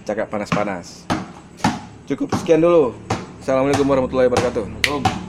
Cakap 0.03 0.27
panas-panas. 0.27 1.07
Cukup 2.11 2.35
sekian 2.43 2.59
dulu. 2.59 2.99
Assalamualaikum 3.39 3.87
warahmatullahi 3.87 4.27
wabarakatuh. 4.27 4.67
Om 4.67 5.26